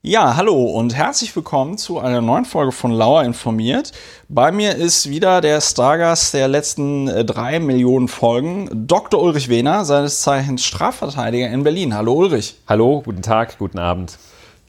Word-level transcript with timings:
Ja, 0.00 0.36
hallo 0.36 0.62
und 0.62 0.94
herzlich 0.94 1.34
willkommen 1.34 1.76
zu 1.76 1.98
einer 1.98 2.20
neuen 2.20 2.44
Folge 2.44 2.70
von 2.70 2.92
Lauer 2.92 3.24
informiert. 3.24 3.90
Bei 4.28 4.52
mir 4.52 4.76
ist 4.76 5.10
wieder 5.10 5.40
der 5.40 5.60
Stargast 5.60 6.34
der 6.34 6.46
letzten 6.46 7.08
äh, 7.08 7.24
drei 7.24 7.58
Millionen 7.58 8.06
Folgen, 8.06 8.70
Dr. 8.72 9.20
Ulrich 9.20 9.48
Wehner, 9.48 9.84
seines 9.84 10.20
Zeichens 10.20 10.64
Strafverteidiger 10.64 11.48
in 11.48 11.64
Berlin. 11.64 11.96
Hallo 11.96 12.12
Ulrich. 12.12 12.54
Hallo, 12.68 13.02
guten 13.04 13.22
Tag, 13.22 13.58
guten 13.58 13.80
Abend. 13.80 14.20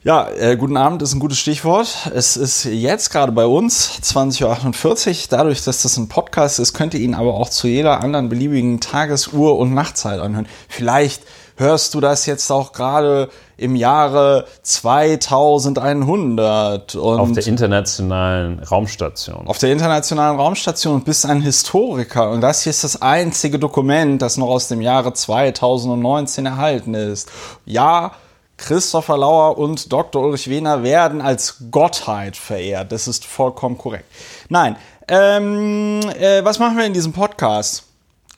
Ja, 0.02 0.30
äh, 0.30 0.58
guten 0.58 0.78
Abend 0.78 1.04
ist 1.04 1.14
ein 1.14 1.20
gutes 1.20 1.38
Stichwort. 1.38 2.10
Es 2.16 2.36
ist 2.36 2.64
jetzt 2.64 3.12
gerade 3.12 3.32
bei 3.32 3.46
uns 3.46 4.00
20.48 4.02 5.10
Uhr. 5.10 5.28
Dadurch, 5.30 5.64
dass 5.64 5.84
das 5.84 5.96
ein 5.98 6.10
Podcast 6.10 6.58
ist, 6.58 6.74
könnt 6.74 6.96
ihr 6.96 7.02
ihn 7.02 7.14
aber 7.14 7.36
auch 7.36 7.50
zu 7.50 7.68
jeder 7.68 8.02
anderen 8.02 8.30
beliebigen 8.30 8.80
Tagesuhr 8.80 9.60
und 9.60 9.76
Nachtzeit 9.76 10.22
anhören. 10.22 10.48
Vielleicht 10.68 11.22
hörst 11.60 11.94
du 11.94 12.00
das 12.00 12.26
jetzt 12.26 12.50
auch 12.52 12.72
gerade 12.72 13.30
im 13.58 13.76
Jahre 13.76 14.46
2100. 14.64 16.96
Und 16.96 17.20
auf 17.20 17.34
der 17.34 17.46
internationalen 17.46 18.60
Raumstation. 18.60 19.48
Auf 19.48 19.58
der 19.58 19.72
internationalen 19.72 20.40
Raumstation 20.40 20.96
und 20.96 21.06
bist 21.06 21.26
ein 21.26 21.42
Historiker. 21.42 22.30
Und 22.32 22.42
das 22.42 22.64
hier 22.64 22.70
ist 22.70 22.84
das 22.84 23.02
einzige 23.02 23.58
Dokument, 23.60 24.22
das 24.22 24.38
noch 24.38 24.48
aus 24.48 24.70
dem 24.70 24.82
Jahre 24.82 25.14
2019 25.14 26.46
erhalten 26.46 26.94
ist. 26.94 27.30
Ja, 27.66 28.12
Christopher 28.58 29.18
Lauer 29.18 29.58
und 29.58 29.92
Dr. 29.92 30.24
Ulrich 30.24 30.50
Wehner 30.50 30.84
werden 30.84 31.22
als 31.22 31.64
Gottheit 31.72 32.38
verehrt. 32.38 32.92
Das 32.92 33.08
ist 33.08 33.26
vollkommen 33.26 33.78
korrekt. 33.78 34.06
Nein, 34.50 34.76
ähm, 35.08 36.02
äh, 36.20 36.44
was 36.44 36.60
machen 36.60 36.78
wir 36.78 36.86
in 36.86 36.94
diesem 36.94 37.14
Podcast? 37.14 37.89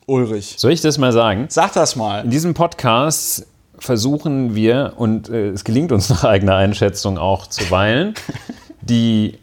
Ulrich. 0.08 0.56
Soll 0.58 0.72
ich 0.72 0.82
das 0.82 0.98
mal 0.98 1.12
sagen? 1.12 1.46
Sag 1.50 1.74
das 1.74 1.96
mal. 1.96 2.24
In 2.24 2.30
diesem 2.30 2.54
Podcast 2.54 3.48
versuchen 3.78 4.56
wir, 4.56 4.94
und 4.98 5.30
äh, 5.30 5.50
es 5.50 5.64
gelingt 5.64 5.92
uns 5.92 6.10
nach 6.10 6.24
eigener 6.24 6.56
Einschätzung 6.56 7.18
auch 7.18 7.48
zuweilen, 7.48 8.14
die 8.82 9.38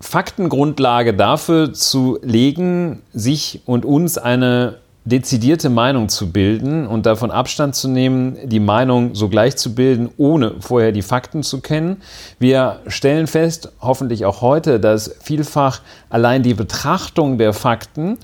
Faktengrundlage 0.00 1.14
dafür 1.14 1.72
zu 1.72 2.18
legen, 2.22 3.02
sich 3.12 3.60
und 3.66 3.84
uns 3.84 4.16
eine 4.16 4.78
dezidierte 5.04 5.70
Meinung 5.70 6.08
zu 6.08 6.30
bilden 6.30 6.86
und 6.86 7.06
davon 7.06 7.30
Abstand 7.30 7.74
zu 7.74 7.88
nehmen, 7.88 8.36
die 8.44 8.60
Meinung 8.60 9.14
sogleich 9.14 9.56
zu 9.56 9.74
bilden, 9.74 10.10
ohne 10.18 10.54
vorher 10.60 10.92
die 10.92 11.02
Fakten 11.02 11.42
zu 11.42 11.60
kennen. 11.60 12.02
Wir 12.38 12.80
stellen 12.86 13.26
fest, 13.26 13.72
hoffentlich 13.80 14.24
auch 14.24 14.42
heute, 14.42 14.78
dass 14.78 15.14
vielfach 15.20 15.80
allein 16.10 16.42
die 16.42 16.54
Betrachtung 16.54 17.38
der 17.38 17.52
Fakten 17.52 18.18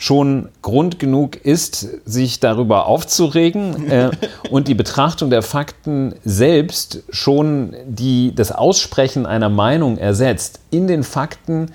schon 0.00 0.48
Grund 0.62 0.98
genug 0.98 1.36
ist, 1.36 1.86
sich 2.06 2.40
darüber 2.40 2.86
aufzuregen 2.86 3.90
äh, 3.90 4.10
und 4.50 4.66
die 4.66 4.74
Betrachtung 4.74 5.28
der 5.28 5.42
Fakten 5.42 6.14
selbst 6.24 7.02
schon 7.10 7.74
die, 7.86 8.34
das 8.34 8.50
Aussprechen 8.50 9.26
einer 9.26 9.50
Meinung 9.50 9.98
ersetzt. 9.98 10.60
In 10.70 10.86
den 10.86 11.04
Fakten 11.04 11.70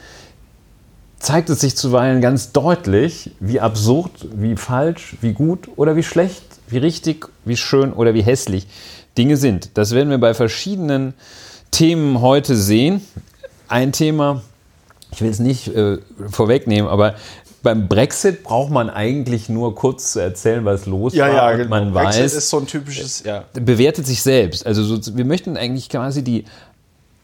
zeigt 1.19 1.51
es 1.51 1.59
sich 1.59 1.77
zuweilen 1.77 2.19
ganz 2.19 2.51
deutlich, 2.51 3.29
wie 3.39 3.59
absurd, 3.59 4.11
wie 4.33 4.55
falsch, 4.55 5.17
wie 5.21 5.33
gut 5.33 5.69
oder 5.75 5.95
wie 5.95 6.03
schlecht, 6.03 6.43
wie 6.67 6.79
richtig, 6.79 7.29
wie 7.45 7.57
schön 7.57 7.93
oder 7.93 8.15
wie 8.15 8.23
hässlich 8.23 8.65
Dinge 9.19 9.37
sind. 9.37 9.69
Das 9.75 9.91
werden 9.91 10.09
wir 10.09 10.17
bei 10.17 10.33
verschiedenen 10.33 11.13
Themen 11.69 12.21
heute 12.21 12.55
sehen. 12.55 13.01
Ein 13.67 13.91
Thema, 13.91 14.41
ich 15.11 15.21
will 15.21 15.29
es 15.29 15.37
nicht 15.37 15.67
äh, 15.67 15.99
vorwegnehmen, 16.31 16.89
aber 16.89 17.13
beim 17.65 17.87
Brexit 17.87 18.43
braucht 18.43 18.71
man 18.71 18.91
eigentlich 18.91 19.49
nur 19.49 19.73
kurz 19.73 20.11
zu 20.11 20.19
erzählen, 20.19 20.63
was 20.65 20.85
los 20.85 21.15
ja, 21.15 21.27
war. 21.27 21.33
Ja, 21.33 21.57
genau. 21.57 21.69
Man 21.69 21.93
Brexit 21.93 22.23
weiß, 22.23 22.33
ist 22.35 22.49
so 22.49 22.59
ein 22.59 22.67
typisches, 22.67 23.23
ja. 23.23 23.45
Bewertet 23.53 24.05
sich 24.05 24.21
selbst. 24.21 24.65
Also 24.67 24.83
so, 24.83 25.17
wir 25.17 25.25
möchten 25.25 25.57
eigentlich 25.57 25.89
quasi 25.89 26.23
die 26.23 26.45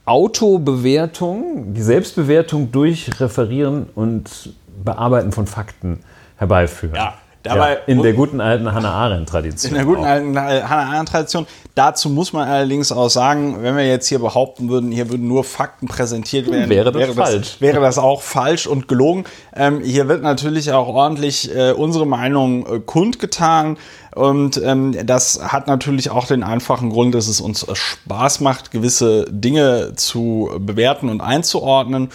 Autobewertung, 0.05 1.75
die 1.75 1.81
Selbstbewertung 1.83 2.71
durch 2.71 3.19
Referieren 3.19 3.87
und 3.93 4.53
Bearbeiten 4.83 5.31
von 5.31 5.45
Fakten 5.45 5.99
herbeiführen. 6.37 6.95
Ja. 6.95 7.20
Dabei, 7.43 7.73
ja, 7.73 7.79
in 7.87 8.03
der 8.03 8.13
guten 8.13 8.39
alten 8.39 8.71
Hannah 8.71 8.91
Arendt-Tradition. 8.91 9.71
In 9.71 9.75
der 9.75 9.85
guten 9.85 10.01
auch. 10.01 10.07
alten 10.07 10.37
Hannah 10.37 10.91
Arendt-Tradition. 10.93 11.47
Dazu 11.73 12.09
muss 12.09 12.33
man 12.33 12.47
allerdings 12.47 12.91
auch 12.91 13.09
sagen, 13.09 13.57
wenn 13.61 13.75
wir 13.75 13.87
jetzt 13.87 14.07
hier 14.07 14.19
behaupten 14.19 14.69
würden, 14.69 14.91
hier 14.91 15.09
würden 15.09 15.27
nur 15.27 15.43
Fakten 15.43 15.87
präsentiert 15.87 16.51
werden, 16.51 16.69
wäre 16.69 16.91
das 16.91 17.01
wäre 17.01 17.13
falsch. 17.13 17.51
Das, 17.53 17.61
wäre 17.61 17.79
das 17.79 17.97
auch 17.97 18.21
falsch 18.21 18.67
und 18.67 18.87
gelogen. 18.87 19.23
Ähm, 19.55 19.81
hier 19.81 20.07
wird 20.07 20.21
natürlich 20.21 20.71
auch 20.71 20.87
ordentlich 20.87 21.55
äh, 21.55 21.71
unsere 21.71 22.05
Meinung 22.05 22.65
äh, 22.67 22.79
kundgetan. 22.79 23.77
Und 24.13 24.61
ähm, 24.63 24.95
das 25.05 25.41
hat 25.41 25.67
natürlich 25.67 26.09
auch 26.09 26.27
den 26.27 26.43
einfachen 26.43 26.89
Grund, 26.89 27.15
dass 27.15 27.27
es 27.27 27.39
uns 27.39 27.65
Spaß 27.71 28.41
macht, 28.41 28.71
gewisse 28.71 29.25
Dinge 29.29 29.93
zu 29.95 30.51
bewerten 30.59 31.07
und 31.09 31.21
einzuordnen. 31.21 32.09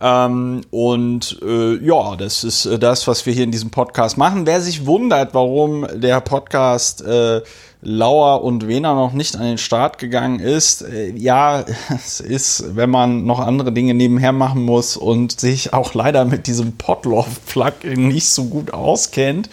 Ähm, 0.00 0.62
und 0.70 1.38
äh, 1.42 1.76
ja, 1.84 2.16
das 2.16 2.44
ist 2.44 2.66
äh, 2.66 2.78
das, 2.78 3.06
was 3.06 3.24
wir 3.26 3.32
hier 3.32 3.44
in 3.44 3.52
diesem 3.52 3.70
Podcast 3.70 4.18
machen. 4.18 4.46
Wer 4.46 4.60
sich 4.60 4.86
wundert, 4.86 5.34
warum 5.34 5.86
der 5.94 6.20
Podcast 6.20 7.02
äh, 7.02 7.42
Lauer 7.84 8.42
und 8.42 8.66
Wehner 8.66 8.94
noch 8.94 9.12
nicht 9.12 9.36
an 9.36 9.42
den 9.42 9.58
Start 9.58 9.98
gegangen 9.98 10.40
ist. 10.40 10.82
Äh, 10.82 11.10
ja, 11.16 11.64
es 11.94 12.20
ist, 12.20 12.76
wenn 12.76 12.90
man 12.90 13.24
noch 13.24 13.38
andere 13.38 13.72
Dinge 13.72 13.94
nebenher 13.94 14.32
machen 14.32 14.62
muss 14.62 14.96
und 14.96 15.38
sich 15.38 15.72
auch 15.72 15.94
leider 15.94 16.24
mit 16.24 16.46
diesem 16.46 16.72
Potloff-Plugin 16.72 18.08
nicht 18.08 18.28
so 18.30 18.44
gut 18.46 18.72
auskennt, 18.72 19.50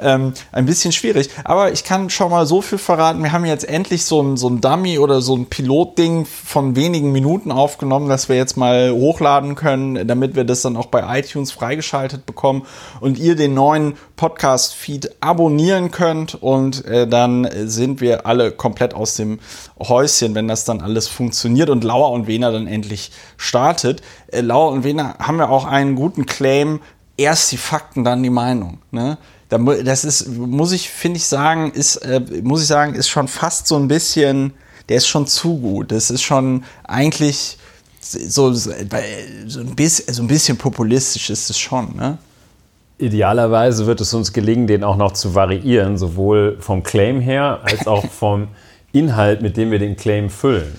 ähm, 0.00 0.32
ein 0.52 0.66
bisschen 0.66 0.92
schwierig. 0.92 1.30
Aber 1.44 1.72
ich 1.72 1.84
kann 1.84 2.10
schon 2.10 2.30
mal 2.30 2.46
so 2.46 2.62
viel 2.62 2.78
verraten. 2.78 3.22
Wir 3.22 3.32
haben 3.32 3.44
jetzt 3.44 3.68
endlich 3.68 4.04
so 4.04 4.22
ein, 4.22 4.36
so 4.36 4.48
ein 4.48 4.60
Dummy 4.60 4.98
oder 4.98 5.20
so 5.20 5.36
ein 5.36 5.46
Pilotding 5.46 6.26
von 6.26 6.76
wenigen 6.76 7.12
Minuten 7.12 7.52
aufgenommen, 7.52 8.08
das 8.08 8.28
wir 8.28 8.36
jetzt 8.36 8.56
mal 8.56 8.92
hochladen 8.92 9.54
können, 9.54 10.06
damit 10.08 10.34
wir 10.34 10.44
das 10.44 10.62
dann 10.62 10.76
auch 10.76 10.86
bei 10.86 11.18
iTunes 11.18 11.52
freigeschaltet 11.52 12.26
bekommen 12.26 12.62
und 13.00 13.18
ihr 13.18 13.36
den 13.36 13.54
neuen 13.54 13.94
Podcast-Feed 14.16 15.16
abonnieren 15.20 15.90
könnt 15.90 16.34
und 16.34 16.84
äh, 16.86 17.06
dann 17.06 17.44
sind 17.74 18.00
wir 18.00 18.26
alle 18.26 18.52
komplett 18.52 18.94
aus 18.94 19.16
dem 19.16 19.40
Häuschen, 19.78 20.34
wenn 20.34 20.48
das 20.48 20.64
dann 20.64 20.80
alles 20.80 21.08
funktioniert 21.08 21.70
und 21.70 21.84
Lauer 21.84 22.10
und 22.12 22.26
Wena 22.26 22.50
dann 22.50 22.66
endlich 22.66 23.10
startet. 23.36 24.02
Äh, 24.28 24.40
Lauer 24.40 24.72
und 24.72 24.84
Wena 24.84 25.18
haben 25.18 25.38
ja 25.38 25.48
auch 25.48 25.64
einen 25.64 25.94
guten 25.94 26.26
Claim, 26.26 26.80
erst 27.16 27.52
die 27.52 27.56
Fakten, 27.56 28.04
dann 28.04 28.22
die 28.22 28.30
Meinung. 28.30 28.78
Ne? 28.90 29.18
Das 29.48 30.04
ist, 30.04 30.28
muss 30.28 30.72
ich, 30.72 30.88
finde 30.88 31.18
ich 31.18 31.26
sagen, 31.26 31.70
ist, 31.72 31.96
äh, 31.96 32.20
muss 32.42 32.62
ich 32.62 32.66
sagen, 32.66 32.94
ist 32.94 33.08
schon 33.08 33.28
fast 33.28 33.66
so 33.66 33.76
ein 33.76 33.88
bisschen, 33.88 34.52
der 34.88 34.96
ist 34.96 35.06
schon 35.06 35.26
zu 35.26 35.58
gut. 35.58 35.92
Das 35.92 36.10
ist 36.10 36.22
schon 36.22 36.64
eigentlich 36.84 37.58
so, 38.00 38.52
so, 38.52 38.70
ein, 38.70 39.74
bisschen, 39.76 40.12
so 40.12 40.22
ein 40.22 40.26
bisschen 40.26 40.56
populistisch 40.56 41.30
ist 41.30 41.50
es 41.50 41.58
schon, 41.58 41.96
ne? 41.96 42.18
Idealerweise 42.98 43.86
wird 43.86 44.00
es 44.00 44.14
uns 44.14 44.32
gelingen, 44.32 44.66
den 44.66 44.84
auch 44.84 44.96
noch 44.96 45.12
zu 45.12 45.34
variieren, 45.34 45.98
sowohl 45.98 46.56
vom 46.60 46.82
Claim 46.82 47.20
her 47.20 47.60
als 47.62 47.86
auch 47.86 48.06
vom 48.06 48.48
Inhalt, 48.92 49.42
mit 49.42 49.56
dem 49.56 49.70
wir 49.70 49.78
den 49.78 49.96
Claim 49.96 50.30
füllen. 50.30 50.78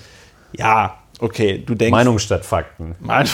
Ja, 0.53 0.97
okay, 1.19 1.61
du 1.65 1.75
denkst. 1.75 1.91
Meinung 1.91 2.19
statt 2.19 2.45
Fakten. 2.45 2.95
Meinung 2.99 3.29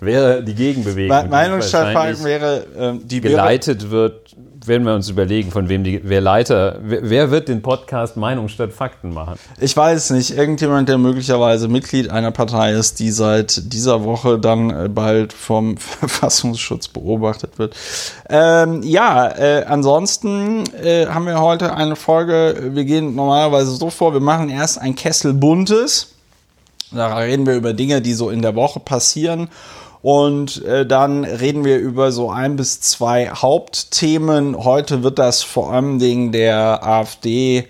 wäre 0.00 0.42
die 0.42 0.54
Gegenbewegung. 0.54 1.28
Meinung 1.28 1.62
statt 1.62 1.92
Fakten 1.92 2.24
wäre, 2.24 2.66
ähm, 2.76 3.00
die 3.06 3.20
geleitet 3.20 3.90
wird 3.90 4.34
werden 4.68 4.86
wir 4.86 4.94
uns 4.94 5.08
überlegen, 5.08 5.50
von 5.50 5.68
wem 5.68 5.84
die, 5.84 6.00
wer 6.04 6.20
Leiter, 6.20 6.78
wer, 6.82 7.08
wer, 7.08 7.30
wird 7.30 7.48
den 7.48 7.62
Podcast 7.62 8.16
Meinung 8.16 8.48
statt 8.48 8.72
Fakten 8.72 9.12
machen? 9.12 9.38
Ich 9.60 9.76
weiß 9.76 10.10
nicht. 10.10 10.36
Irgendjemand, 10.36 10.88
der 10.88 10.98
möglicherweise 10.98 11.68
Mitglied 11.68 12.10
einer 12.10 12.32
Partei 12.32 12.72
ist, 12.72 12.98
die 12.98 13.10
seit 13.10 13.72
dieser 13.72 14.04
Woche 14.04 14.38
dann 14.38 14.70
äh, 14.70 14.88
bald 14.88 15.32
vom 15.32 15.76
Verfassungsschutz 15.78 16.88
beobachtet 16.88 17.58
wird. 17.58 17.76
Ähm, 18.28 18.82
ja, 18.82 19.28
äh, 19.28 19.64
ansonsten 19.64 20.64
äh, 20.82 21.06
haben 21.06 21.26
wir 21.26 21.40
heute 21.40 21.74
eine 21.74 21.96
Folge. 21.96 22.70
Wir 22.74 22.84
gehen 22.84 23.14
normalerweise 23.14 23.72
so 23.72 23.90
vor, 23.90 24.12
wir 24.12 24.20
machen 24.20 24.48
erst 24.48 24.80
ein 24.80 24.94
Kessel 24.94 25.34
Buntes. 25.34 26.14
Da 26.92 27.16
reden 27.16 27.46
wir 27.46 27.54
über 27.54 27.72
Dinge, 27.72 28.00
die 28.00 28.14
so 28.14 28.30
in 28.30 28.42
der 28.42 28.54
Woche 28.54 28.80
passieren. 28.80 29.48
Und 30.06 30.64
äh, 30.64 30.86
dann 30.86 31.24
reden 31.24 31.64
wir 31.64 31.80
über 31.80 32.12
so 32.12 32.30
ein 32.30 32.54
bis 32.54 32.80
zwei 32.80 33.28
Hauptthemen. 33.28 34.56
Heute 34.56 35.02
wird 35.02 35.18
das 35.18 35.42
vor 35.42 35.72
allem 35.72 35.98
Dingen 35.98 36.30
der 36.30 36.86
AfD 36.86 37.66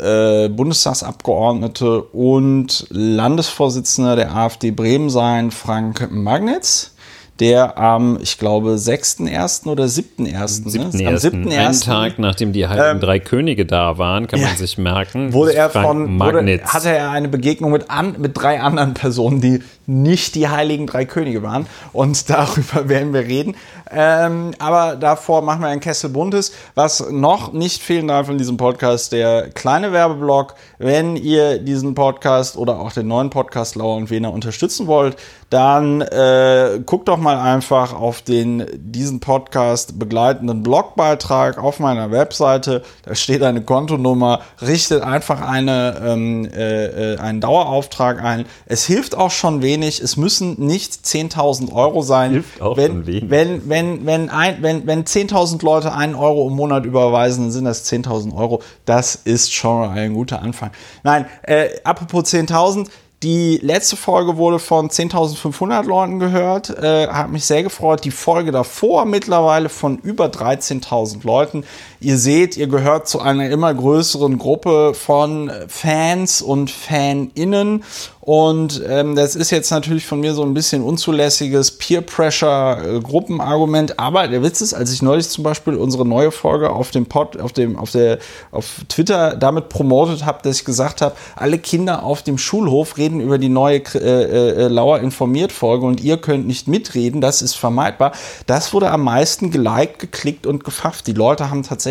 äh, 0.00 0.48
Bundestagsabgeordnete 0.48 2.02
und 2.02 2.84
Landesvorsitzender 2.90 4.16
der 4.16 4.34
AfD 4.34 4.72
Bremen 4.72 5.08
sein, 5.08 5.52
Frank 5.52 6.10
Magnitz 6.10 6.96
der 7.40 7.78
am, 7.78 8.18
ich 8.20 8.38
glaube, 8.38 8.70
6.1. 8.72 9.68
oder 9.68 9.84
7.1. 9.84 10.68
7. 10.68 10.90
Ne? 10.90 11.06
Am 11.06 11.14
7.1. 11.14 11.56
Einen 11.56 11.80
Tag, 11.80 12.18
nachdem 12.18 12.52
die 12.52 12.66
Heiligen 12.66 12.96
ähm, 12.96 13.00
Drei 13.00 13.20
Könige 13.20 13.64
da 13.64 13.96
waren, 13.96 14.26
kann 14.26 14.40
ja, 14.40 14.48
man 14.48 14.56
sich 14.56 14.76
merken. 14.76 15.32
Wurde 15.32 15.54
er 15.54 15.70
von, 15.70 16.18
wurde, 16.18 16.60
hatte 16.64 16.90
er 16.90 17.10
eine 17.10 17.28
Begegnung 17.28 17.70
mit, 17.70 17.90
an, 17.90 18.16
mit 18.18 18.36
drei 18.36 18.60
anderen 18.60 18.94
Personen, 18.94 19.40
die 19.40 19.62
nicht 19.88 20.34
die 20.34 20.48
heiligen 20.48 20.86
drei 20.86 21.06
Könige 21.06 21.42
waren. 21.42 21.66
Und 21.92 22.30
darüber 22.30 22.88
werden 22.88 23.12
wir 23.12 23.22
reden. 23.22 23.56
Ähm, 23.90 24.52
aber 24.58 24.96
davor 24.96 25.42
machen 25.42 25.62
wir 25.62 25.68
ein 25.68 25.80
Kessel 25.80 26.10
Buntes. 26.10 26.52
Was 26.74 27.10
noch 27.10 27.52
nicht 27.52 27.82
fehlen 27.82 28.08
darf 28.08 28.28
in 28.28 28.38
diesem 28.38 28.56
Podcast, 28.56 29.12
der 29.12 29.50
kleine 29.50 29.92
Werbeblock. 29.92 30.54
Wenn 30.78 31.16
ihr 31.16 31.58
diesen 31.58 31.94
Podcast 31.94 32.56
oder 32.56 32.80
auch 32.80 32.92
den 32.92 33.08
neuen 33.08 33.30
Podcast 33.30 33.76
Lauer 33.76 33.96
und 33.96 34.10
Wiener 34.10 34.32
unterstützen 34.32 34.86
wollt, 34.86 35.16
dann 35.50 36.02
äh, 36.02 36.80
guckt 36.84 37.08
doch 37.08 37.16
mal 37.16 37.38
einfach 37.38 37.94
auf 37.94 38.20
den 38.20 38.66
diesen 38.74 39.20
Podcast 39.20 39.98
begleitenden 39.98 40.62
Blogbeitrag 40.62 41.58
auf 41.58 41.80
meiner 41.80 42.10
Webseite. 42.10 42.82
Da 43.04 43.14
steht 43.14 43.42
eine 43.42 43.62
Kontonummer. 43.62 44.40
Richtet 44.60 45.02
einfach 45.02 45.40
eine, 45.40 46.02
ähm, 46.04 46.48
äh, 46.54 47.14
äh 47.14 47.18
einen 47.18 47.40
Dauerauftrag 47.40 48.22
ein. 48.22 48.44
Es 48.66 48.84
hilft 48.84 49.16
auch 49.16 49.30
schon 49.30 49.62
wenig. 49.62 50.00
Es 50.00 50.16
müssen 50.18 50.56
nicht 50.58 50.92
10.000 50.92 51.72
Euro 51.72 52.02
sein. 52.02 52.32
Hilft 52.32 52.60
auch 52.60 52.76
wenn, 52.76 52.92
schon 52.92 53.06
wenig. 53.06 53.30
Wenn, 53.30 53.68
wenn, 53.68 53.77
wenn, 54.06 54.30
ein, 54.30 54.62
wenn, 54.62 54.86
wenn 54.86 55.04
10.000 55.04 55.64
Leute 55.64 55.92
einen 55.92 56.14
Euro 56.14 56.48
im 56.48 56.54
Monat 56.54 56.84
überweisen, 56.84 57.44
dann 57.44 57.50
sind 57.50 57.64
das 57.64 57.90
10.000 57.90 58.34
Euro. 58.36 58.62
Das 58.84 59.14
ist 59.14 59.52
schon 59.52 59.88
ein 59.90 60.14
guter 60.14 60.42
Anfang. 60.42 60.70
Nein, 61.02 61.26
äh, 61.42 61.68
apropos 61.84 62.24
10.000 62.24 62.88
die 63.24 63.58
letzte 63.62 63.96
Folge 63.96 64.36
wurde 64.36 64.60
von 64.60 64.90
10.500 64.90 65.84
Leuten 65.84 66.20
gehört, 66.20 66.70
äh, 66.70 67.08
hat 67.08 67.30
mich 67.30 67.44
sehr 67.44 67.64
gefreut. 67.64 68.04
Die 68.04 68.12
Folge 68.12 68.52
davor 68.52 69.06
mittlerweile 69.06 69.68
von 69.68 69.98
über 69.98 70.26
13.000 70.26 71.26
Leuten. 71.26 71.64
Ihr 72.00 72.16
seht, 72.16 72.56
ihr 72.56 72.68
gehört 72.68 73.08
zu 73.08 73.20
einer 73.20 73.50
immer 73.50 73.74
größeren 73.74 74.38
Gruppe 74.38 74.94
von 74.94 75.50
Fans 75.66 76.42
und 76.42 76.70
Faninnen. 76.70 77.82
Und 78.28 78.84
ähm, 78.86 79.16
das 79.16 79.34
ist 79.34 79.50
jetzt 79.50 79.70
natürlich 79.70 80.06
von 80.06 80.20
mir 80.20 80.34
so 80.34 80.42
ein 80.42 80.52
bisschen 80.52 80.82
unzulässiges 80.82 81.78
Peer-Pressure-Gruppenargument. 81.78 83.98
Aber 83.98 84.28
der 84.28 84.42
Witz 84.42 84.60
ist, 84.60 84.74
als 84.74 84.92
ich 84.92 85.00
neulich 85.00 85.30
zum 85.30 85.44
Beispiel 85.44 85.76
unsere 85.76 86.06
neue 86.06 86.30
Folge 86.30 86.68
auf 86.68 86.90
dem 86.90 87.06
Pod, 87.06 87.40
auf 87.40 87.54
dem, 87.54 87.78
auf 87.78 87.90
der, 87.90 88.18
auf 88.52 88.82
Twitter 88.90 89.34
damit 89.34 89.70
promotet 89.70 90.26
habe, 90.26 90.40
dass 90.42 90.58
ich 90.58 90.66
gesagt 90.66 91.00
habe, 91.00 91.14
alle 91.36 91.58
Kinder 91.58 92.02
auf 92.02 92.22
dem 92.22 92.36
Schulhof 92.36 92.98
reden 92.98 93.20
über 93.20 93.38
die 93.38 93.48
neue 93.48 93.78
äh, 93.94 94.64
äh, 94.64 94.68
Lauer 94.68 95.00
informiert 95.00 95.50
Folge 95.50 95.86
und 95.86 96.02
ihr 96.02 96.18
könnt 96.18 96.46
nicht 96.46 96.68
mitreden. 96.68 97.22
Das 97.22 97.40
ist 97.40 97.54
vermeidbar. 97.54 98.12
Das 98.46 98.74
wurde 98.74 98.90
am 98.90 99.04
meisten 99.04 99.50
geliked, 99.50 100.00
geklickt 100.00 100.46
und 100.46 100.64
gefafft. 100.64 101.06
Die 101.06 101.14
Leute 101.14 101.48
haben 101.48 101.62
tatsächlich 101.62 101.87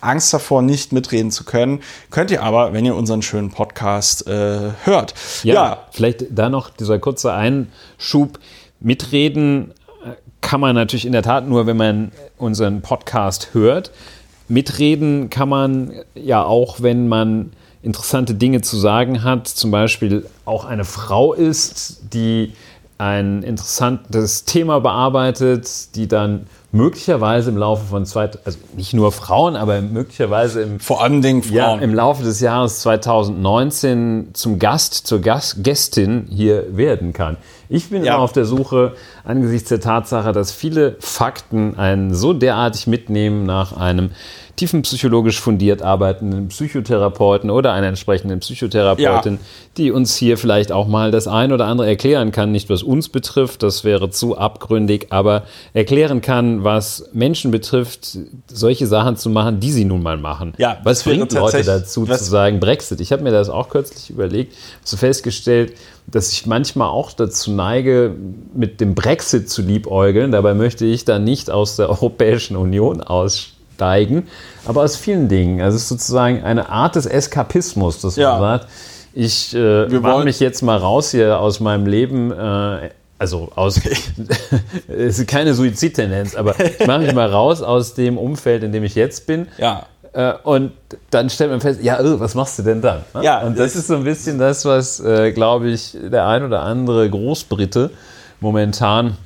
Angst 0.00 0.32
davor, 0.32 0.62
nicht 0.62 0.92
mitreden 0.92 1.30
zu 1.30 1.44
können. 1.44 1.80
Könnt 2.10 2.30
ihr 2.30 2.42
aber, 2.42 2.72
wenn 2.72 2.84
ihr 2.84 2.94
unseren 2.94 3.22
schönen 3.22 3.50
Podcast 3.50 4.26
äh, 4.26 4.70
hört. 4.84 5.14
ja. 5.42 5.54
ja 5.54 5.86
Vielleicht 5.90 6.24
da 6.30 6.48
noch 6.48 6.70
dieser 6.70 6.98
kurze 6.98 7.32
Einschub. 7.32 8.38
Mitreden 8.80 9.72
äh, 10.04 10.12
kann 10.40 10.60
man 10.60 10.74
natürlich 10.74 11.06
in 11.06 11.12
der 11.12 11.22
Tat 11.22 11.48
nur, 11.48 11.66
wenn 11.66 11.76
man 11.76 12.12
unseren 12.36 12.82
Podcast 12.82 13.50
hört. 13.52 13.90
Mitreden 14.48 15.30
kann 15.30 15.48
man 15.48 15.92
ja 16.14 16.42
auch, 16.42 16.80
wenn 16.80 17.08
man 17.08 17.52
interessante 17.82 18.34
Dinge 18.34 18.60
zu 18.60 18.76
sagen 18.76 19.22
hat, 19.22 19.46
zum 19.46 19.70
Beispiel 19.70 20.26
auch 20.44 20.64
eine 20.64 20.84
Frau 20.84 21.32
ist, 21.32 22.00
die 22.12 22.52
ein 22.98 23.42
interessantes 23.42 24.44
Thema 24.44 24.80
bearbeitet, 24.80 25.94
die 25.94 26.08
dann 26.08 26.46
möglicherweise 26.70 27.50
im 27.50 27.56
Laufe 27.56 27.86
von 27.86 28.04
zwei, 28.04 28.30
also 28.44 28.58
nicht 28.76 28.92
nur 28.92 29.10
Frauen, 29.10 29.56
aber 29.56 29.80
möglicherweise 29.80 30.62
im, 30.62 30.80
vor 30.80 31.02
allen 31.02 31.22
Dingen 31.22 31.42
Frauen. 31.42 31.54
Ja, 31.54 31.74
im 31.76 31.94
Laufe 31.94 32.22
des 32.22 32.40
Jahres 32.40 32.80
2019 32.80 34.30
zum 34.34 34.58
Gast, 34.58 35.06
zur 35.06 35.20
Gast, 35.20 35.64
Gästin 35.64 36.26
hier 36.28 36.76
werden 36.76 37.12
kann. 37.12 37.38
Ich 37.70 37.88
bin 37.90 38.04
ja. 38.04 38.14
immer 38.14 38.22
auf 38.22 38.32
der 38.32 38.44
Suche 38.44 38.94
angesichts 39.24 39.70
der 39.70 39.80
Tatsache, 39.80 40.32
dass 40.32 40.52
viele 40.52 40.96
Fakten 41.00 41.78
einen 41.78 42.14
so 42.14 42.32
derartig 42.32 42.86
mitnehmen 42.86 43.44
nach 43.44 43.74
einem 43.76 44.10
tiefenpsychologisch 44.58 45.40
fundiert 45.40 45.82
arbeitenden 45.82 46.48
Psychotherapeuten 46.48 47.48
oder 47.48 47.72
einer 47.72 47.86
entsprechenden 47.86 48.40
Psychotherapeutin, 48.40 49.34
ja. 49.34 49.38
die 49.76 49.92
uns 49.92 50.16
hier 50.16 50.36
vielleicht 50.36 50.72
auch 50.72 50.88
mal 50.88 51.10
das 51.10 51.28
ein 51.28 51.52
oder 51.52 51.66
andere 51.66 51.86
erklären 51.86 52.32
kann, 52.32 52.50
nicht 52.50 52.68
was 52.68 52.82
uns 52.82 53.08
betrifft, 53.08 53.62
das 53.62 53.84
wäre 53.84 54.10
zu 54.10 54.36
abgründig, 54.36 55.06
aber 55.10 55.44
erklären 55.74 56.20
kann, 56.20 56.64
was 56.64 57.08
Menschen 57.12 57.52
betrifft, 57.52 58.18
solche 58.48 58.86
Sachen 58.88 59.16
zu 59.16 59.30
machen, 59.30 59.60
die 59.60 59.70
sie 59.70 59.84
nun 59.84 60.02
mal 60.02 60.16
machen. 60.16 60.54
Ja, 60.58 60.78
was 60.82 61.04
bringt 61.04 61.32
Leute 61.32 61.62
dazu 61.62 62.04
zu 62.04 62.24
sagen 62.24 62.58
Brexit? 62.58 63.00
Ich 63.00 63.12
habe 63.12 63.22
mir 63.22 63.30
das 63.30 63.48
auch 63.48 63.68
kürzlich 63.68 64.10
überlegt, 64.10 64.54
so 64.82 64.96
festgestellt, 64.96 65.74
dass 66.08 66.32
ich 66.32 66.46
manchmal 66.46 66.88
auch 66.88 67.12
dazu 67.12 67.52
neige, 67.52 68.14
mit 68.54 68.80
dem 68.80 68.94
Brexit 68.94 69.48
zu 69.48 69.62
liebäugeln. 69.62 70.32
Dabei 70.32 70.54
möchte 70.54 70.84
ich 70.84 71.04
da 71.04 71.20
nicht 71.20 71.48
aus 71.48 71.76
der 71.76 71.88
Europäischen 71.90 72.56
Union 72.56 73.00
aussteigen 73.02 73.57
steigen, 73.78 74.26
aber 74.66 74.82
aus 74.82 74.96
vielen 74.96 75.28
Dingen. 75.28 75.60
Also 75.60 75.76
es 75.76 75.82
ist 75.82 75.88
sozusagen 75.88 76.42
eine 76.42 76.68
Art 76.68 76.96
des 76.96 77.06
Eskapismus, 77.06 78.00
dass 78.00 78.16
ja. 78.16 78.32
man 78.32 78.40
sagt, 78.40 78.68
ich 79.14 79.54
äh, 79.54 79.86
mache 79.86 80.24
mich 80.24 80.40
jetzt 80.40 80.62
mal 80.62 80.76
raus 80.76 81.12
hier 81.12 81.38
aus 81.38 81.60
meinem 81.60 81.86
Leben. 81.86 82.32
Äh, 82.32 82.90
also 83.20 83.50
aus, 83.54 83.80
es 84.88 85.18
ist 85.18 85.28
keine 85.28 85.54
Suizidtendenz, 85.54 86.34
aber 86.34 86.54
ich 86.60 86.86
mache 86.86 87.00
mich 87.00 87.14
mal 87.14 87.30
raus 87.30 87.62
aus 87.62 87.94
dem 87.94 88.18
Umfeld, 88.18 88.64
in 88.64 88.72
dem 88.72 88.84
ich 88.84 88.94
jetzt 88.94 89.26
bin. 89.26 89.46
Ja. 89.58 89.86
Äh, 90.12 90.34
und 90.42 90.72
dann 91.10 91.30
stellt 91.30 91.50
man 91.50 91.60
fest, 91.60 91.80
ja, 91.82 91.98
oh, 92.00 92.18
was 92.18 92.34
machst 92.34 92.58
du 92.58 92.62
denn 92.64 92.80
dann? 92.80 93.04
Ne? 93.14 93.22
Ja, 93.22 93.42
und 93.42 93.58
das, 93.58 93.72
das 93.72 93.82
ist 93.82 93.86
so 93.88 93.96
ein 93.96 94.04
bisschen 94.04 94.38
das, 94.38 94.64
was, 94.64 95.00
äh, 95.00 95.32
glaube 95.32 95.68
ich, 95.68 95.96
der 96.00 96.26
ein 96.26 96.44
oder 96.44 96.62
andere 96.62 97.08
Großbrite 97.08 97.90
momentan 98.40 99.16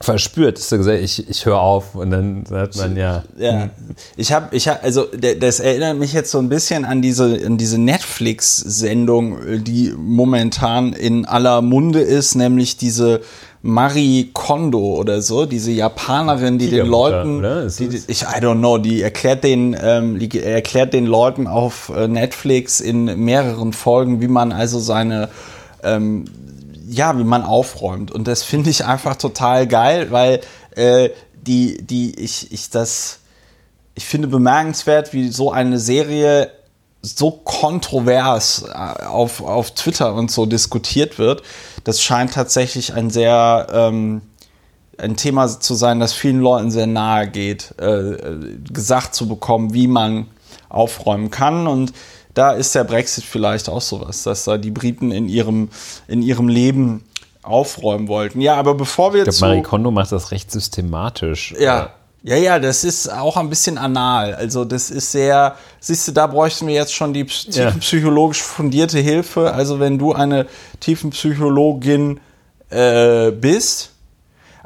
verspürt, 0.00 0.58
ist 0.58 0.68
so 0.68 0.76
gesagt, 0.76 1.00
ich, 1.00 1.28
ich 1.28 1.46
höre 1.46 1.58
auf 1.58 1.94
und 1.94 2.10
dann 2.10 2.44
sagt 2.46 2.76
man 2.76 2.96
ja. 2.96 3.24
Ja, 3.38 3.62
hm. 3.62 3.70
ich 4.16 4.32
habe, 4.32 4.54
ich 4.54 4.68
hab, 4.68 4.84
also 4.84 5.06
das 5.40 5.60
erinnert 5.60 5.98
mich 5.98 6.12
jetzt 6.12 6.30
so 6.30 6.38
ein 6.38 6.48
bisschen 6.48 6.84
an 6.84 7.00
diese, 7.00 7.40
an 7.44 7.56
diese 7.56 7.78
Netflix-Sendung, 7.78 9.62
die 9.64 9.94
momentan 9.96 10.92
in 10.92 11.24
aller 11.24 11.62
Munde 11.62 12.00
ist, 12.00 12.34
nämlich 12.34 12.76
diese 12.76 13.22
Marie 13.62 14.30
Kondo 14.32 14.94
oder 14.94 15.22
so, 15.22 15.46
diese 15.46 15.72
Japanerin, 15.72 16.58
die, 16.58 16.66
die 16.66 16.76
den 16.76 16.86
Leuten, 16.86 17.42
die, 17.78 17.88
die, 17.88 18.02
ich 18.06 18.22
I 18.22 18.40
don't 18.40 18.58
know, 18.58 18.78
die 18.78 19.02
erklärt 19.02 19.44
den, 19.44 19.76
ähm, 19.82 20.18
die 20.18 20.40
erklärt 20.40 20.92
den 20.92 21.06
Leuten 21.06 21.46
auf 21.46 21.90
äh, 21.94 22.06
Netflix 22.06 22.80
in 22.80 23.04
mehreren 23.24 23.72
Folgen, 23.72 24.20
wie 24.20 24.28
man 24.28 24.52
also 24.52 24.78
seine 24.78 25.30
ähm, 25.82 26.26
ja, 26.88 27.18
wie 27.18 27.24
man 27.24 27.42
aufräumt. 27.42 28.10
Und 28.10 28.28
das 28.28 28.42
finde 28.42 28.70
ich 28.70 28.84
einfach 28.84 29.16
total 29.16 29.66
geil, 29.66 30.10
weil 30.10 30.40
äh, 30.74 31.10
die, 31.34 31.82
die, 31.82 32.18
ich, 32.18 32.52
ich 32.52 32.70
das, 32.70 33.20
ich 33.94 34.04
finde 34.04 34.28
bemerkenswert, 34.28 35.12
wie 35.12 35.28
so 35.28 35.52
eine 35.52 35.78
Serie 35.78 36.50
so 37.02 37.30
kontrovers 37.30 38.64
äh, 38.68 39.04
auf, 39.04 39.40
auf 39.42 39.72
Twitter 39.72 40.14
und 40.14 40.30
so 40.30 40.46
diskutiert 40.46 41.18
wird. 41.18 41.42
Das 41.84 42.02
scheint 42.02 42.34
tatsächlich 42.34 42.94
ein 42.94 43.10
sehr 43.10 43.66
ähm, 43.72 44.22
ein 44.98 45.16
Thema 45.16 45.46
zu 45.46 45.74
sein, 45.74 46.00
das 46.00 46.12
vielen 46.12 46.40
Leuten 46.40 46.70
sehr 46.70 46.86
nahe 46.86 47.28
geht, 47.28 47.74
äh, 47.78 48.16
gesagt 48.72 49.14
zu 49.14 49.28
bekommen, 49.28 49.74
wie 49.74 49.88
man 49.88 50.28
aufräumen 50.68 51.30
kann. 51.30 51.66
Und 51.66 51.92
da 52.36 52.52
ist 52.52 52.74
der 52.74 52.84
Brexit 52.84 53.24
vielleicht 53.24 53.68
auch 53.68 53.80
sowas, 53.80 54.22
dass 54.22 54.44
da 54.44 54.58
die 54.58 54.70
Briten 54.70 55.10
in 55.10 55.26
ihrem, 55.26 55.70
in 56.06 56.22
ihrem 56.22 56.48
Leben 56.48 57.02
aufräumen 57.42 58.08
wollten. 58.08 58.42
Ja, 58.42 58.56
aber 58.56 58.74
bevor 58.74 59.14
wir 59.14 59.24
glaube, 59.24 59.38
Marie 59.40 59.62
Kondo 59.62 59.90
macht 59.90 60.12
das 60.12 60.30
recht 60.32 60.52
systematisch. 60.52 61.54
Ja. 61.58 61.90
Ja, 62.22 62.34
ja, 62.34 62.58
das 62.58 62.82
ist 62.82 63.08
auch 63.08 63.36
ein 63.36 63.48
bisschen 63.50 63.78
anal. 63.78 64.34
Also 64.34 64.64
das 64.64 64.90
ist 64.90 65.12
sehr, 65.12 65.54
siehst 65.78 66.08
du, 66.08 66.12
da 66.12 66.26
bräuchten 66.26 66.66
wir 66.66 66.74
jetzt 66.74 66.92
schon 66.92 67.14
die 67.14 67.24
tiefenpsychologisch 67.24 68.42
fundierte 68.42 68.98
Hilfe. 68.98 69.54
Also 69.54 69.78
wenn 69.78 69.96
du 69.96 70.12
eine 70.12 70.46
Tiefenpsychologin 70.80 72.18
äh, 72.70 73.30
bist, 73.30 73.92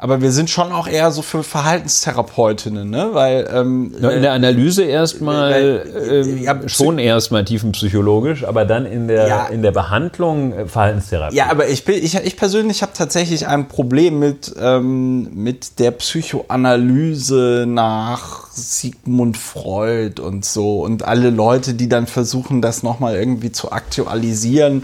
aber 0.01 0.19
wir 0.19 0.31
sind 0.31 0.49
schon 0.49 0.71
auch 0.71 0.87
eher 0.87 1.11
so 1.11 1.21
für 1.21 1.43
Verhaltenstherapeutinnen, 1.43 2.89
ne? 2.89 3.09
Weil 3.13 3.47
ähm, 3.53 3.93
in 3.97 4.23
der 4.23 4.31
Analyse 4.31 4.83
erstmal 4.83 5.51
äh, 5.53 6.21
äh, 6.21 6.43
ja, 6.43 6.67
schon 6.67 6.97
erstmal 6.97 7.45
tiefenpsychologisch, 7.45 8.43
aber 8.43 8.65
dann 8.65 8.87
in 8.87 9.07
der 9.07 9.27
ja, 9.27 9.45
in 9.45 9.61
der 9.61 9.69
Behandlung 9.69 10.53
äh, 10.53 10.65
Verhaltenstherapie. 10.65 11.35
Ja, 11.35 11.51
aber 11.51 11.67
ich 11.67 11.85
bin 11.85 12.03
ich, 12.03 12.15
ich 12.15 12.35
persönlich 12.35 12.81
habe 12.81 12.93
tatsächlich 12.95 13.45
ein 13.45 13.67
Problem 13.67 14.17
mit 14.17 14.51
ähm, 14.59 15.35
mit 15.35 15.77
der 15.77 15.91
Psychoanalyse 15.91 17.65
nach 17.67 18.47
Sigmund 18.49 19.37
Freud 19.37 20.19
und 20.19 20.45
so 20.45 20.81
und 20.81 21.05
alle 21.05 21.29
Leute, 21.29 21.75
die 21.75 21.89
dann 21.89 22.07
versuchen, 22.07 22.63
das 22.63 22.81
nochmal 22.81 23.17
irgendwie 23.17 23.51
zu 23.51 23.71
aktualisieren. 23.71 24.83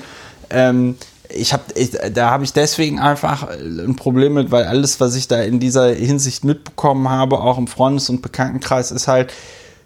Ähm, 0.52 0.96
ich 1.30 1.54
habe, 1.54 1.64
da 2.14 2.30
habe 2.30 2.44
ich 2.44 2.54
deswegen 2.54 3.00
einfach 3.00 3.48
ein 3.50 3.96
Problem 3.96 4.34
mit, 4.34 4.52
weil 4.52 4.66
alles, 4.66 5.00
was 5.00 5.16
ich 5.16 5.28
da 5.28 5.42
in 5.42 5.60
dieser 5.60 5.94
Hinsicht 5.94 6.44
mitbekommen 6.44 7.10
habe, 7.10 7.40
auch 7.40 7.58
im 7.58 7.68
Freundes- 7.68 8.10
und 8.10 8.22
Bekanntenkreis, 8.22 8.92
ist 8.92 9.08
halt, 9.08 9.34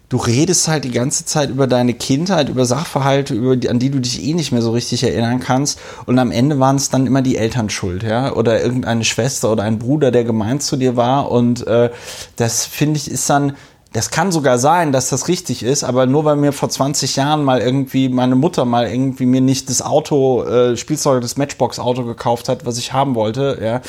du 0.09 0.17
redest 0.17 0.67
halt 0.67 0.83
die 0.83 0.91
ganze 0.91 1.25
Zeit 1.25 1.49
über 1.49 1.67
deine 1.67 1.93
Kindheit, 1.93 2.49
über 2.49 2.65
Sachverhalte, 2.65 3.33
über 3.33 3.55
die, 3.55 3.69
an 3.69 3.79
die 3.79 3.89
du 3.89 3.99
dich 3.99 4.23
eh 4.23 4.33
nicht 4.33 4.51
mehr 4.51 4.61
so 4.61 4.71
richtig 4.71 5.03
erinnern 5.03 5.39
kannst. 5.39 5.79
Und 6.05 6.19
am 6.19 6.31
Ende 6.31 6.59
waren 6.59 6.75
es 6.75 6.89
dann 6.89 7.07
immer 7.07 7.21
die 7.21 7.37
Eltern 7.37 7.69
schuld, 7.69 8.03
ja, 8.03 8.33
oder 8.33 8.61
irgendeine 8.61 9.05
Schwester 9.05 9.51
oder 9.51 9.63
ein 9.63 9.79
Bruder, 9.79 10.11
der 10.11 10.25
gemein 10.25 10.59
zu 10.59 10.75
dir 10.75 10.97
war. 10.97 11.31
Und 11.31 11.65
äh, 11.65 11.89
das 12.35 12.65
finde 12.65 12.97
ich 12.97 13.09
ist 13.09 13.29
dann 13.29 13.53
das 13.93 14.09
kann 14.09 14.31
sogar 14.31 14.57
sein, 14.57 14.91
dass 14.91 15.09
das 15.09 15.27
richtig 15.27 15.63
ist, 15.63 15.83
aber 15.83 16.05
nur 16.05 16.23
weil 16.23 16.37
mir 16.37 16.53
vor 16.53 16.69
20 16.69 17.17
Jahren 17.17 17.43
mal 17.43 17.59
irgendwie 17.59 18.07
meine 18.07 18.35
Mutter 18.35 18.63
mal 18.63 18.87
irgendwie 18.87 19.25
mir 19.25 19.41
nicht 19.41 19.69
das 19.69 19.81
Auto, 19.81 20.43
äh, 20.43 20.77
Spielzeug, 20.77 21.21
das 21.21 21.35
Matchbox-Auto 21.35 22.05
gekauft 22.05 22.47
hat, 22.47 22.65
was 22.65 22.77
ich 22.77 22.93
haben 22.93 23.15
wollte, 23.15 23.59
ja, 23.61 23.81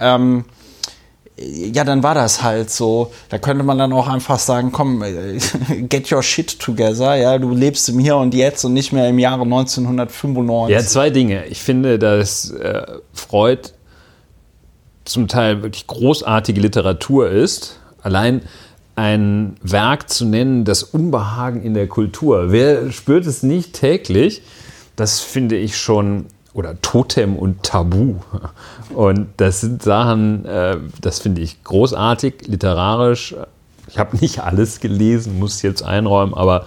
ähm, 0.00 0.44
ja, 1.36 1.84
dann 1.84 2.02
war 2.02 2.14
das 2.14 2.42
halt 2.42 2.70
so. 2.70 3.10
Da 3.28 3.38
könnte 3.38 3.64
man 3.64 3.78
dann 3.78 3.92
auch 3.92 4.06
einfach 4.06 4.38
sagen, 4.38 4.70
komm, 4.70 5.02
get 5.88 6.12
your 6.12 6.22
shit 6.22 6.58
together. 6.58 7.16
Ja, 7.16 7.38
du 7.38 7.54
lebst 7.54 7.88
im 7.88 7.98
Hier 7.98 8.16
und 8.16 8.34
Jetzt 8.34 8.64
und 8.64 8.74
nicht 8.74 8.92
mehr 8.92 9.08
im 9.08 9.18
Jahre 9.18 9.42
1995. 9.42 10.74
Ja, 10.74 10.80
zwei 10.82 11.10
Dinge. 11.10 11.46
Ich 11.46 11.62
finde, 11.62 11.98
dass 11.98 12.50
äh, 12.50 12.82
Freud 13.12 13.70
zum 15.04 15.26
Teil 15.26 15.62
wirklich 15.62 15.86
großartige 15.86 16.60
Literatur 16.60 17.30
ist. 17.30 17.80
Allein 18.02 18.42
ein 18.94 19.56
Werk 19.62 20.10
zu 20.10 20.24
nennen, 20.26 20.64
das 20.64 20.82
Unbehagen 20.82 21.62
in 21.62 21.74
der 21.74 21.88
Kultur. 21.88 22.52
Wer 22.52 22.92
spürt 22.92 23.26
es 23.26 23.42
nicht 23.42 23.72
täglich? 23.72 24.42
Das 24.96 25.20
finde 25.20 25.56
ich 25.56 25.76
schon 25.76 26.26
oder 26.54 26.80
Totem 26.82 27.36
und 27.36 27.62
Tabu. 27.62 28.16
Und 28.94 29.28
das 29.38 29.62
sind 29.62 29.82
Sachen, 29.82 30.44
äh, 30.44 30.76
das 31.00 31.20
finde 31.20 31.40
ich 31.40 31.64
großartig, 31.64 32.46
literarisch. 32.46 33.34
Ich 33.88 33.98
habe 33.98 34.16
nicht 34.18 34.40
alles 34.40 34.80
gelesen, 34.80 35.38
muss 35.38 35.62
jetzt 35.62 35.82
einräumen, 35.82 36.34
aber 36.34 36.66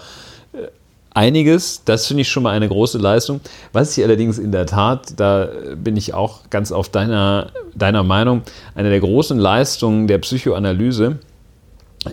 äh, 0.53 0.67
einiges, 1.13 1.83
das 1.85 2.07
finde 2.07 2.21
ich 2.21 2.29
schon 2.29 2.41
mal 2.41 2.51
eine 2.51 2.67
große 2.67 2.97
Leistung. 2.97 3.41
Was 3.73 3.95
ich 3.95 4.03
allerdings 4.03 4.39
in 4.39 4.51
der 4.51 4.65
Tat, 4.65 5.13
da 5.17 5.49
bin 5.75 5.97
ich 5.97 6.15
auch 6.15 6.49
ganz 6.49 6.71
auf 6.71 6.89
deiner, 6.89 7.51
deiner 7.75 8.01
Meinung, 8.01 8.41
eine 8.73 8.89
der 8.89 9.01
großen 9.01 9.37
Leistungen 9.37 10.07
der 10.07 10.17
Psychoanalyse 10.17 11.19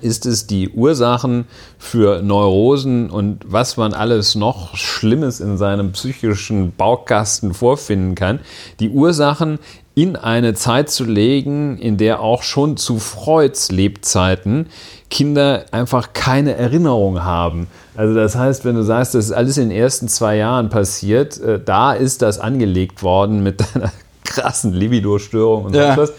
es, 0.00 0.46
die 0.46 0.70
Ursachen 0.70 1.46
für 1.78 2.22
Neurosen 2.22 3.10
und 3.10 3.40
was 3.46 3.76
man 3.76 3.94
alles 3.94 4.34
noch 4.34 4.76
Schlimmes 4.76 5.40
in 5.40 5.56
seinem 5.56 5.92
psychischen 5.92 6.72
Baukasten 6.76 7.54
vorfinden 7.54 8.14
kann, 8.14 8.40
die 8.80 8.90
Ursachen 8.90 9.58
in 9.94 10.16
eine 10.16 10.54
Zeit 10.54 10.90
zu 10.90 11.04
legen, 11.04 11.76
in 11.78 11.98
der 11.98 12.20
auch 12.20 12.42
schon 12.42 12.76
zu 12.76 12.98
Freuds 12.98 13.70
Lebzeiten 13.70 14.66
Kinder 15.10 15.66
einfach 15.72 16.14
keine 16.14 16.54
Erinnerung 16.54 17.22
haben. 17.22 17.66
Also 17.94 18.14
das 18.14 18.34
heißt, 18.34 18.64
wenn 18.64 18.74
du 18.74 18.82
sagst, 18.82 19.14
das 19.14 19.26
ist 19.26 19.32
alles 19.32 19.58
in 19.58 19.68
den 19.68 19.78
ersten 19.78 20.08
zwei 20.08 20.36
Jahren 20.36 20.70
passiert, 20.70 21.38
äh, 21.38 21.60
da 21.62 21.92
ist 21.92 22.22
das 22.22 22.38
angelegt 22.38 23.02
worden 23.02 23.42
mit 23.42 23.60
deiner 23.74 23.92
krassen 24.24 24.72
Libido-Störung 24.72 25.66
und 25.66 25.74
ja. 25.74 25.94
so 25.94 26.02
was. 26.02 26.12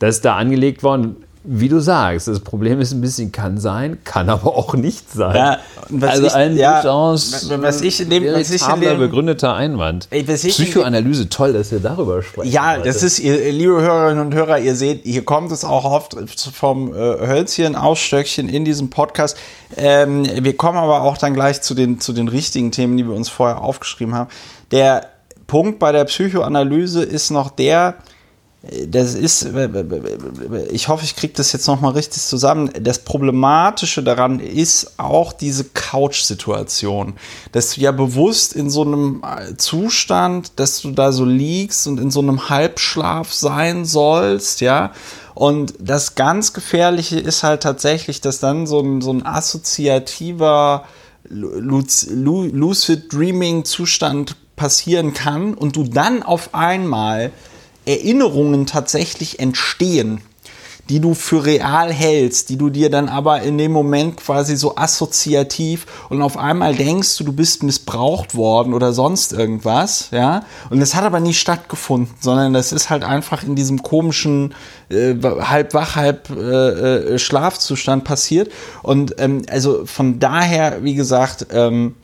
Das 0.00 0.16
ist 0.16 0.24
da 0.24 0.36
angelegt 0.36 0.82
worden 0.82 1.16
wie 1.42 1.70
du 1.70 1.80
sagst, 1.80 2.28
das 2.28 2.40
Problem 2.40 2.80
ist 2.80 2.92
ein 2.92 3.00
bisschen, 3.00 3.32
kann 3.32 3.58
sein, 3.58 3.98
kann 4.04 4.28
aber 4.28 4.54
auch 4.56 4.74
nicht 4.74 5.10
sein. 5.10 5.34
Ja, 5.34 5.58
also 6.06 6.26
ich, 6.26 6.34
ein 6.34 6.56
ja, 6.56 6.82
durchaus 6.82 7.48
was 7.62 7.80
ich 7.80 8.02
in 8.02 8.10
dem, 8.10 8.24
was 8.26 8.50
ich 8.50 8.66
in 8.68 8.80
dem, 8.80 8.98
begründeter 8.98 9.54
Einwand. 9.54 10.06
Ey, 10.10 10.22
Psychoanalyse, 10.22 11.30
toll, 11.30 11.54
dass 11.54 11.72
wir 11.72 11.80
darüber 11.80 12.22
sprechen. 12.22 12.52
Ja, 12.52 12.74
heute. 12.74 12.84
das 12.84 13.02
ist, 13.02 13.20
ihr, 13.20 13.52
liebe 13.52 13.80
Hörerinnen 13.80 14.26
und 14.26 14.34
Hörer, 14.34 14.58
ihr 14.58 14.76
seht, 14.76 15.04
hier 15.04 15.24
kommt 15.24 15.50
es 15.50 15.64
auch 15.64 15.84
oft 15.84 16.14
vom 16.52 16.92
äh, 16.92 16.96
Hölzchen, 16.96 17.74
Ausstöckchen 17.74 18.50
in 18.50 18.66
diesem 18.66 18.90
Podcast. 18.90 19.38
Ähm, 19.78 20.26
wir 20.44 20.56
kommen 20.58 20.76
aber 20.76 21.02
auch 21.02 21.16
dann 21.16 21.32
gleich 21.32 21.62
zu 21.62 21.74
den, 21.74 22.00
zu 22.00 22.12
den 22.12 22.28
richtigen 22.28 22.70
Themen, 22.70 22.98
die 22.98 23.06
wir 23.06 23.14
uns 23.14 23.30
vorher 23.30 23.62
aufgeschrieben 23.62 24.14
haben. 24.14 24.28
Der 24.72 25.06
Punkt 25.46 25.78
bei 25.78 25.90
der 25.90 26.04
Psychoanalyse 26.04 27.02
ist 27.02 27.30
noch 27.30 27.50
der, 27.50 27.96
das 28.62 29.14
ist, 29.14 29.48
ich 30.70 30.88
hoffe, 30.88 31.04
ich 31.04 31.16
kriege 31.16 31.32
das 31.34 31.52
jetzt 31.52 31.66
nochmal 31.66 31.92
richtig 31.92 32.22
zusammen. 32.22 32.70
Das 32.78 32.98
Problematische 32.98 34.02
daran 34.02 34.38
ist 34.38 34.98
auch 34.98 35.32
diese 35.32 35.64
Couch-Situation, 35.64 37.14
dass 37.52 37.74
du 37.74 37.80
ja 37.80 37.90
bewusst 37.90 38.52
in 38.52 38.68
so 38.68 38.82
einem 38.82 39.22
Zustand, 39.56 40.52
dass 40.56 40.82
du 40.82 40.90
da 40.90 41.10
so 41.10 41.24
liegst 41.24 41.86
und 41.86 41.98
in 41.98 42.10
so 42.10 42.20
einem 42.20 42.50
Halbschlaf 42.50 43.32
sein 43.32 43.86
sollst, 43.86 44.60
ja. 44.60 44.92
Und 45.34 45.72
das 45.78 46.14
ganz 46.14 46.52
Gefährliche 46.52 47.18
ist 47.18 47.42
halt 47.42 47.62
tatsächlich, 47.62 48.20
dass 48.20 48.40
dann 48.40 48.66
so 48.66 48.80
ein, 48.80 49.00
so 49.00 49.10
ein 49.10 49.24
assoziativer 49.24 50.84
Lucid 51.30 53.10
Dreaming 53.10 53.64
Zustand 53.64 54.36
passieren 54.56 55.14
kann 55.14 55.54
und 55.54 55.76
du 55.76 55.84
dann 55.84 56.22
auf 56.22 56.54
einmal 56.54 57.32
Erinnerungen 57.90 58.66
tatsächlich 58.66 59.40
entstehen, 59.40 60.20
die 60.90 61.00
du 61.00 61.14
für 61.14 61.44
real 61.44 61.92
hältst, 61.92 62.48
die 62.48 62.56
du 62.56 62.68
dir 62.68 62.90
dann 62.90 63.08
aber 63.08 63.42
in 63.42 63.56
dem 63.58 63.70
Moment 63.70 64.16
quasi 64.16 64.56
so 64.56 64.76
assoziativ 64.76 65.86
und 66.08 66.20
auf 66.20 66.36
einmal 66.36 66.74
denkst 66.74 67.16
du, 67.16 67.24
du 67.24 67.32
bist 67.32 67.62
missbraucht 67.62 68.34
worden 68.34 68.74
oder 68.74 68.92
sonst 68.92 69.32
irgendwas, 69.32 70.08
ja. 70.10 70.42
Und 70.68 70.80
das 70.80 70.96
hat 70.96 71.04
aber 71.04 71.20
nie 71.20 71.32
stattgefunden, 71.32 72.12
sondern 72.20 72.52
das 72.52 72.72
ist 72.72 72.90
halt 72.90 73.04
einfach 73.04 73.44
in 73.44 73.54
diesem 73.54 73.84
komischen 73.84 74.52
äh, 74.88 75.14
halb 75.22 75.74
wach, 75.74 75.94
halb 75.94 76.28
äh, 76.30 77.14
äh 77.14 77.18
Schlafzustand 77.20 78.02
passiert. 78.02 78.50
Und 78.82 79.14
ähm, 79.18 79.42
also 79.48 79.86
von 79.86 80.18
daher, 80.18 80.82
wie 80.82 80.94
gesagt, 80.94 81.46
ähm, 81.52 81.94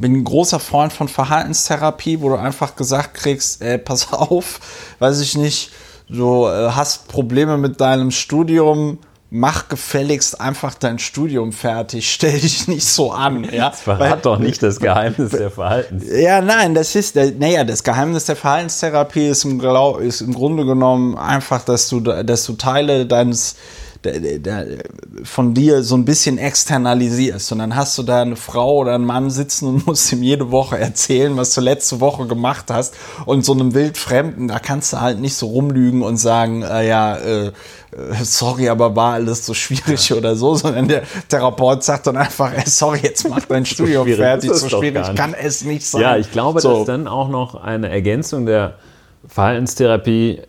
bin 0.00 0.14
ein 0.14 0.24
großer 0.24 0.60
Freund 0.60 0.92
von 0.92 1.08
Verhaltenstherapie, 1.08 2.20
wo 2.20 2.30
du 2.30 2.36
einfach 2.36 2.76
gesagt 2.76 3.14
kriegst, 3.14 3.62
ey, 3.62 3.78
pass 3.78 4.12
auf, 4.12 4.60
weiß 4.98 5.20
ich 5.20 5.36
nicht, 5.36 5.70
du 6.08 6.46
äh, 6.46 6.70
hast 6.70 7.08
Probleme 7.08 7.58
mit 7.58 7.80
deinem 7.80 8.10
Studium, 8.10 8.98
mach 9.30 9.68
gefälligst 9.68 10.40
einfach 10.40 10.74
dein 10.74 10.98
Studium 10.98 11.52
fertig, 11.52 12.10
stell 12.14 12.38
dich 12.38 12.68
nicht 12.68 12.86
so 12.86 13.12
an. 13.12 13.44
Ja? 13.44 13.70
Das 13.70 13.80
verrat 13.80 14.00
Weil, 14.00 14.20
doch 14.20 14.38
nicht 14.38 14.62
das 14.62 14.80
Geheimnis 14.80 15.30
der 15.32 15.50
Verhaltens. 15.50 16.04
Ja, 16.10 16.40
nein, 16.40 16.74
das 16.74 16.94
ist, 16.94 17.16
naja, 17.16 17.64
das 17.64 17.84
Geheimnis 17.84 18.24
der 18.24 18.36
Verhaltenstherapie 18.36 19.28
ist 19.28 19.44
im, 19.44 19.60
ist 20.00 20.20
im 20.20 20.34
Grunde 20.34 20.64
genommen 20.64 21.16
einfach, 21.16 21.64
dass 21.64 21.88
du, 21.88 22.00
dass 22.00 22.44
du 22.44 22.54
Teile 22.54 23.06
deines 23.06 23.56
von 25.24 25.54
dir 25.54 25.82
so 25.82 25.96
ein 25.96 26.04
bisschen 26.04 26.38
externalisierst. 26.38 27.52
Und 27.52 27.58
dann 27.58 27.74
hast 27.74 27.98
du 27.98 28.02
da 28.02 28.22
eine 28.22 28.36
Frau 28.36 28.76
oder 28.78 28.94
einen 28.94 29.04
Mann 29.04 29.30
sitzen 29.30 29.66
und 29.68 29.86
musst 29.86 30.12
ihm 30.12 30.22
jede 30.22 30.50
Woche 30.50 30.78
erzählen, 30.78 31.36
was 31.36 31.54
du 31.54 31.60
letzte 31.60 32.00
Woche 32.00 32.26
gemacht 32.26 32.66
hast. 32.70 32.94
Und 33.26 33.44
so 33.44 33.52
einem 33.52 33.74
Wildfremden, 33.74 34.48
da 34.48 34.58
kannst 34.58 34.92
du 34.92 35.00
halt 35.00 35.20
nicht 35.20 35.34
so 35.34 35.48
rumlügen 35.48 36.02
und 36.02 36.16
sagen, 36.16 36.62
äh, 36.62 36.86
ja, 36.86 37.16
äh, 37.16 37.52
sorry, 38.22 38.68
aber 38.68 38.94
war 38.94 39.14
alles 39.14 39.44
so 39.44 39.54
schwierig 39.54 40.08
ja. 40.08 40.16
oder 40.16 40.36
so, 40.36 40.54
sondern 40.54 40.88
der 40.88 41.02
Therapeut 41.28 41.82
sagt 41.82 42.06
dann 42.06 42.16
einfach, 42.16 42.52
ey, 42.52 42.64
sorry, 42.66 43.00
jetzt 43.02 43.28
mach 43.28 43.44
dein 43.46 43.66
Studium 43.66 44.08
so 44.08 44.16
fertig, 44.16 44.52
so 44.52 44.68
schwierig 44.68 45.14
kann 45.14 45.34
es 45.34 45.64
nicht 45.64 45.86
sein. 45.86 46.02
Ja, 46.02 46.16
ich 46.16 46.30
glaube, 46.30 46.60
so. 46.60 46.78
dass 46.78 46.86
dann 46.86 47.08
auch 47.08 47.28
noch 47.28 47.54
eine 47.54 47.88
Ergänzung 47.88 48.46
der 48.46 48.74
Verhaltenstherapie 49.26 50.42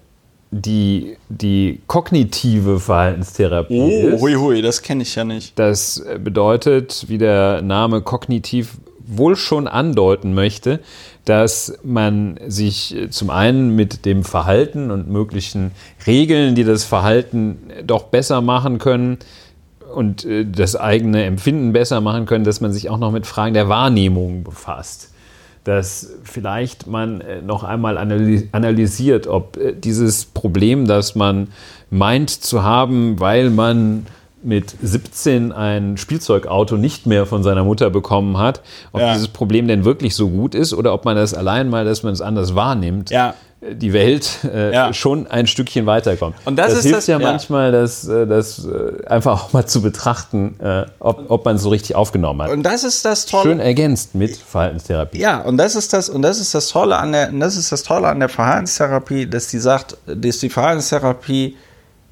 die, 0.52 1.18
die 1.30 1.80
kognitive 1.88 2.80
Verhaltenstherapie 2.80 3.80
oh, 3.80 4.08
ist. 4.10 4.22
Hui, 4.22 4.34
hui, 4.34 4.62
das 4.62 4.82
kenne 4.82 5.04
ich 5.04 5.16
ja 5.16 5.24
nicht. 5.24 5.58
Das 5.60 6.04
bedeutet, 6.24 7.06
wie 7.08 7.18
der 7.18 7.62
Name 7.62 8.02
kognitiv 8.02 8.78
wohl 9.06 9.36
schon 9.36 9.68
andeuten 9.68 10.34
möchte, 10.34 10.80
dass 11.26 11.78
man 11.84 12.40
sich 12.48 12.96
zum 13.10 13.30
einen 13.30 13.76
mit 13.76 14.06
dem 14.06 14.24
Verhalten 14.24 14.92
und 14.92 15.10
möglichen 15.10 15.72
Regeln, 16.06 16.56
die 16.56 16.64
das 16.64 16.84
Verhalten 16.84 17.60
doch 17.84 18.04
besser 18.06 18.42
machen 18.42 18.80
können, 18.80 19.18
und 19.94 20.24
äh, 20.24 20.46
das 20.46 20.76
eigene 20.76 21.24
Empfinden 21.24 21.74
besser 21.74 22.00
machen 22.00 22.28
können, 22.28 22.44
dass 22.44 22.62
man 22.62 22.72
sich 22.72 22.92
auch 22.92 23.00
noch 23.00 23.12
mit 23.12 23.26
Fragen 23.26 23.56
der 23.56 23.70
Wahrnehmung 23.70 24.44
befasst 24.44 25.10
dass 25.70 26.10
vielleicht 26.24 26.88
man 26.88 27.22
äh, 27.22 27.44
noch 27.44 27.64
einmal 27.64 28.00
analysiert, 28.00 29.28
ob 29.28 29.56
äh, 29.58 29.72
dieses 29.72 30.26
Problem, 30.26 30.88
das 30.88 31.14
man 31.14 31.50
meint 31.92 32.32
zu 32.32 32.64
haben, 32.64 33.20
weil 33.20 33.52
man 33.52 34.08
mit 34.42 34.74
17 34.82 35.52
ein 35.52 35.98
Spielzeugauto 35.98 36.76
nicht 36.76 37.06
mehr 37.06 37.28
von 37.28 37.44
seiner 37.44 37.64
Mutter 37.64 37.92
bekommen 37.92 38.40
hat, 38.40 38.62
ob 38.94 39.02
ja. 39.02 39.14
dieses 39.14 39.28
Problem 39.28 39.68
denn 39.68 39.86
wirklich 39.86 40.16
so 40.16 40.30
gut 40.30 40.56
ist 40.56 40.74
oder 40.74 40.92
ob 40.92 41.06
man 41.06 41.16
das 41.16 41.36
allein 41.36 41.70
mal, 41.70 41.86
dass 41.86 42.02
man 42.02 42.14
es 42.14 42.22
anders 42.22 42.56
wahrnimmt, 42.56 43.12
ja 43.12 43.36
die 43.62 43.92
Welt 43.92 44.40
äh, 44.46 44.74
ja. 44.74 44.94
schon 44.94 45.28
ein 45.28 45.46
Stückchen 45.46 45.86
weiterkommt. 45.86 46.36
Und 46.46 46.56
das, 46.56 46.74
das 46.74 46.84
hilft 46.84 46.98
das, 46.98 47.08
ja, 47.08 47.20
ja, 47.20 47.32
manchmal, 47.32 47.72
das, 47.72 48.08
äh, 48.08 48.26
das 48.26 48.66
äh, 48.66 49.06
einfach 49.06 49.44
auch 49.44 49.54
mal 49.54 49.66
zu 49.66 49.82
betrachten, 49.82 50.56
äh, 50.60 50.86
ob, 51.00 51.30
ob 51.30 51.46
man 51.46 51.58
es 51.58 51.64
so 51.64 51.70
richtig 51.70 51.96
aufgenommen 51.96 52.42
hat. 52.42 52.52
Und 52.52 52.64
das 52.64 52.86
ist 52.86 53.04
das 53.04 53.26
Tolle. 53.26 53.44
Schön 53.44 53.60
ergänzt 53.60 54.16
mit 54.16 54.38
Verhaltenstherapie. 54.38 55.20
Ja, 55.20 55.42
und 55.42 55.58
das 55.58 55.76
ist 55.76 55.92
das, 55.92 56.10
und 56.10 56.22
das 56.22 56.40
ist 56.40 56.56
das 56.56 56.70
Tolle 56.70 56.98
an 56.98 57.12
der, 57.12 57.32
das 57.32 57.58
ist 57.58 57.72
das 57.72 57.84
Tolle 57.84 58.08
an 58.08 58.20
der 58.20 58.30
Verhaltenstherapie, 58.30 59.28
dass 59.28 59.48
die 59.48 59.60
sagt, 59.60 59.98
dass 60.08 60.40
die 60.40 60.50
Verhaltenstherapie 60.50 61.58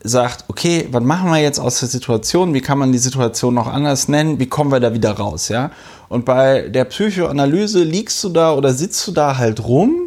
sagt, 0.03 0.45
okay, 0.49 0.87
was 0.91 1.03
machen 1.03 1.29
wir 1.31 1.39
jetzt 1.39 1.59
aus 1.59 1.79
der 1.79 1.87
Situation? 1.87 2.53
Wie 2.53 2.61
kann 2.61 2.77
man 2.77 2.91
die 2.91 2.97
Situation 2.97 3.53
noch 3.53 3.67
anders 3.67 4.09
nennen? 4.09 4.39
Wie 4.39 4.47
kommen 4.47 4.71
wir 4.71 4.79
da 4.79 4.93
wieder 4.93 5.11
raus? 5.11 5.47
Ja? 5.47 5.71
Und 6.09 6.25
bei 6.25 6.67
der 6.69 6.85
Psychoanalyse 6.85 7.83
liegst 7.83 8.21
du 8.23 8.29
da 8.29 8.53
oder 8.53 8.73
sitzt 8.73 9.07
du 9.07 9.11
da 9.11 9.37
halt 9.37 9.63
rum 9.63 10.06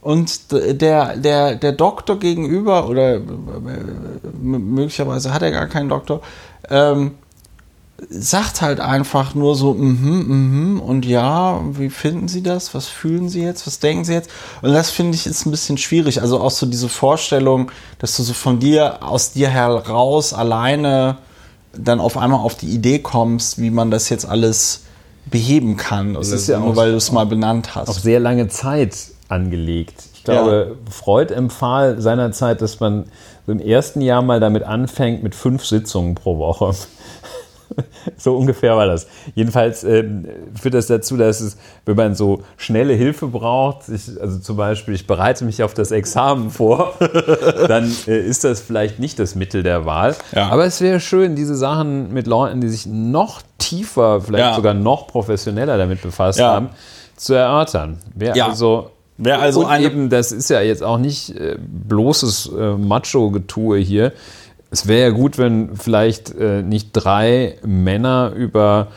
und 0.00 0.52
der, 0.52 1.16
der, 1.16 1.56
der 1.56 1.72
Doktor 1.72 2.18
gegenüber, 2.18 2.88
oder 2.88 3.16
äh, 3.16 3.20
möglicherweise 4.40 5.32
hat 5.32 5.42
er 5.42 5.50
gar 5.50 5.66
keinen 5.66 5.88
Doktor, 5.88 6.20
ähm, 6.70 7.12
sagt 8.08 8.62
halt 8.62 8.78
einfach 8.78 9.34
nur 9.34 9.56
so, 9.56 9.74
mhm, 9.74 10.74
mhm, 10.74 10.80
und 10.80 11.04
ja, 11.04 11.60
wie 11.72 11.90
finden 11.90 12.28
Sie 12.28 12.42
das? 12.42 12.72
Was 12.74 12.86
fühlen 12.86 13.28
Sie 13.28 13.42
jetzt? 13.42 13.66
Was 13.66 13.80
denken 13.80 14.04
Sie 14.04 14.12
jetzt? 14.12 14.30
Und 14.62 14.72
das 14.72 14.90
finde 14.90 15.16
ich 15.16 15.26
ist 15.26 15.46
ein 15.46 15.50
bisschen 15.50 15.78
schwierig. 15.78 16.22
Also 16.22 16.40
auch 16.40 16.52
so 16.52 16.66
diese 16.66 16.88
Vorstellung, 16.88 17.72
dass 17.98 18.16
du 18.16 18.22
so 18.22 18.34
von 18.34 18.60
dir, 18.60 19.02
aus 19.02 19.32
dir 19.32 19.48
heraus 19.48 20.32
alleine 20.32 21.18
dann 21.72 22.00
auf 22.00 22.16
einmal 22.16 22.40
auf 22.40 22.54
die 22.54 22.68
Idee 22.68 23.00
kommst, 23.00 23.60
wie 23.60 23.70
man 23.70 23.90
das 23.90 24.08
jetzt 24.08 24.26
alles 24.26 24.82
beheben 25.26 25.76
kann. 25.76 26.14
Das 26.14 26.30
ist 26.30 26.48
ja 26.48 26.60
nur, 26.60 26.76
weil 26.76 26.92
du 26.92 26.96
es 26.96 27.12
mal 27.12 27.26
benannt 27.26 27.74
hast. 27.74 27.88
Auf 27.88 27.98
sehr 27.98 28.20
lange 28.20 28.48
Zeit 28.48 28.96
angelegt. 29.28 30.04
Ich 30.14 30.24
glaube, 30.24 30.76
ja. 30.78 30.92
Freud 30.92 31.32
empfahl 31.32 32.00
seinerzeit, 32.00 32.60
dass 32.62 32.80
man 32.80 33.06
im 33.46 33.60
ersten 33.60 34.00
Jahr 34.00 34.22
mal 34.22 34.40
damit 34.40 34.62
anfängt 34.62 35.22
mit 35.22 35.34
fünf 35.34 35.64
Sitzungen 35.64 36.14
pro 36.14 36.38
Woche. 36.38 36.74
so 38.16 38.36
ungefähr 38.36 38.76
war 38.76 38.86
das. 38.86 39.06
Jedenfalls 39.34 39.84
äh, 39.84 40.04
führt 40.54 40.74
das 40.74 40.86
dazu, 40.86 41.16
dass 41.16 41.40
es, 41.40 41.56
wenn 41.84 41.96
man 41.96 42.14
so 42.14 42.42
schnelle 42.56 42.94
Hilfe 42.94 43.26
braucht, 43.26 43.88
ich, 43.88 44.20
also 44.20 44.38
zum 44.38 44.56
Beispiel, 44.56 44.94
ich 44.94 45.06
bereite 45.06 45.44
mich 45.44 45.62
auf 45.62 45.74
das 45.74 45.90
Examen 45.90 46.50
vor, 46.50 46.94
dann 47.68 47.90
äh, 48.06 48.18
ist 48.18 48.44
das 48.44 48.60
vielleicht 48.60 48.98
nicht 48.98 49.18
das 49.18 49.34
Mittel 49.34 49.62
der 49.62 49.86
Wahl. 49.86 50.16
Ja. 50.34 50.48
Aber 50.48 50.64
es 50.64 50.80
wäre 50.80 51.00
schön, 51.00 51.36
diese 51.36 51.54
Sachen 51.54 52.12
mit 52.12 52.26
Leuten, 52.26 52.60
die 52.60 52.68
sich 52.68 52.86
noch 52.86 53.42
tiefer, 53.58 54.20
vielleicht 54.20 54.44
ja. 54.44 54.54
sogar 54.54 54.74
noch 54.74 55.06
professioneller 55.06 55.78
damit 55.78 56.02
befasst 56.02 56.40
haben, 56.40 56.70
zu 57.16 57.34
erörtern. 57.34 57.98
Wer 58.14 58.34
also 58.46 58.90
Wer 59.18 59.40
also 59.40 59.66
und 59.66 59.80
eben, 59.80 60.10
das 60.10 60.30
ist 60.30 60.48
ja 60.48 60.60
jetzt 60.60 60.82
auch 60.82 60.98
nicht 60.98 61.30
äh, 61.30 61.58
bloßes 61.58 62.52
äh, 62.56 62.76
Macho-Getue 62.76 63.78
hier. 63.78 64.12
Es 64.70 64.86
wäre 64.86 65.08
ja 65.08 65.10
gut, 65.10 65.38
wenn 65.38 65.76
vielleicht 65.76 66.34
äh, 66.36 66.62
nicht 66.62 66.90
drei 66.92 67.56
Männer 67.64 68.32
über 68.34 68.88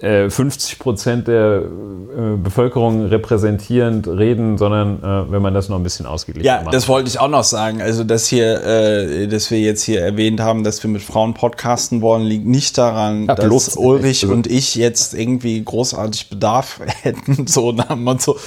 50 0.00 0.72
äh, 0.72 0.76
Prozent 0.82 1.28
der 1.28 1.60
äh, 1.60 2.36
Bevölkerung 2.36 3.06
repräsentierend 3.06 4.08
reden, 4.08 4.56
sondern 4.56 4.98
äh, 5.02 5.30
wenn 5.30 5.42
man 5.42 5.52
das 5.52 5.68
noch 5.68 5.76
ein 5.76 5.82
bisschen 5.82 6.06
ausgeglichen 6.06 6.46
ja, 6.46 6.56
macht. 6.56 6.66
Ja, 6.66 6.70
das 6.70 6.88
wollte 6.88 7.08
ich 7.08 7.20
auch 7.20 7.28
noch 7.28 7.44
sagen. 7.44 7.82
Also, 7.82 8.04
dass 8.04 8.26
hier, 8.26 9.26
dass 9.28 9.50
wir 9.50 9.60
jetzt 9.60 9.82
hier 9.82 10.00
erwähnt 10.00 10.40
haben, 10.40 10.64
dass 10.64 10.82
wir 10.82 10.90
mit 10.90 11.02
Frauen 11.02 11.34
podcasten 11.34 12.00
wollen, 12.00 12.22
liegt 12.22 12.46
nicht 12.46 12.78
daran, 12.78 13.26
ja, 13.26 13.34
dass 13.34 13.76
Ulrich 13.76 14.22
also, 14.22 14.34
und 14.34 14.46
ich 14.46 14.74
jetzt 14.74 15.12
irgendwie 15.12 15.62
großartig 15.62 16.30
Bedarf 16.30 16.80
hätten. 17.02 17.46
So, 17.46 17.72
dann 17.72 18.02
man 18.02 18.18
so, 18.18 18.38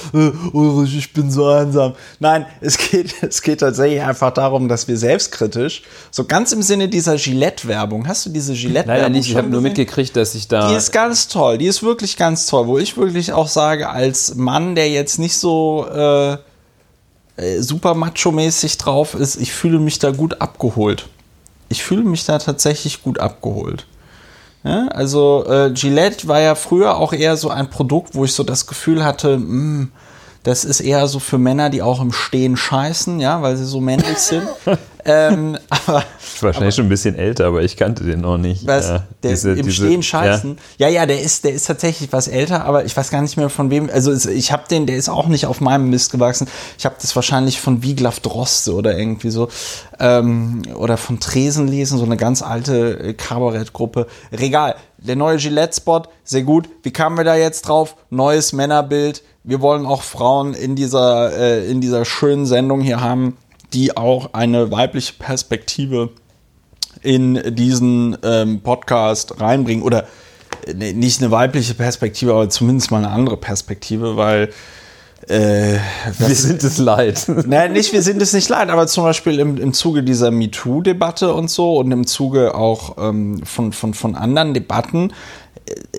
Ulrich, 0.52 0.96
ich 0.96 1.12
bin 1.12 1.30
so 1.30 1.46
einsam. 1.46 1.94
Nein, 2.18 2.46
es 2.60 2.78
geht, 2.78 3.14
es 3.22 3.42
geht 3.42 3.60
tatsächlich 3.60 4.02
einfach 4.02 4.32
darum, 4.32 4.68
dass 4.68 4.88
wir 4.88 4.96
selbstkritisch, 4.96 5.82
so 6.10 6.24
ganz 6.24 6.52
im 6.52 6.62
Sinne 6.62 6.88
dieser 6.88 7.16
Gillette-Werbung, 7.16 8.08
hast 8.08 8.26
du 8.26 8.30
diese 8.30 8.54
Gillette-Werbung? 8.54 9.02
Leider 9.02 9.08
nicht, 9.08 9.28
ich 9.28 9.36
habe 9.36 9.48
nur 9.48 9.60
mitgekriegt, 9.60 10.16
dass 10.16 10.34
ich 10.34 10.48
da. 10.48 10.70
Die 10.70 10.76
ist 10.76 10.92
ganz 10.92 11.28
toll 11.28 11.43
toll. 11.44 11.58
Die 11.58 11.66
ist 11.66 11.82
wirklich 11.82 12.16
ganz 12.16 12.46
toll. 12.46 12.66
Wo 12.66 12.78
ich 12.78 12.96
wirklich 12.96 13.32
auch 13.32 13.48
sage, 13.48 13.90
als 13.90 14.34
Mann, 14.34 14.74
der 14.74 14.88
jetzt 14.88 15.18
nicht 15.18 15.36
so 15.36 15.86
äh, 15.86 16.32
äh, 17.36 17.60
super 17.60 17.94
macho-mäßig 17.94 18.78
drauf 18.78 19.14
ist, 19.14 19.36
ich 19.36 19.52
fühle 19.52 19.78
mich 19.78 19.98
da 19.98 20.10
gut 20.10 20.40
abgeholt. 20.40 21.08
Ich 21.68 21.82
fühle 21.82 22.04
mich 22.04 22.24
da 22.24 22.38
tatsächlich 22.38 23.02
gut 23.02 23.18
abgeholt. 23.18 23.86
Ja, 24.64 24.88
also 24.88 25.44
äh, 25.46 25.72
Gillette 25.72 26.26
war 26.26 26.40
ja 26.40 26.54
früher 26.54 26.96
auch 26.96 27.12
eher 27.12 27.36
so 27.36 27.50
ein 27.50 27.68
Produkt, 27.68 28.14
wo 28.14 28.24
ich 28.24 28.32
so 28.32 28.44
das 28.44 28.66
Gefühl 28.66 29.04
hatte, 29.04 29.36
mh, 29.36 29.44
hm, 29.44 29.92
das 30.42 30.64
ist 30.64 30.80
eher 30.80 31.06
so 31.06 31.20
für 31.20 31.38
Männer, 31.38 31.70
die 31.70 31.82
auch 31.82 32.00
im 32.00 32.12
Stehen 32.12 32.56
scheißen, 32.56 33.18
ja, 33.18 33.42
weil 33.42 33.56
sie 33.56 33.64
so 33.64 33.80
männlich 33.80 34.18
sind. 34.18 34.46
ähm, 35.04 35.58
aber, 35.68 36.04
ist 36.18 36.42
wahrscheinlich 36.42 36.56
aber, 36.56 36.72
schon 36.72 36.86
ein 36.86 36.88
bisschen 36.88 37.14
älter, 37.16 37.46
aber 37.46 37.62
ich 37.62 37.76
kannte 37.76 38.04
den 38.04 38.20
noch 38.20 38.38
nicht. 38.38 38.66
Was, 38.66 38.88
ja, 38.88 39.02
der 39.22 39.30
diese, 39.30 39.50
im 39.52 39.66
diese, 39.66 39.72
Stehen 39.72 40.02
scheißen. 40.02 40.56
Ja. 40.78 40.88
ja, 40.88 41.00
ja, 41.00 41.06
der 41.06 41.20
ist, 41.20 41.44
der 41.44 41.52
ist 41.52 41.66
tatsächlich 41.66 42.12
was 42.12 42.28
älter, 42.28 42.64
aber 42.64 42.84
ich 42.84 42.96
weiß 42.96 43.10
gar 43.10 43.22
nicht 43.22 43.36
mehr 43.36 43.50
von 43.50 43.70
wem. 43.70 43.90
Also 43.92 44.12
ich 44.30 44.52
habe 44.52 44.64
den, 44.68 44.86
der 44.86 44.96
ist 44.96 45.08
auch 45.08 45.28
nicht 45.28 45.46
auf 45.46 45.60
meinem 45.60 45.90
Mist 45.90 46.12
gewachsen. 46.12 46.48
Ich 46.78 46.84
habe 46.84 46.96
das 47.00 47.14
wahrscheinlich 47.14 47.60
von 47.60 47.82
Wiglaf 47.82 48.20
Droste 48.20 48.74
oder 48.74 48.96
irgendwie 48.98 49.30
so 49.30 49.48
ähm, 50.00 50.62
oder 50.74 50.96
von 50.96 51.20
Tresen 51.20 51.68
lesen, 51.68 51.98
so 51.98 52.04
eine 52.04 52.16
ganz 52.16 52.42
alte 52.42 52.98
äh, 52.98 53.14
Kabarettgruppe. 53.14 54.06
Regal. 54.32 54.76
Der 54.98 55.16
neue 55.16 55.36
Gillette-Spot, 55.36 56.04
sehr 56.24 56.42
gut. 56.44 56.68
Wie 56.82 56.90
kamen 56.90 57.18
wir 57.18 57.24
da 57.24 57.36
jetzt 57.36 57.68
drauf? 57.68 57.96
Neues 58.08 58.54
Männerbild 58.54 59.22
wir 59.44 59.60
wollen 59.60 59.84
auch 59.84 60.02
Frauen 60.02 60.54
in 60.54 60.74
dieser, 60.74 61.36
äh, 61.36 61.70
in 61.70 61.80
dieser 61.82 62.04
schönen 62.06 62.46
Sendung 62.46 62.80
hier 62.80 63.02
haben, 63.02 63.36
die 63.74 63.96
auch 63.96 64.32
eine 64.32 64.70
weibliche 64.70 65.14
Perspektive 65.14 66.10
in 67.02 67.54
diesen 67.54 68.16
ähm, 68.22 68.60
Podcast 68.60 69.40
reinbringen. 69.40 69.82
Oder 69.82 70.06
äh, 70.66 70.92
nicht 70.92 71.20
eine 71.20 71.30
weibliche 71.30 71.74
Perspektive, 71.74 72.32
aber 72.32 72.48
zumindest 72.48 72.90
mal 72.90 72.98
eine 72.98 73.10
andere 73.10 73.36
Perspektive, 73.36 74.16
weil 74.16 74.50
äh, 75.28 75.78
wir 76.18 76.34
sind 76.34 76.62
es 76.62 76.78
leid. 76.78 77.24
Nein, 77.46 77.72
nicht 77.72 77.92
wir 77.92 78.02
sind 78.02 78.20
es 78.20 78.32
nicht 78.32 78.48
leid, 78.48 78.68
aber 78.68 78.86
zum 78.86 79.04
Beispiel 79.04 79.38
im, 79.38 79.56
im 79.56 79.72
Zuge 79.72 80.02
dieser 80.02 80.30
MeToo-Debatte 80.30 81.32
und 81.32 81.50
so 81.50 81.78
und 81.78 81.90
im 81.92 82.06
Zuge 82.06 82.54
auch 82.54 82.96
ähm, 82.98 83.42
von, 83.44 83.72
von, 83.72 83.94
von 83.94 84.16
anderen 84.16 84.54
Debatten 84.54 85.12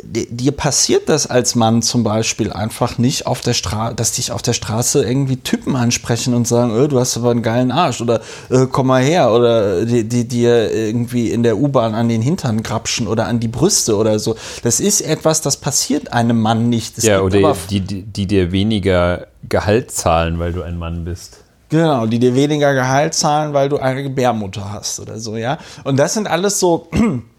dir 0.04 0.51
passiert 0.51 1.10
das 1.10 1.28
als 1.28 1.56
Mann 1.56 1.82
zum 1.82 2.04
Beispiel 2.04 2.54
einfach 2.54 2.97
nicht 2.99 3.25
auf 3.25 3.41
der 3.41 3.54
Straße, 3.54 3.95
dass 3.95 4.12
dich 4.12 4.32
auf 4.32 4.41
der 4.41 4.54
Straße 4.54 5.04
irgendwie 5.04 5.38
Typen 5.38 5.75
ansprechen 5.75 6.36
und 6.36 6.47
sagen, 6.47 6.71
oh, 6.71 6.88
du 6.88 6.99
hast 6.99 7.17
aber 7.17 7.32
einen 7.32 7.41
geilen 7.41 7.71
Arsch 7.71 7.99
oder 7.99 8.21
äh, 8.49 8.67
komm 8.71 8.88
mal 8.88 9.01
her 9.01 9.32
oder 9.32 9.86
die, 9.86 10.04
die 10.04 10.28
dir 10.28 10.71
irgendwie 10.71 11.32
in 11.32 11.41
der 11.41 11.58
U-Bahn 11.58 11.95
an 11.95 12.10
den 12.10 12.21
Hintern 12.21 12.62
grapschen 12.62 13.08
oder 13.08 13.25
an 13.25 13.39
die 13.39 13.47
Brüste 13.47 13.95
oder 13.95 14.19
so. 14.19 14.36
Das 14.63 14.80
ist 14.80 15.01
etwas, 15.01 15.41
das 15.41 15.58
passiert 15.58 16.13
einem 16.13 16.39
Mann 16.39 16.69
nicht. 16.69 16.97
Das 16.97 17.06
ja, 17.06 17.21
oder 17.21 17.56
die, 17.69 17.82
die, 17.82 18.04
die 18.04 18.28
dir 18.28 18.51
weniger 18.51 19.28
Gehalt 19.49 19.91
zahlen, 19.91 20.38
weil 20.38 20.54
du 20.54 20.62
ein 20.62 20.78
Mann 20.78 21.06
bist. 21.06 21.39
Genau, 21.69 22.06
die 22.06 22.19
dir 22.19 22.36
weniger 22.36 22.73
Gehalt 22.75 23.15
zahlen, 23.15 23.54
weil 23.54 23.69
du 23.69 23.78
eine 23.78 24.04
Gebärmutter 24.04 24.71
hast 24.71 24.99
oder 24.99 25.19
so, 25.19 25.36
ja. 25.36 25.58
Und 25.84 25.97
das 25.97 26.13
sind 26.13 26.28
alles 26.28 26.60
so 26.60 26.88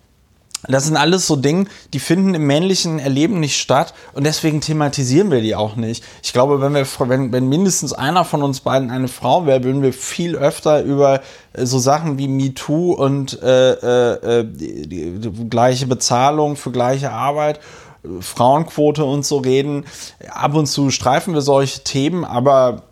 Das 0.68 0.84
sind 0.84 0.96
alles 0.96 1.26
so 1.26 1.36
Dinge, 1.36 1.66
die 1.92 1.98
finden 1.98 2.34
im 2.34 2.46
männlichen 2.46 2.98
Erleben 2.98 3.40
nicht 3.40 3.60
statt 3.60 3.94
und 4.14 4.24
deswegen 4.24 4.60
thematisieren 4.60 5.30
wir 5.30 5.40
die 5.40 5.54
auch 5.54 5.76
nicht. 5.76 6.04
Ich 6.22 6.32
glaube, 6.32 6.60
wenn 6.60 6.74
wir, 6.74 6.86
wenn, 7.08 7.32
wenn 7.32 7.48
mindestens 7.48 7.92
einer 7.92 8.24
von 8.24 8.42
uns 8.42 8.60
beiden 8.60 8.90
eine 8.90 9.08
Frau 9.08 9.46
wäre, 9.46 9.64
würden 9.64 9.82
wir 9.82 9.92
viel 9.92 10.36
öfter 10.36 10.82
über 10.82 11.20
äh, 11.52 11.66
so 11.66 11.78
Sachen 11.78 12.18
wie 12.18 12.28
MeToo 12.28 12.92
und 12.92 13.40
äh, 13.42 13.72
äh, 13.72 14.40
äh, 14.40 14.44
die, 14.44 14.88
die, 14.88 15.18
die 15.18 15.50
gleiche 15.50 15.86
Bezahlung 15.86 16.56
für 16.56 16.70
gleiche 16.70 17.12
Arbeit 17.12 17.60
Frauenquote 18.20 19.04
und 19.04 19.24
so 19.24 19.38
reden. 19.38 19.84
Ab 20.30 20.54
und 20.54 20.66
zu 20.66 20.90
streifen 20.90 21.34
wir 21.34 21.40
solche 21.40 21.82
Themen, 21.82 22.24
aber 22.24 22.82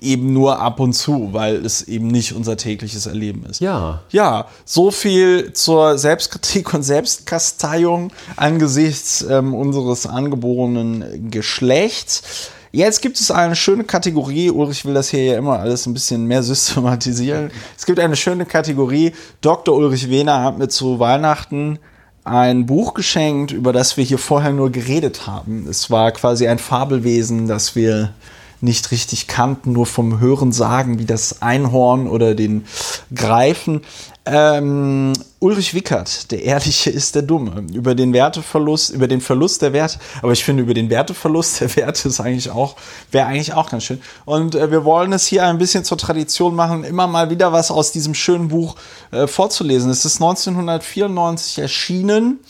eben 0.00 0.32
nur 0.32 0.60
ab 0.60 0.80
und 0.80 0.92
zu, 0.92 1.32
weil 1.32 1.64
es 1.64 1.82
eben 1.82 2.08
nicht 2.08 2.32
unser 2.32 2.56
tägliches 2.56 3.06
Erleben 3.06 3.44
ist. 3.46 3.60
Ja. 3.60 4.02
Ja, 4.10 4.46
so 4.64 4.90
viel 4.90 5.52
zur 5.52 5.98
Selbstkritik 5.98 6.72
und 6.74 6.82
Selbstkasteiung 6.82 8.12
angesichts 8.36 9.22
ähm, 9.22 9.54
unseres 9.54 10.06
angeborenen 10.06 11.30
Geschlechts. 11.30 12.50
Jetzt 12.72 13.02
gibt 13.02 13.18
es 13.18 13.30
eine 13.32 13.56
schöne 13.56 13.82
Kategorie, 13.82 14.50
Ulrich 14.50 14.84
will 14.84 14.94
das 14.94 15.10
hier 15.10 15.24
ja 15.24 15.38
immer 15.38 15.58
alles 15.58 15.86
ein 15.86 15.94
bisschen 15.94 16.26
mehr 16.26 16.42
systematisieren. 16.42 17.50
Es 17.76 17.84
gibt 17.84 17.98
eine 17.98 18.16
schöne 18.16 18.46
Kategorie, 18.46 19.12
Dr. 19.40 19.76
Ulrich 19.76 20.08
Wehner 20.08 20.44
hat 20.44 20.58
mir 20.58 20.68
zu 20.68 21.00
Weihnachten 21.00 21.78
ein 22.22 22.66
Buch 22.66 22.94
geschenkt, 22.94 23.50
über 23.50 23.72
das 23.72 23.96
wir 23.96 24.04
hier 24.04 24.18
vorher 24.18 24.52
nur 24.52 24.70
geredet 24.70 25.26
haben. 25.26 25.66
Es 25.68 25.90
war 25.90 26.12
quasi 26.12 26.46
ein 26.46 26.58
Fabelwesen, 26.58 27.48
das 27.48 27.74
wir 27.74 28.14
nicht 28.62 28.90
richtig 28.90 29.26
kannten, 29.26 29.72
nur 29.72 29.86
vom 29.86 30.20
Hören 30.20 30.52
sagen, 30.52 30.98
wie 30.98 31.04
das 31.04 31.42
Einhorn 31.42 32.06
oder 32.08 32.34
den 32.34 32.66
Greifen. 33.14 33.82
Ähm, 34.26 35.12
Ulrich 35.38 35.72
Wickert, 35.72 36.30
der 36.30 36.42
Ehrliche 36.42 36.90
ist 36.90 37.14
der 37.14 37.22
Dumme. 37.22 37.64
Über 37.72 37.94
den 37.94 38.12
Werteverlust, 38.12 38.90
über 38.90 39.08
den 39.08 39.22
Verlust 39.22 39.62
der 39.62 39.72
Werte, 39.72 39.98
aber 40.20 40.32
ich 40.32 40.44
finde, 40.44 40.62
über 40.62 40.74
den 40.74 40.90
Werteverlust 40.90 41.60
der 41.62 41.76
Werte 41.76 42.08
ist 42.08 42.20
eigentlich 42.20 42.50
auch, 42.50 42.76
wäre 43.10 43.26
eigentlich 43.26 43.54
auch 43.54 43.70
ganz 43.70 43.84
schön. 43.84 44.00
Und 44.26 44.54
äh, 44.54 44.70
wir 44.70 44.84
wollen 44.84 45.12
es 45.14 45.26
hier 45.26 45.46
ein 45.46 45.58
bisschen 45.58 45.84
zur 45.84 45.96
Tradition 45.96 46.54
machen, 46.54 46.84
immer 46.84 47.06
mal 47.06 47.30
wieder 47.30 47.52
was 47.52 47.70
aus 47.70 47.92
diesem 47.92 48.14
schönen 48.14 48.48
Buch 48.48 48.76
äh, 49.10 49.26
vorzulesen. 49.26 49.90
Es 49.90 50.04
ist 50.04 50.20
1994 50.20 51.58
erschienen. 51.58 52.40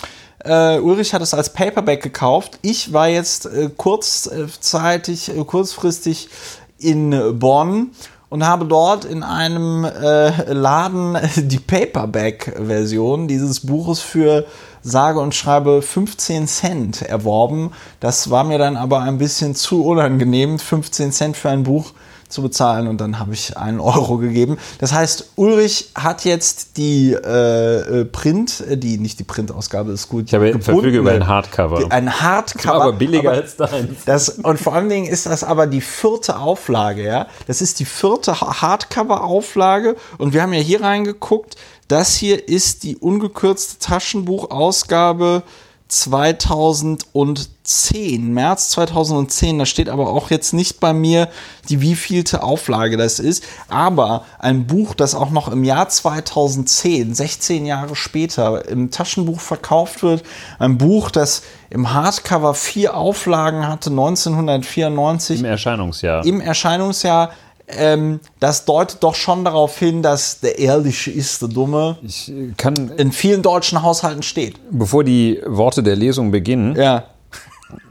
Uh, 0.42 0.80
Ulrich 0.82 1.12
hat 1.12 1.20
es 1.20 1.34
als 1.34 1.52
Paperback 1.52 2.02
gekauft. 2.02 2.58
Ich 2.62 2.94
war 2.94 3.08
jetzt 3.08 3.44
äh, 3.44 3.68
kurzzeitig, 3.76 5.28
äh, 5.28 5.44
kurzfristig 5.44 6.30
in 6.78 7.38
Bonn 7.38 7.90
und 8.30 8.46
habe 8.46 8.64
dort 8.64 9.04
in 9.04 9.22
einem 9.22 9.84
äh, 9.84 10.52
Laden 10.52 11.18
die 11.36 11.58
Paperback-Version 11.58 13.28
dieses 13.28 13.60
Buches 13.60 14.00
für 14.00 14.46
sage 14.82 15.20
und 15.20 15.34
schreibe 15.34 15.82
15 15.82 16.48
Cent 16.48 17.02
erworben. 17.02 17.72
Das 17.98 18.30
war 18.30 18.44
mir 18.44 18.56
dann 18.56 18.76
aber 18.76 19.00
ein 19.00 19.18
bisschen 19.18 19.54
zu 19.54 19.84
unangenehm, 19.84 20.58
15 20.58 21.12
Cent 21.12 21.36
für 21.36 21.50
ein 21.50 21.64
Buch 21.64 21.92
zu 22.30 22.42
bezahlen 22.42 22.86
und 22.88 23.00
dann 23.00 23.18
habe 23.18 23.34
ich 23.34 23.56
einen 23.56 23.80
Euro 23.80 24.18
gegeben. 24.18 24.58
Das 24.78 24.92
heißt, 24.92 25.32
Ulrich 25.36 25.90
hat 25.94 26.24
jetzt 26.24 26.76
die 26.76 27.12
äh, 27.12 28.00
äh 28.00 28.04
Print, 28.04 28.64
äh, 28.68 28.76
die 28.76 28.98
nicht 28.98 29.18
die 29.18 29.24
Printausgabe 29.24 29.92
ist 29.92 30.08
gut. 30.08 30.26
Ich 30.26 30.34
habe 30.34 30.58
verfüge 30.58 30.98
über 30.98 31.12
ein 31.12 31.26
Hardcover. 31.26 31.90
Ein 31.90 32.20
Hardcover. 32.20 32.82
aber 32.82 32.92
billiger 32.92 33.30
aber 33.30 33.38
als 33.38 33.56
deins. 33.56 34.04
Das, 34.06 34.28
und 34.30 34.58
vor 34.58 34.74
allen 34.74 34.88
Dingen 34.88 35.06
ist 35.06 35.26
das 35.26 35.44
aber 35.44 35.66
die 35.66 35.80
vierte 35.80 36.38
Auflage, 36.38 37.04
ja. 37.04 37.26
Das 37.46 37.60
ist 37.60 37.80
die 37.80 37.84
vierte 37.84 38.40
Hardcover-Auflage 38.40 39.96
und 40.18 40.32
wir 40.32 40.42
haben 40.42 40.52
ja 40.52 40.60
hier 40.60 40.82
reingeguckt. 40.82 41.56
Das 41.88 42.14
hier 42.14 42.48
ist 42.48 42.84
die 42.84 42.96
ungekürzte 42.96 43.78
Taschenbuchausgabe 43.78 45.42
2010, 45.90 48.32
März 48.32 48.70
2010. 48.70 49.58
Da 49.58 49.66
steht 49.66 49.88
aber 49.88 50.10
auch 50.10 50.30
jetzt 50.30 50.52
nicht 50.52 50.80
bei 50.80 50.92
mir, 50.92 51.28
die 51.68 51.80
wievielte 51.80 52.42
Auflage 52.42 52.96
das 52.96 53.18
ist. 53.18 53.44
Aber 53.68 54.24
ein 54.38 54.66
Buch, 54.66 54.94
das 54.94 55.14
auch 55.14 55.30
noch 55.30 55.48
im 55.48 55.64
Jahr 55.64 55.88
2010, 55.88 57.14
16 57.14 57.66
Jahre 57.66 57.96
später, 57.96 58.68
im 58.68 58.90
Taschenbuch 58.90 59.40
verkauft 59.40 60.02
wird. 60.02 60.22
Ein 60.58 60.78
Buch, 60.78 61.10
das 61.10 61.42
im 61.68 61.92
Hardcover 61.92 62.54
vier 62.54 62.96
Auflagen 62.96 63.66
hatte, 63.66 63.90
1994. 63.90 65.40
Im 65.40 65.44
Erscheinungsjahr. 65.44 66.24
Im 66.24 66.40
Erscheinungsjahr 66.40 67.30
ähm, 67.76 68.20
das 68.38 68.64
deutet 68.64 69.02
doch 69.02 69.14
schon 69.14 69.44
darauf 69.44 69.78
hin, 69.78 70.02
dass 70.02 70.40
der 70.40 70.58
Ehrliche 70.58 71.10
ist 71.10 71.42
der 71.42 71.48
Dumme 71.48 71.98
ich 72.02 72.32
kann, 72.56 72.92
in 72.96 73.12
vielen 73.12 73.42
deutschen 73.42 73.82
Haushalten 73.82 74.22
steht. 74.22 74.56
Bevor 74.70 75.04
die 75.04 75.40
Worte 75.46 75.82
der 75.82 75.96
Lesung 75.96 76.30
beginnen, 76.30 76.76
ja. 76.76 77.04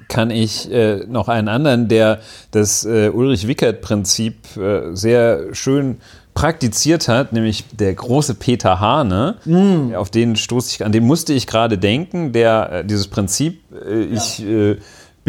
kann 0.08 0.32
ich 0.32 0.72
äh, 0.72 1.06
noch 1.08 1.28
einen 1.28 1.48
anderen, 1.48 1.88
der 1.88 2.20
das 2.52 2.86
äh, 2.86 3.10
Ulrich-Wickert-Prinzip 3.10 4.58
äh, 4.58 4.96
sehr 4.96 5.54
schön 5.54 5.98
praktiziert 6.34 7.10
hat, 7.10 7.34
nämlich 7.34 7.66
der 7.72 7.94
große 7.94 8.34
Peter 8.36 8.80
Hane, 8.80 9.36
mm. 9.44 9.94
auf 9.96 10.10
den 10.10 10.38
stoße 10.38 10.70
ich 10.74 10.86
an, 10.86 10.94
den 10.94 11.06
musste 11.06 11.34
ich 11.34 11.48
gerade 11.48 11.78
denken, 11.78 12.32
der 12.32 12.72
äh, 12.72 12.86
dieses 12.86 13.08
Prinzip, 13.08 13.62
äh, 13.86 14.04
ich 14.04 14.42
äh, 14.46 14.78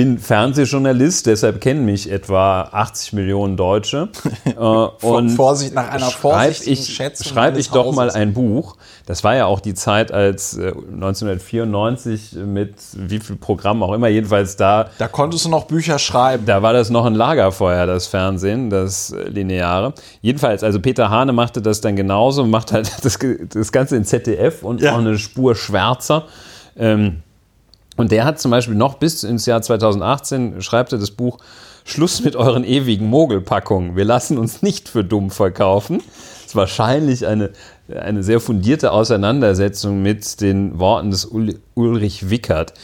bin 0.00 0.18
Fernsehjournalist, 0.18 1.26
deshalb 1.26 1.60
kennen 1.60 1.84
mich 1.84 2.10
etwa 2.10 2.62
80 2.72 3.12
Millionen 3.12 3.58
Deutsche. 3.58 4.08
Äh, 4.46 4.62
und 4.62 5.30
Vorsicht 5.30 5.74
nach 5.74 5.90
einer 5.90 6.10
vorsichtigen 6.10 6.72
ich, 6.72 6.94
Schätzung 6.94 7.26
schreibe 7.26 7.58
ich 7.58 7.70
doch 7.70 7.94
mal 7.94 8.10
ein 8.10 8.34
Buch. 8.34 8.76
Das 9.06 9.22
war 9.22 9.34
ja 9.34 9.46
auch 9.46 9.60
die 9.60 9.74
Zeit, 9.74 10.12
als 10.12 10.56
äh, 10.56 10.72
1994 10.72 12.32
mit 12.44 12.74
wie 12.94 13.20
viel 13.20 13.36
Programm 13.36 13.82
auch 13.82 13.92
immer, 13.92 14.08
jedenfalls 14.08 14.56
da. 14.56 14.90
Da 14.98 15.08
konntest 15.08 15.44
du 15.44 15.48
noch 15.48 15.64
Bücher 15.64 15.98
schreiben. 15.98 16.44
Da 16.46 16.62
war 16.62 16.72
das 16.72 16.90
noch 16.90 17.06
ein 17.06 17.14
Lagerfeuer, 17.14 17.86
das 17.86 18.06
Fernsehen, 18.06 18.70
das 18.70 19.12
äh, 19.12 19.28
Lineare. 19.28 19.94
Jedenfalls, 20.20 20.62
also 20.64 20.80
Peter 20.80 21.10
Hane 21.10 21.32
machte 21.32 21.62
das 21.62 21.80
dann 21.80 21.96
genauso, 21.96 22.44
macht 22.44 22.72
halt 22.72 22.90
das, 23.02 23.18
das 23.48 23.72
Ganze 23.72 23.96
in 23.96 24.04
ZDF 24.04 24.62
und 24.62 24.80
ja. 24.80 24.92
auch 24.92 24.98
eine 24.98 25.16
Spur 25.16 25.54
schwärzer. 25.54 26.24
Ähm, 26.76 27.22
und 28.00 28.10
der 28.10 28.24
hat 28.24 28.40
zum 28.40 28.50
Beispiel 28.50 28.74
noch 28.74 28.94
bis 28.94 29.22
ins 29.22 29.46
Jahr 29.46 29.60
2018, 29.62 30.62
schreibt 30.62 30.92
er 30.92 30.98
das 30.98 31.10
Buch 31.10 31.38
Schluss 31.84 32.22
mit 32.22 32.34
euren 32.36 32.64
ewigen 32.64 33.06
Mogelpackungen. 33.06 33.96
Wir 33.96 34.04
lassen 34.04 34.38
uns 34.38 34.62
nicht 34.62 34.88
für 34.88 35.04
dumm 35.04 35.30
verkaufen. 35.30 35.98
Das 35.98 36.46
ist 36.46 36.56
wahrscheinlich 36.56 37.26
eine, 37.26 37.50
eine 37.94 38.22
sehr 38.22 38.40
fundierte 38.40 38.92
Auseinandersetzung 38.92 40.02
mit 40.02 40.40
den 40.40 40.78
Worten 40.78 41.10
des 41.10 41.30
Ulrich 41.74 42.30
Wickert. 42.30 42.74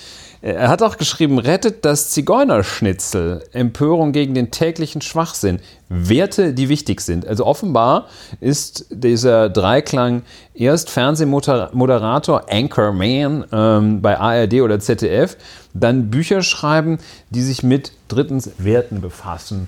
Er 0.47 0.69
hat 0.69 0.81
auch 0.81 0.97
geschrieben, 0.97 1.41
rettet 1.41 1.85
das 1.85 2.11
Zigeunerschnitzel, 2.11 3.43
Empörung 3.53 4.13
gegen 4.13 4.35
den 4.35 4.53
täglichen 4.53 5.01
Schwachsinn, 5.01 5.59
Werte, 5.89 6.55
die 6.55 6.69
wichtig 6.69 7.01
sind. 7.01 7.27
Also 7.27 7.45
offenbar 7.45 8.07
ist 8.41 8.87
dieser 8.91 9.49
Dreiklang 9.49 10.23
erst 10.55 10.91
Fernsehmoderator, 10.91 12.45
Anchorman 12.49 13.45
ähm, 13.51 14.01
bei 14.01 14.21
ARD 14.21 14.61
oder 14.61 14.79
ZDF, 14.79 15.37
dann 15.75 16.11
Bücher 16.11 16.43
schreiben, 16.43 16.99
die 17.31 17.43
sich 17.43 17.65
mit 17.65 17.91
drittens 18.07 18.53
Werten 18.59 19.01
befassen 19.01 19.67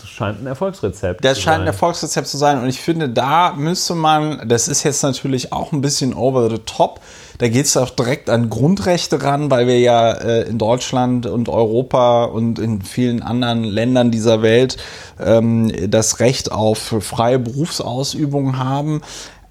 das 0.00 0.08
scheint 0.08 0.40
ein 0.40 0.46
Erfolgsrezept. 0.46 1.24
Das 1.24 1.40
scheint 1.40 1.62
ein 1.62 1.66
Erfolgsrezept 1.66 2.26
zu 2.26 2.36
sein. 2.36 2.62
Und 2.62 2.68
ich 2.68 2.80
finde, 2.80 3.08
da 3.08 3.52
müsste 3.52 3.94
man, 3.94 4.48
das 4.48 4.68
ist 4.68 4.82
jetzt 4.84 5.02
natürlich 5.02 5.52
auch 5.52 5.72
ein 5.72 5.80
bisschen 5.80 6.14
over 6.14 6.48
the 6.50 6.58
top, 6.58 7.00
da 7.42 7.48
geht 7.48 7.66
es 7.66 7.76
auch 7.76 7.90
direkt 7.90 8.30
an 8.30 8.50
Grundrechte 8.50 9.24
ran, 9.24 9.50
weil 9.50 9.66
wir 9.66 9.80
ja 9.80 10.12
äh, 10.12 10.42
in 10.42 10.58
Deutschland 10.58 11.26
und 11.26 11.48
Europa 11.48 12.22
und 12.26 12.60
in 12.60 12.82
vielen 12.82 13.20
anderen 13.20 13.64
Ländern 13.64 14.12
dieser 14.12 14.42
Welt 14.42 14.76
ähm, 15.18 15.72
das 15.90 16.20
Recht 16.20 16.52
auf 16.52 16.78
freie 17.00 17.40
Berufsausübung 17.40 18.58
haben. 18.58 19.00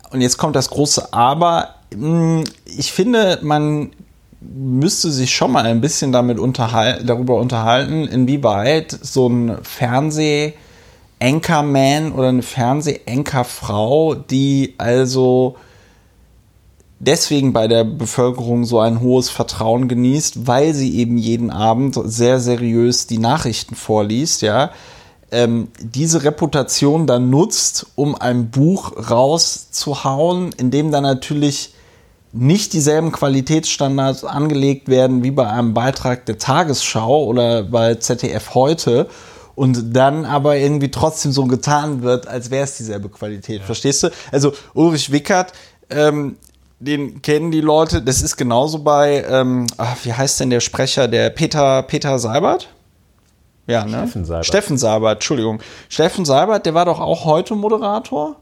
Und 0.09 0.21
jetzt 0.21 0.37
kommt 0.37 0.55
das 0.55 0.69
große 0.69 1.11
Aber. 1.11 1.75
Hm, 1.93 2.45
ich 2.65 2.93
finde, 2.93 3.39
man 3.41 3.91
müsste 4.39 5.11
sich 5.11 5.35
schon 5.35 5.51
mal 5.51 5.65
ein 5.65 5.81
bisschen 5.81 6.13
damit 6.13 6.39
unterhal 6.39 7.03
darüber 7.03 7.41
unterhalten, 7.41 8.07
inwieweit 8.07 8.97
so 9.01 9.27
ein 9.27 9.57
Fernseh- 9.63 10.53
Anchorman 11.21 12.13
oder 12.13 12.29
eine 12.29 12.41
Fernseh-Anchorfrau, 12.41 14.15
die 14.15 14.75
also 14.79 15.57
deswegen 17.01 17.51
bei 17.51 17.67
der 17.67 17.83
Bevölkerung 17.83 18.63
so 18.63 18.79
ein 18.79 19.01
hohes 19.01 19.29
Vertrauen 19.29 19.87
genießt, 19.87 20.47
weil 20.47 20.73
sie 20.73 20.97
eben 20.97 21.17
jeden 21.17 21.49
Abend 21.49 21.99
sehr 22.03 22.39
seriös 22.39 23.07
die 23.07 23.17
Nachrichten 23.17 23.75
vorliest, 23.75 24.41
ja, 24.41 24.71
ähm, 25.31 25.69
diese 25.79 26.23
Reputation 26.23 27.07
dann 27.07 27.29
nutzt, 27.29 27.87
um 27.95 28.15
ein 28.15 28.51
Buch 28.51 29.09
rauszuhauen, 29.09 30.51
in 30.57 30.71
dem 30.71 30.91
dann 30.91 31.03
natürlich 31.03 31.73
nicht 32.33 32.73
dieselben 32.73 33.11
Qualitätsstandards 33.11 34.23
angelegt 34.23 34.87
werden 34.87 35.23
wie 35.23 35.31
bei 35.31 35.47
einem 35.47 35.73
Beitrag 35.73 36.25
der 36.25 36.37
Tagesschau 36.37 37.25
oder 37.25 37.63
bei 37.63 37.95
ZDF 37.95 38.53
heute 38.53 39.07
und 39.55 39.95
dann 39.95 40.25
aber 40.25 40.57
irgendwie 40.57 40.91
trotzdem 40.91 41.31
so 41.31 41.45
getan 41.45 42.03
wird, 42.03 42.27
als 42.27 42.51
wäre 42.51 42.63
es 42.63 42.77
dieselbe 42.77 43.09
Qualität. 43.09 43.59
Ja. 43.61 43.65
Verstehst 43.65 44.03
du? 44.03 44.09
Also 44.31 44.53
Ulrich 44.73 45.11
Wickert 45.11 45.53
ähm, 45.89 46.37
den 46.81 47.21
kennen 47.21 47.51
die 47.51 47.61
Leute. 47.61 48.01
Das 48.01 48.21
ist 48.21 48.37
genauso 48.37 48.79
bei, 48.79 49.23
ähm, 49.29 49.67
ach, 49.77 49.95
wie 50.03 50.13
heißt 50.13 50.39
denn 50.39 50.49
der 50.49 50.59
Sprecher, 50.59 51.07
der 51.07 51.29
Peter, 51.29 51.83
Peter 51.83 52.19
Seibert? 52.19 52.69
Ja, 53.67 53.85
ne? 53.85 53.99
Steffen 53.99 54.25
Seibert. 54.25 54.45
Steffen 54.45 54.77
Seibert, 54.77 55.13
Entschuldigung. 55.15 55.61
Steffen 55.87 56.25
Seibert, 56.25 56.65
der 56.65 56.73
war 56.73 56.85
doch 56.85 56.99
auch 56.99 57.25
heute 57.25 57.55
Moderator 57.55 58.40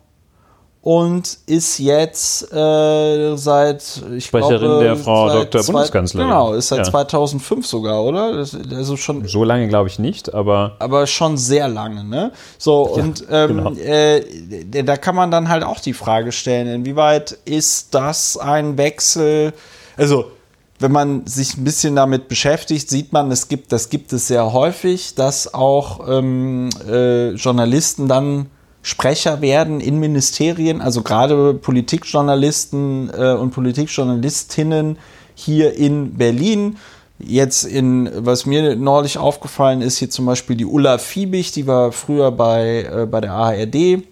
und 0.81 1.37
ist 1.45 1.77
jetzt 1.79 2.53
äh, 2.53 3.35
seit 3.35 4.01
ich 4.15 4.25
Sprecherin 4.25 4.59
glaube, 4.59 4.83
der 4.83 4.95
Frau 4.95 5.27
Dr. 5.27 5.61
Zwei, 5.61 5.73
Bundeskanzlerin. 5.73 6.27
Genau, 6.27 6.53
ist 6.53 6.69
seit 6.69 6.79
ja. 6.79 6.83
2005 6.85 7.67
sogar, 7.67 8.03
oder? 8.03 8.37
Das, 8.37 8.55
also 8.55 8.95
schon 8.95 9.27
so 9.27 9.43
lange 9.43 9.67
glaube 9.67 9.89
ich 9.89 9.99
nicht, 9.99 10.33
aber 10.33 10.77
aber 10.79 11.05
schon 11.05 11.37
sehr 11.37 11.67
lange, 11.67 12.05
ne? 12.05 12.31
So 12.57 12.93
ja, 12.95 13.03
und 13.03 13.25
ähm, 13.29 13.47
genau. 13.47 13.71
äh, 13.73 14.83
da 14.83 14.95
kann 14.95 15.15
man 15.15 15.31
dann 15.31 15.49
halt 15.49 15.63
auch 15.63 15.81
die 15.81 15.93
Frage 15.93 16.31
stellen, 16.31 16.67
inwieweit 16.67 17.37
ist 17.43 17.93
das 17.93 18.37
ein 18.37 18.77
Wechsel? 18.77 19.53
Also 19.97 20.31
wenn 20.79 20.93
man 20.93 21.27
sich 21.27 21.57
ein 21.57 21.65
bisschen 21.65 21.97
damit 21.97 22.29
beschäftigt, 22.29 22.89
sieht 22.89 23.11
man, 23.11 23.29
es 23.31 23.49
gibt, 23.49 23.73
das 23.73 23.89
gibt 23.89 24.13
es 24.13 24.27
sehr 24.27 24.53
häufig, 24.53 25.13
dass 25.13 25.53
auch 25.53 26.07
ähm, 26.07 26.69
äh, 26.89 27.31
Journalisten 27.31 28.07
dann 28.07 28.45
Sprecher 28.81 29.41
werden 29.41 29.81
in 29.81 29.99
Ministerien, 29.99 30.81
also 30.81 31.01
gerade 31.01 31.53
Politikjournalisten 31.53 33.11
äh, 33.13 33.33
und 33.33 33.51
Politikjournalistinnen 33.51 34.97
hier 35.35 35.73
in 35.73 36.15
Berlin. 36.15 36.77
Jetzt 37.19 37.65
in, 37.65 38.09
was 38.15 38.45
mir 38.45 38.75
neulich 38.75 39.17
aufgefallen 39.17 39.81
ist, 39.81 39.97
hier 39.97 40.09
zum 40.09 40.25
Beispiel 40.25 40.55
die 40.55 40.65
Ulla 40.65 40.97
Fiebig, 40.97 41.51
die 41.51 41.67
war 41.67 41.91
früher 41.91 42.31
bei, 42.31 42.83
äh, 42.83 43.05
bei 43.05 43.19
der 43.19 43.33
ARD, 43.33 44.03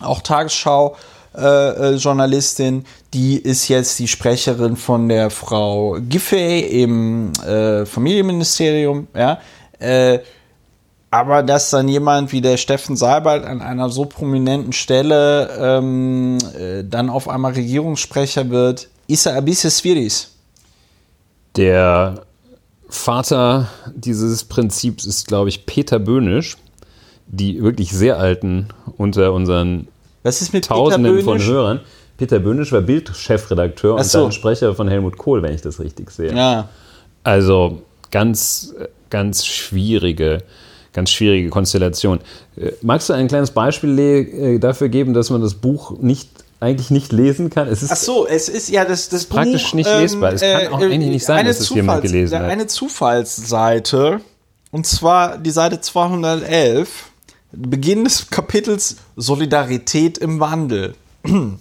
auch 0.00 0.22
Tagesschau. 0.22 0.96
Äh, 1.34 1.94
äh, 1.94 1.94
Journalistin, 1.94 2.84
die 3.14 3.38
ist 3.38 3.68
jetzt 3.68 3.98
die 3.98 4.06
Sprecherin 4.06 4.76
von 4.76 5.08
der 5.08 5.30
Frau 5.30 5.96
Giffey 6.06 6.82
im 6.82 7.32
äh, 7.46 7.86
Familienministerium, 7.86 9.06
ja. 9.14 9.40
Äh, 11.12 11.16
aber 11.16 11.42
dass 11.42 11.70
dann 11.70 11.88
jemand 11.88 12.32
wie 12.32 12.40
der 12.40 12.56
Steffen 12.56 12.96
Seibert 12.96 13.44
an 13.44 13.60
einer 13.60 13.90
so 13.90 14.06
prominenten 14.06 14.72
Stelle 14.72 15.50
ähm, 15.58 16.38
äh, 16.58 16.82
dann 16.84 17.10
auf 17.10 17.28
einmal 17.28 17.52
Regierungssprecher 17.52 18.50
wird, 18.50 18.88
ist 19.06 19.26
er 19.26 19.34
ein 19.34 19.44
bisschen 19.44 19.70
schwierig. 19.70 20.28
Der 21.56 22.22
Vater 22.88 23.68
dieses 23.94 24.44
Prinzips 24.44 25.04
ist, 25.04 25.28
glaube 25.28 25.48
ich, 25.48 25.66
Peter 25.66 25.98
Böhnisch, 25.98 26.56
die 27.26 27.62
wirklich 27.62 27.92
sehr 27.92 28.18
alten 28.18 28.68
unter 28.96 29.32
unseren 29.32 29.88
Was 30.22 30.42
ist 30.42 30.52
mit 30.52 30.66
Tausenden 30.66 31.22
von? 31.22 31.38
Hörern. 31.38 31.80
Peter 32.18 32.38
Böhnisch 32.38 32.72
war 32.72 32.82
Bildchefredakteur 32.82 33.94
und 33.94 34.04
so. 34.04 34.22
dann 34.22 34.32
Sprecher 34.32 34.74
von 34.74 34.88
Helmut 34.88 35.16
Kohl, 35.16 35.42
wenn 35.42 35.54
ich 35.54 35.62
das 35.62 35.80
richtig 35.80 36.10
sehe. 36.10 36.34
Ja. 36.34 36.68
Also 37.24 37.82
ganz, 38.10 38.74
ganz 39.10 39.46
schwierige, 39.46 40.44
ganz 40.92 41.10
schwierige 41.10 41.48
Konstellation. 41.50 42.20
Äh, 42.56 42.72
Magst 42.82 43.08
du 43.08 43.12
ein 43.12 43.28
kleines 43.28 43.50
Beispiel 43.50 43.98
äh, 43.98 44.58
dafür 44.58 44.88
geben, 44.88 45.14
dass 45.14 45.30
man 45.30 45.40
das 45.40 45.54
Buch 45.54 45.98
nicht, 46.00 46.28
eigentlich 46.60 46.90
nicht 46.90 47.12
lesen 47.12 47.50
kann? 47.50 47.68
Es 47.68 47.82
ist 47.82 47.92
Ach 47.92 47.96
so, 47.96 48.26
es 48.26 48.48
ist 48.48 48.68
ja 48.68 48.84
das, 48.84 49.08
das 49.08 49.26
praktisch 49.26 49.70
Buch, 49.70 49.74
nicht 49.74 49.90
lesbar. 49.90 50.32
Es 50.32 50.40
kann 50.40 50.68
auch 50.68 50.80
eigentlich 50.80 51.10
nicht 51.10 51.24
sein, 51.24 51.46
dass 51.46 51.60
es 51.60 51.70
jemand 51.70 52.02
gelesen 52.02 52.38
hat. 52.38 52.44
Eine 52.44 52.66
Zufallsseite, 52.66 54.20
und 54.70 54.86
zwar 54.86 55.38
die 55.38 55.50
Seite 55.50 55.80
211, 55.80 57.10
Beginn 57.52 58.04
des 58.04 58.30
Kapitels 58.30 58.96
Solidarität 59.16 60.18
im 60.18 60.40
Wandel. 60.40 60.94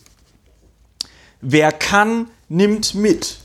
Wer 1.41 1.71
kann, 1.71 2.27
nimmt 2.47 2.95
mit. 2.95 3.37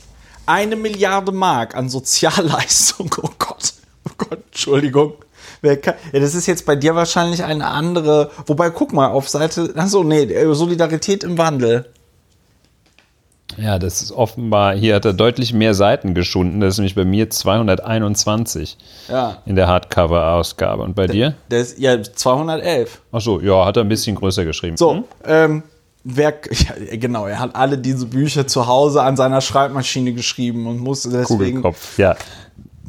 Eine 0.45 0.77
Milliarde 0.77 1.33
Mark 1.33 1.75
an 1.75 1.89
Sozialleistung. 1.89 3.15
Oh 3.23 3.31
Gott, 3.39 3.73
oh 4.09 4.13
Gott, 4.17 4.45
Entschuldigung. 4.53 5.15
Kann, 5.75 5.95
ja, 6.13 6.21
das 6.21 6.37
ist 6.37 6.47
jetzt 6.47 6.65
bei 6.67 6.77
dir 6.77 6.95
wahrscheinlich 6.95 7.43
eine 7.43 7.67
andere. 7.67 8.31
Wobei, 8.47 8.71
guck 8.71 8.93
mal, 8.93 9.09
auf 9.09 9.29
Seite. 9.29 9.73
Achso, 9.77 10.05
nee, 10.05 10.23
äh, 10.23 10.55
Solidarität 10.55 11.25
im 11.25 11.37
Wandel. 11.39 11.87
ja, 13.59 13.79
das 13.79 14.03
ist 14.03 14.13
offenbar, 14.13 14.75
hier 14.77 14.95
hat 14.97 15.05
er 15.07 15.13
deutlich 15.15 15.53
mehr 15.55 15.73
Seiten 15.75 16.15
geschunden. 16.15 16.61
Das 16.61 16.75
ist 16.75 16.79
nämlich 16.79 16.95
bei 16.95 17.05
mir 17.05 17.31
221 17.31 18.77
Ja. 19.09 19.39
in 19.47 19.57
der 19.57 19.67
Hardcover-Ausgabe. 19.69 20.83
Und 20.83 20.95
bei 20.95 21.07
dir? 21.07 21.35
Das 21.49 21.79
ja 21.79 22.03
211. 22.03 23.01
Ach 23.13 23.21
so, 23.21 23.41
ja, 23.41 23.65
hat 23.65 23.77
er 23.77 23.85
ein 23.85 23.89
bisschen 23.89 24.17
größer 24.17 24.45
geschrieben. 24.45 24.77
So, 24.77 25.05
ähm, 25.25 25.63
wer, 26.05 26.35
ja, 26.51 26.97
genau, 26.97 27.27
er 27.27 27.39
hat 27.41 27.55
alle 27.57 27.79
diese 27.79 28.07
Bücher 28.07 28.47
zu 28.47 28.67
Hause 28.67 29.03
an 29.03 29.17
seiner 29.17 29.41
Schreibmaschine 29.41 30.13
geschrieben 30.13 30.67
und 30.67 30.79
musste 30.81 31.09
deswegen. 31.11 31.57
Kugelkopf, 31.63 31.99
ja. 31.99 32.15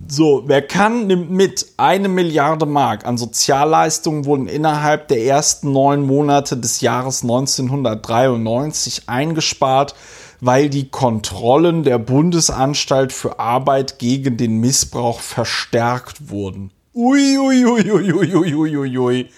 So, 0.09 0.43
wer 0.45 0.61
kann, 0.61 1.07
nimmt 1.07 1.31
mit. 1.31 1.65
Eine 1.75 2.07
Milliarde 2.07 2.65
Mark 2.65 3.05
an 3.05 3.17
Sozialleistungen 3.17 4.23
wurden 4.23 4.47
innerhalb 4.47 5.09
der 5.09 5.21
ersten 5.25 5.73
neun 5.73 6.05
Monate 6.05 6.55
des 6.55 6.79
Jahres 6.79 7.23
1993 7.23 9.09
eingespart, 9.09 9.95
weil 10.39 10.69
die 10.69 10.87
Kontrollen 10.87 11.83
der 11.83 11.97
Bundesanstalt 11.97 13.11
für 13.11 13.37
Arbeit 13.37 13.99
gegen 13.99 14.37
den 14.37 14.61
Missbrauch 14.61 15.19
verstärkt 15.19 16.29
wurden. 16.29 16.71
Ui, 16.93 17.37
ui, 17.37 17.65
ui, 17.65 17.91
ui, 17.91 19.29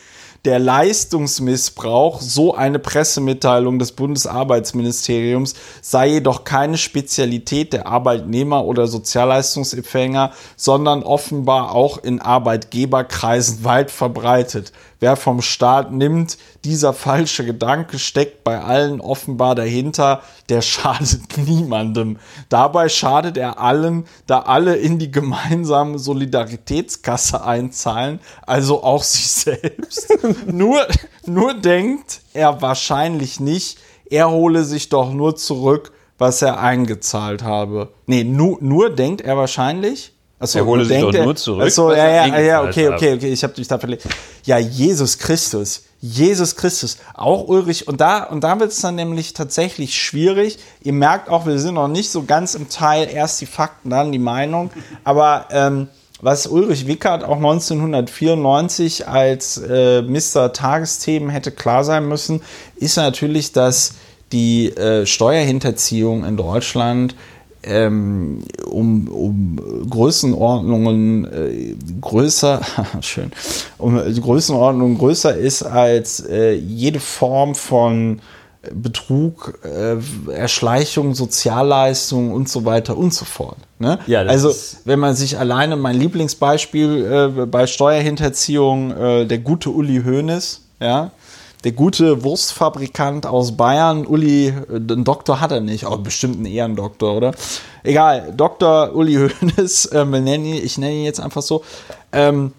Der 0.45 0.57
Leistungsmissbrauch, 0.57 2.21
so 2.21 2.55
eine 2.55 2.79
Pressemitteilung 2.79 3.77
des 3.77 3.91
Bundesarbeitsministeriums, 3.91 5.53
sei 5.81 6.07
jedoch 6.07 6.45
keine 6.45 6.77
Spezialität 6.77 7.73
der 7.73 7.87
Arbeitnehmer 7.87 8.63
oder 8.63 8.87
Sozialleistungsempfänger, 8.87 10.31
sondern 10.55 11.03
offenbar 11.03 11.75
auch 11.75 12.01
in 12.01 12.21
Arbeitgeberkreisen 12.21 13.65
weit 13.65 13.91
verbreitet. 13.91 14.71
Wer 14.99 15.15
vom 15.15 15.41
Staat 15.41 15.93
nimmt, 15.93 16.37
dieser 16.65 16.93
falsche 16.93 17.45
Gedanke 17.45 17.99
steckt 17.99 18.43
bei 18.43 18.61
allen 18.61 18.99
offenbar 18.99 19.55
dahinter, 19.55 20.21
der 20.49 20.61
schadet 20.61 21.37
niemandem. 21.37 22.17
Dabei 22.49 22.89
schadet 22.89 23.37
er 23.37 23.59
allen, 23.59 24.05
da 24.27 24.39
alle 24.41 24.75
in 24.75 24.99
die 24.99 25.09
gemeinsame 25.09 25.99
Solidaritätskasse 25.99 27.43
einzahlen, 27.43 28.19
also 28.45 28.83
auch 28.83 29.03
sich 29.03 29.29
selbst. 29.31 30.07
nur, 30.45 30.85
nur 31.25 31.53
denkt 31.53 32.21
er 32.33 32.61
wahrscheinlich 32.61 33.39
nicht, 33.39 33.79
er 34.09 34.29
hole 34.29 34.63
sich 34.65 34.89
doch 34.89 35.13
nur 35.13 35.35
zurück, 35.35 35.93
was 36.17 36.41
er 36.41 36.59
eingezahlt 36.59 37.43
habe. 37.43 37.93
Nee, 38.05 38.25
nur, 38.25 38.57
nur 38.59 38.89
denkt 38.89 39.21
er 39.21 39.37
wahrscheinlich. 39.37 40.13
Achso, 40.39 40.59
Er 40.59 40.65
hole 40.65 40.85
sich 40.85 41.01
doch 41.01 41.11
nur 41.11 41.35
zurück, 41.35 41.65
Achso, 41.65 41.91
ja, 41.91 42.27
ja, 42.27 42.39
ja, 42.39 42.63
okay, 42.63 42.87
okay, 42.87 43.13
okay, 43.13 43.31
ich 43.33 43.43
habe 43.43 43.53
dich 43.53 43.67
da 43.67 43.77
verlegt. 43.77 44.07
Ja, 44.45 44.57
Jesus 44.57 45.17
Christus, 45.17 45.83
Jesus 45.99 46.55
Christus, 46.55 46.97
auch 47.13 47.47
Ulrich. 47.49 47.89
Und 47.89 47.99
da, 47.99 48.23
und 48.23 48.41
da 48.43 48.57
wird 48.57 48.71
es 48.71 48.79
dann 48.79 48.95
nämlich 48.95 49.33
tatsächlich 49.33 49.95
schwierig. 49.95 50.57
Ihr 50.81 50.93
merkt 50.93 51.29
auch, 51.29 51.45
wir 51.45 51.59
sind 51.59 51.73
noch 51.73 51.89
nicht 51.89 52.09
so 52.09 52.23
ganz 52.23 52.55
im 52.55 52.69
Teil, 52.69 53.09
erst 53.11 53.41
die 53.41 53.47
Fakten, 53.47 53.89
dann 53.89 54.13
die 54.13 54.19
Meinung. 54.19 54.71
Aber 55.03 55.47
ähm, 55.51 55.89
was 56.21 56.47
Ulrich 56.47 56.87
Wickert 56.87 57.23
auch 57.23 57.37
1994 57.37 59.07
als 59.09 59.57
äh, 59.57 60.01
Mr. 60.01 60.53
Tagesthemen 60.53 61.29
hätte 61.29 61.51
klar 61.51 61.83
sein 61.83 62.07
müssen, 62.07 62.41
ist 62.77 62.95
natürlich, 62.95 63.51
dass 63.51 63.93
die 64.31 64.69
äh, 64.69 65.05
Steuerhinterziehung 65.05 66.23
in 66.23 66.37
Deutschland 66.37 67.15
ähm, 67.63 68.43
um, 68.65 69.07
um 69.07 69.87
Größenordnungen 69.89 71.25
äh, 71.25 71.75
größer, 72.01 72.61
schön, 73.01 73.31
um 73.77 73.95
Größenordnungen 73.97 74.97
größer 74.97 75.35
ist 75.35 75.63
als 75.63 76.21
äh, 76.21 76.53
jede 76.53 76.99
Form 76.99 77.55
von 77.55 78.21
Betrug, 78.73 79.59
äh, 79.63 79.95
Erschleichung, 80.31 81.15
Sozialleistung 81.15 82.31
und 82.33 82.49
so 82.49 82.65
weiter 82.65 82.97
und 82.97 83.13
so 83.13 83.23
fort. 83.23 83.57
Ne? 83.79 83.99
Ja, 84.05 84.21
also 84.21 84.53
wenn 84.83 84.99
man 84.99 85.15
sich 85.15 85.37
alleine, 85.37 85.77
mein 85.77 85.97
Lieblingsbeispiel 85.97 87.31
äh, 87.39 87.45
bei 87.45 87.67
Steuerhinterziehung, 87.67 88.91
äh, 88.91 89.25
der 89.25 89.37
gute 89.37 89.69
Uli 89.69 90.03
Hoeneß, 90.03 90.61
ja, 90.81 91.11
der 91.63 91.73
gute 91.73 92.23
Wurstfabrikant 92.23 93.25
aus 93.25 93.57
Bayern, 93.57 94.05
Uli, 94.05 94.47
äh, 94.47 94.75
einen 94.75 95.03
Doktor 95.03 95.41
hat 95.41 95.51
er 95.51 95.59
nicht, 95.59 95.85
aber 95.85 95.97
bestimmt 95.97 96.37
einen 96.37 96.45
Ehrendoktor, 96.45 97.15
oder? 97.15 97.33
Egal, 97.83 98.33
Dr. 98.35 98.95
Uli 98.95 99.15
Hoeneß, 99.15 99.89
ähm, 99.93 100.13
ich 100.13 100.77
nenne 100.77 100.93
ihn 100.93 101.03
jetzt 101.03 101.19
einfach 101.19 101.41
so, 101.41 101.63
ähm, 102.11 102.53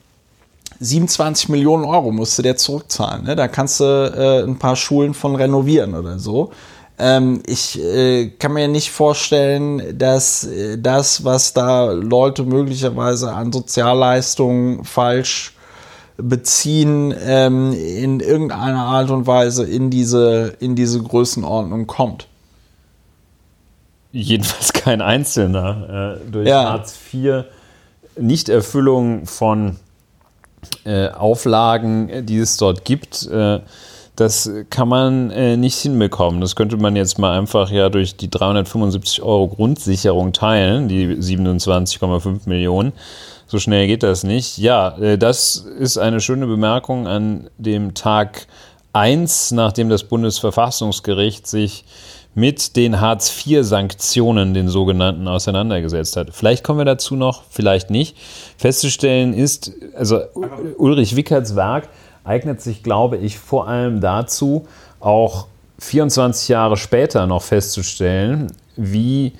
27 0.81 1.51
Millionen 1.51 1.85
Euro 1.85 2.11
musste 2.11 2.43
der 2.43 2.57
zurückzahlen. 2.57 3.25
Ne? 3.25 3.37
Da 3.37 3.49
kannst 3.49 3.81
du 3.81 3.85
äh, 3.85 4.43
ein 4.49 4.59
paar 4.59 4.77
Schulen 4.77 5.13
von 5.13 5.37
renovieren 5.37 5.95
oder 5.95 6.19
so. 6.19 6.53
Ähm, 6.99 7.43
ich 7.47 7.79
äh, 7.79 8.29
kann 8.39 8.55
mir 8.55 8.69
nicht 8.69 8.91
vorstellen, 8.91 9.99
dass 9.99 10.45
äh, 10.45 10.79
das, 10.79 11.25
was 11.25 11.53
da 11.53 11.93
Leute 11.93 12.45
möglicherweise 12.45 13.33
an 13.33 13.53
Sozialleistungen 13.53 14.85
falsch 14.85 15.55
beziehen, 16.23 17.15
ähm, 17.25 17.73
in 17.73 18.21
irgendeiner 18.21 18.85
Art 18.85 19.11
und 19.11 19.27
Weise 19.27 19.65
in 19.65 19.91
diese, 19.91 20.55
in 20.61 20.77
diese 20.77 21.03
Größenordnung 21.03 21.87
kommt. 21.87 22.27
Jedenfalls 24.13 24.73
kein 24.73 25.01
Einzelner. 25.03 26.19
Äh, 26.21 26.31
durch 26.31 26.49
Ja. 26.49 26.71
Hartz 26.71 26.99
IV 27.13 27.45
Nichterfüllung 28.19 29.27
von 29.27 29.77
äh, 30.85 31.09
Auflagen, 31.09 32.09
äh, 32.09 32.23
die 32.23 32.39
es 32.39 32.57
dort 32.57 32.85
gibt, 32.85 33.27
äh, 33.27 33.61
das 34.17 34.51
kann 34.69 34.89
man 34.89 35.31
äh, 35.31 35.57
nicht 35.57 35.77
hinbekommen. 35.77 36.43
Das 36.43 36.55
könnte 36.55 36.77
man 36.77 36.95
jetzt 36.95 37.19
mal 37.19 37.39
einfach 37.39 37.71
ja 37.71 37.89
durch 37.89 38.17
die 38.17 38.29
375 38.29 39.23
Euro 39.23 39.49
Grundsicherung 39.49 40.35
teilen, 40.35 40.89
die 40.89 41.07
27,5 41.07 42.41
Millionen. 42.47 42.93
So 43.51 43.59
schnell 43.59 43.89
geht 43.89 44.05
das 44.05 44.23
nicht. 44.23 44.59
Ja, 44.59 44.97
äh, 44.99 45.19
das 45.19 45.57
ist 45.57 45.99
eine 45.99 46.21
schöne 46.21 46.47
Bemerkung 46.47 47.09
an 47.09 47.51
dem 47.59 47.95
Tag 47.95 48.47
1, 48.93 49.51
nachdem 49.51 49.89
das 49.89 50.05
Bundesverfassungsgericht 50.05 51.49
sich 51.49 51.85
mit 52.37 52.77
den 52.77 53.01
Hartz-IV-Sanktionen, 53.01 54.55
den 54.55 54.69
sogenannten, 54.69 55.27
auseinandergesetzt 55.27 56.17
hat. 56.17 56.29
Vielleicht 56.33 56.63
kommen 56.63 56.79
wir 56.79 56.85
dazu 56.85 57.17
noch, 57.17 57.43
vielleicht 57.51 57.91
nicht. 57.91 58.17
Festzustellen 58.57 59.35
ist, 59.35 59.73
also 59.97 60.21
Ulrich 60.79 61.17
Wickerts 61.17 61.57
Werk 61.57 61.89
eignet 62.23 62.61
sich, 62.61 62.85
glaube 62.85 63.17
ich, 63.17 63.37
vor 63.37 63.67
allem 63.67 64.01
dazu, 64.01 64.69
auch 65.01 65.49
24 65.81 66.49
Jahre 66.51 66.77
später 66.77 67.27
noch 67.27 67.43
festzustellen, 67.43 68.53
wie 68.77 69.33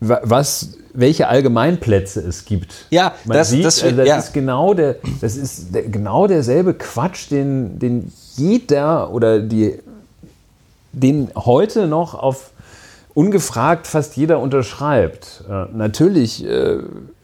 wa- 0.00 0.20
was, 0.22 0.76
welche 0.96 1.28
Allgemeinplätze 1.28 2.20
es 2.20 2.44
gibt. 2.44 2.72
Ja, 2.90 3.14
Man 3.24 3.36
das- 3.36 3.50
sieht, 3.50 3.64
das- 3.64 3.82
also 3.82 3.96
das 3.96 4.08
ja. 4.08 4.18
ist 4.18 4.32
genau 4.32 4.74
der, 4.74 4.96
das 5.20 5.36
ist 5.36 5.74
der, 5.74 5.82
genau 5.84 6.26
derselbe 6.26 6.74
Quatsch, 6.74 7.30
den, 7.30 7.78
den 7.78 8.12
jeder 8.36 9.10
oder 9.12 9.40
die, 9.40 9.78
den 10.92 11.30
heute 11.36 11.86
noch 11.86 12.14
auf 12.14 12.50
ungefragt 13.14 13.86
fast 13.86 14.16
jeder 14.16 14.40
unterschreibt. 14.40 15.44
Äh, 15.48 15.66
natürlich, 15.76 16.44
äh, 16.44 16.78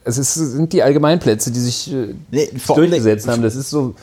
es 0.05 0.19
ist, 0.19 0.35
sind 0.35 0.73
die 0.73 0.83
Allgemeinplätze, 0.83 1.51
die 1.51 1.61
sich 1.61 1.93
äh, 1.93 2.15
Nee, 2.31 2.51
durchgesetzt 2.67 3.29
haben. 3.29 3.43
Das 3.43 3.55
ist 3.57 3.71
so, 3.71 3.95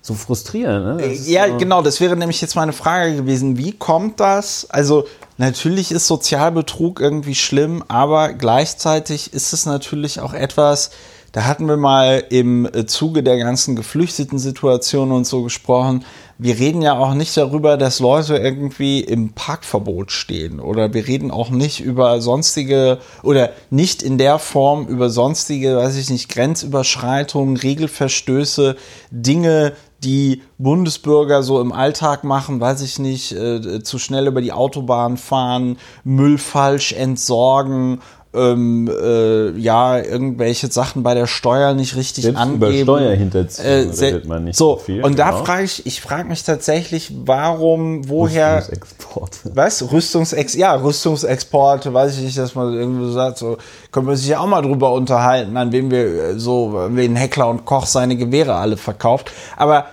so 0.00 0.14
frustrierend. 0.14 1.00
Ne? 1.00 1.08
Das 1.08 1.28
Ja, 1.28 1.46
genau, 1.56 1.82
das 1.82 2.00
wäre 2.00 2.16
nämlich 2.16 2.40
jetzt 2.40 2.56
meine 2.56 2.72
Frage 2.72 3.16
gewesen. 3.16 3.58
Wie 3.58 3.72
kommt 3.72 4.20
das? 4.20 4.68
Also, 4.70 5.06
natürlich 5.36 5.92
ist 5.92 6.06
Sozialbetrug 6.06 7.00
irgendwie 7.00 7.34
schlimm, 7.34 7.84
aber 7.88 8.32
gleichzeitig 8.32 9.32
ist 9.32 9.52
es 9.52 9.66
natürlich 9.66 10.20
auch 10.20 10.34
etwas, 10.34 10.90
da 11.32 11.44
hatten 11.44 11.68
wir 11.68 11.76
mal 11.76 12.24
im 12.30 12.64
äh, 12.66 12.86
Zuge 12.86 13.22
der 13.22 13.36
ganzen 13.36 13.76
geflüchteten 13.76 14.38
Situation 14.38 15.12
und 15.12 15.26
so 15.26 15.42
gesprochen. 15.42 16.04
Wir 16.38 16.58
reden 16.58 16.80
ja 16.80 16.96
auch 16.96 17.14
nicht 17.14 17.36
darüber, 17.36 17.76
dass 17.76 18.00
Leute 18.00 18.36
irgendwie 18.36 19.00
im 19.00 19.34
Parkverbot 19.34 20.10
stehen 20.10 20.58
oder 20.58 20.94
wir 20.94 21.06
reden 21.06 21.30
auch 21.30 21.50
nicht 21.50 21.80
über 21.80 22.20
sonstige 22.20 22.98
oder 23.22 23.50
nicht 23.70 24.02
in 24.02 24.16
der 24.16 24.38
Form 24.38 24.86
über 24.86 25.10
sonstige, 25.10 25.76
weiß 25.76 25.96
ich 25.96 26.08
nicht, 26.10 26.28
Grenzüberschreitungen, 26.30 27.56
Regelverstöße, 27.56 28.76
Dinge, 29.10 29.74
die 30.04 30.42
Bundesbürger 30.58 31.42
so 31.42 31.60
im 31.60 31.72
Alltag 31.72 32.24
machen, 32.24 32.60
weiß 32.60 32.82
ich 32.82 32.98
nicht, 32.98 33.32
äh, 33.32 33.82
zu 33.82 33.98
schnell 33.98 34.26
über 34.26 34.40
die 34.40 34.52
Autobahn 34.52 35.16
fahren, 35.16 35.78
Müll 36.04 36.38
falsch 36.38 36.92
entsorgen 36.92 38.00
ähm, 38.34 38.88
äh, 38.88 39.50
ja, 39.58 39.98
irgendwelche 39.98 40.70
Sachen 40.70 41.02
bei 41.02 41.14
der 41.14 41.26
Steuer 41.26 41.72
nicht 41.74 41.96
richtig 41.96 42.24
Selbst 42.24 42.38
angeben. 42.38 42.80
Über 42.80 42.98
Steuerhinterziehung 42.98 43.66
äh, 43.66 44.04
redet 44.04 44.26
man 44.26 44.44
nicht 44.44 44.56
so, 44.56 44.76
viel. 44.76 45.02
und 45.02 45.18
da 45.18 45.30
genau. 45.30 45.44
frage 45.44 45.64
ich, 45.64 45.86
ich 45.86 46.00
frage 46.00 46.28
mich 46.28 46.42
tatsächlich, 46.42 47.12
warum, 47.24 48.08
woher, 48.08 48.58
Rüstungsexporte. 48.58 49.38
was, 49.54 49.92
Rüstungsex, 49.92 50.54
ja, 50.54 50.74
Rüstungsexporte, 50.74 51.92
weiß 51.94 52.18
ich 52.18 52.24
nicht, 52.24 52.38
dass 52.38 52.54
man 52.54 52.74
irgendwie 52.74 53.10
sagt, 53.12 53.38
so, 53.38 53.56
können 53.92 54.06
wir 54.06 54.16
sich 54.16 54.28
ja 54.28 54.40
auch 54.40 54.46
mal 54.46 54.62
drüber 54.62 54.92
unterhalten, 54.92 55.56
an 55.56 55.72
wem 55.72 55.90
wir 55.90 56.04
äh, 56.04 56.38
so, 56.38 56.88
wen 56.90 57.16
Heckler 57.16 57.48
und 57.48 57.64
Koch 57.64 57.86
seine 57.86 58.16
Gewehre 58.16 58.54
alle 58.54 58.76
verkauft, 58.76 59.32
aber 59.56 59.86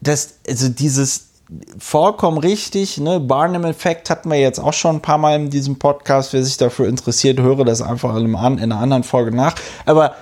das, 0.00 0.34
also 0.48 0.68
dieses, 0.68 1.26
vollkommen 1.78 2.38
richtig. 2.38 2.98
Ne? 2.98 3.20
Barnum-Effekt 3.20 4.10
hatten 4.10 4.30
wir 4.30 4.38
jetzt 4.38 4.58
auch 4.58 4.72
schon 4.72 4.96
ein 4.96 5.02
paar 5.02 5.18
Mal 5.18 5.36
in 5.36 5.50
diesem 5.50 5.78
Podcast. 5.78 6.32
Wer 6.32 6.42
sich 6.42 6.56
dafür 6.56 6.88
interessiert, 6.88 7.38
höre 7.40 7.64
das 7.64 7.82
einfach 7.82 8.16
in 8.16 8.34
einer 8.34 8.78
anderen 8.78 9.04
Folge 9.04 9.34
nach. 9.34 9.54
Aber 9.84 10.14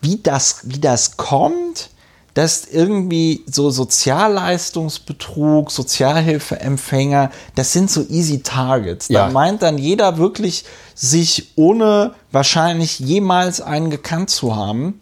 wie 0.00 0.16
das, 0.16 0.60
wie 0.64 0.80
das 0.80 1.16
kommt, 1.16 1.90
dass 2.34 2.64
irgendwie 2.64 3.44
so 3.46 3.70
Sozialleistungsbetrug, 3.70 5.70
Sozialhilfeempfänger, 5.70 7.30
das 7.54 7.72
sind 7.72 7.90
so 7.90 8.02
easy 8.08 8.42
Targets. 8.42 9.08
Da 9.08 9.26
Ja. 9.26 9.30
meint 9.30 9.62
dann 9.62 9.78
jeder 9.78 10.16
wirklich, 10.16 10.64
sich 10.94 11.52
ohne 11.56 12.14
wahrscheinlich 12.30 12.98
jemals 13.00 13.60
einen 13.60 13.90
gekannt 13.90 14.30
zu 14.30 14.54
haben, 14.54 15.00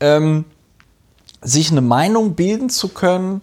ähm, 0.00 0.46
sich 1.42 1.70
eine 1.70 1.82
Meinung 1.82 2.34
bilden 2.34 2.70
zu 2.70 2.88
können 2.88 3.42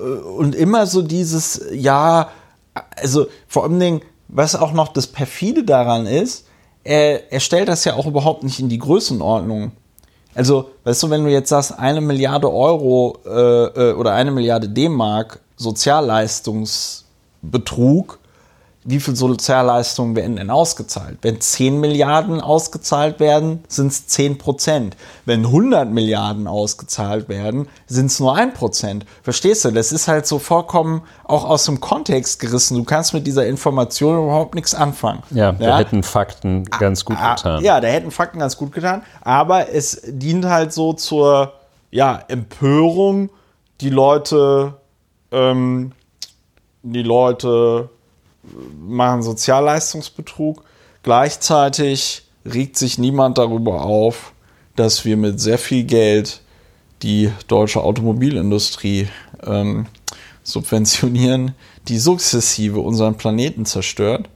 und 0.00 0.54
immer 0.54 0.86
so 0.86 1.02
dieses, 1.02 1.60
ja, 1.72 2.30
also 2.96 3.26
vor 3.46 3.64
allem 3.64 3.80
Dingen, 3.80 4.00
was 4.28 4.56
auch 4.56 4.72
noch 4.72 4.88
das 4.88 5.06
perfide 5.06 5.64
daran 5.64 6.06
ist, 6.06 6.46
er, 6.84 7.32
er 7.32 7.40
stellt 7.40 7.68
das 7.68 7.84
ja 7.84 7.94
auch 7.94 8.06
überhaupt 8.06 8.42
nicht 8.42 8.58
in 8.58 8.68
die 8.68 8.78
Größenordnung. 8.78 9.70
Also, 10.34 10.70
weißt 10.84 11.02
du, 11.02 11.10
wenn 11.10 11.24
du 11.24 11.30
jetzt 11.30 11.50
sagst, 11.50 11.78
eine 11.78 12.00
Milliarde 12.00 12.50
Euro 12.50 13.18
äh, 13.26 13.90
äh, 13.90 13.92
oder 13.92 14.14
eine 14.14 14.30
Milliarde 14.30 14.66
D-Mark 14.68 15.40
Sozialleistungsbetrug, 15.56 18.18
wie 18.84 18.98
viel 18.98 19.14
Sozialleistungen 19.14 20.16
werden 20.16 20.36
denn 20.36 20.50
ausgezahlt? 20.50 21.18
Wenn 21.22 21.40
10 21.40 21.78
Milliarden 21.78 22.40
ausgezahlt 22.40 23.20
werden, 23.20 23.62
sind 23.68 23.92
es 23.92 24.06
10 24.08 24.38
Prozent. 24.38 24.96
Wenn 25.24 25.46
100 25.46 25.88
Milliarden 25.88 26.48
ausgezahlt 26.48 27.28
werden, 27.28 27.68
sind 27.86 28.06
es 28.06 28.18
nur 28.18 28.36
1 28.36 28.54
Prozent. 28.54 29.06
Verstehst 29.22 29.64
du? 29.64 29.70
Das 29.70 29.92
ist 29.92 30.08
halt 30.08 30.26
so 30.26 30.38
vollkommen 30.40 31.02
auch 31.24 31.44
aus 31.44 31.64
dem 31.66 31.80
Kontext 31.80 32.40
gerissen. 32.40 32.76
Du 32.76 32.84
kannst 32.84 33.14
mit 33.14 33.26
dieser 33.26 33.46
Information 33.46 34.24
überhaupt 34.24 34.54
nichts 34.56 34.74
anfangen. 34.74 35.22
Ja, 35.30 35.52
da 35.52 35.78
hätten 35.78 36.02
Fakten 36.02 36.64
ganz 36.64 37.04
gut 37.04 37.16
Ah, 37.20 37.36
getan. 37.36 37.62
Ja, 37.62 37.80
da 37.80 37.88
hätten 37.88 38.10
Fakten 38.10 38.40
ganz 38.40 38.56
gut 38.56 38.72
getan. 38.72 39.02
Aber 39.20 39.68
es 39.72 40.02
dient 40.06 40.44
halt 40.46 40.72
so 40.72 40.92
zur 40.92 41.52
ja, 41.92 42.20
Empörung, 42.28 43.30
die 43.80 43.90
Leute, 43.90 44.74
ähm, 45.30 45.92
die 46.82 47.02
Leute 47.02 47.90
machen 48.80 49.22
Sozialleistungsbetrug. 49.22 50.62
Gleichzeitig 51.02 52.24
regt 52.44 52.76
sich 52.76 52.98
niemand 52.98 53.38
darüber 53.38 53.82
auf, 53.82 54.32
dass 54.76 55.04
wir 55.04 55.16
mit 55.16 55.40
sehr 55.40 55.58
viel 55.58 55.84
Geld 55.84 56.40
die 57.02 57.30
deutsche 57.48 57.82
Automobilindustrie 57.82 59.08
ähm, 59.44 59.86
subventionieren, 60.42 61.54
die 61.88 61.98
sukzessive 61.98 62.80
unseren 62.80 63.16
Planeten 63.16 63.66
zerstört. 63.66 64.28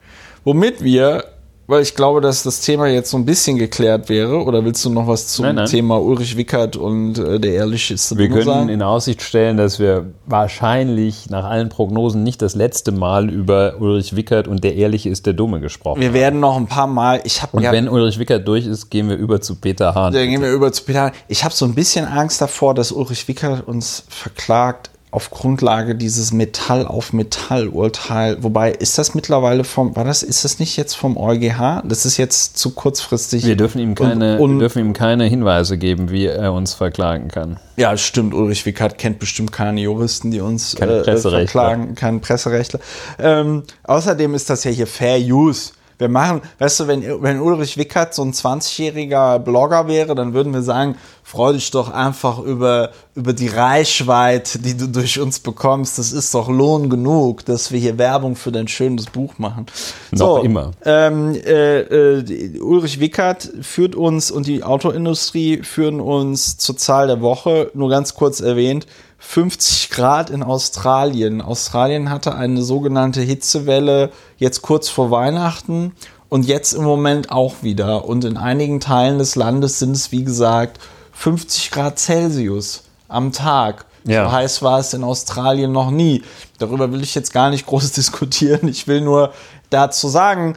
Womit 0.45 0.83
wir, 0.83 1.25
weil 1.67 1.83
ich 1.83 1.95
glaube, 1.95 2.21
dass 2.21 2.43
das 2.43 2.61
Thema 2.61 2.87
jetzt 2.87 3.11
so 3.11 3.17
ein 3.17 3.25
bisschen 3.25 3.57
geklärt 3.59 4.09
wäre, 4.09 4.43
oder 4.45 4.65
willst 4.65 4.85
du 4.85 4.91
noch 4.91 5.07
was 5.07 5.29
zum 5.29 5.47
Nein, 5.47 5.55
nein. 5.57 5.67
Thema 5.67 6.01
Ulrich 6.01 6.37
Wickert 6.37 6.77
und 6.77 7.19
äh, 7.19 7.41
der 7.41 7.55
ehrlichste 7.55 8.17
Wir 8.17 8.29
Dumme 8.29 8.41
können 8.41 8.55
sagen? 8.55 8.69
in 8.69 8.83
Aussicht 8.83 9.23
stellen, 9.23 9.57
dass 9.57 9.79
wir 9.79 10.07
wahrscheinlich 10.27 11.29
nach 11.31 11.45
allen 11.45 11.69
Prognosen 11.69 12.23
nicht 12.23 12.41
das 12.43 12.55
letzte 12.55 12.93
Mal 12.93 13.31
über 13.31 13.77
Ulrich 13.81 14.17
Wickert 14.17 14.49
und 14.49 14.63
der 14.65 14.77
Ehrliche 14.77 15.11
ist 15.11 15.27
der 15.27 15.33
Dumme 15.33 15.61
gesprochen 15.61 16.01
Wir 16.01 16.13
werden 16.13 16.41
noch 16.41 16.57
ein 16.57 16.67
paar 16.67 16.87
Mal, 16.87 17.21
ich 17.25 17.43
habe 17.43 17.57
Und 17.57 17.63
ja, 17.63 17.73
wenn 17.73 17.89
Ulrich 17.89 18.19
Wickert 18.19 18.47
durch 18.47 18.67
ist, 18.67 18.91
gehen 18.91 19.09
wir 19.09 19.17
über 19.17 19.41
zu 19.41 19.57
Peter 19.57 19.95
Hahn. 19.95 20.13
Dann 20.13 20.29
gehen 20.29 20.43
wir 20.43 20.53
über 20.53 20.73
zu 20.73 20.85
Peter. 20.85 21.03
Hahn. 21.05 21.13
Ich 21.29 21.45
habe 21.45 21.55
so 21.55 21.65
ein 21.65 21.75
bisschen 21.75 22.07
Angst 22.07 22.41
davor, 22.41 22.75
dass 22.75 22.93
Ulrich 22.93 23.27
Wickert 23.29 23.67
uns 23.67 24.05
verklagt 24.09 24.91
auf 25.11 25.31
Grundlage 25.31 25.95
dieses 25.95 26.33
Metall 26.33 26.87
auf 26.87 27.13
Metall 27.13 27.69
Urteil. 27.69 28.43
Wobei 28.43 28.73
ist 28.73 28.99
das 28.99 29.15
mittlerweile 29.15 29.65
vom 29.65 29.97
war 29.97 30.05
das 30.05 30.23
ist 30.23 30.45
das 30.45 30.59
nicht 30.59 30.77
jetzt 30.77 30.95
vom 30.95 31.17
EuGH? 31.17 31.83
Das 31.85 32.05
ist 32.05 32.17
jetzt 32.17 32.59
zu 32.59 32.71
kurzfristig. 32.71 33.47
Wir 33.47 33.57
dürfen 33.57 33.81
ihm 33.81 33.95
keine, 33.95 34.35
und, 34.35 34.43
und, 34.43 34.53
wir 34.55 34.61
dürfen 34.61 34.81
ihm 34.81 34.93
keine 34.93 35.25
Hinweise 35.25 35.79
geben, 35.79 36.11
wie 36.11 36.27
er 36.27 36.53
uns 36.53 36.75
verklagen 36.75 37.29
kann. 37.29 37.59
Ja, 37.77 37.97
stimmt. 37.97 38.35
Ulrich 38.35 38.67
Wickert 38.67 38.99
kennt 38.99 39.19
bestimmt 39.19 39.53
keine 39.53 39.81
Juristen, 39.81 40.31
die 40.31 40.41
uns 40.41 40.75
Keine 40.77 40.99
äh, 40.99 41.03
Presserechtler. 41.03 41.63
verklagen, 41.63 41.95
keinen 41.95 42.21
Presserechtler. 42.21 42.81
Ähm, 43.19 43.63
außerdem 43.85 44.35
ist 44.35 44.51
das 44.51 44.65
ja 44.65 44.71
hier 44.71 44.87
Fair 44.87 45.19
Use. 45.19 45.73
Wir 45.99 46.09
machen, 46.09 46.43
weißt 46.59 46.81
du, 46.81 46.87
wenn, 46.89 47.23
wenn 47.23 47.41
Ulrich 47.41 47.79
Wickert 47.79 48.15
so 48.15 48.23
ein 48.23 48.33
20-jähriger 48.33 49.39
Blogger 49.39 49.89
wäre, 49.89 50.15
dann 50.15 50.35
würden 50.35 50.53
wir 50.53 50.63
sagen, 50.63 50.97
freu 51.23 51.55
dich 51.55 51.71
doch 51.71 51.91
einfach 51.91 52.39
über, 52.39 52.91
über 53.15 53.33
die 53.33 53.49
Reichweite, 53.49 54.59
die 54.59 54.77
du 54.77 54.87
durch 54.89 55.19
uns 55.19 55.41
bekommst. 55.41 55.99
Das 55.99 56.13
ist 56.13 56.35
doch 56.35 56.49
Lohn 56.49 56.89
genug, 56.91 57.45
dass 57.47 57.73
wir 57.73 57.81
hier 57.81 57.99
Werbung 57.99 58.37
für 58.37 58.53
dein 58.53 58.69
schönes 58.69 59.07
Buch 59.07 59.39
machen. 59.39 59.67
Noch 60.13 60.45
immer. 60.45 60.71
Ähm, 60.85 61.35
äh, 61.35 61.81
äh, 61.81 62.61
Ulrich 62.61 63.01
Wickert 63.01 63.51
führt 63.63 63.97
uns 63.97 64.31
und 64.31 64.47
die 64.47 64.63
Autoindustrie 64.63 65.63
führen 65.63 66.01
uns 66.01 66.59
zur 66.59 66.77
Zahl 66.77 67.07
der 67.07 67.21
Woche, 67.23 67.71
nur 67.75 67.89
ganz 67.89 68.15
kurz 68.15 68.41
erwähnt, 68.41 68.87
50 69.19 69.91
Grad 69.91 70.31
in 70.31 70.43
Australien. 70.43 71.41
Australien 71.41 72.11
hatte 72.11 72.35
eine 72.35 72.63
sogenannte 72.63 73.23
Hitzewelle 73.23 74.11
jetzt 74.39 74.63
kurz 74.63 74.89
vor 74.89 75.11
Weihnachten 75.11 75.93
und 76.29 76.47
jetzt 76.47 76.73
im 76.73 76.85
Moment 76.85 77.31
auch 77.31 77.63
wieder. 77.63 78.05
Und 78.05 78.25
in 78.25 78.37
einigen 78.37 78.81
Teilen 78.81 79.19
des 79.19 79.37
Landes 79.37 79.79
sind 79.79 79.93
es, 79.93 80.13
wie 80.13 80.25
gesagt, 80.25 80.79
50 81.13 81.71
Grad 81.71 81.99
Celsius 81.99 82.85
am 83.09 83.33
Tag. 83.33 83.87
Ja. 84.05 84.27
So 84.27 84.33
heiß 84.33 84.63
war 84.63 84.79
es 84.79 84.95
in 84.95 85.03
Australien 85.03 85.73
noch 85.73 85.91
nie. 85.91 86.23
Darüber 86.59 86.93
will 86.93 87.03
ich 87.03 87.15
jetzt 87.15 87.33
gar 87.33 87.51
nicht 87.51 87.67
groß 87.67 87.93
diskutieren. 87.93 88.69
Ich 88.69 88.87
will 88.87 89.01
nur 89.01 89.33
dazu 89.71 90.09
sagen, 90.09 90.57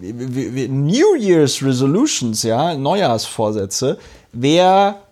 New 0.00 1.14
Year's 1.16 1.62
Resolutions, 1.62 2.42
ja, 2.44 2.74
Neujahrsvorsätze, 2.74 3.98
wer 4.32 5.02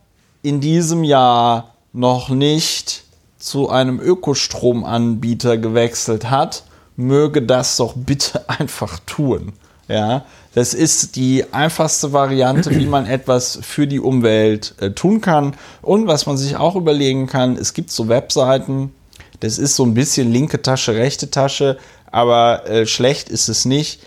in 0.43 0.61
diesem 0.61 1.05
Jahr 1.05 1.75
noch 1.93 2.29
nicht 2.29 3.05
zu 3.39 3.71
einem 3.71 4.01
Ökostromanbieter 4.01 5.57
gewechselt 5.57 6.31
hat, 6.31 6.65
möge 6.97 7.43
das 7.43 7.77
doch 7.77 7.95
bitte 7.97 8.49
einfach 8.49 8.99
tun. 9.07 9.53
Ja, 9.89 10.25
das 10.55 10.73
ist 10.73 11.17
die 11.17 11.45
einfachste 11.53 12.13
Variante, 12.13 12.71
wie 12.77 12.87
man 12.87 13.07
etwas 13.07 13.59
für 13.61 13.89
die 13.89 13.99
Umwelt 13.99 14.75
äh, 14.79 14.93
tun 14.93 15.21
kann. 15.21 15.57
Und 15.83 16.07
was 16.07 16.27
man 16.27 16.37
sich 16.37 16.57
auch 16.57 16.77
überlegen 16.77 17.27
kann, 17.27 17.57
es 17.57 17.75
gibt 17.75 17.91
so 17.91 18.09
Webseiten, 18.09 18.95
das 19.41 19.59
ist 19.59 19.75
so 19.75 19.85
ein 19.85 19.95
bisschen 19.95 20.31
linke 20.31 20.63
Tasche, 20.63 20.95
rechte 20.95 21.31
Tasche, 21.31 21.77
aber 22.13 22.69
äh, 22.69 22.87
schlecht 22.87 23.29
ist 23.31 23.49
es 23.49 23.65
nicht. 23.65 24.01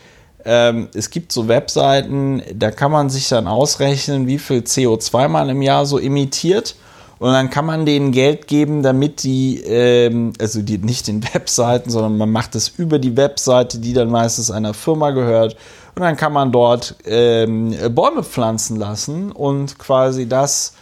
Ähm, 0.45 0.89
es 0.93 1.09
gibt 1.09 1.33
so 1.33 1.49
Webseiten, 1.49 2.41
da 2.53 2.71
kann 2.71 2.91
man 2.91 3.09
sich 3.09 3.27
dann 3.27 3.47
ausrechnen, 3.47 4.27
wie 4.27 4.39
viel 4.39 4.59
CO2 4.59 5.27
man 5.27 5.49
im 5.49 5.61
Jahr 5.61 5.85
so 5.85 5.99
emittiert. 5.99 6.75
Und 7.23 7.31
dann 7.31 7.49
kann 7.49 7.65
man 7.65 7.85
denen 7.85 8.11
Geld 8.11 8.47
geben, 8.47 8.83
damit 8.83 9.23
die, 9.23 9.61
ähm, 9.61 10.33
also 10.41 10.61
die, 10.61 10.77
nicht 10.77 11.07
den 11.07 11.23
Webseiten, 11.33 11.89
sondern 11.89 12.17
man 12.17 12.29
macht 12.29 12.53
es 12.53 12.67
über 12.67 12.99
die 12.99 13.15
Webseite, 13.15 13.79
die 13.79 13.93
dann 13.93 14.09
meistens 14.09 14.51
einer 14.51 14.73
Firma 14.73 15.11
gehört. 15.11 15.55
Und 15.95 16.01
dann 16.01 16.17
kann 16.17 16.33
man 16.33 16.51
dort 16.51 16.97
ähm, 17.05 17.73
Bäume 17.91 18.23
pflanzen 18.23 18.75
lassen 18.75 19.31
und 19.31 19.79
quasi 19.79 20.27
das 20.27 20.73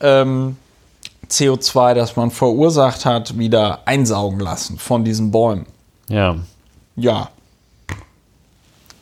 ähm, 0.00 0.56
CO2, 1.30 1.94
das 1.94 2.16
man 2.16 2.32
verursacht 2.32 3.04
hat, 3.04 3.38
wieder 3.38 3.86
einsaugen 3.86 4.40
lassen 4.40 4.78
von 4.78 5.04
diesen 5.04 5.30
Bäumen. 5.30 5.66
Ja. 6.08 6.34
Ja. 6.96 7.30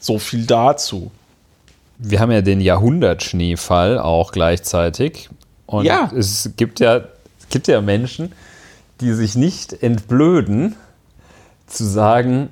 So 0.00 0.18
viel 0.18 0.44
dazu. 0.44 1.10
Wir 1.96 2.20
haben 2.20 2.30
ja 2.30 2.42
den 2.42 2.60
Jahrhundertschneefall 2.60 3.98
auch 3.98 4.32
gleichzeitig. 4.32 5.30
Und 5.66 5.84
Ja. 5.84 6.10
es 6.14 6.50
gibt 6.56 6.80
ja, 6.80 6.96
es 7.40 7.48
gibt 7.48 7.68
ja 7.68 7.80
Menschen, 7.80 8.32
die 9.00 9.12
sich 9.12 9.34
nicht 9.36 9.82
entblöden, 9.82 10.76
zu 11.66 11.84
sagen, 11.84 12.50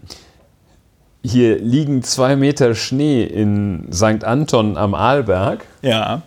hier 1.25 1.59
liegen 1.59 2.03
zwei 2.03 2.35
Meter 2.37 2.75
Schnee 2.75 3.23
in 3.25 3.89
St. 3.93 4.25
Anton 4.25 4.77
am 4.77 4.95
Arlberg. 4.95 5.65
Ja. 5.83 6.23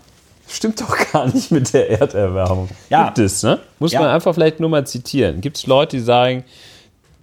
Stimmt 0.47 0.79
doch 0.79 0.95
gar 1.11 1.27
nicht 1.33 1.51
mit 1.51 1.73
der 1.73 1.89
Erderwärmung. 1.89 2.69
Ja. 2.89 3.05
Gibt 3.05 3.17
es, 3.19 3.41
ne? 3.43 3.59
Muss 3.79 3.91
Ja. 3.91 4.01
man 4.01 4.09
einfach 4.09 4.33
vielleicht 4.33 4.59
nur 4.59 4.69
mal 4.69 4.85
zitieren. 4.85 5.41
Gibt 5.41 5.57
es 5.57 5.65
Leute, 5.67 5.97
die 5.97 6.03
sagen, 6.03 6.43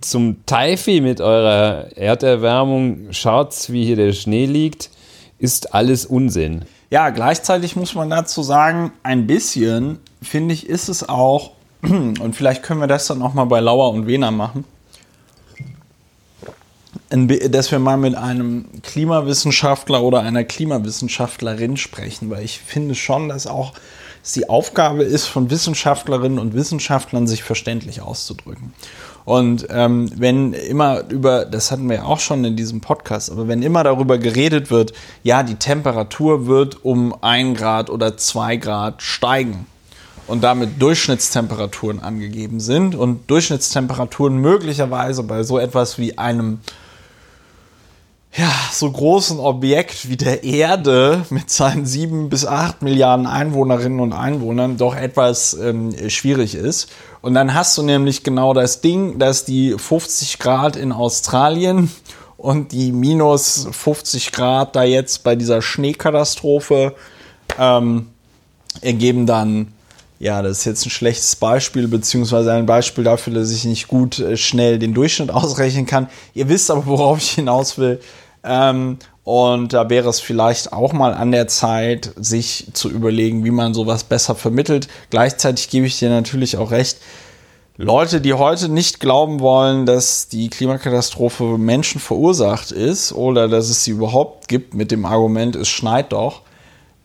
zum 0.00 0.44
Teifi 0.44 1.00
mit 1.00 1.20
eurer 1.20 1.86
Erderwärmung, 1.96 3.06
schaut's, 3.12 3.70
wie 3.72 3.84
hier 3.86 3.96
der 3.96 4.12
Schnee 4.12 4.46
liegt, 4.46 4.90
ist 5.38 5.72
alles 5.74 6.04
Unsinn. 6.04 6.64
Ja, 6.93 7.09
gleichzeitig 7.09 7.74
muss 7.74 7.95
man 7.95 8.11
dazu 8.11 8.43
sagen, 8.43 8.93
ein 9.03 9.26
bisschen, 9.26 9.99
finde 10.20 10.53
ich, 10.53 10.68
ist 10.68 10.90
es 10.90 11.09
auch, 11.09 11.53
und 11.82 12.36
vielleicht 12.36 12.62
können 12.62 12.80
wir 12.80 12.86
das 12.86 13.07
dann 13.07 13.22
auch 13.22 13.32
mal 13.32 13.47
bei 13.47 13.61
Lauer 13.61 13.88
und 13.95 14.07
Wehner 14.07 14.30
machen, 14.30 14.66
dass 17.09 17.72
wir 17.72 17.78
mal 17.78 17.97
mit 17.97 18.14
einem 18.14 18.66
Klimawissenschaftler 18.82 20.03
oder 20.03 20.20
einer 20.20 20.45
Klimawissenschaftlerin 20.45 21.78
sprechen, 21.78 22.28
weil 22.28 22.45
ich 22.45 22.59
finde 22.59 22.95
schon, 22.95 23.30
dass 23.30 23.47
auch 23.47 23.72
es 24.22 24.32
die 24.32 24.51
Aufgabe 24.51 25.03
ist, 25.03 25.24
von 25.24 25.49
Wissenschaftlerinnen 25.49 26.38
und 26.38 26.53
Wissenschaftlern 26.53 27.26
sich 27.26 27.43
verständlich 27.43 28.03
auszudrücken. 28.03 28.74
Und 29.24 29.66
ähm, 29.70 30.10
wenn 30.16 30.52
immer 30.52 31.04
über, 31.08 31.44
das 31.44 31.70
hatten 31.70 31.88
wir 31.88 31.96
ja 31.96 32.04
auch 32.04 32.18
schon 32.18 32.44
in 32.44 32.56
diesem 32.56 32.80
Podcast, 32.80 33.30
aber 33.30 33.46
wenn 33.46 33.62
immer 33.62 33.84
darüber 33.84 34.18
geredet 34.18 34.70
wird, 34.70 34.92
ja, 35.22 35.42
die 35.42 35.54
Temperatur 35.54 36.46
wird 36.46 36.84
um 36.84 37.14
ein 37.22 37.54
Grad 37.54 37.88
oder 37.88 38.16
zwei 38.16 38.56
Grad 38.56 39.02
steigen 39.02 39.66
und 40.26 40.42
damit 40.42 40.82
Durchschnittstemperaturen 40.82 42.00
angegeben 42.00 42.58
sind 42.58 42.94
und 42.94 43.30
Durchschnittstemperaturen 43.30 44.36
möglicherweise 44.36 45.22
bei 45.22 45.42
so 45.42 45.58
etwas 45.58 45.98
wie 45.98 46.18
einem 46.18 46.58
ja, 48.34 48.50
so 48.72 48.90
großen 48.90 49.38
Objekt 49.38 50.08
wie 50.08 50.16
der 50.16 50.42
Erde 50.42 51.26
mit 51.28 51.50
seinen 51.50 51.84
sieben 51.84 52.30
bis 52.30 52.46
acht 52.46 52.80
Milliarden 52.80 53.26
Einwohnerinnen 53.26 54.00
und 54.00 54.14
Einwohnern 54.14 54.78
doch 54.78 54.96
etwas 54.96 55.52
ähm, 55.54 55.94
schwierig 56.08 56.54
ist. 56.54 56.88
Und 57.22 57.34
dann 57.34 57.54
hast 57.54 57.78
du 57.78 57.82
nämlich 57.82 58.24
genau 58.24 58.52
das 58.52 58.80
Ding, 58.80 59.18
dass 59.18 59.44
die 59.44 59.76
50 59.78 60.38
Grad 60.40 60.76
in 60.76 60.92
Australien 60.92 61.90
und 62.36 62.72
die 62.72 62.90
minus 62.90 63.68
50 63.70 64.32
Grad 64.32 64.74
da 64.74 64.82
jetzt 64.82 65.22
bei 65.22 65.36
dieser 65.36 65.62
Schneekatastrophe 65.62 66.94
ähm, 67.58 68.08
ergeben 68.80 69.26
dann, 69.26 69.72
ja, 70.18 70.42
das 70.42 70.58
ist 70.58 70.64
jetzt 70.64 70.86
ein 70.86 70.90
schlechtes 70.90 71.36
Beispiel, 71.36 71.88
beziehungsweise 71.88 72.52
ein 72.52 72.66
Beispiel 72.66 73.04
dafür, 73.04 73.34
dass 73.34 73.50
ich 73.50 73.64
nicht 73.64 73.88
gut 73.88 74.18
äh, 74.18 74.36
schnell 74.36 74.78
den 74.78 74.94
Durchschnitt 74.94 75.30
ausrechnen 75.32 75.86
kann. 75.86 76.08
Ihr 76.34 76.48
wisst 76.48 76.70
aber, 76.70 76.86
worauf 76.86 77.18
ich 77.18 77.30
hinaus 77.30 77.78
will. 77.78 78.00
Ähm, 78.44 78.98
und 79.24 79.72
da 79.72 79.88
wäre 79.88 80.08
es 80.08 80.20
vielleicht 80.20 80.72
auch 80.72 80.92
mal 80.92 81.14
an 81.14 81.30
der 81.32 81.48
Zeit, 81.48 82.12
sich 82.16 82.68
zu 82.72 82.90
überlegen, 82.90 83.44
wie 83.44 83.50
man 83.50 83.74
sowas 83.74 84.04
besser 84.04 84.34
vermittelt. 84.34 84.88
Gleichzeitig 85.10 85.70
gebe 85.70 85.86
ich 85.86 85.98
dir 85.98 86.10
natürlich 86.10 86.56
auch 86.56 86.70
recht. 86.70 86.98
Leute, 87.76 88.20
die 88.20 88.34
heute 88.34 88.68
nicht 88.68 89.00
glauben 89.00 89.40
wollen, 89.40 89.86
dass 89.86 90.28
die 90.28 90.50
Klimakatastrophe 90.50 91.56
Menschen 91.56 92.00
verursacht 92.00 92.70
ist 92.70 93.12
oder 93.12 93.48
dass 93.48 93.70
es 93.70 93.84
sie 93.84 93.92
überhaupt 93.92 94.48
gibt 94.48 94.74
mit 94.74 94.90
dem 94.90 95.04
Argument, 95.04 95.56
es 95.56 95.68
schneit 95.68 96.12
doch, 96.12 96.42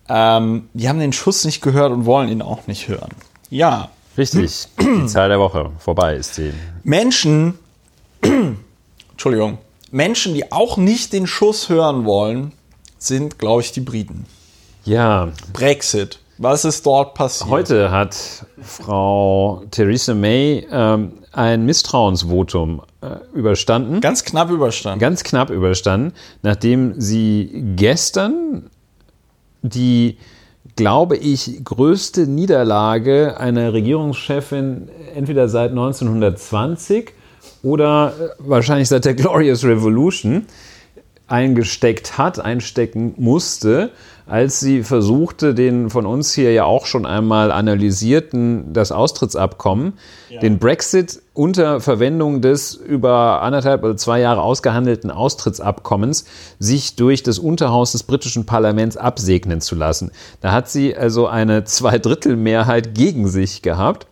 ähm, 0.09 0.69
die 0.73 0.89
haben 0.89 0.99
den 0.99 1.13
Schuss 1.13 1.45
nicht 1.45 1.61
gehört 1.61 1.91
und 1.91 2.05
wollen 2.05 2.29
ihn 2.29 2.41
auch 2.41 2.67
nicht 2.67 2.87
hören. 2.87 3.11
Ja, 3.49 3.89
Richtig. 4.17 4.67
Die 4.79 5.05
Zahl 5.05 5.29
der 5.29 5.39
Woche 5.39 5.71
vorbei 5.77 6.15
ist 6.15 6.37
die. 6.37 6.51
Menschen, 6.83 7.59
Entschuldigung, 9.11 9.59
Menschen, 9.91 10.33
die 10.33 10.51
auch 10.51 10.77
nicht 10.77 11.13
den 11.13 11.27
Schuss 11.27 11.69
hören 11.69 12.05
wollen, 12.05 12.53
sind, 12.97 13.39
glaube 13.39 13.61
ich, 13.61 13.71
die 13.71 13.81
Briten. 13.81 14.25
Ja, 14.83 15.29
Brexit. 15.53 16.19
Was 16.39 16.65
ist 16.65 16.85
dort 16.85 17.15
passiert? 17.15 17.49
heute 17.49 17.91
hat 17.91 18.15
Frau 18.61 19.63
Theresa 19.71 20.13
May 20.13 20.67
ähm, 20.71 21.13
ein 21.31 21.65
Misstrauensvotum 21.65 22.83
äh, 23.01 23.15
überstanden. 23.33 24.01
Ganz 24.01 24.23
knapp 24.23 24.51
überstanden. 24.51 24.99
ganz 24.99 25.23
knapp 25.23 25.49
überstanden, 25.49 26.13
nachdem 26.43 26.99
sie 27.01 27.63
gestern 27.75 28.69
die, 29.63 30.17
glaube 30.75 31.17
ich, 31.17 31.63
größte 31.63 32.27
Niederlage 32.27 33.39
einer 33.39 33.73
Regierungschefin 33.73 34.89
entweder 35.15 35.49
seit 35.49 35.71
1920 35.71 37.13
oder 37.63 38.13
äh, 38.19 38.29
wahrscheinlich 38.39 38.89
seit 38.89 39.05
der 39.05 39.13
Glorious 39.15 39.63
Revolution 39.63 40.45
eingesteckt 41.27 42.17
hat, 42.17 42.39
einstecken 42.39 43.13
musste, 43.17 43.91
als 44.25 44.59
sie 44.59 44.83
versuchte, 44.83 45.53
den 45.53 45.89
von 45.89 46.05
uns 46.05 46.33
hier 46.33 46.51
ja 46.51 46.65
auch 46.65 46.85
schon 46.85 47.05
einmal 47.05 47.51
analysierten, 47.51 48.73
das 48.73 48.91
Austrittsabkommen, 48.91 49.93
den 50.41 50.59
Brexit 50.59 51.21
unter 51.33 51.79
Verwendung 51.79 52.41
des 52.41 52.73
über 52.73 53.41
anderthalb 53.41 53.83
oder 53.83 53.95
zwei 53.95 54.19
Jahre 54.19 54.41
ausgehandelten 54.41 55.11
Austrittsabkommens 55.11 56.25
sich 56.59 56.95
durch 56.95 57.23
das 57.23 57.39
Unterhaus 57.39 57.93
des 57.93 58.03
britischen 58.03 58.45
Parlaments 58.45 58.97
absegnen 58.97 59.61
zu 59.61 59.75
lassen. 59.75 60.11
Da 60.41 60.51
hat 60.51 60.69
sie 60.69 60.95
also 60.95 61.27
eine 61.27 61.63
Zweidrittelmehrheit 61.63 62.95
gegen 62.95 63.27
sich 63.27 63.61
gehabt 63.61 64.07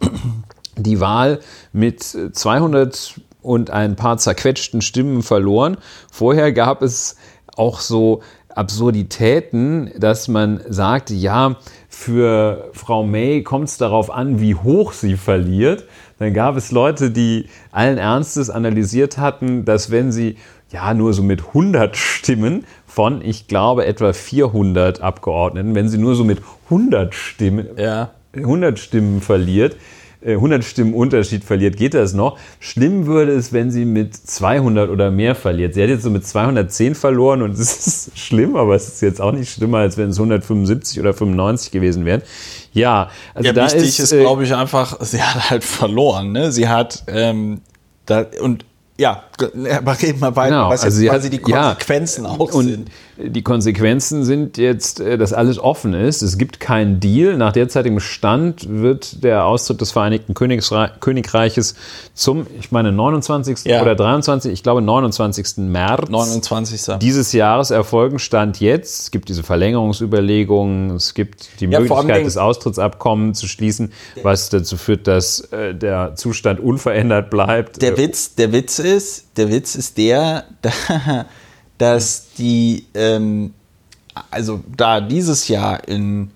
die 0.77 0.99
Wahl 0.99 1.39
mit 1.73 2.03
200 2.03 3.19
und 3.41 3.69
ein 3.69 3.95
paar 3.95 4.17
zerquetschten 4.17 4.81
Stimmen 4.81 5.21
verloren. 5.21 5.77
Vorher 6.11 6.51
gab 6.51 6.81
es 6.81 7.17
auch 7.55 7.79
so 7.79 8.21
Absurditäten, 8.55 9.91
dass 9.97 10.27
man 10.27 10.61
sagt, 10.67 11.09
ja, 11.09 11.57
für 11.89 12.69
Frau 12.73 13.03
May 13.03 13.43
kommt 13.43 13.67
es 13.67 13.77
darauf 13.77 14.09
an, 14.09 14.39
wie 14.39 14.55
hoch 14.55 14.93
sie 14.93 15.17
verliert. 15.17 15.85
Dann 16.19 16.33
gab 16.33 16.55
es 16.55 16.71
Leute, 16.71 17.11
die 17.11 17.47
allen 17.71 17.97
Ernstes 17.97 18.49
analysiert 18.49 19.17
hatten, 19.17 19.65
dass 19.65 19.91
wenn 19.91 20.11
sie 20.11 20.37
ja 20.71 20.93
nur 20.93 21.13
so 21.13 21.21
mit 21.21 21.47
100 21.47 21.95
Stimmen 21.95 22.65
von, 22.87 23.21
ich 23.21 23.47
glaube, 23.47 23.85
etwa 23.85 24.13
400 24.13 25.01
Abgeordneten, 25.01 25.75
wenn 25.75 25.89
sie 25.89 25.97
nur 25.97 26.15
so 26.15 26.23
mit 26.23 26.41
100 26.65 27.13
Stimmen, 27.13 27.67
Ja. 27.77 28.11
100 28.33 28.79
Stimmen 28.79 29.21
verliert, 29.21 29.75
100 30.23 30.63
Stimmen 30.63 30.93
Unterschied 30.93 31.43
verliert, 31.43 31.77
geht 31.77 31.93
das 31.93 32.13
noch. 32.13 32.37
Schlimm 32.59 33.05
würde 33.05 33.33
es, 33.33 33.53
wenn 33.53 33.71
sie 33.71 33.85
mit 33.85 34.15
200 34.15 34.89
oder 34.89 35.11
mehr 35.11 35.35
verliert. 35.35 35.73
Sie 35.73 35.81
hat 35.83 35.89
jetzt 35.89 36.03
so 36.03 36.09
mit 36.09 36.25
210 36.25 36.95
verloren 36.95 37.41
und 37.41 37.51
es 37.59 37.87
ist 37.87 38.17
schlimm, 38.17 38.55
aber 38.55 38.75
es 38.75 38.87
ist 38.87 39.01
jetzt 39.01 39.21
auch 39.21 39.31
nicht 39.31 39.51
schlimmer, 39.51 39.79
als 39.79 39.97
wenn 39.97 40.09
es 40.09 40.17
175 40.17 40.99
oder 40.99 41.13
95 41.13 41.71
gewesen 41.71 42.05
wären. 42.05 42.21
Ja, 42.73 43.09
also 43.33 43.47
Ja, 43.47 43.53
da 43.53 43.65
wichtig 43.65 43.83
ist, 43.83 43.99
ist, 43.99 44.11
äh, 44.13 44.21
glaube 44.21 44.43
ich, 44.43 44.53
einfach, 44.55 44.97
sie 45.01 45.21
hat 45.21 45.49
halt 45.49 45.63
verloren. 45.63 46.31
Ne? 46.31 46.51
Sie 46.51 46.67
hat, 46.67 47.03
ähm, 47.07 47.61
da, 48.05 48.25
und 48.41 48.65
ja, 48.97 49.23
aber 49.77 50.01
reden 50.01 50.19
wir 50.21 50.35
weiter, 50.35 50.49
Genau, 50.55 50.69
was 50.69 50.83
also 50.83 51.01
jetzt 51.01 51.11
sie 51.23 51.29
quasi 51.29 51.29
hat- 51.37 51.45
die 51.47 51.51
ja, 51.51 51.61
Konsequenzen 51.73 52.25
auch 52.25 52.53
und 52.53 52.65
sind. 52.65 52.91
Die 53.17 53.43
Konsequenzen 53.43 54.23
sind 54.25 54.57
jetzt, 54.57 54.99
äh, 54.99 55.17
dass 55.17 55.31
alles 55.31 55.57
offen 55.57 55.93
ist. 55.93 56.21
Es 56.21 56.37
gibt 56.37 56.59
keinen 56.59 56.99
Deal. 56.99 57.37
Nach 57.37 57.53
derzeitigem 57.53 57.99
Stand 57.99 58.67
wird 58.69 59.23
der 59.23 59.45
Austritt 59.45 59.79
des 59.79 59.91
Vereinigten 59.91 60.33
Königreiches 60.33 61.75
zum, 62.13 62.47
ich 62.59 62.71
meine, 62.71 62.91
29. 62.91 63.65
Ja. 63.65 63.81
oder 63.81 63.95
23. 63.95 64.51
Ich 64.51 64.63
glaube 64.63 64.81
29. 64.81 65.57
März 65.57 66.09
29. 66.09 66.99
dieses 66.99 67.31
Jahres 67.31 67.71
erfolgen. 67.71 68.19
Stand 68.19 68.59
jetzt. 68.59 69.03
Es 69.03 69.11
gibt 69.11 69.29
diese 69.29 69.43
Verlängerungsüberlegungen. 69.43 70.91
Es 70.91 71.13
gibt 71.13 71.61
die 71.61 71.65
Ja, 71.65 71.79
Möglichkeit, 71.79 72.25
das 72.25 72.37
Austrittsabkommen 72.37 73.33
zu 73.33 73.47
schließen, 73.47 73.91
was 74.23 74.49
dazu 74.49 74.77
führt, 74.77 75.07
dass 75.07 75.39
äh, 75.51 75.73
der 75.73 76.15
Zustand 76.15 76.59
unverändert 76.59 77.29
bleibt. 77.29 77.81
Der 77.81 77.97
Witz, 77.97 78.35
der 78.35 78.51
Witz 78.51 78.79
ist, 78.79 79.25
der 79.37 79.49
Witz 79.49 79.75
ist 79.75 79.97
der, 79.97 80.45
dass 81.77 82.33
die, 82.37 82.85
ähm, 82.93 83.53
also 84.31 84.61
da 84.75 85.01
dieses 85.01 85.47
Jahr 85.47 85.87
in 85.87 86.31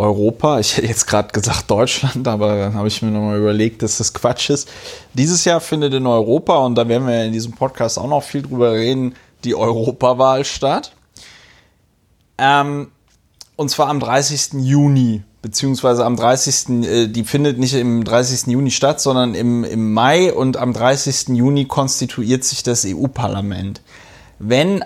Europa, 0.00 0.58
ich 0.58 0.76
hätte 0.76 0.86
jetzt 0.86 1.06
gerade 1.06 1.28
gesagt 1.28 1.70
Deutschland, 1.70 2.26
aber 2.26 2.56
dann 2.56 2.74
habe 2.74 2.88
ich 2.88 3.02
mir 3.02 3.10
nochmal 3.10 3.38
überlegt, 3.38 3.82
dass 3.82 3.98
das 3.98 4.14
Quatsch 4.14 4.48
ist. 4.48 4.68
Dieses 5.12 5.44
Jahr 5.44 5.60
findet 5.60 5.92
in 5.92 6.06
Europa, 6.06 6.56
und 6.58 6.74
da 6.74 6.88
werden 6.88 7.06
wir 7.06 7.24
in 7.24 7.32
diesem 7.32 7.52
Podcast 7.52 7.98
auch 7.98 8.08
noch 8.08 8.22
viel 8.22 8.42
drüber 8.42 8.72
reden, 8.72 9.14
die 9.44 9.54
Europawahl 9.54 10.44
statt. 10.44 10.92
Ähm, 12.38 12.88
und 13.56 13.68
zwar 13.68 13.88
am 13.88 14.00
30. 14.00 14.64
Juni, 14.64 15.22
beziehungsweise 15.42 16.04
am 16.04 16.16
30. 16.16 16.84
Äh, 16.84 17.06
die 17.08 17.24
findet 17.24 17.58
nicht 17.58 17.74
im 17.74 18.04
30. 18.04 18.48
Juni 18.48 18.70
statt, 18.70 19.00
sondern 19.00 19.34
im, 19.34 19.64
im 19.64 19.92
Mai 19.92 20.32
und 20.32 20.56
am 20.56 20.72
30. 20.72 21.28
Juni 21.28 21.66
konstituiert 21.66 22.44
sich 22.44 22.62
das 22.62 22.84
EU-Parlament. 22.86 23.80
Wenn 24.38 24.84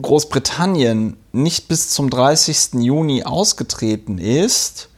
Großbritannien 0.00 1.16
nicht 1.32 1.68
bis 1.68 1.90
zum 1.90 2.10
30. 2.10 2.80
Juni 2.82 3.24
ausgetreten 3.24 4.18
ist, 4.18 4.88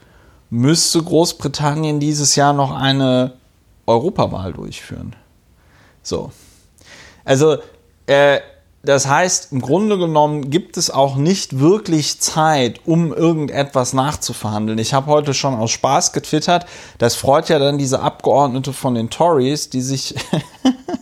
müsste 0.51 1.03
Großbritannien 1.03 1.99
dieses 1.99 2.37
Jahr 2.37 2.53
noch 2.53 2.73
eine 2.73 3.33
Europawahl 3.87 4.53
durchführen. 4.53 5.17
So. 6.03 6.31
Also, 7.25 7.59
äh, 8.07 8.41
das 8.85 9.07
heißt, 9.07 9.53
im 9.53 9.61
Grunde 9.61 9.97
genommen 9.97 10.51
gibt 10.51 10.76
es 10.76 10.91
auch 10.91 11.14
nicht 11.14 11.61
wirklich 11.61 12.20
Zeit, 12.20 12.80
um 12.85 13.12
irgendetwas 13.12 13.93
nachzuverhandeln. 13.93 14.78
Ich 14.78 14.93
habe 14.93 15.07
heute 15.07 15.35
schon 15.35 15.55
aus 15.55 15.70
Spaß 15.70 16.12
getwittert, 16.12 16.66
das 16.99 17.14
freut 17.14 17.49
ja 17.49 17.61
dann 17.61 17.78
diese 17.78 18.01
Abgeordnete 18.01 18.72
von 18.72 18.97
den 18.97 19.09
Tories, 19.09 19.70
die 19.70 19.83
sich, 19.83 20.16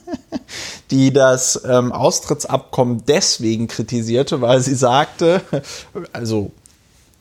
die 0.91 1.11
das 1.11 1.62
ähm, 1.66 1.91
Austrittsabkommen 1.93 3.05
deswegen 3.09 3.66
kritisierte, 3.66 4.43
weil 4.43 4.61
sie 4.61 4.74
sagte, 4.74 5.41
also 6.12 6.51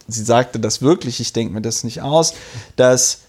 sie 0.09 0.23
sagte 0.23 0.59
das 0.59 0.81
wirklich, 0.81 1.21
ich 1.21 1.31
denke 1.31 1.53
mir 1.53 1.61
das 1.61 1.85
nicht 1.85 2.01
aus, 2.01 2.33
dass 2.75 3.19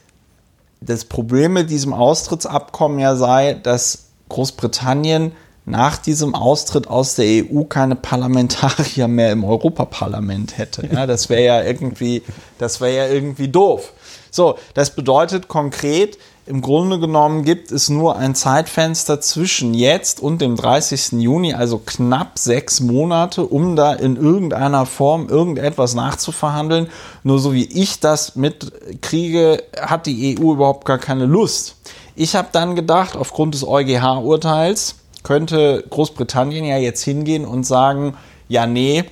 das 0.81 1.05
Problem 1.05 1.53
mit 1.53 1.71
diesem 1.71 1.93
Austrittsabkommen 1.93 2.99
ja 2.99 3.15
sei, 3.15 3.55
dass 3.55 4.07
Großbritannien 4.31 5.33
nach 5.71 5.97
diesem 5.97 6.35
Austritt 6.35 6.89
aus 6.89 7.15
der 7.15 7.45
EU 7.45 7.65
keine 7.65 7.97
Parlamentarier 7.97 9.09
mehr 9.09 9.33
im 9.33 9.45
Europaparlament 9.45 10.59
hätte. 10.59 10.89
Ja, 10.93 11.07
das 11.07 11.29
wäre 11.29 11.45
ja 11.45 11.63
irgendwie, 11.63 12.23
das 12.59 12.81
wäre 12.81 12.97
ja 12.97 13.07
irgendwie 13.09 13.49
doof. 13.49 13.93
So, 14.31 14.57
das 14.75 14.95
bedeutet 14.95 15.49
konkret, 15.49 16.19
im 16.47 16.63
Grunde 16.63 16.99
genommen 16.99 17.45
gibt 17.45 17.71
es 17.71 17.89
nur 17.89 18.17
ein 18.17 18.35
Zeitfenster 18.35 19.21
zwischen 19.21 19.73
jetzt 19.73 20.21
und 20.21 20.41
dem 20.41 20.57
30. 20.57 21.13
Juni, 21.13 21.55
also 21.55 21.79
knapp 21.79 22.39
sechs 22.39 22.81
Monate, 22.81 23.45
um 23.47 23.77
da 23.77 23.93
in 23.93 24.17
irgendeiner 24.17 24.85
Form 24.85 25.29
irgendetwas 25.29 25.95
nachzuverhandeln. 25.95 26.89
Nur 27.23 27.39
so 27.39 27.53
wie 27.53 27.67
ich 27.67 28.01
das 28.01 28.35
mitkriege, 28.35 29.63
hat 29.81 30.07
die 30.07 30.39
EU 30.41 30.55
überhaupt 30.55 30.87
gar 30.87 30.99
keine 30.99 31.27
Lust. 31.27 31.77
Ich 32.17 32.35
habe 32.35 32.49
dann 32.51 32.75
gedacht, 32.75 33.17
aufgrund 33.17 33.55
des 33.55 33.65
EuGH-Urteils, 33.65 34.97
könnte 35.23 35.85
Großbritannien 35.89 36.65
ja 36.65 36.79
jetzt 36.79 37.03
hingehen 37.03 37.45
und 37.45 37.65
sagen, 37.65 38.15
ja, 38.49 38.67
nee, 38.67 39.05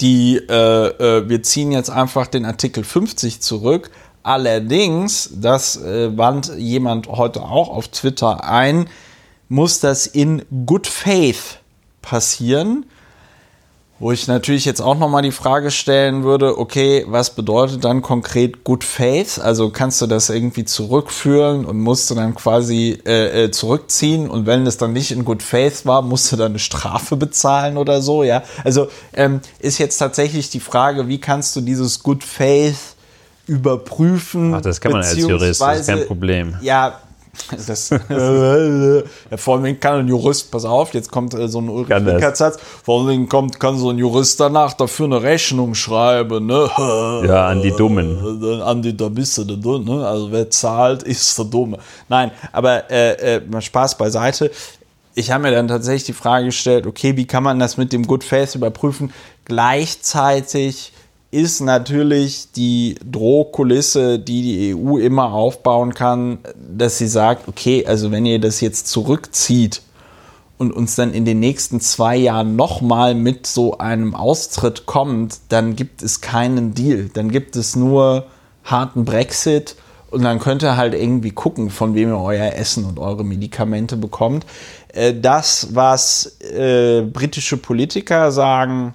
die, 0.00 0.36
äh, 0.36 0.86
äh, 0.88 1.28
wir 1.28 1.42
ziehen 1.42 1.72
jetzt 1.72 1.90
einfach 1.90 2.26
den 2.26 2.44
Artikel 2.44 2.84
50 2.84 3.40
zurück. 3.40 3.90
Allerdings, 4.22 5.30
das 5.34 5.76
äh, 5.76 6.16
wand 6.16 6.52
jemand 6.56 7.08
heute 7.08 7.42
auch 7.42 7.68
auf 7.68 7.88
Twitter 7.88 8.44
ein, 8.44 8.88
muss 9.48 9.80
das 9.80 10.06
in 10.06 10.42
Good 10.66 10.86
Faith 10.86 11.58
passieren. 12.00 12.86
Wo 14.02 14.10
ich 14.10 14.26
natürlich 14.26 14.64
jetzt 14.64 14.80
auch 14.82 14.98
nochmal 14.98 15.22
die 15.22 15.30
Frage 15.30 15.70
stellen 15.70 16.24
würde, 16.24 16.58
okay, 16.58 17.04
was 17.06 17.36
bedeutet 17.36 17.84
dann 17.84 18.02
konkret 18.02 18.64
Good 18.64 18.82
Faith? 18.82 19.38
Also 19.38 19.70
kannst 19.70 20.02
du 20.02 20.08
das 20.08 20.28
irgendwie 20.28 20.64
zurückführen 20.64 21.64
und 21.64 21.78
musst 21.78 22.10
du 22.10 22.16
dann 22.16 22.34
quasi 22.34 22.98
äh, 23.06 23.44
äh, 23.44 23.50
zurückziehen 23.52 24.28
und 24.28 24.44
wenn 24.44 24.66
es 24.66 24.76
dann 24.76 24.92
nicht 24.92 25.12
in 25.12 25.24
Good 25.24 25.44
Faith 25.44 25.86
war, 25.86 26.02
musst 26.02 26.32
du 26.32 26.36
dann 26.36 26.50
eine 26.50 26.58
Strafe 26.58 27.14
bezahlen 27.14 27.76
oder 27.76 28.02
so, 28.02 28.24
ja? 28.24 28.42
Also 28.64 28.88
ähm, 29.12 29.40
ist 29.60 29.78
jetzt 29.78 29.98
tatsächlich 29.98 30.50
die 30.50 30.58
Frage, 30.58 31.06
wie 31.06 31.20
kannst 31.20 31.54
du 31.54 31.60
dieses 31.60 32.02
Good 32.02 32.24
Faith 32.24 32.96
überprüfen? 33.46 34.52
Ach, 34.52 34.62
das 34.62 34.80
kann 34.80 34.90
man 34.90 35.02
als 35.02 35.16
Jurist, 35.16 35.60
das 35.60 35.78
ist 35.78 35.86
kein 35.86 36.06
Problem. 36.08 36.56
Ja, 36.60 36.98
das, 37.66 37.88
ja, 37.88 39.02
vor 39.36 39.56
allem 39.56 39.80
kann 39.80 40.00
ein 40.00 40.08
Jurist, 40.08 40.50
pass 40.50 40.66
auf, 40.66 40.92
jetzt 40.92 41.10
kommt 41.10 41.32
äh, 41.32 41.48
so 41.48 41.60
ein 41.60 41.68
Ulrich 41.70 42.36
Satz, 42.36 42.58
vor 42.84 43.06
allem 43.06 43.26
kommt, 43.26 43.58
kann 43.58 43.78
so 43.78 43.88
ein 43.88 43.96
Jurist 43.96 44.38
danach 44.38 44.74
dafür 44.74 45.06
eine 45.06 45.22
Rechnung 45.22 45.74
schreiben, 45.74 46.46
ne? 46.46 46.70
Ja, 47.26 47.48
an 47.48 47.62
die 47.62 47.70
Dummen. 47.70 48.42
An 48.62 48.82
die, 48.82 48.96
da 48.96 49.08
bist 49.08 49.38
du 49.38 49.44
der 49.44 49.56
Dumme, 49.56 49.84
ne? 49.84 50.06
Also 50.06 50.30
wer 50.30 50.50
zahlt, 50.50 51.02
ist 51.04 51.38
der 51.38 51.46
Dumme. 51.46 51.78
Nein, 52.08 52.32
aber 52.52 52.90
äh, 52.90 53.36
äh, 53.36 53.40
mal 53.48 53.62
Spaß 53.62 53.96
beiseite. 53.96 54.50
Ich 55.14 55.30
habe 55.30 55.42
mir 55.42 55.52
dann 55.52 55.68
tatsächlich 55.68 56.04
die 56.04 56.12
Frage 56.12 56.46
gestellt, 56.46 56.86
okay, 56.86 57.16
wie 57.16 57.26
kann 57.26 57.42
man 57.42 57.58
das 57.58 57.76
mit 57.76 57.92
dem 57.92 58.06
Good 58.06 58.24
Faith 58.24 58.54
überprüfen? 58.54 59.12
Gleichzeitig 59.44 60.92
ist 61.32 61.60
natürlich 61.62 62.52
die 62.52 62.94
Drohkulisse, 63.10 64.18
die 64.18 64.42
die 64.42 64.74
EU 64.76 64.98
immer 64.98 65.32
aufbauen 65.32 65.94
kann, 65.94 66.38
dass 66.54 66.98
sie 66.98 67.08
sagt, 67.08 67.48
okay, 67.48 67.86
also 67.86 68.12
wenn 68.12 68.26
ihr 68.26 68.38
das 68.38 68.60
jetzt 68.60 68.88
zurückzieht 68.88 69.80
und 70.58 70.72
uns 70.72 70.94
dann 70.94 71.14
in 71.14 71.24
den 71.24 71.40
nächsten 71.40 71.80
zwei 71.80 72.16
Jahren 72.16 72.54
nochmal 72.54 73.14
mit 73.14 73.46
so 73.46 73.78
einem 73.78 74.14
Austritt 74.14 74.84
kommt, 74.84 75.40
dann 75.48 75.74
gibt 75.74 76.02
es 76.02 76.20
keinen 76.20 76.74
Deal. 76.74 77.08
Dann 77.14 77.30
gibt 77.30 77.56
es 77.56 77.76
nur 77.76 78.26
harten 78.62 79.06
Brexit 79.06 79.76
und 80.10 80.24
dann 80.24 80.38
könnt 80.38 80.62
ihr 80.62 80.76
halt 80.76 80.92
irgendwie 80.92 81.30
gucken, 81.30 81.70
von 81.70 81.94
wem 81.94 82.10
ihr 82.10 82.20
euer 82.20 82.52
Essen 82.52 82.84
und 82.84 82.98
eure 82.98 83.24
Medikamente 83.24 83.96
bekommt. 83.96 84.44
Äh, 84.88 85.14
das, 85.18 85.68
was 85.72 86.38
äh, 86.42 87.00
britische 87.00 87.56
Politiker 87.56 88.30
sagen, 88.32 88.92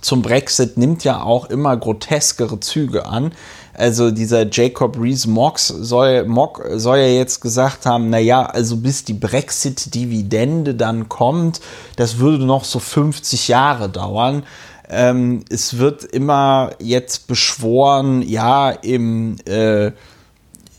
zum 0.00 0.22
Brexit 0.22 0.76
nimmt 0.76 1.04
ja 1.04 1.22
auch 1.22 1.46
immer 1.46 1.76
groteskere 1.76 2.60
Züge 2.60 3.06
an. 3.06 3.32
Also 3.74 4.10
dieser 4.10 4.46
Jacob 4.50 4.98
Rees-Mogg 5.00 5.58
soll, 5.58 6.24
Mock 6.26 6.62
soll 6.74 6.98
ja 6.98 7.06
jetzt 7.06 7.40
gesagt 7.40 7.86
haben, 7.86 8.10
naja, 8.10 8.44
also 8.44 8.76
bis 8.76 9.04
die 9.04 9.14
Brexit-Dividende 9.14 10.74
dann 10.74 11.08
kommt, 11.08 11.60
das 11.96 12.18
würde 12.18 12.44
noch 12.44 12.64
so 12.64 12.78
50 12.78 13.48
Jahre 13.48 13.88
dauern. 13.88 14.42
Ähm, 14.90 15.44
es 15.48 15.78
wird 15.78 16.04
immer 16.04 16.72
jetzt 16.80 17.28
beschworen, 17.28 18.22
ja, 18.22 18.70
im, 18.70 19.36
äh, 19.46 19.92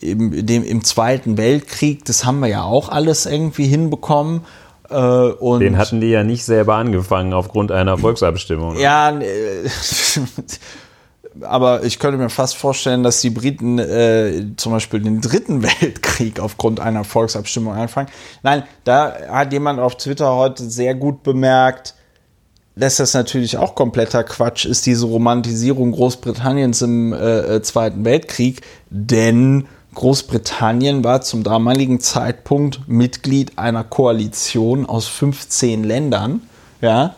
im, 0.01 0.45
dem, 0.45 0.63
im 0.63 0.83
Zweiten 0.83 1.37
Weltkrieg, 1.37 2.05
das 2.05 2.25
haben 2.25 2.39
wir 2.39 2.49
ja 2.49 2.63
auch 2.63 2.89
alles 2.89 3.25
irgendwie 3.25 3.65
hinbekommen. 3.65 4.41
Äh, 4.91 5.59
Den 5.59 5.77
hatten 5.77 6.01
die 6.01 6.09
ja 6.09 6.23
nicht 6.23 6.43
selber 6.43 6.75
angefangen 6.75 7.33
aufgrund 7.33 7.71
einer 7.71 7.97
Volksabstimmung. 7.97 8.77
Ja, 8.77 9.17
äh, 9.19 9.69
aber 11.41 11.83
ich 11.83 11.99
könnte 11.99 12.17
mir 12.17 12.29
fast 12.29 12.57
vorstellen, 12.57 13.03
dass 13.03 13.21
die 13.21 13.29
Briten 13.29 13.79
äh, 13.79 14.47
zum 14.57 14.73
Beispiel 14.73 15.01
den 15.01 15.21
dritten 15.21 15.63
Weltkrieg 15.81 16.39
aufgrund 16.39 16.79
einer 16.79 17.03
Volksabstimmung 17.03 17.73
anfangen. 17.73 18.09
Nein, 18.43 18.63
da 18.83 19.13
hat 19.29 19.53
jemand 19.53 19.79
auf 19.79 19.97
Twitter 19.97 20.35
heute 20.35 20.63
sehr 20.63 20.95
gut 20.95 21.23
bemerkt, 21.23 21.95
dass 22.75 22.97
das 22.97 23.13
natürlich 23.13 23.57
auch 23.57 23.75
kompletter 23.75 24.23
Quatsch 24.23 24.65
ist, 24.65 24.85
diese 24.85 25.05
Romantisierung 25.05 25.91
Großbritanniens 25.91 26.81
im 26.81 27.13
äh, 27.13 27.55
äh 27.55 27.61
Zweiten 27.61 28.05
Weltkrieg, 28.05 28.61
denn 28.89 29.67
Großbritannien 29.93 31.03
war 31.03 31.21
zum 31.21 31.43
damaligen 31.43 31.99
Zeitpunkt 31.99 32.81
Mitglied 32.87 33.57
einer 33.57 33.83
Koalition 33.83 34.85
aus 34.85 35.07
15 35.07 35.83
Ländern, 35.83 36.41
ja, 36.81 37.15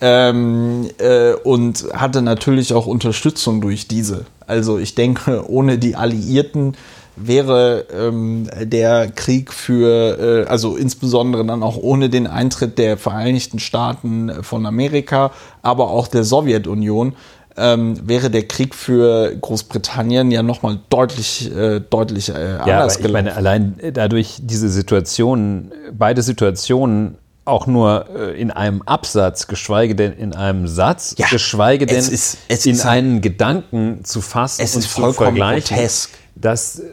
ähm, 0.00 0.88
äh, 0.98 1.32
und 1.32 1.86
hatte 1.92 2.22
natürlich 2.22 2.74
auch 2.74 2.86
Unterstützung 2.86 3.60
durch 3.60 3.88
diese. 3.88 4.26
Also 4.46 4.78
ich 4.78 4.94
denke, 4.94 5.48
ohne 5.48 5.78
die 5.78 5.94
Alliierten 5.96 6.76
wäre 7.14 7.86
ähm, 7.92 8.48
der 8.60 9.10
Krieg 9.10 9.52
für, 9.52 10.44
äh, 10.44 10.48
also 10.48 10.76
insbesondere 10.76 11.44
dann 11.44 11.62
auch 11.62 11.76
ohne 11.76 12.08
den 12.08 12.26
Eintritt 12.26 12.78
der 12.78 12.96
Vereinigten 12.96 13.58
Staaten 13.58 14.42
von 14.42 14.66
Amerika, 14.66 15.30
aber 15.62 15.90
auch 15.90 16.08
der 16.08 16.24
Sowjetunion, 16.24 17.14
ähm, 17.56 18.08
wäre 18.08 18.30
der 18.30 18.46
Krieg 18.48 18.74
für 18.74 19.34
Großbritannien 19.36 20.30
ja 20.30 20.42
nochmal 20.42 20.78
deutlich, 20.88 21.54
äh, 21.54 21.80
deutlich 21.80 22.30
äh, 22.30 22.32
anders 22.32 22.66
ja, 22.66 22.82
aber 22.84 23.06
ich 23.06 23.12
meine, 23.12 23.36
allein 23.36 23.74
dadurch 23.92 24.38
diese 24.40 24.68
Situationen, 24.68 25.72
beide 25.92 26.22
Situationen 26.22 27.18
auch 27.44 27.66
nur 27.66 28.06
äh, 28.14 28.40
in 28.40 28.50
einem 28.50 28.82
Absatz, 28.82 29.48
geschweige 29.48 29.94
denn 29.94 30.12
in 30.12 30.34
einem 30.34 30.66
Satz, 30.68 31.14
ja, 31.18 31.26
geschweige 31.28 31.86
denn 31.86 31.98
ist, 31.98 32.38
in 32.66 32.80
einen 32.80 33.20
Gedanken 33.20 34.04
zu 34.04 34.20
fassen 34.20 34.62
und 34.62 34.82
zu 34.82 35.12
vergleichen. 35.12 35.76
Grotesk. 35.76 36.10
Das 36.34 36.78
äh, 36.78 36.84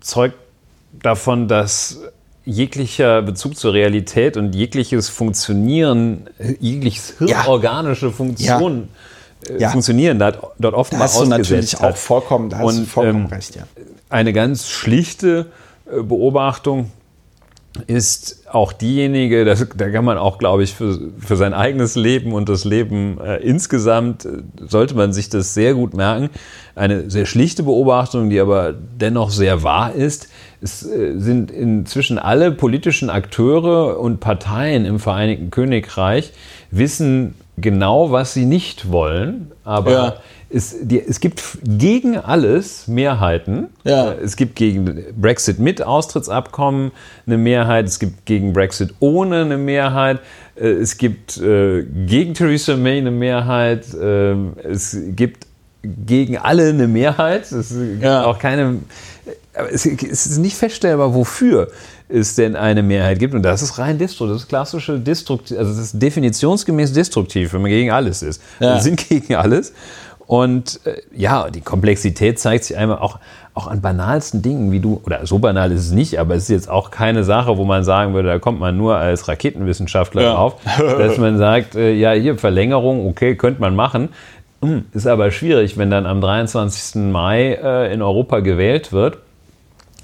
zeugt 0.00 0.36
davon, 1.02 1.48
dass 1.48 1.98
jeglicher 2.44 3.20
Bezug 3.22 3.58
zur 3.58 3.74
Realität 3.74 4.36
und 4.36 4.54
jegliches 4.54 5.08
Funktionieren, 5.10 6.28
äh, 6.38 6.54
jegliches 6.60 7.14
hirnorganische 7.18 8.10
Funktion 8.10 8.80
ja 8.82 8.88
ja. 9.58 9.70
funktionieren, 9.70 10.18
da 10.18 10.32
dort 10.58 10.74
oftmals 10.74 11.12
da 11.14 11.18
hast 11.20 11.26
du 11.26 11.30
natürlich 11.30 11.74
hat. 11.74 11.92
auch 11.92 11.96
vollkommen, 11.96 12.50
da 12.50 12.58
hast 12.58 12.66
Und, 12.66 12.80
du 12.80 12.84
vollkommen 12.86 13.24
ähm, 13.24 13.32
recht, 13.32 13.56
ja. 13.56 13.62
Eine 14.08 14.32
ganz 14.32 14.68
schlichte 14.68 15.46
äh, 15.86 16.02
Beobachtung 16.02 16.90
ist 17.86 18.44
auch 18.50 18.72
diejenige, 18.72 19.44
da, 19.44 19.54
da 19.54 19.90
kann 19.90 20.04
man 20.04 20.18
auch, 20.18 20.38
glaube 20.38 20.62
ich, 20.62 20.74
für, 20.74 20.98
für 21.18 21.36
sein 21.36 21.54
eigenes 21.54 21.94
Leben 21.94 22.32
und 22.32 22.48
das 22.48 22.64
Leben 22.64 23.18
äh, 23.20 23.36
insgesamt, 23.36 24.24
äh, 24.24 24.42
sollte 24.66 24.94
man 24.94 25.12
sich 25.12 25.28
das 25.28 25.54
sehr 25.54 25.74
gut 25.74 25.94
merken. 25.94 26.30
Eine 26.74 27.10
sehr 27.10 27.26
schlichte 27.26 27.62
Beobachtung, 27.62 28.30
die 28.30 28.40
aber 28.40 28.72
dennoch 28.72 29.30
sehr 29.30 29.62
wahr 29.62 29.92
ist. 29.92 30.28
Es 30.60 30.84
äh, 30.84 31.18
sind 31.18 31.50
inzwischen 31.50 32.18
alle 32.18 32.52
politischen 32.52 33.10
Akteure 33.10 34.00
und 34.00 34.18
Parteien 34.18 34.84
im 34.84 34.98
Vereinigten 34.98 35.50
Königreich 35.50 36.32
wissen 36.70 37.34
genau, 37.60 38.10
was 38.10 38.34
sie 38.34 38.44
nicht 38.46 38.90
wollen, 38.90 39.52
aber 39.64 39.90
Ja. 39.92 40.16
es, 40.50 40.76
die, 40.82 41.00
es 41.00 41.20
gibt 41.20 41.42
gegen 41.64 42.16
alles 42.16 42.88
Mehrheiten. 42.88 43.68
Ja. 43.84 44.12
Äh, 44.12 44.16
Es 44.22 44.36
gibt 44.36 44.56
gegen 44.56 45.04
Brexit 45.20 45.58
mit 45.58 45.82
Austrittsabkommen 45.82 46.92
eine 47.26 47.38
Mehrheit, 47.38 47.86
es 47.86 47.98
gibt 47.98 48.26
gegen 48.26 48.52
Brexit 48.52 48.94
ohne 49.00 49.42
eine 49.42 49.56
Mehrheit, 49.58 50.20
äh, 50.56 50.68
es 50.68 50.96
gibt 50.98 51.38
äh, 51.38 51.82
gegen 51.84 52.34
Theresa 52.34 52.76
May 52.76 52.98
eine 52.98 53.10
Mehrheit, 53.10 53.84
ähm, 54.00 54.52
es 54.62 54.96
gibt 55.16 55.46
gegen 55.82 56.36
alle 56.38 56.68
eine 56.70 56.88
Mehrheit, 56.88 57.50
es 57.52 57.68
gibt 57.70 58.02
Ja. 58.02 58.24
auch 58.24 58.38
keine. 58.38 58.80
Aber 59.58 59.72
es, 59.72 59.84
ist 59.86 60.38
nicht 60.38 60.56
feststellbar, 60.56 61.14
wofür 61.14 61.68
es 62.08 62.34
denn 62.34 62.56
eine 62.56 62.82
Mehrheit 62.82 63.18
gibt. 63.18 63.34
Und 63.34 63.42
das 63.42 63.62
ist 63.62 63.78
rein 63.78 63.98
Distro. 63.98 64.26
Das 64.26 64.42
ist 64.42 64.48
klassische 64.48 64.98
Destruktiv, 64.98 65.58
also 65.58 65.70
das 65.70 65.80
ist 65.80 66.02
definitionsgemäß 66.02 66.92
destruktiv, 66.92 67.52
wenn 67.52 67.62
man 67.62 67.70
gegen 67.70 67.90
alles 67.90 68.22
ist. 68.22 68.42
Ja. 68.60 68.74
Wir 68.74 68.80
sind 68.80 68.96
gegen 69.08 69.34
alles. 69.34 69.72
Und 70.26 70.80
äh, 70.84 71.00
ja, 71.16 71.48
die 71.50 71.62
Komplexität 71.62 72.38
zeigt 72.38 72.64
sich 72.64 72.76
einmal 72.76 72.98
auch, 72.98 73.18
auch 73.54 73.66
an 73.66 73.80
banalsten 73.80 74.42
Dingen, 74.42 74.70
wie 74.70 74.78
du, 74.78 75.00
oder 75.06 75.26
so 75.26 75.38
banal 75.38 75.72
ist 75.72 75.86
es 75.86 75.90
nicht, 75.90 76.18
aber 76.20 76.34
es 76.34 76.44
ist 76.44 76.50
jetzt 76.50 76.70
auch 76.70 76.90
keine 76.90 77.24
Sache, 77.24 77.56
wo 77.56 77.64
man 77.64 77.82
sagen 77.82 78.12
würde, 78.12 78.28
da 78.28 78.38
kommt 78.38 78.60
man 78.60 78.76
nur 78.76 78.96
als 78.96 79.26
Raketenwissenschaftler 79.26 80.22
Ja. 80.22 80.34
drauf, 80.34 80.56
dass 80.76 81.16
man 81.16 81.38
sagt, 81.46 81.74
äh, 81.76 81.92
ja, 81.94 82.12
hier 82.12 82.36
Verlängerung, 82.36 83.08
okay, 83.08 83.36
könnte 83.36 83.60
man 83.60 83.74
machen. 83.74 84.10
Hm, 84.62 84.84
Ist 84.92 85.06
aber 85.06 85.30
schwierig, 85.30 85.78
wenn 85.78 85.90
dann 85.90 86.04
am 86.04 86.20
23. 86.20 87.10
Mai 87.10 87.54
äh, 87.62 87.92
in 87.92 88.02
Europa 88.02 88.40
gewählt 88.40 88.92
wird. 88.92 89.18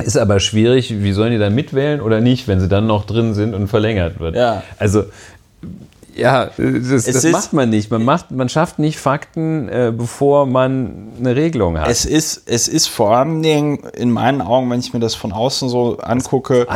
Ist 0.02 0.16
aber 0.16 0.40
schwierig, 0.40 1.02
wie 1.02 1.12
sollen 1.12 1.30
die 1.30 1.38
dann 1.38 1.54
mitwählen 1.54 2.00
oder 2.00 2.20
nicht, 2.20 2.48
wenn 2.48 2.60
sie 2.60 2.68
dann 2.68 2.86
noch 2.86 3.04
drin 3.04 3.32
sind 3.32 3.54
und 3.54 3.68
verlängert 3.68 4.18
wird. 4.18 4.34
Ja. 4.34 4.64
Also, 4.78 5.04
ja, 6.16 6.50
das, 6.56 7.04
das 7.04 7.24
macht 7.24 7.52
man 7.52 7.70
nicht. 7.70 7.90
Man, 7.90 8.04
macht, 8.04 8.30
man 8.30 8.48
schafft 8.48 8.78
nicht 8.78 8.98
Fakten, 8.98 9.68
äh, 9.68 9.92
bevor 9.96 10.46
man 10.46 11.12
eine 11.18 11.34
Regelung 11.36 11.78
hat. 11.78 11.88
Es 11.88 12.04
ist, 12.04 12.42
es 12.46 12.68
ist 12.68 12.86
vor 12.86 13.16
allen 13.16 13.42
Dingen 13.42 13.84
in 13.94 14.10
meinen 14.10 14.40
Augen, 14.40 14.70
wenn 14.70 14.80
ich 14.80 14.92
mir 14.92 15.00
das 15.00 15.14
von 15.14 15.32
außen 15.32 15.68
so 15.68 15.98
angucke, 15.98 16.66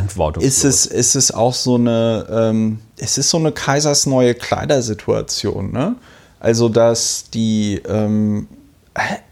ist 0.41 0.65
es, 0.65 0.87
ist 0.87 1.15
es 1.15 1.33
auch 1.33 1.55
so 1.55 1.77
eine, 1.77 2.27
ähm, 2.31 2.81
es 2.99 3.19
ist 3.19 3.31
so 3.31 3.39
eine 3.39 3.53
Kaisers 3.53 4.07
neue 4.07 4.35
Kleidersituation. 4.35 5.73
Ne? 5.73 5.97
Also, 6.41 6.69
dass 6.69 7.31
die, 7.31 7.81
ähm, 7.89 8.49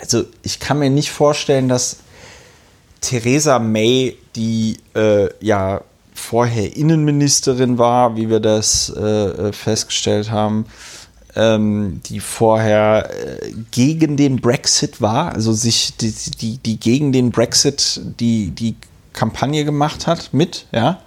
also 0.00 0.22
ich 0.42 0.60
kann 0.60 0.78
mir 0.78 0.90
nicht 0.90 1.10
vorstellen, 1.10 1.68
dass 1.68 1.98
Theresa 3.00 3.58
May, 3.58 4.16
die 4.34 4.78
äh, 4.94 5.28
ja 5.40 5.82
vorher 6.14 6.76
Innenministerin 6.76 7.78
war, 7.78 8.16
wie 8.16 8.28
wir 8.30 8.40
das 8.40 8.92
äh, 8.96 9.00
äh, 9.00 9.52
festgestellt 9.52 10.30
haben, 10.30 10.66
ähm, 11.36 12.00
die 12.06 12.20
vorher 12.20 13.10
äh, 13.10 13.52
gegen 13.70 14.16
den 14.16 14.40
Brexit 14.40 15.00
war, 15.00 15.32
also 15.34 15.52
sich 15.52 15.96
die, 15.96 16.12
die, 16.40 16.58
die 16.58 16.80
gegen 16.80 17.12
den 17.12 17.30
Brexit 17.30 18.00
die, 18.18 18.50
die 18.50 18.74
Kampagne 19.12 19.64
gemacht 19.64 20.06
hat 20.06 20.30
mit, 20.32 20.66
ja, 20.72 21.00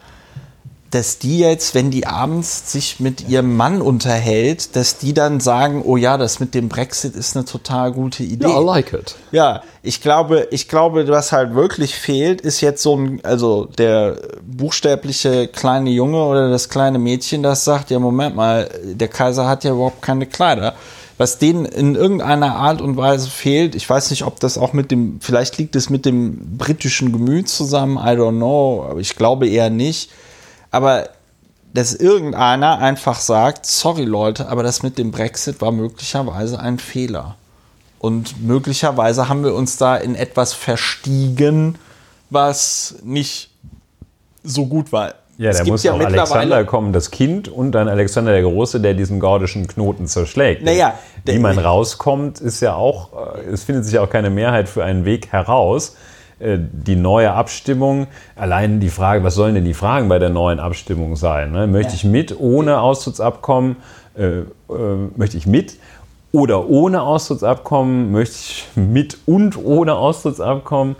dass 0.92 1.20
die 1.20 1.40
jetzt, 1.40 1.76
wenn 1.76 1.92
die 1.92 2.08
abends 2.08 2.72
sich 2.72 3.00
mit 3.00 3.28
ihrem 3.30 3.56
Mann 3.56 3.82
unterhält, 3.82 4.76
dass 4.76 4.98
die 4.98 5.14
dann 5.14 5.40
sagen, 5.40 5.84
oh 5.86 5.98
ja, 5.98 6.18
das 6.18 6.40
mit 6.40 6.56
dem 6.56 6.68
Brexit 6.68 7.16
ist 7.16 7.36
eine 7.36 7.46
total 7.46 7.92
gute 7.92 8.24
Idee. 8.24 8.48
ja, 8.48 8.60
I 8.60 8.64
like 8.64 8.94
it. 8.94 9.16
Ja, 9.32 9.62
ich 9.84 10.02
glaube, 10.02 10.48
ich 10.52 10.68
glaube, 10.68 11.08
was 11.08 11.32
halt 11.32 11.54
wirklich 11.54 11.96
fehlt, 11.96 12.42
ist 12.42 12.62
jetzt 12.62 12.82
so 12.82 12.96
ein, 12.98 13.20
also 13.24 13.66
der 13.66 14.18
buchstäbliche 14.42 15.48
kleine 15.48 15.92
Junge 15.92 16.24
oder 16.24 16.50
das 16.50 16.70
kleine 16.70 16.98
Mädchen, 16.98 17.44
das 17.44 17.66
sagt, 17.66 17.92
ja, 17.92 18.00
Moment 18.00 18.36
mal, 18.36 18.70
der 18.84 19.08
Kaiser 19.08 19.48
hat 19.48 19.64
ja 19.64 19.72
überhaupt 19.72 20.02
keine 20.02 20.26
Kleider. 20.26 20.74
Was 21.20 21.38
denen 21.38 21.66
in 21.66 21.96
irgendeiner 21.96 22.56
Art 22.56 22.82
und 22.82 22.96
Weise 22.96 23.30
fehlt, 23.30 23.76
ich 23.76 23.88
weiß 23.88 24.10
nicht, 24.10 24.24
ob 24.24 24.40
das 24.40 24.58
auch 24.58 24.72
mit 24.72 24.90
dem, 24.90 25.20
vielleicht 25.20 25.58
liegt 25.58 25.76
es 25.76 25.90
mit 25.90 26.06
dem 26.06 26.58
britischen 26.58 27.12
Gemüt 27.12 27.50
zusammen, 27.50 27.98
I 27.98 28.12
don't 28.12 28.38
know, 28.38 28.88
aber 28.90 29.02
ich 29.02 29.16
glaube 29.18 29.48
eher 29.48 29.70
nicht. 29.70 30.10
Aber 30.72 31.10
dass 31.74 31.94
irgendeiner 31.94 32.80
einfach 32.80 33.20
sagt, 33.20 33.66
sorry 33.66 34.04
Leute, 34.06 34.50
aber 34.50 34.64
das 34.64 34.82
mit 34.84 34.98
dem 34.98 35.12
Brexit 35.12 35.62
war 35.62 35.72
möglicherweise 35.72 36.60
ein 36.60 36.80
Fehler. 36.80 37.36
Und 38.00 38.42
möglicherweise 38.46 39.28
haben 39.30 39.44
wir 39.44 39.54
uns 39.54 39.78
da 39.78 39.96
in 39.98 40.16
etwas 40.16 40.54
verstiegen, 40.54 41.76
was 42.30 42.96
nicht 43.04 43.50
so 44.44 44.66
gut 44.66 44.92
war. 44.92 45.16
Ja, 45.38 45.52
Es 45.52 45.58
da 45.58 45.64
gibt 45.64 45.72
muss 45.72 45.84
ja 45.84 45.94
auch 45.94 45.98
mittlerweile- 45.98 46.22
Alexander 46.22 46.66
kommen, 46.66 46.92
das 46.92 47.12
Kind, 47.12 47.48
und 47.48 47.72
dann 47.72 47.88
Alexander 47.88 48.32
der 48.34 48.42
Große, 48.42 48.82
der 48.82 48.94
diesen 48.94 49.20
gordischen 49.20 49.68
Knoten 49.68 50.06
zerschlägt. 50.08 50.64
Naja, 50.64 50.96
Wie 51.26 51.40
man 51.40 51.58
rauskommt, 51.58 52.42
ist 52.42 52.62
ja 52.62 52.76
auch, 52.76 53.36
äh, 53.36 53.42
es 53.52 53.64
findet 53.64 53.86
sich 53.86 54.00
auch 54.00 54.10
keine 54.10 54.30
Mehrheit 54.30 54.68
für 54.68 54.84
einen 54.84 55.06
Weg 55.06 55.32
heraus. 55.32 55.96
Äh, 56.40 56.58
Die 56.72 56.96
neue 56.96 57.32
Abstimmung, 57.34 58.08
allein 58.36 58.80
die 58.80 58.90
Frage, 58.90 59.24
was 59.24 59.36
sollen 59.36 59.56
denn 59.56 59.66
die 59.66 59.74
Fragen 59.74 60.08
bei 60.10 60.20
der 60.20 60.30
neuen 60.30 60.60
Abstimmung 60.60 61.16
sein? 61.16 61.52
ne? 61.52 61.68
Möchte 61.68 61.96
ich 61.96 62.04
mit, 62.04 62.40
ohne 62.40 62.80
Austrittsabkommen? 62.80 63.76
Äh, 64.18 64.24
äh, 64.40 64.44
möchte 65.16 65.38
ich 65.38 65.46
mit 65.48 65.78
oder 66.32 66.70
ohne 66.70 67.02
Austrittsabkommen? 67.02 68.12
Möchte 68.12 68.36
ich 68.36 68.68
mit 68.76 69.18
und 69.26 69.58
ohne 69.64 69.96
Austrittsabkommen? 69.96 70.96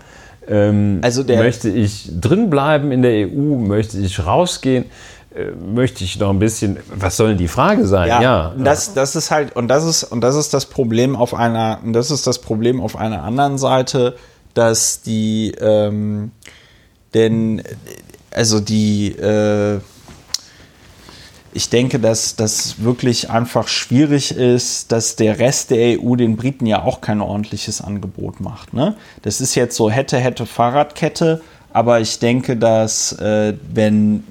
Ähm, 0.48 1.00
Also 1.02 1.22
der- 1.22 1.38
möchte 1.42 1.68
ich 1.70 2.10
drin 2.20 2.50
bleiben 2.50 2.92
in 2.92 3.02
der 3.02 3.12
EU? 3.28 3.56
Möchte 3.56 3.98
ich 3.98 4.24
rausgehen? 4.26 4.86
Äh, 5.34 5.52
möchte 5.74 6.02
ich 6.02 6.18
noch 6.18 6.30
ein 6.30 6.40
bisschen, 6.40 6.78
was 6.94 7.16
soll 7.16 7.28
denn 7.28 7.38
die 7.38 7.46
Frage 7.48 7.86
sein? 7.86 8.08
Ja, 8.08 8.48
und 8.56 8.64
das, 8.64 8.94
das 8.94 9.14
ist 9.14 9.30
halt, 9.30 9.54
und 9.54 9.68
das 9.68 9.84
ist, 9.84 10.02
und 10.02 10.22
das 10.22 10.34
ist 10.34 10.52
das 10.52 10.66
Problem 10.66 11.14
auf 11.14 11.34
einer, 11.34 11.78
und 11.84 11.92
das 11.92 12.10
ist 12.10 12.26
das 12.26 12.40
Problem 12.40 12.80
auf 12.80 12.96
einer 12.96 13.22
anderen 13.22 13.56
Seite, 13.56 14.16
dass 14.54 15.02
die, 15.02 15.52
ähm, 15.60 16.32
denn, 17.14 17.62
also 18.30 18.60
die, 18.60 19.08
äh, 19.12 19.80
ich 21.52 21.68
denke, 21.68 21.98
dass 21.98 22.36
das 22.36 22.82
wirklich 22.82 23.30
einfach 23.30 23.66
schwierig 23.66 24.30
ist, 24.32 24.92
dass 24.92 25.16
der 25.16 25.38
Rest 25.38 25.70
der 25.70 26.00
EU 26.00 26.14
den 26.14 26.36
Briten 26.36 26.66
ja 26.66 26.82
auch 26.82 27.00
kein 27.00 27.20
ordentliches 27.20 27.80
Angebot 27.80 28.40
macht. 28.40 28.72
Ne? 28.72 28.96
Das 29.22 29.40
ist 29.40 29.56
jetzt 29.56 29.76
so 29.76 29.90
hätte, 29.90 30.18
hätte 30.18 30.46
Fahrradkette, 30.46 31.40
aber 31.72 32.00
ich 32.00 32.18
denke, 32.20 32.56
dass 32.56 33.12
äh, 33.12 33.54
wenn 33.72 34.22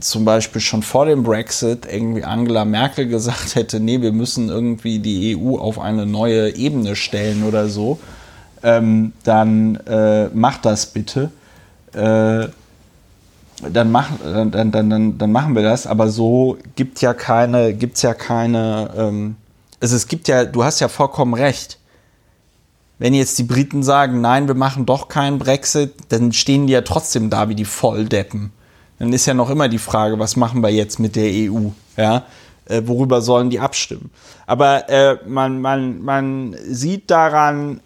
zum 0.00 0.24
Beispiel 0.24 0.60
schon 0.60 0.82
vor 0.82 1.06
dem 1.06 1.22
Brexit 1.22 1.86
irgendwie 1.90 2.24
Angela 2.24 2.64
Merkel 2.64 3.06
gesagt 3.06 3.54
hätte, 3.54 3.80
nee, 3.80 4.00
wir 4.00 4.12
müssen 4.12 4.48
irgendwie 4.48 4.98
die 4.98 5.36
EU 5.36 5.56
auf 5.56 5.78
eine 5.78 6.06
neue 6.06 6.54
Ebene 6.56 6.94
stellen 6.96 7.44
oder 7.44 7.68
so, 7.68 7.98
ähm, 8.64 9.12
dann 9.22 9.76
äh, 9.86 10.28
macht 10.28 10.64
das 10.64 10.86
bitte. 10.86 11.30
Äh, 11.92 12.48
dann, 13.70 13.92
mach, 13.92 14.10
dann, 14.22 14.50
dann, 14.50 14.90
dann, 14.90 15.18
dann 15.18 15.32
machen 15.32 15.54
wir 15.54 15.62
das, 15.62 15.86
aber 15.86 16.08
so 16.08 16.58
gibt 16.74 17.00
ja 17.00 17.14
keine, 17.14 17.72
gibt's 17.74 18.02
ja 18.02 18.14
keine, 18.14 18.90
ähm, 18.96 19.36
also 19.80 19.94
es 19.94 20.08
gibt 20.08 20.28
ja, 20.28 20.44
du 20.44 20.64
hast 20.64 20.80
ja 20.80 20.88
vollkommen 20.88 21.34
recht. 21.34 21.78
Wenn 22.98 23.12
jetzt 23.12 23.38
die 23.38 23.44
Briten 23.44 23.82
sagen, 23.82 24.20
nein, 24.20 24.48
wir 24.48 24.54
machen 24.54 24.86
doch 24.86 25.08
keinen 25.08 25.38
Brexit, 25.38 25.92
dann 26.08 26.32
stehen 26.32 26.66
die 26.66 26.72
ja 26.72 26.82
trotzdem 26.82 27.28
da 27.28 27.48
wie 27.48 27.54
die 27.54 27.64
Volldeppen. 27.64 28.52
Dann 28.98 29.12
ist 29.12 29.26
ja 29.26 29.34
noch 29.34 29.50
immer 29.50 29.68
die 29.68 29.78
Frage, 29.78 30.18
was 30.18 30.36
machen 30.36 30.62
wir 30.62 30.70
jetzt 30.70 30.98
mit 30.98 31.16
der 31.16 31.26
EU? 31.26 31.70
Ja, 31.96 32.24
äh, 32.66 32.82
worüber 32.84 33.20
sollen 33.20 33.50
die 33.50 33.60
abstimmen? 33.60 34.10
Aber 34.46 34.88
äh, 34.88 35.18
man, 35.26 35.60
man, 35.60 36.02
man 36.02 36.56
sieht 36.68 37.10
daran, 37.10 37.80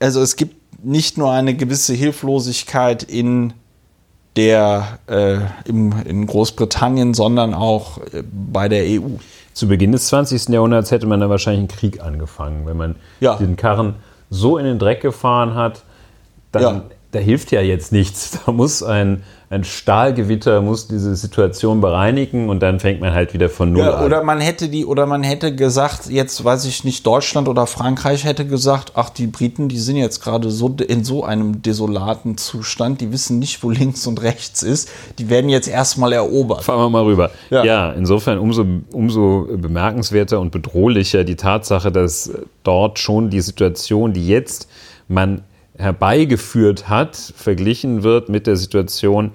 also 0.00 0.20
es 0.22 0.36
gibt 0.36 0.84
nicht 0.84 1.18
nur 1.18 1.30
eine 1.32 1.54
gewisse 1.54 1.94
Hilflosigkeit 1.94 3.02
in 3.02 3.52
der 4.36 4.98
äh, 5.06 5.38
im, 5.68 5.94
in 6.04 6.26
Großbritannien, 6.26 7.14
sondern 7.14 7.54
auch 7.54 7.98
äh, 8.12 8.22
bei 8.52 8.68
der 8.68 8.84
EU. 8.84 9.16
Zu 9.54 9.68
Beginn 9.68 9.92
des 9.92 10.08
20. 10.08 10.48
Jahrhunderts 10.50 10.90
hätte 10.90 11.06
man 11.06 11.20
da 11.20 11.30
wahrscheinlich 11.30 11.60
einen 11.60 11.68
Krieg 11.68 12.02
angefangen, 12.02 12.66
wenn 12.66 12.76
man 12.76 12.96
Ja. 13.20 13.36
den 13.36 13.56
Karren 13.56 13.94
so 14.28 14.58
in 14.58 14.66
den 14.66 14.78
Dreck 14.78 15.00
gefahren 15.00 15.54
hat, 15.54 15.82
dann 16.52 16.62
Ja. 16.62 16.82
da 17.12 17.18
hilft 17.20 17.52
ja 17.52 17.62
jetzt 17.62 17.90
nichts. 17.92 18.38
Da 18.46 18.52
muss 18.52 18.82
ein, 18.82 19.22
ein 19.48 19.62
Stahlgewitter 19.62 20.60
muss 20.60 20.88
diese 20.88 21.14
Situation 21.14 21.80
bereinigen 21.80 22.48
und 22.48 22.60
dann 22.64 22.80
fängt 22.80 23.00
man 23.00 23.12
halt 23.14 23.32
wieder 23.32 23.48
von 23.48 23.72
null 23.72 23.84
Ja, 23.84 23.94
an. 23.98 24.04
oder 24.04 24.24
man 24.24 24.40
hätte 24.40 24.68
die, 24.68 24.84
oder 24.84 25.06
man 25.06 25.22
hätte 25.22 25.54
gesagt, 25.54 26.06
jetzt 26.08 26.44
weiß 26.44 26.64
ich 26.64 26.82
nicht, 26.82 27.06
Deutschland 27.06 27.46
oder 27.46 27.68
Frankreich 27.68 28.24
hätte 28.24 28.44
gesagt, 28.44 28.92
ach, 28.96 29.08
die 29.08 29.28
Briten, 29.28 29.68
die 29.68 29.78
sind 29.78 29.96
jetzt 29.96 30.20
gerade 30.20 30.50
so 30.50 30.74
in 30.88 31.04
so 31.04 31.22
einem 31.22 31.62
desolaten 31.62 32.36
Zustand, 32.36 33.00
die 33.00 33.12
wissen 33.12 33.38
nicht, 33.38 33.62
wo 33.62 33.70
links 33.70 34.04
und 34.08 34.20
rechts 34.20 34.64
ist, 34.64 34.88
die 35.20 35.30
werden 35.30 35.48
jetzt 35.48 35.68
erstmal 35.68 36.12
erobert. 36.12 36.64
Fahren 36.64 36.80
wir 36.80 36.90
mal 36.90 37.04
rüber. 37.04 37.30
Ja. 37.50 37.62
Ja, 37.64 37.92
insofern 37.92 38.38
umso, 38.38 38.64
umso 38.92 39.46
bemerkenswerter 39.56 40.40
und 40.40 40.50
bedrohlicher 40.50 41.22
die 41.22 41.36
Tatsache, 41.36 41.92
dass 41.92 42.32
dort 42.64 42.98
schon 42.98 43.30
die 43.30 43.40
Situation, 43.40 44.12
die 44.12 44.26
jetzt 44.26 44.68
man 45.06 45.42
herbeigeführt 45.78 46.88
hat, 46.88 47.16
verglichen 47.36 48.02
wird 48.02 48.28
mit 48.28 48.46
der 48.46 48.56
Situation 48.56 49.32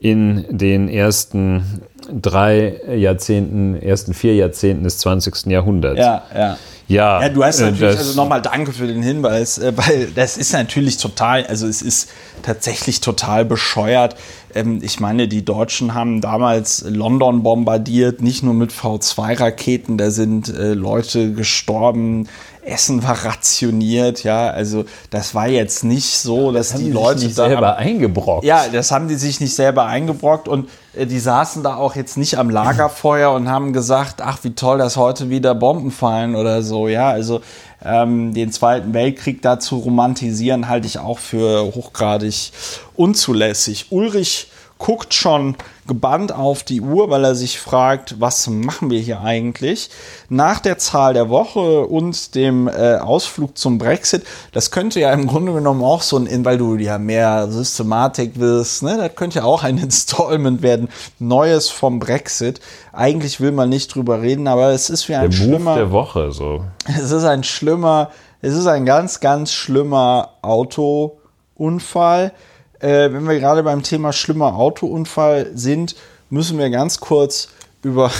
in 0.00 0.44
den 0.50 0.88
ersten 0.88 1.82
drei 2.22 2.80
Jahrzehnten, 2.96 3.74
ersten 3.74 4.14
vier 4.14 4.34
Jahrzehnten 4.36 4.84
des 4.84 4.98
20. 4.98 5.46
Jahrhunderts. 5.46 5.98
Ja, 5.98 6.22
ja. 6.34 6.58
Ja, 6.86 7.20
Ja, 7.20 7.28
du 7.28 7.44
hast 7.44 7.60
äh, 7.60 7.64
natürlich, 7.64 7.96
das- 7.96 8.08
also 8.08 8.22
nochmal 8.22 8.40
danke 8.40 8.72
für 8.72 8.86
den 8.86 9.02
Hinweis, 9.02 9.58
äh, 9.58 9.72
weil 9.76 10.06
das 10.14 10.38
ist 10.38 10.52
natürlich 10.54 10.96
total, 10.96 11.44
also 11.46 11.66
es 11.66 11.82
ist 11.82 12.08
tatsächlich 12.42 13.00
total 13.02 13.44
bescheuert. 13.44 14.16
Ähm, 14.54 14.78
Ich 14.82 14.98
meine, 14.98 15.28
die 15.28 15.44
Deutschen 15.44 15.92
haben 15.92 16.22
damals 16.22 16.86
London 16.88 17.42
bombardiert, 17.42 18.22
nicht 18.22 18.42
nur 18.42 18.54
mit 18.54 18.72
V2-Raketen, 18.72 19.98
da 19.98 20.10
sind 20.10 20.48
äh, 20.48 20.72
Leute 20.72 21.32
gestorben, 21.34 22.28
Essen 22.68 23.02
war 23.02 23.24
rationiert, 23.24 24.24
ja, 24.24 24.50
also 24.50 24.84
das 25.10 25.34
war 25.34 25.48
jetzt 25.48 25.84
nicht 25.84 26.18
so, 26.18 26.52
dass 26.52 26.74
die 26.74 26.90
Leute 26.90 27.24
nicht 27.24 27.38
da 27.38 27.48
selber 27.48 27.76
eingebrockt. 27.76 28.44
ja, 28.44 28.66
das 28.72 28.90
haben 28.90 29.08
die 29.08 29.16
sich 29.16 29.40
nicht 29.40 29.54
selber 29.54 29.86
eingebrockt 29.86 30.48
und 30.48 30.68
äh, 30.94 31.06
die 31.06 31.18
saßen 31.18 31.62
da 31.62 31.76
auch 31.76 31.96
jetzt 31.96 32.16
nicht 32.16 32.38
am 32.38 32.50
Lagerfeuer 32.50 33.32
und 33.32 33.48
haben 33.48 33.72
gesagt, 33.72 34.20
ach, 34.22 34.38
wie 34.42 34.54
toll, 34.54 34.78
dass 34.78 34.96
heute 34.96 35.30
wieder 35.30 35.54
Bomben 35.54 35.90
fallen 35.90 36.36
oder 36.36 36.62
so. 36.62 36.88
Ja, 36.88 37.08
also 37.10 37.40
ähm, 37.84 38.34
den 38.34 38.52
Zweiten 38.52 38.94
Weltkrieg 38.94 39.42
da 39.42 39.58
zu 39.58 39.76
romantisieren, 39.76 40.68
halte 40.68 40.86
ich 40.86 40.98
auch 40.98 41.18
für 41.18 41.74
hochgradig 41.74 42.52
unzulässig. 42.96 43.86
Ulrich 43.90 44.48
guckt 44.78 45.12
schon 45.12 45.56
gebannt 45.86 46.32
auf 46.32 46.62
die 46.62 46.80
Uhr, 46.80 47.10
weil 47.10 47.24
er 47.24 47.34
sich 47.34 47.58
fragt, 47.58 48.20
was 48.20 48.46
machen 48.46 48.90
wir 48.90 49.00
hier 49.00 49.20
eigentlich? 49.20 49.90
Nach 50.28 50.60
der 50.60 50.78
Zahl 50.78 51.14
der 51.14 51.28
Woche 51.28 51.86
und 51.86 52.34
dem 52.34 52.68
äh, 52.68 52.96
Ausflug 52.96 53.58
zum 53.58 53.78
Brexit, 53.78 54.24
das 54.52 54.70
könnte 54.70 55.00
ja 55.00 55.12
im 55.12 55.26
Grunde 55.26 55.52
genommen 55.52 55.82
auch 55.82 56.02
so 56.02 56.16
ein, 56.16 56.44
weil 56.44 56.58
du 56.58 56.76
ja 56.76 56.98
mehr 56.98 57.48
Systematik 57.50 58.38
wirst, 58.38 58.82
ne, 58.82 58.96
das 58.96 59.16
könnte 59.16 59.40
ja 59.40 59.44
auch 59.44 59.64
ein 59.64 59.78
Installment 59.82 60.62
werden, 60.62 60.88
Neues 61.18 61.70
vom 61.70 61.98
Brexit. 61.98 62.60
Eigentlich 62.92 63.40
will 63.40 63.52
man 63.52 63.68
nicht 63.68 63.94
drüber 63.94 64.20
reden, 64.22 64.46
aber 64.46 64.70
es 64.70 64.90
ist 64.90 65.08
wie 65.08 65.14
ein 65.14 65.30
Der 65.30 65.40
Move 65.40 65.48
schlimmer, 65.56 65.74
der 65.74 65.90
Woche, 65.90 66.30
so. 66.32 66.64
es 66.86 67.10
ist 67.10 67.24
ein 67.24 67.42
schlimmer, 67.42 68.10
es 68.42 68.54
ist 68.54 68.66
ein 68.66 68.86
ganz, 68.86 69.20
ganz 69.20 69.52
schlimmer 69.52 70.34
Autounfall. 70.42 72.32
Äh, 72.80 73.12
wenn 73.12 73.26
wir 73.28 73.38
gerade 73.40 73.62
beim 73.62 73.82
Thema 73.82 74.12
schlimmer 74.12 74.54
Autounfall 74.56 75.50
sind, 75.54 75.96
müssen 76.30 76.58
wir 76.58 76.70
ganz 76.70 77.00
kurz 77.00 77.48
über, 77.82 78.10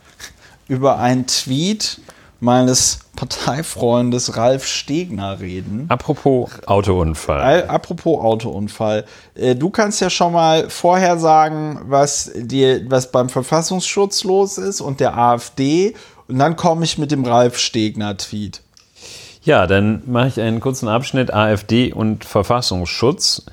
über 0.68 0.98
einen 0.98 1.26
Tweet 1.26 2.00
meines 2.40 2.98
Parteifreundes 3.14 4.36
Ralf 4.36 4.66
Stegner 4.66 5.38
reden. 5.38 5.84
Apropos 5.88 6.50
Autounfall. 6.66 7.40
Al- 7.40 7.68
Apropos 7.68 8.20
Autounfall, 8.20 9.04
äh, 9.36 9.54
du 9.54 9.70
kannst 9.70 10.00
ja 10.00 10.10
schon 10.10 10.32
mal 10.32 10.68
vorher 10.68 11.18
sagen, 11.18 11.80
was, 11.84 12.32
dir, 12.34 12.90
was 12.90 13.12
beim 13.12 13.28
Verfassungsschutz 13.28 14.24
los 14.24 14.58
ist 14.58 14.80
und 14.80 14.98
der 14.98 15.16
AfD. 15.16 15.94
Und 16.26 16.38
dann 16.40 16.56
komme 16.56 16.84
ich 16.84 16.98
mit 16.98 17.12
dem 17.12 17.24
Ralf 17.24 17.58
Stegner-Tweet. 17.58 18.60
Ja, 19.44 19.66
dann 19.66 20.02
mache 20.06 20.28
ich 20.28 20.40
einen 20.40 20.60
kurzen 20.60 20.88
Abschnitt 20.88 21.32
AfD 21.32 21.92
und 21.92 22.24
Verfassungsschutz. 22.24 23.44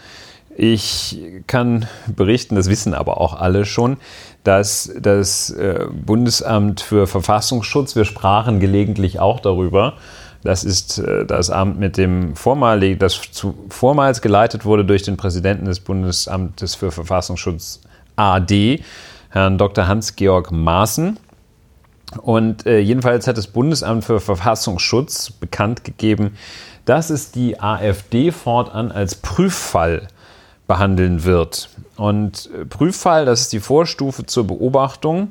Ich 0.62 1.18
kann 1.48 1.88
berichten, 2.14 2.56
das 2.56 2.70
wissen 2.70 2.94
aber 2.94 3.22
auch 3.22 3.34
alle 3.34 3.64
schon, 3.64 3.96
dass 4.44 4.92
das 5.00 5.52
äh, 5.52 5.86
Bundesamt 5.90 6.82
für 6.82 7.08
Verfassungsschutz, 7.08 7.96
wir 7.96 8.04
sprachen 8.04 8.60
gelegentlich 8.60 9.22
auch 9.22 9.40
darüber, 9.40 9.94
das 10.44 10.66
ist 10.66 11.00
äh, 11.00 11.26
das 11.26 11.50
Amt 11.50 11.80
mit 11.80 11.96
dem 11.96 12.36
vormalig, 12.36 13.00
das 13.00 13.32
zu, 13.32 13.54
vormals 13.70 14.22
geleitet 14.22 14.66
wurde 14.66 14.84
durch 14.84 15.04
den 15.04 15.16
Präsidenten 15.16 15.64
des 15.64 15.80
Bundesamtes 15.80 16.76
für 16.76 16.92
Verfassungsschutz 16.92 17.80
AD, 18.18 18.84
Herrn 19.30 19.58
Dr. 19.58 19.88
Hans-Georg 19.88 20.52
Maaßen. 20.52 21.20
Und 22.22 22.66
äh, 22.66 22.80
jedenfalls 22.80 23.28
hat 23.28 23.38
das 23.38 23.48
Bundesamt 23.48 24.04
für 24.04 24.20
Verfassungsschutz 24.20 25.32
bekannt 25.32 25.86
gegeben, 25.86 26.36
dass 26.84 27.12
es 27.12 27.32
die 27.32 27.62
AfD 27.62 28.32
fortan 28.32 28.92
als 28.92 29.16
Prüffall 29.16 30.10
behandeln 30.70 31.26
wird. 31.26 31.68
Und 31.98 32.50
äh, 32.56 32.64
Prüffall, 32.64 33.26
das 33.26 33.42
ist 33.42 33.52
die 33.52 33.60
Vorstufe 33.60 34.26
zur 34.26 34.48
Beobachtung, 34.48 35.30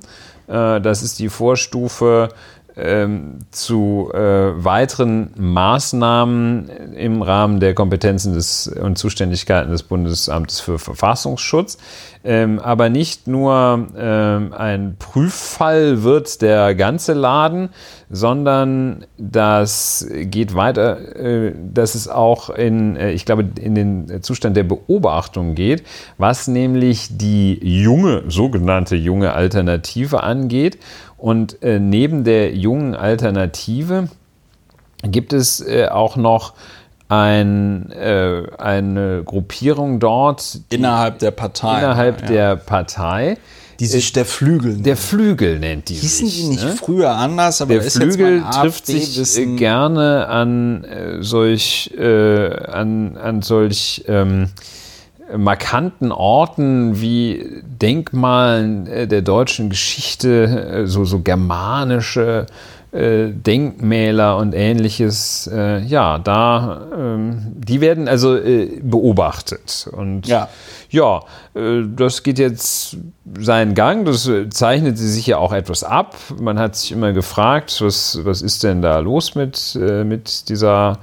äh, 0.49 0.81
das 0.81 1.03
ist 1.03 1.21
die 1.21 1.31
Vorstufe 1.31 2.29
ähm, 2.77 3.39
zu 3.51 4.11
äh, 4.13 4.19
weiteren 4.19 5.31
Maßnahmen 5.37 6.69
im 6.95 7.23
Rahmen 7.23 7.61
der 7.61 7.75
Kompetenzen 7.75 8.35
des, 8.35 8.69
und 8.69 8.99
Zuständigkeiten 8.99 9.71
des 9.71 9.85
Bundesamtes 9.85 10.61
für 10.61 10.79
Verfassungsschutz. 10.79 11.79
Ähm, 12.25 12.59
aber 12.59 12.89
nicht 12.89 13.27
nur 13.27 13.89
ähm, 13.97 14.53
ein 14.53 14.97
Prüffall 14.99 16.03
wird 16.03 16.43
der 16.43 16.75
ganze 16.75 17.15
Laden, 17.15 17.71
sondern 18.11 19.05
das 19.19 20.07
geht 20.11 20.55
weiter, 20.55 21.17
äh, 21.17 21.53
dass 21.73 21.95
es 21.95 22.09
auch 22.09 22.51
in, 22.51 22.97
äh, 22.97 23.13
ich 23.13 23.27
glaube, 23.27 23.49
in 23.61 23.75
den 23.75 24.23
Zustand 24.23 24.57
der 24.57 24.65
Beobachtung 24.65 25.55
geht, 25.55 25.85
was 26.17 26.49
nämlich 26.49 27.09
die 27.19 27.59
junge, 27.63 28.25
sogenannte 28.29 28.97
junge 28.97 29.35
Alternative 29.35 30.23
angeht. 30.23 30.79
Und 31.19 31.63
äh, 31.63 31.79
neben 31.79 32.25
der 32.25 32.55
jungen 32.55 32.95
Alternative 32.95 34.09
gibt 35.03 35.33
es 35.33 35.65
auch 35.91 36.17
noch 36.17 36.55
ein, 37.09 37.93
eine 37.93 39.23
Gruppierung 39.25 40.01
dort 40.01 40.59
Innerhalb 40.71 41.21
der 41.21 41.31
Partei. 41.31 41.79
innerhalb 41.79 42.23
ja. 42.23 42.27
der 42.27 42.57
Partei. 42.57 43.39
Die 43.81 43.87
sich 43.87 44.13
der 44.13 44.25
Flügel. 44.25 44.79
Der 44.79 44.97
Flügel 44.97 45.61
nennt 45.61 45.89
die 45.89 45.95
Hießen 45.95 46.27
sich. 46.27 46.43
die 46.43 46.49
nicht 46.49 46.65
ne? 46.65 46.75
früher 46.77 47.13
anders, 47.13 47.61
aber 47.61 47.75
Der 47.75 47.83
Flügel 47.83 48.43
trifft 48.51 48.87
sich 48.87 49.39
äh, 49.39 49.57
gerne 49.57 50.27
an 50.27 50.85
äh, 50.85 51.23
solch, 51.23 51.93
äh, 51.97 52.49
an, 52.67 53.17
an 53.17 53.43
solch 53.43 54.05
ähm, 54.09 54.49
markanten 55.37 56.11
Orten 56.11 57.01
wie 57.01 57.63
Denkmalen 57.63 58.87
äh, 58.87 59.07
der 59.07 59.23
deutschen 59.23 59.71
Geschichte, 59.71 60.83
äh, 60.85 60.87
so, 60.87 61.05
so 61.05 61.21
germanische 61.21 62.47
äh, 62.49 62.53
Denkmäler 63.33 64.37
und 64.39 64.55
ähnliches. 64.55 65.49
Äh, 65.53 65.83
ja, 65.85 66.19
da, 66.19 66.87
ähm, 66.97 67.53
die 67.57 67.81
werden 67.81 68.09
also 68.09 68.37
äh, 68.37 68.81
beobachtet. 68.83 69.89
Und 69.93 70.27
Ja. 70.27 70.49
ja, 70.91 71.21
äh, 71.55 71.83
das 71.95 72.23
geht 72.23 72.39
jetzt 72.39 72.97
seinen 73.39 73.75
Gang. 73.75 74.05
Das 74.05 74.27
äh, 74.27 74.49
zeichnet 74.49 74.99
sich 74.99 75.27
ja 75.27 75.39
auch 75.39 75.53
etwas 75.53 75.85
ab. 75.85 76.17
Man 76.41 76.59
hat 76.59 76.77
sich 76.77 76.93
immer 76.93 77.13
gefragt, 77.13 77.77
was, 77.81 78.21
was 78.25 78.43
ist 78.43 78.65
denn 78.65 78.83
da 78.83 78.99
los 78.99 79.35
mit, 79.35 79.79
äh, 79.81 80.03
mit 80.05 80.49
dieser 80.49 80.99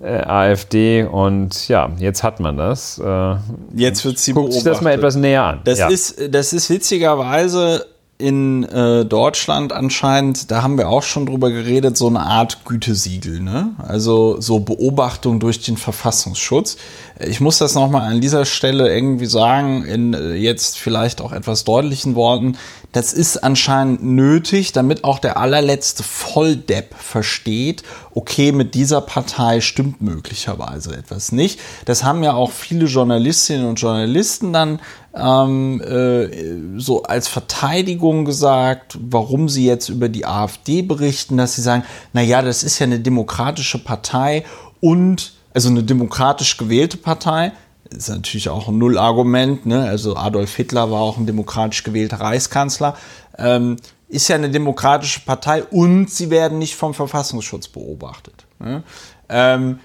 äh, 0.00 0.20
AfD? 0.22 1.04
Und 1.04 1.68
ja, 1.68 1.90
jetzt 1.98 2.22
hat 2.22 2.40
man 2.40 2.56
das. 2.56 2.98
Äh, 2.98 3.34
Jetzt 3.74 4.04
wird 4.04 4.18
sie 4.18 4.32
Guckt 4.32 4.52
sich 4.52 4.62
das 4.64 4.80
mal 4.80 4.90
beobachtet. 4.90 4.98
etwas 4.98 5.16
näher 5.16 5.44
an. 5.44 5.60
Das, 5.64 5.78
ja. 5.78 5.88
ist, 5.88 6.34
das 6.34 6.52
ist 6.52 6.68
witzigerweise 6.70 7.86
in 8.18 8.64
äh, 8.64 9.04
Deutschland 9.04 9.72
anscheinend, 9.72 10.50
da 10.50 10.62
haben 10.62 10.76
wir 10.76 10.88
auch 10.88 11.04
schon 11.04 11.24
drüber 11.24 11.50
geredet, 11.50 11.96
so 11.96 12.08
eine 12.08 12.20
Art 12.20 12.64
Gütesiegel. 12.64 13.38
Ne? 13.40 13.70
Also 13.78 14.40
so 14.40 14.58
Beobachtung 14.58 15.38
durch 15.38 15.62
den 15.62 15.76
Verfassungsschutz. 15.76 16.78
Ich 17.20 17.40
muss 17.40 17.58
das 17.58 17.76
nochmal 17.76 18.10
an 18.10 18.20
dieser 18.20 18.44
Stelle 18.44 18.92
irgendwie 18.92 19.26
sagen, 19.26 19.84
in 19.84 20.14
äh, 20.14 20.34
jetzt 20.34 20.78
vielleicht 20.78 21.20
auch 21.20 21.30
etwas 21.30 21.62
deutlichen 21.62 22.16
Worten. 22.16 22.56
Das 22.98 23.12
ist 23.12 23.36
anscheinend 23.44 24.02
nötig, 24.02 24.72
damit 24.72 25.04
auch 25.04 25.20
der 25.20 25.36
allerletzte 25.36 26.02
Volldepp 26.02 26.96
versteht, 26.96 27.84
okay, 28.12 28.50
mit 28.50 28.74
dieser 28.74 29.00
Partei 29.00 29.60
stimmt 29.60 30.02
möglicherweise 30.02 30.96
etwas 30.96 31.30
nicht. 31.30 31.60
Das 31.84 32.02
haben 32.02 32.24
ja 32.24 32.32
auch 32.32 32.50
viele 32.50 32.86
Journalistinnen 32.86 33.66
und 33.66 33.76
Journalisten 33.76 34.52
dann 34.52 34.80
ähm, 35.14 35.80
äh, 35.80 36.80
so 36.80 37.04
als 37.04 37.28
Verteidigung 37.28 38.24
gesagt, 38.24 38.98
warum 39.00 39.48
sie 39.48 39.64
jetzt 39.64 39.90
über 39.90 40.08
die 40.08 40.26
AfD 40.26 40.82
berichten, 40.82 41.36
dass 41.36 41.54
sie 41.54 41.62
sagen, 41.62 41.84
na 42.12 42.22
ja, 42.22 42.42
das 42.42 42.64
ist 42.64 42.80
ja 42.80 42.86
eine 42.86 42.98
demokratische 42.98 43.78
Partei 43.78 44.44
und 44.80 45.34
also 45.54 45.68
eine 45.68 45.84
demokratisch 45.84 46.56
gewählte 46.56 46.96
Partei. 46.96 47.52
Ist 47.90 48.08
natürlich 48.08 48.48
auch 48.48 48.68
ein 48.68 48.78
Nullargument, 48.78 49.66
ne? 49.66 49.88
Also 49.88 50.16
Adolf 50.16 50.54
Hitler 50.54 50.90
war 50.90 51.00
auch 51.00 51.16
ein 51.16 51.26
demokratisch 51.26 51.84
gewählter 51.84 52.20
Reichskanzler. 52.20 52.96
Ähm, 53.38 53.76
ist 54.08 54.28
ja 54.28 54.36
eine 54.36 54.50
demokratische 54.50 55.20
Partei 55.20 55.64
und 55.64 56.10
sie 56.10 56.30
werden 56.30 56.58
nicht 56.58 56.76
vom 56.76 56.94
Verfassungsschutz 56.94 57.68
beobachtet. 57.68 58.46
Ne? 58.58 58.82
Ähm, 59.28 59.80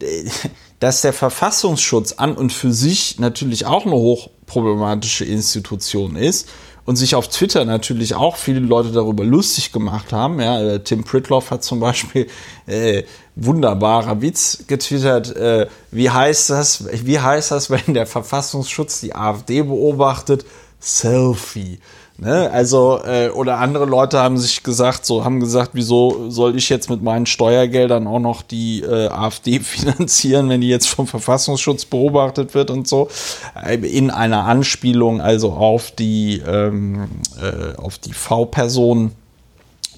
dass 0.80 1.00
der 1.00 1.12
Verfassungsschutz 1.12 2.12
an 2.12 2.36
und 2.36 2.52
für 2.52 2.72
sich 2.72 3.18
natürlich 3.18 3.64
auch 3.64 3.86
eine 3.86 3.94
hochproblematische 3.94 5.24
Institution 5.24 6.16
ist 6.16 6.48
und 6.84 6.96
sich 6.96 7.14
auf 7.14 7.28
Twitter 7.28 7.64
natürlich 7.64 8.14
auch 8.14 8.36
viele 8.36 8.60
Leute 8.60 8.92
darüber 8.92 9.24
lustig 9.24 9.72
gemacht 9.72 10.12
haben. 10.12 10.40
Ja, 10.40 10.60
äh, 10.60 10.80
Tim 10.80 11.04
Pritloff 11.04 11.50
hat 11.50 11.64
zum 11.64 11.80
Beispiel 11.80 12.26
äh, 12.66 13.04
wunderbarer 13.36 14.20
Witz 14.20 14.64
getwittert. 14.66 15.34
Äh, 15.34 15.68
wie 15.90 16.10
heißt 16.10 16.50
das? 16.50 16.84
Wie 17.06 17.18
heißt 17.18 17.50
das, 17.50 17.70
wenn 17.70 17.94
der 17.94 18.06
Verfassungsschutz 18.06 19.00
die 19.00 19.14
AfD 19.14 19.62
beobachtet? 19.62 20.44
Selfie. 20.78 21.78
Ne? 22.16 22.48
Also, 22.52 23.00
äh, 23.04 23.30
oder 23.30 23.58
andere 23.58 23.86
Leute 23.86 24.20
haben 24.20 24.38
sich 24.38 24.62
gesagt, 24.62 25.04
so 25.04 25.24
haben 25.24 25.40
gesagt, 25.40 25.70
wieso 25.72 26.30
soll 26.30 26.56
ich 26.56 26.68
jetzt 26.68 26.88
mit 26.88 27.02
meinen 27.02 27.26
Steuergeldern 27.26 28.06
auch 28.06 28.20
noch 28.20 28.42
die 28.42 28.82
äh, 28.82 29.08
AfD 29.08 29.58
finanzieren, 29.60 30.48
wenn 30.48 30.60
die 30.60 30.68
jetzt 30.68 30.88
vom 30.88 31.08
Verfassungsschutz 31.08 31.86
beobachtet 31.86 32.54
wird 32.54 32.70
und 32.70 32.86
so. 32.86 33.08
Äh, 33.60 33.76
in 33.78 34.10
einer 34.10 34.44
Anspielung 34.44 35.20
also 35.20 35.52
auf 35.52 35.90
die, 35.90 36.40
ähm, 36.46 37.08
äh, 37.42 37.76
auf 37.76 37.98
die 37.98 38.12
V-Person 38.12 39.10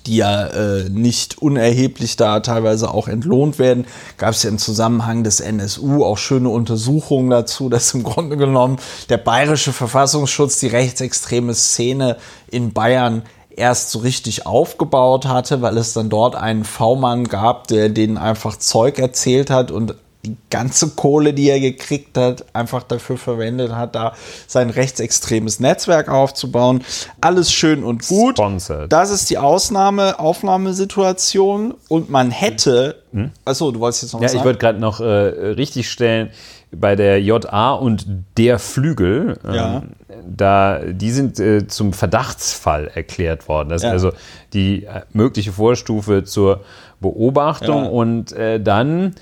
die 0.06 0.16
ja 0.16 0.46
äh, 0.46 0.88
nicht 0.88 1.38
unerheblich 1.38 2.16
da 2.16 2.40
teilweise 2.40 2.92
auch 2.92 3.08
entlohnt 3.08 3.58
werden. 3.58 3.86
Gab 4.16 4.30
es 4.30 4.42
ja 4.42 4.50
im 4.50 4.58
Zusammenhang 4.58 5.24
des 5.24 5.40
NSU 5.40 6.04
auch 6.04 6.18
schöne 6.18 6.48
Untersuchungen 6.48 7.30
dazu, 7.30 7.68
dass 7.68 7.94
im 7.94 8.02
Grunde 8.02 8.36
genommen 8.36 8.78
der 9.08 9.18
bayerische 9.18 9.72
Verfassungsschutz 9.72 10.60
die 10.60 10.68
rechtsextreme 10.68 11.54
Szene 11.54 12.16
in 12.48 12.72
Bayern 12.72 13.22
erst 13.50 13.90
so 13.90 14.00
richtig 14.00 14.46
aufgebaut 14.46 15.26
hatte, 15.26 15.62
weil 15.62 15.76
es 15.78 15.94
dann 15.94 16.10
dort 16.10 16.36
einen 16.36 16.64
V-Mann 16.64 17.24
gab, 17.24 17.66
der 17.68 17.88
denen 17.88 18.18
einfach 18.18 18.56
Zeug 18.56 18.98
erzählt 18.98 19.50
hat 19.50 19.70
und 19.70 19.94
die 20.26 20.36
ganze 20.50 20.90
Kohle, 20.90 21.32
die 21.32 21.48
er 21.48 21.60
gekriegt 21.60 22.16
hat, 22.18 22.44
einfach 22.52 22.82
dafür 22.82 23.16
verwendet 23.16 23.72
hat, 23.72 23.94
da 23.94 24.14
sein 24.46 24.70
rechtsextremes 24.70 25.60
Netzwerk 25.60 26.08
aufzubauen. 26.08 26.82
Alles 27.20 27.52
schön 27.52 27.84
und 27.84 28.06
gut. 28.06 28.36
Sponsored. 28.36 28.92
Das 28.92 29.10
ist 29.10 29.30
die 29.30 29.38
Ausnahme, 29.38 30.18
Aufnahmesituation 30.18 31.74
und 31.88 32.10
man 32.10 32.30
hätte, 32.30 33.02
hm? 33.12 33.30
achso, 33.44 33.70
du 33.70 33.80
wolltest 33.80 34.02
jetzt 34.02 34.12
noch 34.12 34.20
was 34.20 34.24
ja, 34.24 34.28
sagen? 34.28 34.38
Ja, 34.38 34.42
ich 34.42 34.46
wollte 34.46 34.58
gerade 34.58 34.78
noch 34.78 35.00
äh, 35.00 35.04
richtig 35.04 35.90
stellen, 35.90 36.30
bei 36.72 36.96
der 36.96 37.22
JA 37.22 37.72
und 37.72 38.06
der 38.36 38.58
Flügel, 38.58 39.38
ähm, 39.46 39.54
ja. 39.54 39.82
da, 40.26 40.80
die 40.84 41.10
sind 41.10 41.38
äh, 41.38 41.66
zum 41.66 41.92
Verdachtsfall 41.92 42.90
erklärt 42.94 43.48
worden. 43.48 43.68
Das 43.68 43.82
ja. 43.82 43.88
ist 43.88 43.92
also 43.92 44.12
die 44.52 44.84
äh, 44.84 45.02
mögliche 45.12 45.52
Vorstufe 45.52 46.24
zur 46.24 46.62
Beobachtung 47.00 47.84
ja. 47.84 47.90
und 47.90 48.32
äh, 48.32 48.60
dann 48.60 49.14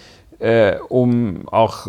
äh, 0.44 0.76
um 0.90 1.48
auch, 1.48 1.88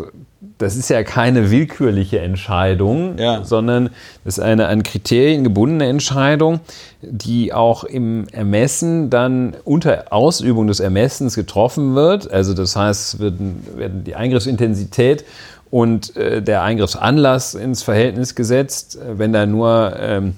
das 0.56 0.76
ist 0.76 0.88
ja 0.88 1.02
keine 1.02 1.50
willkürliche 1.50 2.20
Entscheidung, 2.20 3.18
ja. 3.18 3.44
sondern 3.44 3.90
das 4.24 4.38
ist 4.38 4.44
eine 4.44 4.68
an 4.68 4.82
Kriterien 4.82 5.44
gebundene 5.44 5.86
Entscheidung, 5.86 6.60
die 7.02 7.52
auch 7.52 7.84
im 7.84 8.26
Ermessen 8.28 9.10
dann 9.10 9.54
unter 9.64 10.10
Ausübung 10.10 10.68
des 10.68 10.80
Ermessens 10.80 11.34
getroffen 11.34 11.94
wird. 11.94 12.30
Also 12.30 12.54
das 12.54 12.76
heißt, 12.76 13.20
werden, 13.20 13.66
werden 13.76 14.04
die 14.04 14.14
Eingriffsintensität 14.14 15.26
und 15.70 16.16
äh, 16.16 16.40
der 16.40 16.62
Eingriffsanlass 16.62 17.54
ins 17.54 17.82
Verhältnis 17.82 18.34
gesetzt. 18.34 18.98
Wenn 19.06 19.34
da 19.34 19.44
nur 19.44 19.94
ähm, 19.98 20.36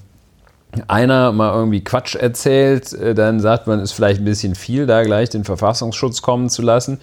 einer 0.87 1.31
mal 1.31 1.53
irgendwie 1.53 1.83
Quatsch 1.83 2.15
erzählt, 2.15 2.93
äh, 2.93 3.15
dann 3.15 3.39
sagt 3.39 3.67
man, 3.67 3.79
ist 3.79 3.91
vielleicht 3.91 4.21
ein 4.21 4.25
bisschen 4.25 4.55
viel, 4.55 4.85
da 4.85 5.03
gleich 5.03 5.29
den 5.29 5.43
Verfassungsschutz 5.43 6.21
kommen 6.21 6.49
zu 6.49 6.61
lassen. 6.61 6.99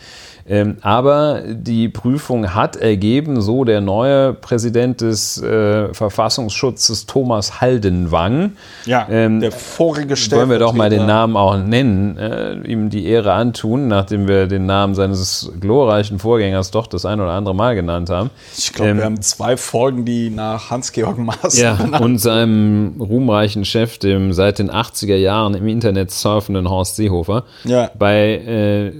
Ähm, 0.49 0.77
aber 0.81 1.43
die 1.49 1.89
Prüfung 1.89 2.55
hat 2.55 2.77
ergeben, 2.77 3.41
so 3.41 3.65
der 3.65 3.81
neue 3.81 4.33
Präsident 4.33 5.01
des 5.01 5.43
äh, 5.43 5.93
Verfassungsschutzes 5.93 7.07
Thomas 7.07 7.61
Haldenwang. 7.61 8.53
Ja, 8.85 9.07
ähm, 9.11 9.41
der 9.41 9.51
vorige 9.51 10.15
Wollen 10.15 10.51
wir 10.51 10.59
doch 10.59 10.73
mal 10.73 10.91
den 10.91 11.07
Namen 11.07 11.37
auch 11.37 11.57
nennen, 11.57 12.17
äh, 12.17 12.55
ihm 12.61 12.91
die 12.91 13.07
Ehre 13.07 13.33
antun, 13.33 13.89
nachdem 13.89 14.29
wir 14.29 14.47
den 14.47 14.67
Namen 14.67 14.95
seines 14.95 15.51
glorreichen 15.61 16.19
Vorgängers 16.19 16.71
doch 16.71 16.87
das 16.87 17.05
ein 17.05 17.21
oder 17.21 17.33
andere 17.33 17.55
Mal 17.55 17.75
genannt 17.75 18.09
haben. 18.11 18.31
Ich 18.57 18.73
glaube, 18.73 18.93
ähm, 18.93 18.97
wir 18.99 19.05
haben 19.05 19.23
zwei 19.23 19.57
Folgen, 19.57 20.05
die 20.05 20.31
nach 20.31 20.71
Hans-Georg 20.71 21.19
Maaßen 21.19 21.61
ja, 21.61 21.99
und 22.01 22.19
seinem 22.19 23.01
ruhmreichen 23.01 23.65
Chef, 23.65 23.99
dem 23.99 24.33
seit 24.33 24.59
den 24.59 24.71
80er 24.71 25.17
Jahren 25.17 25.55
im 25.55 25.67
Internet 25.67 26.11
surfenden 26.11 26.71
Horst 26.71 26.97
Seehofer, 26.97 27.45
ja. 27.65 27.91
bei 27.99 28.37
äh, 28.37 28.93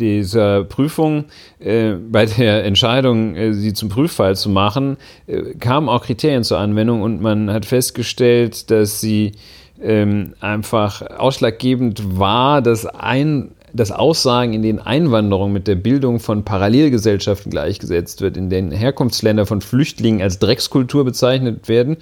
dieser 0.00 0.64
Prüfung, 0.64 1.26
äh, 1.58 1.92
bei 1.92 2.26
der 2.26 2.64
Entscheidung, 2.64 3.34
äh, 3.34 3.52
sie 3.52 3.72
zum 3.72 3.88
Prüffall 3.88 4.36
zu 4.36 4.48
machen, 4.48 4.96
äh, 5.26 5.54
kamen 5.58 5.88
auch 5.88 6.04
Kriterien 6.04 6.44
zur 6.44 6.58
Anwendung 6.58 7.02
und 7.02 7.20
man 7.20 7.50
hat 7.50 7.66
festgestellt, 7.66 8.70
dass 8.70 9.00
sie 9.00 9.32
ähm, 9.82 10.34
einfach 10.40 11.02
ausschlaggebend 11.02 12.18
war, 12.18 12.62
dass 12.62 12.86
ein 12.86 13.52
dass 13.78 13.92
Aussagen, 13.92 14.52
in 14.52 14.62
denen 14.62 14.78
Einwanderung 14.78 15.52
mit 15.52 15.66
der 15.68 15.76
Bildung 15.76 16.20
von 16.20 16.44
Parallelgesellschaften 16.44 17.50
gleichgesetzt 17.50 18.20
wird, 18.20 18.36
in 18.36 18.50
denen 18.50 18.70
Herkunftsländer 18.70 19.46
von 19.46 19.60
Flüchtlingen 19.60 20.22
als 20.22 20.38
Dreckskultur 20.38 21.04
bezeichnet 21.04 21.68
werden 21.68 21.96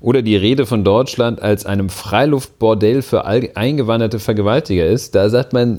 oder 0.00 0.22
die 0.22 0.36
Rede 0.36 0.66
von 0.66 0.84
Deutschland 0.84 1.40
als 1.42 1.66
einem 1.66 1.88
Freiluftbordell 1.88 3.02
für 3.02 3.24
eingewanderte 3.24 4.18
Vergewaltiger 4.18 4.86
ist, 4.86 5.14
da 5.14 5.28
sagt 5.28 5.52
man, 5.52 5.78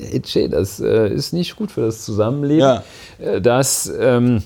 das 0.49 0.79
äh, 0.79 1.13
ist 1.13 1.33
nicht 1.33 1.55
gut 1.55 1.71
für 1.71 1.81
das 1.81 2.05
Zusammenleben. 2.05 2.59
Ja. 2.59 2.83
Äh, 3.19 3.41
das 3.41 3.91
ähm, 3.99 4.43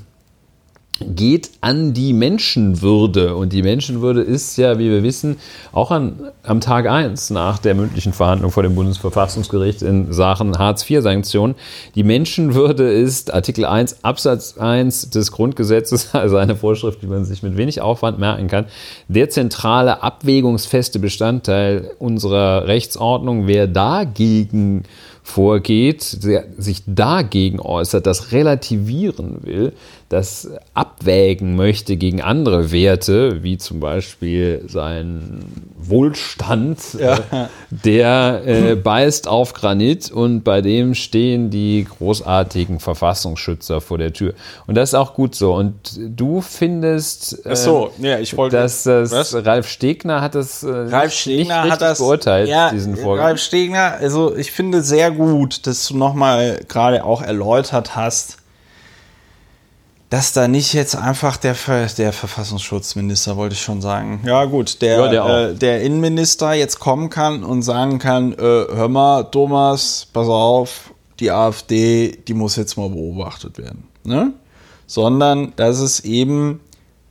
geht 1.02 1.52
an 1.60 1.94
die 1.94 2.14
Menschenwürde. 2.14 3.36
Und 3.36 3.52
die 3.52 3.64
Menschenwürde 3.64 4.22
ist 4.22 4.58
ja, 4.58 4.80
wie 4.80 4.90
wir 4.90 5.04
wissen, 5.04 5.38
auch 5.74 5.92
an, 5.92 6.32
am 6.44 6.62
Tag 6.62 6.88
1 6.88 7.32
nach 7.32 7.60
der 7.60 7.76
mündlichen 7.76 8.14
Verhandlung 8.14 8.52
vor 8.52 8.64
dem 8.64 8.76
Bundesverfassungsgericht 8.76 9.82
in 9.82 10.14
Sachen 10.14 10.58
Hartz-IV-Sanktionen. 10.58 11.56
Die 11.96 12.04
Menschenwürde 12.04 12.90
ist 12.90 13.34
Artikel 13.34 13.66
1 13.66 14.04
Absatz 14.04 14.58
1 14.58 15.10
des 15.10 15.34
Grundgesetzes, 15.34 16.10
also 16.16 16.38
eine 16.38 16.56
Vorschrift, 16.56 17.02
die 17.02 17.08
man 17.08 17.26
sich 17.26 17.44
mit 17.44 17.58
wenig 17.58 17.82
Aufwand 17.82 18.18
merken 18.18 18.48
kann, 18.48 18.66
der 19.10 19.30
zentrale 19.30 20.02
abwägungsfeste 20.02 21.00
Bestandteil 21.00 21.92
unserer 22.00 22.68
Rechtsordnung. 22.68 23.48
Wer 23.48 23.68
dagegen 23.68 24.84
vorgeht, 25.26 26.04
sich 26.04 26.84
dagegen 26.86 27.60
äußert, 27.60 28.06
das 28.06 28.32
relativieren 28.32 29.40
will, 29.42 29.74
das 30.10 30.50
abwägen 30.76 31.56
möchte 31.56 31.98
gegen 31.98 32.22
andere 32.22 32.72
Werte, 32.72 33.42
wie 33.42 33.58
zum 33.58 33.80
Beispiel 33.80 34.64
sein 34.68 35.44
Wohlstand, 35.78 36.80
ja. 37.00 37.16
äh, 37.16 37.48
der 37.70 38.42
äh, 38.46 38.76
beißt 38.76 39.28
auf 39.28 39.54
Granit 39.54 40.12
und 40.12 40.44
bei 40.44 40.62
dem 40.62 40.94
stehen 40.94 41.50
die 41.50 41.88
großartigen 41.90 42.80
Verfassungsschützer 42.80 43.82
vor 43.82 43.98
der 43.98 44.14
Tür. 44.14 44.36
Und 44.68 44.76
das 44.76 44.90
ist 44.90 44.96
auch 44.96 45.16
gut 45.16 45.34
so. 45.34 45.56
Und 45.56 46.00
du 46.00 46.42
findest, 46.42 47.44
äh, 47.46 47.56
so, 47.56 47.92
ja, 47.98 48.20
ich 48.20 48.38
wollte, 48.38 48.58
dass 48.58 48.84
das 48.84 49.12
was? 49.12 49.46
Ralf 49.46 49.68
Stegner 49.68 50.22
hat 50.22 50.36
das 50.36 50.62
äh, 50.62 50.70
Ralf 50.70 51.14
Stegner 51.14 51.64
nicht 51.64 51.74
hat 51.74 51.82
das 51.82 51.98
beurteilt, 51.98 52.48
ja, 52.48 52.70
diesen 52.70 52.96
Vorgang. 52.96 53.26
Ralf 53.26 53.42
Stegner, 53.42 53.94
also 54.00 54.36
ich 54.36 54.52
finde 54.52 54.84
sehr 54.84 55.10
gut, 55.10 55.66
dass 55.66 55.88
du 55.88 55.98
nochmal 55.98 56.62
gerade 56.68 57.04
auch 57.04 57.24
erläutert 57.24 57.96
hast, 57.96 58.38
dass 60.16 60.32
da 60.32 60.48
nicht 60.48 60.72
jetzt 60.72 60.96
einfach 60.96 61.36
der, 61.36 61.58
der 61.98 62.14
Verfassungsschutzminister, 62.14 63.36
wollte 63.36 63.54
ich 63.56 63.62
schon 63.62 63.82
sagen, 63.82 64.22
ja 64.26 64.46
gut, 64.46 64.82
der, 64.82 64.98
ja, 64.98 65.08
der, 65.10 65.50
äh, 65.50 65.56
der, 65.56 65.82
Innenminister 65.82 66.54
jetzt 66.54 66.80
kommen 66.80 67.10
kann 67.10 67.44
und 67.44 67.64
sagen 67.64 68.00
kann, 68.00 68.32
äh, 68.32 68.38
hör 68.38 68.88
mal, 68.88 69.24
Thomas, 69.24 70.08
pass 70.14 70.30
auf, 70.30 70.94
die 71.20 71.32
AfD, 71.32 72.18
die 72.30 72.34
muss 72.34 72.56
jetzt 72.56 72.78
mal 72.78 72.88
beobachtet 72.88 73.58
werden. 73.58 73.90
Ne? 74.06 74.32
Sondern 74.88 75.52
dass 75.58 75.80
es 75.80 76.00
eben 76.06 76.62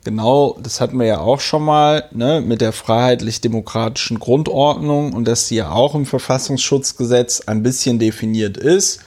genau, 0.03 0.57
das 0.63 0.81
hatten 0.81 0.99
wir 0.99 1.07
ja 1.07 1.19
auch 1.19 1.41
schon 1.41 1.63
mal, 1.63 2.09
ne, 2.11 2.41
mit 2.41 2.63
der 2.63 2.73
freiheitlich-demokratischen 2.73 4.19
Grundordnung 4.19 5.13
und 5.13 5.29
dass 5.29 5.49
die 5.49 5.57
ja 5.57 5.73
auch 5.73 5.95
im 5.95 6.07
Verfassungsschutzgesetz 6.07 7.43
ein 7.43 7.63
bisschen 7.63 7.99
definiert 7.99 8.57
ist 8.57 9.01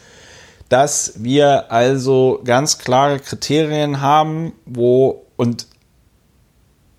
dass 0.69 1.23
wir 1.23 1.71
also 1.71 2.41
ganz 2.43 2.77
klare 2.77 3.19
Kriterien 3.19 4.01
haben, 4.01 4.53
wo 4.65 5.23
und 5.35 5.67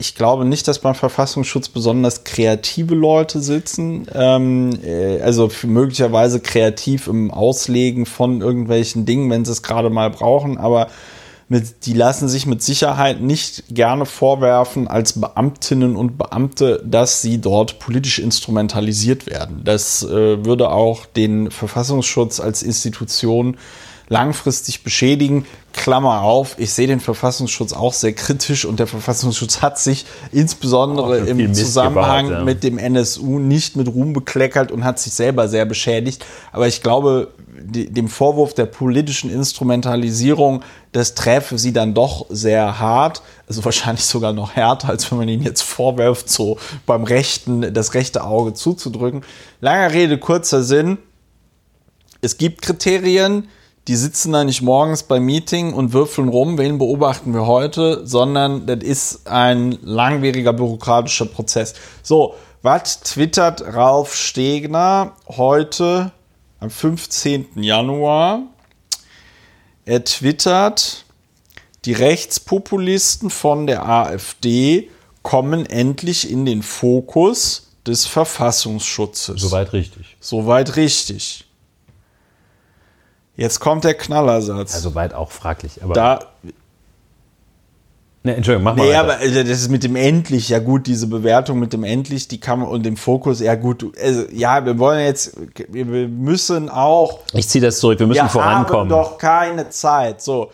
ich 0.00 0.14
glaube 0.14 0.44
nicht, 0.44 0.68
dass 0.68 0.78
beim 0.78 0.94
Verfassungsschutz 0.94 1.68
besonders 1.68 2.22
kreative 2.22 2.94
Leute 2.94 3.40
sitzen, 3.40 4.06
ähm, 4.14 4.70
äh, 4.84 5.20
also 5.20 5.50
möglicherweise 5.64 6.38
kreativ 6.40 7.08
im 7.08 7.32
Auslegen 7.32 8.06
von 8.06 8.40
irgendwelchen 8.40 9.06
Dingen, 9.06 9.28
wenn 9.28 9.44
sie 9.44 9.50
es 9.50 9.62
gerade 9.62 9.90
mal 9.90 10.10
brauchen, 10.10 10.56
aber 10.56 10.86
mit, 11.48 11.86
die 11.86 11.94
lassen 11.94 12.28
sich 12.28 12.46
mit 12.46 12.62
Sicherheit 12.62 13.20
nicht 13.20 13.64
gerne 13.70 14.04
vorwerfen 14.04 14.86
als 14.86 15.18
Beamtinnen 15.18 15.96
und 15.96 16.18
Beamte, 16.18 16.82
dass 16.84 17.22
sie 17.22 17.40
dort 17.40 17.78
politisch 17.78 18.18
instrumentalisiert 18.18 19.26
werden. 19.26 19.62
Das 19.64 20.02
äh, 20.02 20.44
würde 20.44 20.70
auch 20.70 21.06
den 21.06 21.50
Verfassungsschutz 21.50 22.38
als 22.38 22.62
Institution 22.62 23.56
langfristig 24.08 24.82
beschädigen. 24.82 25.46
Klammer 25.74 26.22
auf, 26.22 26.56
ich 26.58 26.72
sehe 26.72 26.86
den 26.86 26.98
Verfassungsschutz 26.98 27.72
auch 27.72 27.92
sehr 27.92 28.12
kritisch 28.12 28.64
und 28.64 28.80
der 28.80 28.86
Verfassungsschutz 28.86 29.62
hat 29.62 29.78
sich 29.78 30.06
insbesondere 30.32 31.18
im 31.18 31.54
Zusammenhang 31.54 32.26
gebaut, 32.26 32.38
ja. 32.40 32.44
mit 32.44 32.64
dem 32.64 32.78
NSU 32.78 33.38
nicht 33.38 33.76
mit 33.76 33.86
Ruhm 33.86 34.12
bekleckert 34.12 34.72
und 34.72 34.84
hat 34.84 34.98
sich 34.98 35.12
selber 35.12 35.48
sehr 35.48 35.66
beschädigt. 35.66 36.24
Aber 36.52 36.66
ich 36.66 36.82
glaube, 36.82 37.32
die, 37.60 37.90
dem 37.92 38.08
Vorwurf 38.08 38.54
der 38.54 38.66
politischen 38.66 39.30
Instrumentalisierung, 39.30 40.62
das 40.92 41.14
träfe 41.14 41.58
sie 41.58 41.72
dann 41.72 41.94
doch 41.94 42.26
sehr 42.30 42.80
hart. 42.80 43.22
Also 43.46 43.64
wahrscheinlich 43.64 44.04
sogar 44.04 44.32
noch 44.32 44.56
härter, 44.56 44.88
als 44.88 45.10
wenn 45.10 45.18
man 45.18 45.28
ihnen 45.28 45.42
jetzt 45.42 45.62
vorwirft, 45.62 46.30
so 46.30 46.58
beim 46.86 47.04
rechten, 47.04 47.72
das 47.72 47.94
rechte 47.94 48.24
Auge 48.24 48.54
zuzudrücken. 48.54 49.22
Langer 49.60 49.92
Rede, 49.92 50.18
kurzer 50.18 50.62
Sinn. 50.62 50.98
Es 52.20 52.36
gibt 52.36 52.62
Kriterien, 52.62 53.48
die 53.88 53.96
sitzen 53.96 54.32
da 54.32 54.44
nicht 54.44 54.62
morgens 54.62 55.02
beim 55.02 55.24
Meeting 55.24 55.72
und 55.72 55.92
würfeln 55.92 56.28
rum, 56.28 56.58
wen 56.58 56.78
beobachten 56.78 57.34
wir 57.34 57.46
heute, 57.46 58.06
sondern 58.06 58.66
das 58.66 58.84
ist 58.84 59.26
ein 59.26 59.78
langwieriger 59.82 60.52
bürokratischer 60.52 61.26
Prozess. 61.26 61.74
So, 62.02 62.34
was 62.62 63.00
twittert 63.00 63.62
Ralf 63.62 64.14
Stegner 64.14 65.16
heute 65.28 66.12
am 66.60 66.70
15. 66.70 67.62
Januar. 67.62 68.42
Er 69.84 70.04
twittert, 70.04 71.04
die 71.84 71.92
Rechtspopulisten 71.92 73.30
von 73.30 73.66
der 73.66 73.88
AfD 73.88 74.90
kommen 75.22 75.66
endlich 75.66 76.30
in 76.30 76.44
den 76.44 76.62
Fokus 76.62 77.70
des 77.86 78.06
Verfassungsschutzes. 78.06 79.40
Soweit 79.40 79.72
richtig. 79.72 80.16
Soweit 80.20 80.76
richtig. 80.76 81.47
Jetzt 83.38 83.60
kommt 83.60 83.84
der 83.84 83.94
Knallersatz. 83.94 84.74
Also 84.74 84.96
weit 84.96 85.14
auch 85.14 85.30
fraglich. 85.30 85.82
Aber 85.82 85.94
da, 85.94 86.18
Ne, 88.24 88.34
Entschuldigung, 88.34 88.64
mach 88.64 88.74
mal. 88.74 88.82
Nee, 88.82 88.90
weiter. 88.90 89.00
aber 89.00 89.20
äh, 89.20 89.44
das 89.44 89.60
ist 89.60 89.70
mit 89.70 89.84
dem 89.84 89.94
endlich, 89.94 90.48
ja 90.48 90.58
gut, 90.58 90.88
diese 90.88 91.06
Bewertung 91.06 91.60
mit 91.60 91.72
dem 91.72 91.84
endlich, 91.84 92.26
die 92.26 92.40
kann 92.40 92.58
man 92.58 92.68
und 92.68 92.84
dem 92.84 92.96
Fokus, 92.96 93.38
ja 93.40 93.54
gut, 93.54 93.96
also, 93.96 94.24
ja, 94.32 94.66
wir 94.66 94.76
wollen 94.80 95.04
jetzt, 95.06 95.36
wir 95.68 95.84
müssen 95.84 96.68
auch. 96.68 97.20
Ich 97.32 97.48
ziehe 97.48 97.64
das 97.64 97.78
zurück, 97.78 98.00
wir 98.00 98.08
müssen 98.08 98.24
wir 98.24 98.28
vorankommen. 98.28 98.90
Wir 98.90 98.96
haben 98.96 99.04
doch 99.04 99.18
keine 99.18 99.70
Zeit. 99.70 100.20
So, 100.20 100.50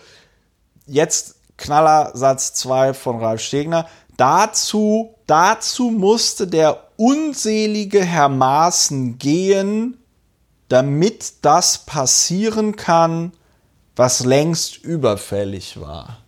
jetzt 0.86 1.36
Knaller 1.56 2.10
Satz 2.12 2.52
2 2.52 2.92
von 2.92 3.18
Ralf 3.18 3.40
Stegner. 3.40 3.86
Dazu, 4.18 5.14
dazu 5.26 5.90
musste 5.90 6.46
der 6.46 6.78
unselige 6.96 8.04
Herr 8.04 8.28
Maaßen 8.28 9.16
gehen, 9.18 9.96
damit 10.68 11.44
das 11.44 11.78
passieren 11.78 12.76
kann, 12.76 13.32
was 13.96 14.24
längst 14.24 14.82
überfällig 14.82 15.80
war. 15.80 16.18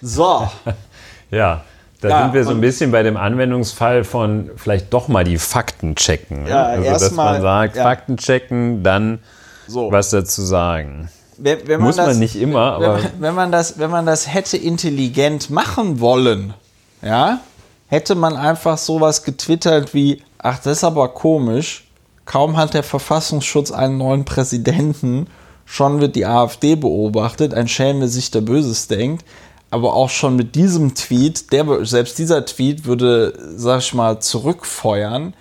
So. 0.00 0.48
ja. 1.30 1.62
Da 2.00 2.08
ja, 2.10 2.22
sind 2.22 2.34
wir 2.34 2.44
so 2.44 2.50
ein 2.50 2.60
bisschen 2.60 2.92
bei 2.92 3.02
dem 3.02 3.16
Anwendungsfall 3.16 4.04
von 4.04 4.50
vielleicht 4.56 4.92
doch 4.92 5.08
mal 5.08 5.24
die 5.24 5.38
Fakten 5.38 5.94
checken. 5.94 6.44
Ne? 6.44 6.50
Ja, 6.50 6.64
also, 6.64 6.90
dass 6.90 7.10
mal, 7.12 7.32
man 7.32 7.42
sagt, 7.42 7.76
ja. 7.76 7.82
Fakten 7.82 8.18
checken, 8.18 8.82
dann 8.82 9.20
so. 9.66 9.90
was 9.90 10.10
dazu 10.10 10.42
sagen. 10.42 11.08
Wenn, 11.38 11.66
wenn 11.66 11.80
Muss 11.80 11.96
man, 11.96 12.06
das, 12.06 12.18
nicht 12.18 12.36
immer, 12.36 12.74
aber. 12.74 12.98
Wenn, 12.98 13.20
wenn, 13.20 13.34
man 13.34 13.50
das, 13.50 13.78
wenn 13.78 13.90
man 13.90 14.04
das 14.04 14.32
hätte 14.32 14.56
intelligent 14.58 15.48
machen 15.50 16.00
wollen, 16.00 16.54
ja, 17.02 17.40
hätte 17.88 18.14
man 18.14 18.36
einfach 18.36 18.78
sowas 18.78 19.22
getwittert 19.22 19.94
wie: 19.94 20.22
Ach, 20.38 20.58
das 20.58 20.78
ist 20.78 20.84
aber 20.84 21.08
komisch. 21.08 21.85
Kaum 22.26 22.56
hat 22.58 22.74
der 22.74 22.82
Verfassungsschutz 22.82 23.70
einen 23.70 23.96
neuen 23.96 24.24
Präsidenten, 24.26 25.28
schon 25.64 26.00
wird 26.00 26.14
die 26.14 26.26
AfD 26.26 26.76
beobachtet, 26.76 27.54
ein 27.54 27.68
Schelm, 27.68 28.00
der 28.00 28.08
sich 28.08 28.30
der 28.30 28.42
Böses 28.42 28.88
denkt 28.88 29.24
aber 29.70 29.94
auch 29.94 30.10
schon 30.10 30.36
mit 30.36 30.54
diesem 30.54 30.94
Tweet, 30.94 31.52
der, 31.52 31.84
selbst 31.84 32.18
dieser 32.18 32.44
Tweet 32.46 32.84
würde, 32.84 33.34
sag 33.56 33.80
ich 33.80 33.94
mal, 33.94 34.20
zurückfeuern. 34.20 35.34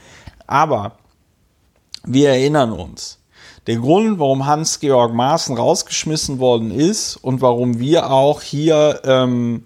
Aber 0.48 0.94
wir 2.04 2.30
erinnern 2.30 2.72
uns, 2.72 3.20
der 3.68 3.78
Grund, 3.78 4.20
warum 4.20 4.46
Hans-Georg 4.46 5.14
Maaßen 5.14 5.58
rausgeschmissen 5.58 6.40
worden 6.40 6.72
ist 6.72 7.18
und 7.18 7.42
warum 7.42 7.80
wir 7.80 8.12
auch 8.12 8.42
hier 8.42 9.02
ähm, 9.06 9.64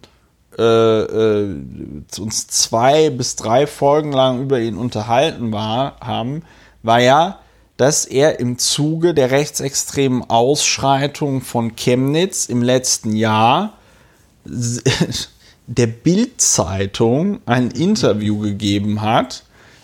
äh, 0.57 0.63
äh, 0.63 1.55
uns 2.20 2.47
zwei 2.47 3.09
bis 3.09 3.36
drei 3.36 3.67
Folgen 3.67 4.11
lang 4.11 4.41
über 4.41 4.59
ihn 4.59 4.78
unterhalten 4.78 5.51
war, 5.51 5.97
haben, 5.99 6.43
war 6.84 7.01
ja, 7.01 7.39
dass 7.77 8.05
er 8.05 8.39
im 8.39 8.57
Zuge 8.57 9.13
der 9.13 9.32
rechtsextremen 9.32 10.30
Ausschreitung 10.30 11.41
von 11.41 11.75
Chemnitz 11.75 12.45
im 12.47 12.61
letzten 12.61 13.15
Jahr 13.15 13.73
der 15.67 15.88
Bild-Zeitung 15.88 17.39
ein 17.45 17.71
Interview 17.71 18.39
gegeben 18.39 19.01
hat, 19.01 19.43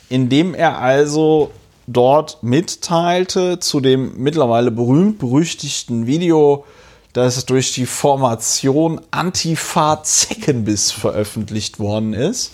in 0.09 0.29
dem 0.29 0.53
er 0.53 0.79
also 0.79 1.51
dort 1.87 2.41
mitteilte 2.41 3.59
zu 3.59 3.79
dem 3.79 4.13
mittlerweile 4.17 4.71
berühmt-berüchtigten 4.71 6.07
Video, 6.07 6.65
das 7.13 7.45
durch 7.45 7.73
die 7.73 7.85
Formation 7.85 8.99
Antifa 9.11 10.03
Zeckenbiss 10.03 10.91
veröffentlicht 10.91 11.79
worden 11.79 12.13
ist. 12.13 12.51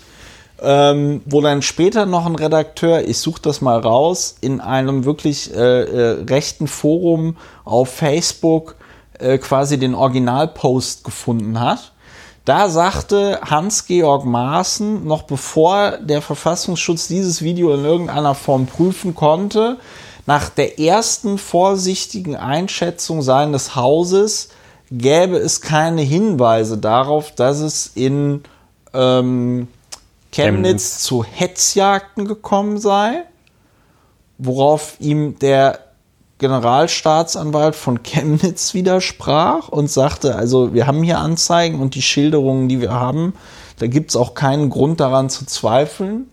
Ähm, 0.64 1.22
wo 1.26 1.42
dann 1.42 1.64
später 1.64 2.06
noch 2.06 2.28
ein 2.28 2.36
Redakteur, 2.36 3.08
ich 3.08 3.18
suche 3.18 3.42
das 3.42 3.62
mal 3.62 3.80
raus, 3.80 4.36
in 4.42 4.62
einem 4.62 5.06
wirklich 5.06 5.52
äh, 5.56 5.58
äh, 5.58 6.24
rechten 6.30 6.68
Forum 6.68 7.36
auf 7.66 7.90
Facebook 7.90 8.76
äh, 9.18 9.40
quasi 9.40 9.80
den 9.80 9.96
Originalpost 9.96 11.04
gefunden 11.04 11.60
hat. 11.60 11.94
Da 12.46 12.70
sagte 12.70 13.40
Hans-Georg 13.44 14.26
Maaßen, 14.26 15.06
noch 15.06 15.24
bevor 15.24 15.98
der 15.98 16.22
Verfassungsschutz 16.22 17.08
dieses 17.08 17.42
Video 17.42 17.74
in 17.74 17.86
irgendeiner 17.86 18.36
Form 18.36 18.66
prüfen 18.66 19.16
konnte, 19.16 19.78
nach 20.26 20.50
der 20.50 20.80
ersten 20.80 21.38
vorsichtigen 21.38 22.36
Einschätzung 22.36 23.22
seines 23.22 23.76
Hauses 23.76 24.50
gäbe 24.92 25.38
es 25.38 25.62
keine 25.62 26.02
Hinweise 26.02 26.78
darauf, 26.78 27.34
dass 27.34 27.60
es 27.60 27.92
in 27.96 28.44
ähm, 28.94 29.68
Chemnitz 30.32 31.00
zu 31.00 31.24
Hetzjagden 31.24 32.26
gekommen 32.26 32.80
sei, 32.80 33.26
worauf 34.38 34.96
ihm 35.00 35.38
der 35.40 35.80
Generalstaatsanwalt 36.38 37.76
von 37.76 38.02
Chemnitz 38.02 38.74
widersprach 38.74 39.70
und 39.70 39.92
sagte, 39.92 40.36
also 40.36 40.74
wir 40.74 40.88
haben 40.88 41.04
hier 41.04 41.20
Anzeigen 41.20 41.80
und 41.80 41.94
die 41.94 42.02
Schilderungen, 42.02 42.68
die 42.68 42.82
wir 42.82 42.92
haben, 42.92 43.34
da 43.78 43.88
gibt 43.88 44.10
es 44.10 44.16
auch 44.16 44.34
keinen 44.34 44.70
Grund 44.70 45.00
daran 45.00 45.30
zu 45.30 45.46
zweifeln. 45.46 46.30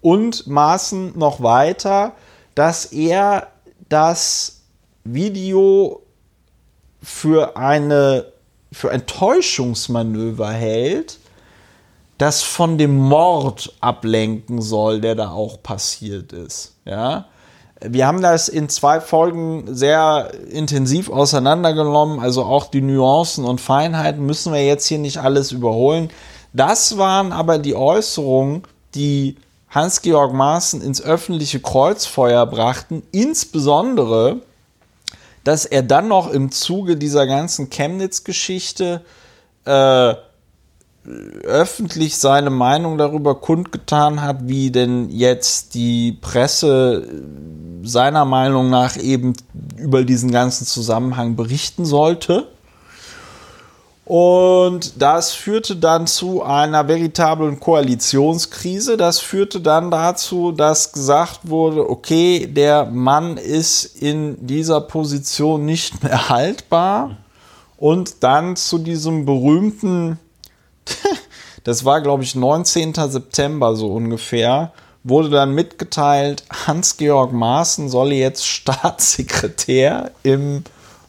Und 0.00 0.48
maßen 0.48 1.16
noch 1.16 1.42
weiter, 1.42 2.12
dass 2.54 2.86
er 2.86 3.48
das 3.88 4.62
Video 5.04 6.02
für 7.02 7.56
eine 7.56 8.32
für 8.72 8.90
ein 8.90 9.06
Täuschungsmanöver 9.06 10.50
hält, 10.50 11.18
das 12.22 12.44
von 12.44 12.78
dem 12.78 12.96
Mord 12.96 13.74
ablenken 13.80 14.62
soll, 14.62 15.00
der 15.00 15.16
da 15.16 15.32
auch 15.32 15.60
passiert 15.60 16.32
ist. 16.32 16.76
Ja, 16.84 17.26
wir 17.80 18.06
haben 18.06 18.22
das 18.22 18.48
in 18.48 18.68
zwei 18.68 19.00
Folgen 19.00 19.74
sehr 19.74 20.30
intensiv 20.48 21.10
auseinandergenommen, 21.10 22.20
also 22.20 22.44
auch 22.44 22.66
die 22.66 22.80
Nuancen 22.80 23.44
und 23.44 23.60
Feinheiten 23.60 24.24
müssen 24.24 24.52
wir 24.52 24.64
jetzt 24.64 24.86
hier 24.86 25.00
nicht 25.00 25.18
alles 25.18 25.50
überholen. 25.50 26.10
Das 26.52 26.96
waren 26.96 27.32
aber 27.32 27.58
die 27.58 27.74
Äußerungen, 27.74 28.62
die 28.94 29.36
Hans-Georg 29.70 30.32
Maaßen 30.32 30.80
ins 30.80 31.02
öffentliche 31.02 31.58
Kreuzfeuer 31.58 32.46
brachten, 32.46 33.02
insbesondere, 33.10 34.42
dass 35.42 35.64
er 35.64 35.82
dann 35.82 36.06
noch 36.06 36.30
im 36.30 36.52
Zuge 36.52 36.96
dieser 36.96 37.26
ganzen 37.26 37.68
Chemnitz-Geschichte 37.68 39.00
äh, 39.64 40.14
öffentlich 41.04 42.16
seine 42.16 42.50
Meinung 42.50 42.96
darüber 42.96 43.34
kundgetan 43.34 44.22
hat, 44.22 44.46
wie 44.46 44.70
denn 44.70 45.10
jetzt 45.10 45.74
die 45.74 46.12
Presse 46.12 47.08
seiner 47.82 48.24
Meinung 48.24 48.70
nach 48.70 48.96
eben 48.96 49.32
über 49.76 50.04
diesen 50.04 50.30
ganzen 50.30 50.66
Zusammenhang 50.66 51.34
berichten 51.34 51.84
sollte. 51.84 52.46
Und 54.04 55.00
das 55.00 55.32
führte 55.32 55.76
dann 55.76 56.06
zu 56.06 56.42
einer 56.42 56.86
veritablen 56.86 57.58
Koalitionskrise. 57.58 58.96
Das 58.96 59.20
führte 59.20 59.60
dann 59.60 59.90
dazu, 59.90 60.52
dass 60.52 60.92
gesagt 60.92 61.40
wurde, 61.44 61.88
okay, 61.88 62.46
der 62.46 62.84
Mann 62.86 63.36
ist 63.36 63.84
in 63.84 64.44
dieser 64.46 64.80
Position 64.80 65.64
nicht 65.64 66.02
mehr 66.02 66.28
haltbar. 66.28 67.16
Und 67.76 68.22
dann 68.22 68.54
zu 68.54 68.78
diesem 68.78 69.24
berühmten 69.24 70.18
das 71.64 71.84
war, 71.84 72.00
glaube 72.00 72.22
ich, 72.22 72.34
19. 72.34 72.94
September 72.94 73.76
so 73.76 73.92
ungefähr, 73.92 74.72
wurde 75.04 75.30
dann 75.30 75.54
mitgeteilt, 75.54 76.44
Hans-Georg 76.66 77.32
Maaßen 77.32 77.88
solle 77.88 78.14
jetzt 78.14 78.46
Staatssekretär 78.46 80.12
im 80.22 80.64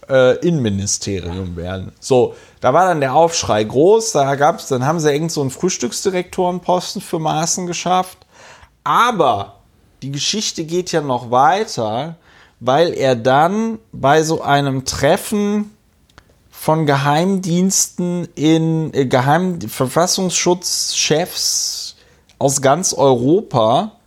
äh, 0.09 0.37
Innenministerium 0.39 1.55
werden. 1.55 1.91
So, 1.99 2.35
da 2.59 2.73
war 2.73 2.87
dann 2.87 3.01
der 3.01 3.13
Aufschrei 3.13 3.63
groß, 3.63 4.13
da 4.13 4.35
gab's, 4.35 4.67
dann 4.67 4.85
haben 4.85 4.99
sie 4.99 5.11
irgend 5.11 5.31
so 5.31 5.41
einen 5.41 5.49
Frühstücksdirektorenposten 5.49 7.01
für 7.01 7.19
Maaßen 7.19 7.67
geschafft. 7.67 8.17
Aber 8.83 9.55
die 10.01 10.11
Geschichte 10.11 10.65
geht 10.65 10.91
ja 10.91 11.01
noch 11.01 11.31
weiter, 11.31 12.15
weil 12.59 12.93
er 12.93 13.15
dann 13.15 13.79
bei 13.91 14.23
so 14.23 14.41
einem 14.41 14.85
Treffen 14.85 15.72
von 16.63 16.85
Geheimdiensten 16.85 18.29
in 18.35 18.93
äh, 18.93 19.05
Geheim 19.05 19.59
Verfassungsschutzchefs 19.59 21.97
aus 22.39 22.61
ganz 22.61 22.93
Europa, 22.93 23.97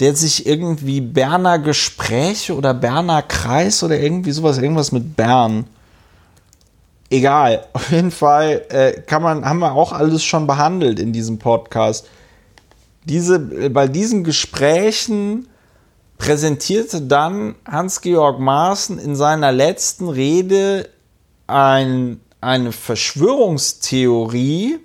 der 0.00 0.16
sich 0.16 0.46
irgendwie 0.46 1.02
Berner 1.02 1.58
Gespräche 1.58 2.56
oder 2.56 2.72
Berner 2.72 3.20
Kreis 3.20 3.82
oder 3.82 4.00
irgendwie 4.00 4.30
sowas, 4.30 4.56
irgendwas 4.56 4.92
mit 4.92 5.14
Bern. 5.14 5.66
Egal, 7.10 7.66
auf 7.74 7.92
jeden 7.92 8.12
Fall 8.12 8.64
äh, 8.70 9.02
kann 9.02 9.22
man, 9.22 9.44
haben 9.44 9.58
wir 9.58 9.72
auch 9.72 9.92
alles 9.92 10.24
schon 10.24 10.46
behandelt 10.46 10.98
in 10.98 11.12
diesem 11.12 11.38
Podcast. 11.38 12.06
Diese, 13.04 13.34
äh, 13.34 13.68
bei 13.68 13.88
diesen 13.88 14.24
Gesprächen 14.24 15.48
präsentierte 16.16 17.02
dann 17.02 17.56
Hans-Georg 17.66 18.40
Maaßen 18.40 18.98
in 18.98 19.14
seiner 19.14 19.52
letzten 19.52 20.08
Rede 20.08 20.88
ein, 21.48 22.20
eine 22.40 22.70
Verschwörungstheorie, 22.70 24.78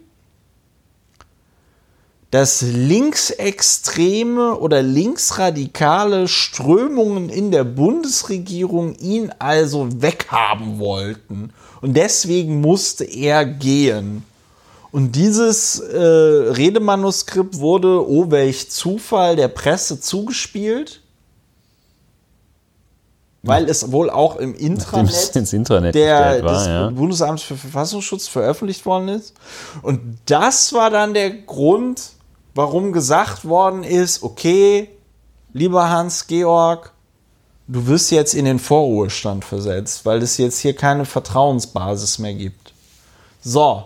dass 2.31 2.63
linksextreme 2.63 4.57
oder 4.57 4.81
linksradikale 4.81 6.27
Strömungen 6.27 7.29
in 7.29 7.51
der 7.51 7.63
Bundesregierung 7.63 8.95
ihn 8.95 9.31
also 9.37 10.01
weghaben 10.01 10.79
wollten. 10.79 11.51
Und 11.81 11.95
deswegen 11.95 12.59
musste 12.59 13.03
er 13.03 13.45
gehen. 13.45 14.23
Und 14.91 15.15
dieses 15.15 15.79
äh, 15.79 15.99
Redemanuskript 15.99 17.59
wurde, 17.59 18.09
oh 18.09 18.31
welch 18.31 18.71
Zufall, 18.71 19.35
der 19.35 19.49
Presse 19.49 19.99
zugespielt 19.99 21.02
weil 23.43 23.69
es 23.69 23.91
wohl 23.91 24.09
auch 24.09 24.37
im 24.37 24.55
Intranet, 24.55 25.35
Intranet 25.53 25.93
der, 25.93 26.43
war, 26.43 26.53
des 26.53 26.65
ja. 26.65 26.89
Bundesamts 26.89 27.43
für 27.43 27.57
Verfassungsschutz 27.57 28.27
veröffentlicht 28.27 28.85
worden 28.85 29.09
ist. 29.09 29.33
Und 29.81 30.17
das 30.25 30.71
war 30.71 30.89
dann 30.89 31.13
der 31.13 31.29
Grund, 31.29 32.11
warum 32.55 32.93
gesagt 32.93 33.43
worden 33.45 33.83
ist, 33.83 34.23
okay, 34.23 34.89
lieber 35.51 35.89
Hans-Georg, 35.89 36.93
du 37.67 37.85
wirst 37.87 38.11
jetzt 38.11 38.33
in 38.33 38.45
den 38.45 38.59
Vorruhestand 38.59 39.43
versetzt, 39.43 40.05
weil 40.05 40.21
es 40.21 40.37
jetzt 40.37 40.59
hier 40.59 40.75
keine 40.75 41.03
Vertrauensbasis 41.03 42.19
mehr 42.19 42.33
gibt. 42.33 42.73
So, 43.41 43.83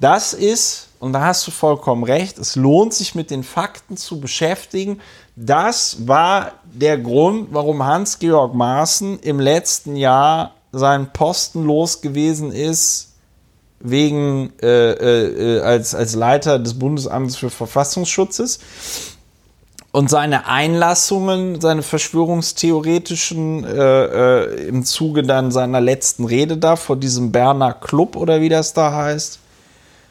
das 0.00 0.32
ist, 0.32 0.88
und 1.00 1.14
da 1.14 1.22
hast 1.22 1.46
du 1.46 1.50
vollkommen 1.50 2.04
recht, 2.04 2.38
es 2.38 2.56
lohnt 2.56 2.92
sich 2.92 3.14
mit 3.14 3.30
den 3.30 3.42
Fakten 3.42 3.96
zu 3.96 4.20
beschäftigen. 4.20 5.00
Das 5.34 6.06
war 6.06 6.52
der 6.64 6.98
Grund, 6.98 7.48
warum 7.52 7.82
Hans-Georg 7.82 8.54
Maaßen 8.54 9.18
im 9.20 9.40
letzten 9.40 9.96
Jahr 9.96 10.52
seinen 10.72 11.10
Posten 11.10 11.64
los 11.64 12.02
gewesen 12.02 12.52
ist, 12.52 13.14
wegen 13.80 14.52
äh, 14.60 14.90
äh, 14.90 15.60
als, 15.62 15.94
als 15.94 16.14
Leiter 16.14 16.58
des 16.58 16.78
Bundesamtes 16.78 17.36
für 17.36 17.48
Verfassungsschutzes. 17.48 18.60
Und 19.92 20.10
seine 20.10 20.46
Einlassungen, 20.46 21.62
seine 21.62 21.82
verschwörungstheoretischen, 21.82 23.64
äh, 23.64 24.42
äh, 24.44 24.68
im 24.68 24.84
Zuge 24.84 25.22
dann 25.22 25.50
seiner 25.50 25.80
letzten 25.80 26.26
Rede 26.26 26.58
da 26.58 26.76
vor 26.76 26.96
diesem 26.96 27.32
Berner 27.32 27.72
Club 27.72 28.16
oder 28.16 28.42
wie 28.42 28.50
das 28.50 28.74
da 28.74 28.92
heißt, 28.92 29.38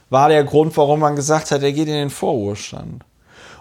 war 0.09 0.29
der 0.29 0.43
Grund, 0.43 0.75
warum 0.77 1.01
man 1.01 1.15
gesagt 1.15 1.51
hat, 1.51 1.61
er 1.61 1.71
geht 1.71 1.87
in 1.87 1.93
den 1.93 2.09
Vorruhestand. 2.09 3.03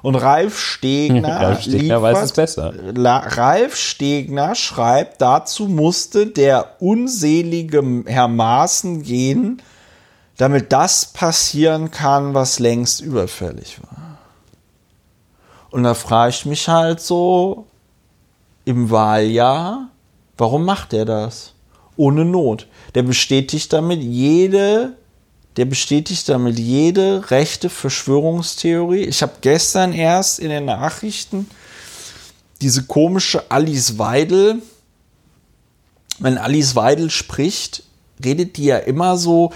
Und 0.03 0.15
Ralf 0.15 0.59
Stegner, 0.59 1.29
Ralf 1.41 1.63
Stegner 1.63 2.01
weiß 2.01 2.23
es 2.23 2.33
besser. 2.33 2.73
Ralf 2.97 3.77
Stegner 3.77 4.55
schreibt, 4.55 5.21
dazu 5.21 5.67
musste 5.67 6.27
der 6.27 6.77
unselige 6.81 8.05
Herr 8.07 8.29
Maaßen 8.29 9.03
gehen, 9.03 9.61
damit 10.37 10.73
das 10.73 11.07
passieren 11.07 11.91
kann, 11.91 12.35
was 12.35 12.61
längst 12.61 13.01
überfällig 13.01 13.81
war. 13.83 14.19
Und 15.71 15.83
da 15.83 15.95
frage 15.95 16.31
ich 16.31 16.47
mich 16.47 16.69
halt 16.69 17.01
so, 17.01 17.67
im 18.65 18.91
Wahljahr, 18.91 19.89
warum 20.37 20.65
macht 20.65 20.93
er 20.93 21.05
das? 21.05 21.55
Ohne 21.97 22.25
Not. 22.25 22.67
Der 22.95 23.03
bestätigt 23.03 23.73
damit 23.73 24.03
jede 24.03 24.98
der 25.59 25.65
bestätigt 25.67 26.29
damit 26.29 26.59
jede 26.59 27.31
rechte 27.31 27.69
Verschwörungstheorie. 27.69 29.03
Ich 29.03 29.21
habe 29.23 29.33
gestern 29.41 29.93
erst 29.93 30.39
in 30.39 30.49
den 30.51 30.65
Nachrichten 30.65 31.51
diese 32.63 32.85
komische 32.85 33.51
Alice 33.51 33.99
Weidel, 33.99 34.63
wenn 36.21 36.39
Alice 36.39 36.75
Weidel 36.77 37.11
spricht, 37.11 37.83
redet 38.25 38.57
die 38.57 38.65
ja 38.67 38.79
immer 38.79 39.17
so, 39.17 39.53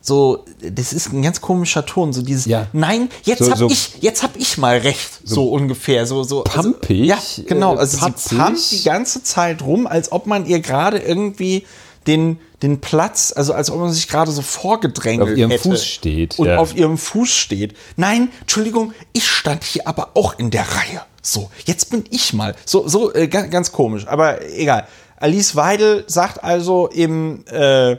so, 0.00 0.44
das 0.60 0.92
ist 0.92 1.12
ein 1.12 1.22
ganz 1.22 1.40
komischer 1.40 1.84
Ton, 1.84 2.12
so 2.12 2.22
dieses, 2.22 2.44
Ja. 2.46 2.66
nein, 2.72 3.08
jetzt 3.24 3.42
So- 3.44 3.50
hab 3.50 3.58
so- 3.58 3.68
ich, 3.70 3.96
jetzt 4.02 4.22
hab 4.22 4.36
ich 4.36 4.56
mal 4.58 4.78
recht, 4.78 5.20
so, 5.24 5.48
ungefähr, 5.50 6.06
so, 6.06 6.22
so. 6.22 6.42
Pampig, 6.44 7.12
Also, 7.12 7.42
ja, 7.42 7.48
genau, 7.48 7.74
äh, 7.74 7.78
also 7.78 7.98
patzig. 7.98 8.28
sie 8.30 8.36
pumpt 8.36 8.70
die 8.72 8.82
ganze 8.84 9.22
Zeit 9.22 9.62
rum, 9.62 9.86
als 9.86 10.12
ob 10.12 10.26
man 10.26 10.46
ihr 10.46 10.60
gerade 10.60 10.98
irgendwie 10.98 11.64
den, 12.06 12.38
den 12.62 12.80
Platz, 12.80 13.32
also 13.34 13.52
als 13.52 13.70
ob 13.70 13.80
man 13.80 13.92
sich 13.92 14.08
gerade 14.08 14.30
so 14.30 14.42
vorgedrängelt 14.42 15.32
Auf 15.32 15.36
ihrem 15.36 15.50
hätte 15.50 15.62
Fuß 15.70 15.84
steht, 15.84 16.38
Und 16.38 16.48
ja. 16.48 16.58
auf 16.58 16.74
ihrem 16.74 16.98
Fuß 16.98 17.30
steht. 17.30 17.76
Nein, 17.96 18.30
Entschuldigung, 18.40 18.92
ich 19.12 19.28
stand 19.28 19.64
hier 19.64 19.86
aber 19.86 20.10
auch 20.14 20.38
in 20.38 20.50
der 20.50 20.62
Reihe. 20.62 21.02
So, 21.22 21.50
jetzt 21.64 21.90
bin 21.90 22.04
ich 22.10 22.32
mal. 22.32 22.54
So, 22.64 22.86
so 22.86 23.12
äh, 23.12 23.26
ganz, 23.28 23.50
ganz 23.50 23.72
komisch, 23.72 24.06
aber 24.06 24.44
egal. 24.52 24.86
Alice 25.18 25.56
Weidel 25.56 26.04
sagt 26.06 26.44
also 26.44 26.88
im 26.88 27.44
äh, 27.46 27.96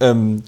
ähm, 0.00 0.42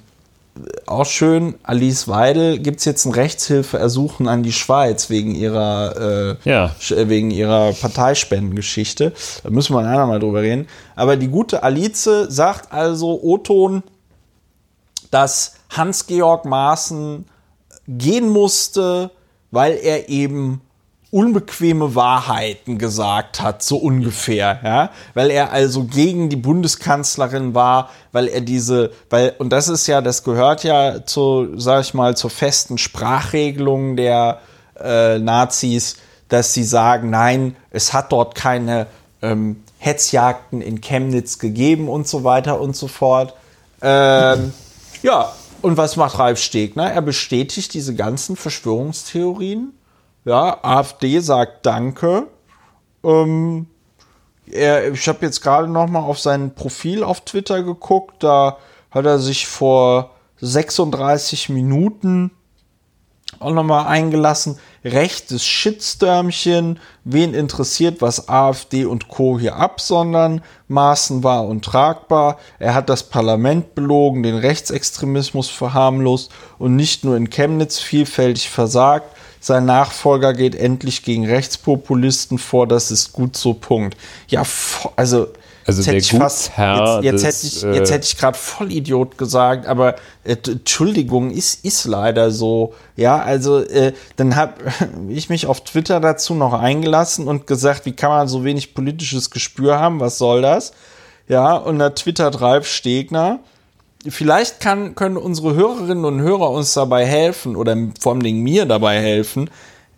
auch 0.86 1.06
schön, 1.06 1.54
Alice 1.62 2.08
Weidel 2.08 2.58
gibt 2.58 2.80
es 2.80 2.84
jetzt 2.84 3.04
ein 3.06 3.12
Rechtshilfeersuchen 3.12 4.28
an 4.28 4.42
die 4.42 4.52
Schweiz 4.52 5.08
wegen 5.08 5.34
ihrer, 5.34 6.36
äh, 6.44 6.48
Ja. 6.48 6.74
Äh, 6.90 7.08
wegen 7.08 7.30
ihrer 7.30 7.72
Parteispendengeschichte. 7.72 9.12
Da 9.42 9.50
müssen 9.50 9.74
wir 9.74 9.80
ein 9.80 9.86
andermal 9.86 10.20
drüber 10.20 10.42
reden. 10.42 10.66
Aber 10.96 11.16
die 11.16 11.28
gute 11.28 11.62
Alice 11.62 12.08
sagt 12.28 12.72
also, 12.72 13.20
Oton, 13.22 13.82
dass 15.10 15.54
Hans-Georg 15.70 16.44
Maaßen 16.44 17.24
gehen 17.86 18.28
musste, 18.28 19.10
weil 19.50 19.78
er 19.82 20.08
eben 20.08 20.60
unbequeme 21.10 21.94
Wahrheiten 21.94 22.78
gesagt 22.78 23.40
hat, 23.40 23.62
so 23.62 23.76
ungefähr, 23.78 24.60
ja, 24.62 24.90
weil 25.14 25.30
er 25.30 25.52
also 25.52 25.84
gegen 25.84 26.28
die 26.28 26.36
Bundeskanzlerin 26.36 27.54
war, 27.54 27.90
weil 28.12 28.28
er 28.28 28.40
diese, 28.40 28.92
weil, 29.10 29.34
und 29.38 29.50
das 29.50 29.68
ist 29.68 29.88
ja, 29.88 30.00
das 30.02 30.22
gehört 30.22 30.62
ja 30.62 31.04
zu, 31.04 31.58
sag 31.58 31.82
ich 31.82 31.94
mal, 31.94 32.16
zur 32.16 32.30
festen 32.30 32.78
Sprachregelung 32.78 33.96
der 33.96 34.40
äh, 34.80 35.18
Nazis, 35.18 35.96
dass 36.28 36.54
sie 36.54 36.64
sagen, 36.64 37.10
nein, 37.10 37.56
es 37.70 37.92
hat 37.92 38.12
dort 38.12 38.36
keine 38.36 38.86
ähm, 39.20 39.64
Hetzjagden 39.78 40.60
in 40.60 40.80
Chemnitz 40.80 41.38
gegeben 41.38 41.88
und 41.88 42.06
so 42.06 42.22
weiter 42.22 42.60
und 42.60 42.76
so 42.76 42.86
fort. 42.86 43.34
Ähm, 43.82 44.52
ja, 45.02 45.32
und 45.62 45.76
was 45.76 45.96
macht 45.96 46.18
Ralf 46.18 46.38
Stegner? 46.38 46.90
Er 46.90 47.02
bestätigt 47.02 47.74
diese 47.74 47.94
ganzen 47.94 48.36
Verschwörungstheorien. 48.36 49.72
Ja, 50.24 50.58
AfD 50.62 51.20
sagt 51.20 51.64
Danke. 51.66 52.26
Ähm, 53.02 53.66
er, 54.50 54.92
ich 54.92 55.08
habe 55.08 55.24
jetzt 55.24 55.40
gerade 55.40 55.68
noch 55.68 55.88
mal 55.88 56.00
auf 56.00 56.18
sein 56.18 56.54
Profil 56.54 57.02
auf 57.02 57.22
Twitter 57.22 57.62
geguckt. 57.62 58.22
Da 58.22 58.58
hat 58.90 59.06
er 59.06 59.18
sich 59.18 59.46
vor 59.46 60.10
36 60.40 61.48
Minuten 61.48 62.32
auch 63.38 63.52
nochmal 63.52 63.86
eingelassen. 63.86 64.58
Rechtes 64.84 65.44
Shitstürmchen. 65.46 66.80
Wen 67.04 67.32
interessiert, 67.32 68.02
was 68.02 68.28
AfD 68.28 68.84
und 68.84 69.08
Co. 69.08 69.38
hier 69.38 69.56
absondern? 69.56 70.42
Maßen 70.68 71.22
war 71.22 71.46
untragbar. 71.46 72.38
Er 72.58 72.74
hat 72.74 72.88
das 72.88 73.04
Parlament 73.04 73.74
belogen, 73.74 74.22
den 74.22 74.36
Rechtsextremismus 74.36 75.48
verharmlost 75.48 76.30
und 76.58 76.76
nicht 76.76 77.04
nur 77.04 77.16
in 77.16 77.30
Chemnitz 77.30 77.78
vielfältig 77.78 78.50
versagt. 78.50 79.16
Sein 79.40 79.64
Nachfolger 79.64 80.34
geht 80.34 80.54
endlich 80.54 81.02
gegen 81.02 81.26
Rechtspopulisten 81.26 82.38
vor. 82.38 82.66
Das 82.66 82.90
ist 82.90 83.12
gut 83.12 83.36
so, 83.36 83.54
Punkt. 83.54 83.96
Ja, 84.28 84.42
also. 84.96 85.28
Also 85.66 85.82
jetzt 85.82 85.88
hätte 85.88 85.98
ich 85.98 86.12
fast, 86.12 86.50
jetzt, 86.56 87.04
jetzt 87.04 87.24
hätte 87.24 87.46
ich, 87.46 87.64
äh, 87.64 87.74
jetzt 87.76 87.92
hätte 87.92 88.04
ich 88.04 88.16
gerade 88.16 88.36
Vollidiot 88.36 89.18
gesagt, 89.18 89.66
aber 89.66 89.94
äh, 90.24 90.34
Entschuldigung, 90.46 91.30
ist, 91.30 91.64
ist 91.64 91.84
leider 91.84 92.30
so. 92.30 92.74
Ja, 92.96 93.20
also 93.22 93.60
äh, 93.60 93.92
dann 94.16 94.36
habe 94.36 94.54
ich 95.08 95.28
mich 95.28 95.46
auf 95.46 95.62
Twitter 95.62 96.00
dazu 96.00 96.34
noch 96.34 96.54
eingelassen 96.54 97.28
und 97.28 97.46
gesagt, 97.46 97.86
wie 97.86 97.92
kann 97.92 98.10
man 98.10 98.26
so 98.26 98.42
wenig 98.42 98.74
politisches 98.74 99.30
Gespür 99.30 99.78
haben? 99.78 100.00
Was 100.00 100.18
soll 100.18 100.42
das? 100.42 100.72
Ja, 101.28 101.54
und 101.54 101.78
da 101.78 101.90
twittert 101.90 102.40
Ralf 102.40 102.66
Stegner. 102.66 103.38
Vielleicht 104.08 104.60
kann, 104.60 104.94
können 104.94 105.16
unsere 105.16 105.54
Hörerinnen 105.54 106.04
und 106.04 106.20
Hörer 106.20 106.50
uns 106.50 106.72
dabei 106.72 107.04
helfen 107.04 107.54
oder 107.54 107.76
vor 108.00 108.14
allem 108.14 108.40
mir 108.40 108.64
dabei 108.64 108.98
helfen. 108.98 109.50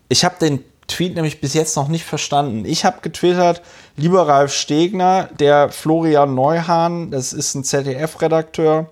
Ich 0.09 0.25
habe 0.25 0.35
den 0.41 0.65
Tweet 0.89 1.15
nämlich 1.15 1.41
bis 1.41 1.55
jetzt 1.55 1.77
noch 1.77 1.89
nicht 1.89 2.05
verstanden. 2.05 2.65
Ich 2.65 2.85
habe 2.85 2.99
getwittert, 3.01 3.63
lieber 3.97 4.27
Ralf 4.27 4.53
Stegner, 4.53 5.29
der 5.39 5.69
Florian 5.71 6.35
Neuhahn, 6.35 7.13
das 7.13 7.33
ist 7.33 7.55
ein 7.55 7.65
ZDF-Redakteur, 7.65 8.91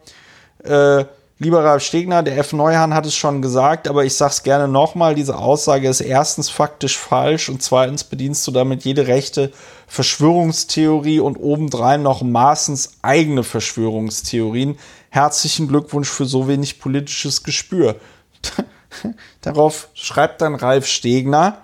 äh, 0.62 1.04
Lieber 1.42 1.64
Ralf 1.64 1.82
Stegner, 1.82 2.22
der 2.22 2.36
F. 2.36 2.52
Neuhan 2.52 2.92
hat 2.92 3.06
es 3.06 3.14
schon 3.14 3.40
gesagt, 3.40 3.88
aber 3.88 4.04
ich 4.04 4.14
sage 4.14 4.32
es 4.32 4.42
gerne 4.42 4.68
nochmal, 4.68 5.14
diese 5.14 5.38
Aussage 5.38 5.88
ist 5.88 6.02
erstens 6.02 6.50
faktisch 6.50 6.98
falsch 6.98 7.48
und 7.48 7.62
zweitens 7.62 8.04
bedienst 8.04 8.46
du 8.46 8.50
damit 8.50 8.84
jede 8.84 9.06
rechte 9.06 9.50
Verschwörungstheorie 9.86 11.18
und 11.18 11.38
obendrein 11.38 12.02
noch 12.02 12.20
maßens 12.20 12.98
eigene 13.00 13.42
Verschwörungstheorien. 13.42 14.76
Herzlichen 15.10 15.68
Glückwunsch 15.68 16.08
für 16.08 16.24
so 16.24 16.48
wenig 16.48 16.78
politisches 16.80 17.42
Gespür. 17.42 17.96
Darauf 19.40 19.88
schreibt 19.92 20.40
dann 20.40 20.54
Ralf 20.54 20.86
Stegner, 20.86 21.58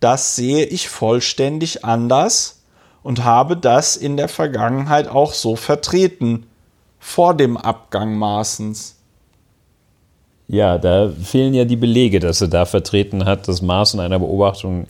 das 0.00 0.34
sehe 0.34 0.64
ich 0.64 0.88
vollständig 0.88 1.84
anders 1.84 2.62
und 3.04 3.24
habe 3.24 3.56
das 3.56 3.96
in 3.96 4.16
der 4.16 4.28
Vergangenheit 4.28 5.08
auch 5.08 5.32
so 5.32 5.56
vertreten. 5.56 6.46
Vor 6.98 7.34
dem 7.34 7.56
Abgang 7.56 8.14
Maaßens. 8.16 8.96
Ja, 10.48 10.78
da 10.78 11.08
fehlen 11.08 11.54
ja 11.54 11.64
die 11.64 11.76
Belege, 11.76 12.20
dass 12.20 12.40
er 12.40 12.48
da 12.48 12.64
vertreten 12.64 13.24
hat, 13.24 13.48
das 13.48 13.62
Maßen 13.62 13.98
einer 14.00 14.18
Beobachtung 14.18 14.86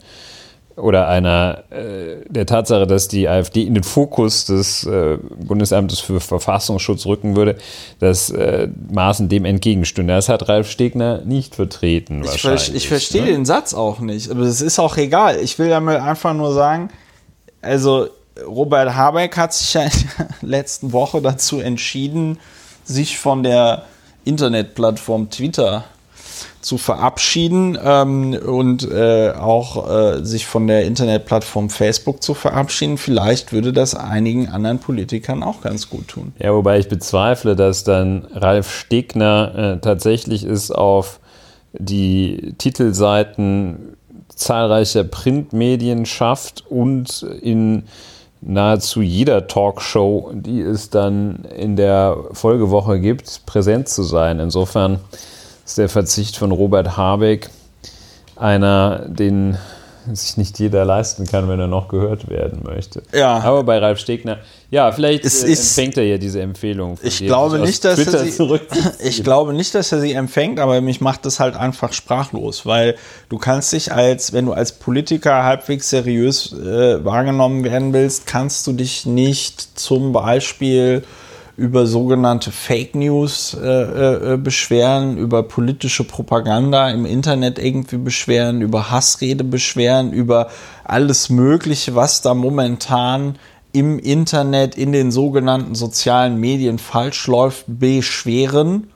oder 0.75 1.07
einer 1.07 1.63
äh, 1.69 2.23
der 2.27 2.45
Tatsache, 2.45 2.87
dass 2.87 3.07
die 3.07 3.27
AfD 3.27 3.63
in 3.63 3.75
den 3.75 3.83
Fokus 3.83 4.45
des 4.45 4.85
äh, 4.85 5.17
Bundesamtes 5.17 5.99
für 5.99 6.19
Verfassungsschutz 6.19 7.05
rücken 7.05 7.35
würde, 7.35 7.57
dass 7.99 8.31
äh, 8.31 8.67
Maaßen 8.91 9.29
dem 9.29 9.45
entgegenstünde. 9.45 10.13
Das 10.13 10.29
hat 10.29 10.49
Ralf 10.49 10.69
Stegner 10.69 11.21
nicht 11.25 11.55
vertreten. 11.55 12.23
Ich, 12.23 12.41
ver 12.41 12.55
ich 12.55 12.87
verstehe 12.87 13.21
ne? 13.21 13.31
den 13.31 13.45
Satz 13.45 13.73
auch 13.73 13.99
nicht, 13.99 14.31
aber 14.31 14.41
es 14.41 14.61
ist 14.61 14.79
auch 14.79 14.97
egal. 14.97 15.37
Ich 15.41 15.59
will 15.59 15.69
damit 15.69 15.99
einfach 15.99 16.33
nur 16.33 16.53
sagen, 16.53 16.89
also 17.61 18.07
Robert 18.45 18.95
Habeck 18.95 19.37
hat 19.37 19.53
sich 19.53 19.73
ja 19.75 19.83
in 19.83 19.91
der 20.17 20.27
letzten 20.41 20.91
Woche 20.91 21.21
dazu 21.21 21.59
entschieden, 21.59 22.39
sich 22.83 23.19
von 23.19 23.43
der 23.43 23.83
Internetplattform 24.25 25.29
Twitter 25.29 25.85
zu 26.63 26.77
verabschieden 26.77 27.77
ähm, 27.83 28.33
und 28.33 28.89
äh, 28.89 29.31
auch 29.31 29.89
äh, 29.89 30.23
sich 30.23 30.45
von 30.45 30.67
der 30.67 30.85
Internetplattform 30.85 31.69
Facebook 31.69 32.23
zu 32.23 32.33
verabschieden. 32.33 32.97
Vielleicht 32.97 33.51
würde 33.51 33.73
das 33.73 33.95
einigen 33.95 34.49
anderen 34.49 34.79
Politikern 34.79 35.43
auch 35.43 35.61
ganz 35.61 35.89
gut 35.89 36.07
tun. 36.07 36.33
Ja, 36.39 36.53
wobei 36.53 36.79
ich 36.79 36.87
bezweifle, 36.87 37.55
dass 37.55 37.83
dann 37.83 38.27
Ralf 38.33 38.71
Stegner 38.71 39.75
äh, 39.75 39.81
tatsächlich 39.81 40.43
es 40.43 40.71
auf 40.71 41.19
die 41.73 42.53
Titelseiten 42.57 43.97
zahlreicher 44.29 45.03
Printmedien 45.03 46.05
schafft 46.05 46.63
und 46.69 47.23
in 47.41 47.83
nahezu 48.41 49.01
jeder 49.01 49.47
Talkshow, 49.47 50.31
die 50.33 50.61
es 50.61 50.89
dann 50.89 51.45
in 51.57 51.75
der 51.75 52.17
Folgewoche 52.31 52.99
gibt, 52.99 53.45
präsent 53.45 53.87
zu 53.87 54.03
sein. 54.03 54.39
Insofern 54.39 54.99
ist 55.65 55.77
der 55.77 55.89
Verzicht 55.89 56.37
von 56.37 56.51
Robert 56.51 56.97
Habeck 56.97 57.49
einer, 58.35 59.05
den 59.07 59.57
sich 60.11 60.37
nicht 60.37 60.59
jeder 60.59 60.83
leisten 60.85 61.25
kann, 61.25 61.47
wenn 61.47 61.59
er 61.59 61.67
noch 61.67 61.87
gehört 61.87 62.29
werden 62.29 62.61
möchte. 62.63 63.03
Ja. 63.13 63.39
Aber 63.39 63.63
bei 63.63 63.77
Ralf 63.77 63.99
Stegner, 63.99 64.39
ja, 64.69 64.91
vielleicht 64.91 65.23
es 65.23 65.43
äh, 65.43 65.51
empfängt 65.51 65.97
er 65.97 66.03
ja 66.03 66.17
diese 66.17 66.41
Empfehlung. 66.41 66.97
Ich 67.01 67.19
glaube 67.19 67.59
nicht, 67.59 67.85
dass 67.85 67.99
er 67.99 68.25
sie, 68.25 68.59
ich 68.99 69.23
glaube 69.23 69.53
nicht, 69.53 69.73
dass 69.75 69.91
er 69.91 70.01
sie 70.01 70.13
empfängt, 70.13 70.59
aber 70.59 70.81
mich 70.81 70.99
macht 70.99 71.25
das 71.25 71.39
halt 71.39 71.55
einfach 71.55 71.93
sprachlos, 71.93 72.65
weil 72.65 72.95
du 73.29 73.37
kannst 73.37 73.71
dich 73.71 73.93
als, 73.93 74.33
wenn 74.33 74.45
du 74.45 74.53
als 74.53 74.73
Politiker 74.73 75.43
halbwegs 75.43 75.89
seriös 75.89 76.53
äh, 76.53 77.03
wahrgenommen 77.05 77.63
werden 77.63 77.93
willst, 77.93 78.25
kannst 78.25 78.67
du 78.67 78.73
dich 78.73 79.05
nicht 79.05 79.79
zum 79.79 80.11
Beispiel 80.11 81.03
über 81.55 81.85
sogenannte 81.85 82.51
Fake 82.51 82.95
News 82.95 83.53
äh, 83.53 84.33
äh, 84.33 84.37
beschweren, 84.37 85.17
über 85.17 85.43
politische 85.43 86.03
Propaganda 86.03 86.89
im 86.89 87.05
Internet 87.05 87.59
irgendwie 87.59 87.97
beschweren, 87.97 88.61
über 88.61 88.89
Hassrede 88.89 89.43
beschweren, 89.43 90.13
über 90.13 90.49
alles 90.83 91.29
Mögliche, 91.29 91.93
was 91.93 92.21
da 92.21 92.33
momentan 92.33 93.37
im 93.71 93.99
Internet, 93.99 94.75
in 94.75 94.91
den 94.91 95.11
sogenannten 95.11 95.75
sozialen 95.75 96.37
Medien 96.39 96.79
falsch 96.79 97.27
läuft, 97.27 97.65
beschweren, 97.67 98.91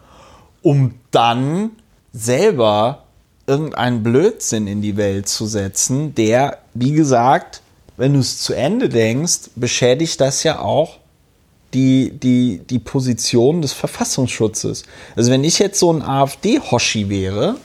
um 0.62 0.96
dann 1.12 1.72
selber 2.12 3.04
irgendeinen 3.46 4.04
Blödsinn 4.04 4.68
in 4.68 4.82
die 4.82 4.98
Welt 4.98 5.28
zu 5.28 5.46
setzen, 5.46 6.16
der, 6.16 6.58
wie 6.74 6.92
gesagt, 6.92 7.62
wenn 7.98 8.14
du 8.14 8.20
es 8.20 8.40
zu 8.40 8.54
Ende 8.54 8.90
denkst, 8.90 9.52
beschädigt 9.56 10.22
das 10.22 10.44
ja 10.44 10.60
auch 10.60 10.98
die, 11.74 12.12
die, 12.12 12.62
die 12.70 12.80
Position 12.80 13.62
des 13.62 13.74
Verfassungsschutzes. 13.74 14.84
Also 15.16 15.32
wenn 15.32 15.44
ich 15.44 15.60
jetzt 15.60 15.80
so 15.80 15.92
ein 15.92 16.02
AfD-Hoschi 16.02 17.10
wäre, 17.10 17.56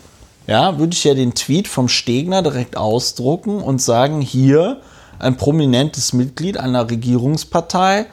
ja, 0.47 0.79
würde 0.79 0.93
ich 0.93 1.05
ja 1.05 1.15
den 1.15 1.35
Tweet 1.35 1.69
vom 1.69 1.89
Stegner 1.89 2.43
direkt 2.43 2.77
ausdrucken 2.77 3.61
und 3.61 3.81
sagen, 3.81 4.21
hier 4.21 4.81
ein 5.19 5.37
prominentes 5.37 6.13
Mitglied 6.13 6.59
einer 6.59 6.91
Regierungspartei 6.91 8.07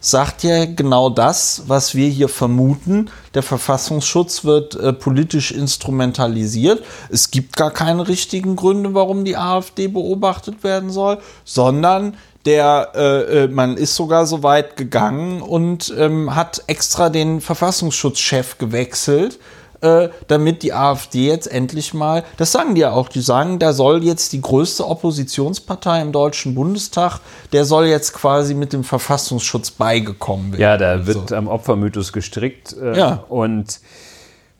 sagt 0.00 0.42
ja 0.42 0.64
genau 0.64 1.10
das, 1.10 1.64
was 1.66 1.94
wir 1.94 2.08
hier 2.08 2.28
vermuten. 2.28 3.10
Der 3.34 3.42
Verfassungsschutz 3.42 4.44
wird 4.44 4.74
äh, 4.74 4.92
politisch 4.94 5.52
instrumentalisiert. 5.52 6.82
Es 7.10 7.30
gibt 7.30 7.56
gar 7.56 7.70
keine 7.70 8.08
richtigen 8.08 8.56
Gründe, 8.56 8.94
warum 8.94 9.24
die 9.24 9.36
AfD 9.36 9.88
beobachtet 9.88 10.64
werden 10.64 10.90
soll, 10.90 11.18
sondern 11.44 12.16
der 12.46 12.92
äh, 12.94 13.44
äh, 13.44 13.48
man 13.48 13.76
ist 13.76 13.96
sogar 13.96 14.26
so 14.26 14.42
weit 14.42 14.76
gegangen 14.76 15.42
und 15.42 15.92
ähm, 15.96 16.34
hat 16.34 16.62
extra 16.66 17.10
den 17.10 17.40
Verfassungsschutzchef 17.40 18.58
gewechselt, 18.58 19.38
äh, 19.82 20.08
damit 20.28 20.62
die 20.62 20.72
AfD 20.72 21.26
jetzt 21.26 21.46
endlich 21.46 21.94
mal, 21.94 22.24
das 22.36 22.52
sagen 22.52 22.74
die 22.74 22.82
ja 22.82 22.92
auch, 22.92 23.08
die 23.08 23.20
sagen, 23.20 23.58
da 23.58 23.72
soll 23.72 24.04
jetzt 24.04 24.32
die 24.32 24.40
größte 24.40 24.86
Oppositionspartei 24.86 26.00
im 26.02 26.12
Deutschen 26.12 26.54
Bundestag, 26.54 27.20
der 27.52 27.64
soll 27.64 27.86
jetzt 27.86 28.12
quasi 28.12 28.54
mit 28.54 28.72
dem 28.72 28.84
Verfassungsschutz 28.84 29.70
beigekommen 29.70 30.52
werden. 30.52 30.60
Ja, 30.60 30.76
da 30.76 31.06
wird 31.06 31.30
so. 31.30 31.34
am 31.34 31.48
Opfermythos 31.48 32.12
gestrickt 32.12 32.74
äh, 32.80 32.98
ja. 32.98 33.24
und 33.28 33.80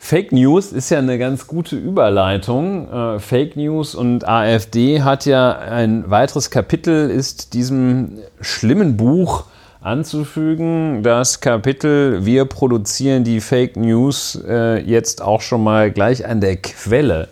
Fake 0.02 0.32
News 0.32 0.72
ist 0.72 0.88
ja 0.90 0.98
eine 0.98 1.18
ganz 1.18 1.46
gute 1.46 1.76
Überleitung. 1.76 2.90
Äh, 2.90 3.20
Fake 3.20 3.54
News 3.54 3.94
und 3.94 4.26
AfD 4.26 5.02
hat 5.02 5.26
ja 5.26 5.52
ein 5.52 6.10
weiteres 6.10 6.50
Kapitel, 6.50 7.10
ist 7.10 7.52
diesem 7.52 8.18
schlimmen 8.40 8.96
Buch 8.96 9.44
anzufügen. 9.82 11.02
Das 11.02 11.40
Kapitel 11.40 12.24
Wir 12.24 12.46
produzieren 12.46 13.24
die 13.24 13.40
Fake 13.40 13.76
News 13.76 14.40
äh, 14.48 14.80
jetzt 14.80 15.20
auch 15.20 15.42
schon 15.42 15.62
mal 15.62 15.92
gleich 15.92 16.26
an 16.26 16.40
der 16.40 16.56
Quelle. 16.56 17.28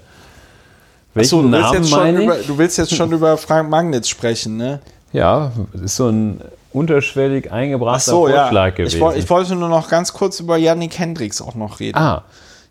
Achso, 1.17 1.43
du, 1.43 1.51
willst 1.51 1.73
jetzt 1.73 1.89
schon 1.91 2.17
über, 2.21 2.37
du 2.37 2.59
willst 2.59 2.79
jetzt 2.79 2.95
schon 2.95 3.11
über 3.11 3.39
Frank 3.39 3.71
Magnitz 3.71 4.09
sprechen, 4.09 4.59
ne? 4.59 4.81
Ja, 5.13 5.53
ist 5.83 5.97
so 5.97 6.11
ein 6.11 6.43
unterschwellig 6.73 7.51
eingebrachter 7.51 8.11
so, 8.11 8.27
Vorschlag 8.27 8.53
ja. 8.53 8.85
gewesen. 8.85 9.03
Ich, 9.13 9.25
ich, 9.25 9.31
wollte 9.31 9.57
nur 9.57 9.71
noch 9.71 9.89
ganz 9.89 10.13
kurz 10.13 10.39
über 10.39 10.59
Yannick 10.59 10.99
Hendricks 10.99 11.41
auch 11.41 11.55
noch 11.55 11.81
reden. 11.81 11.97
Ah, 11.97 12.25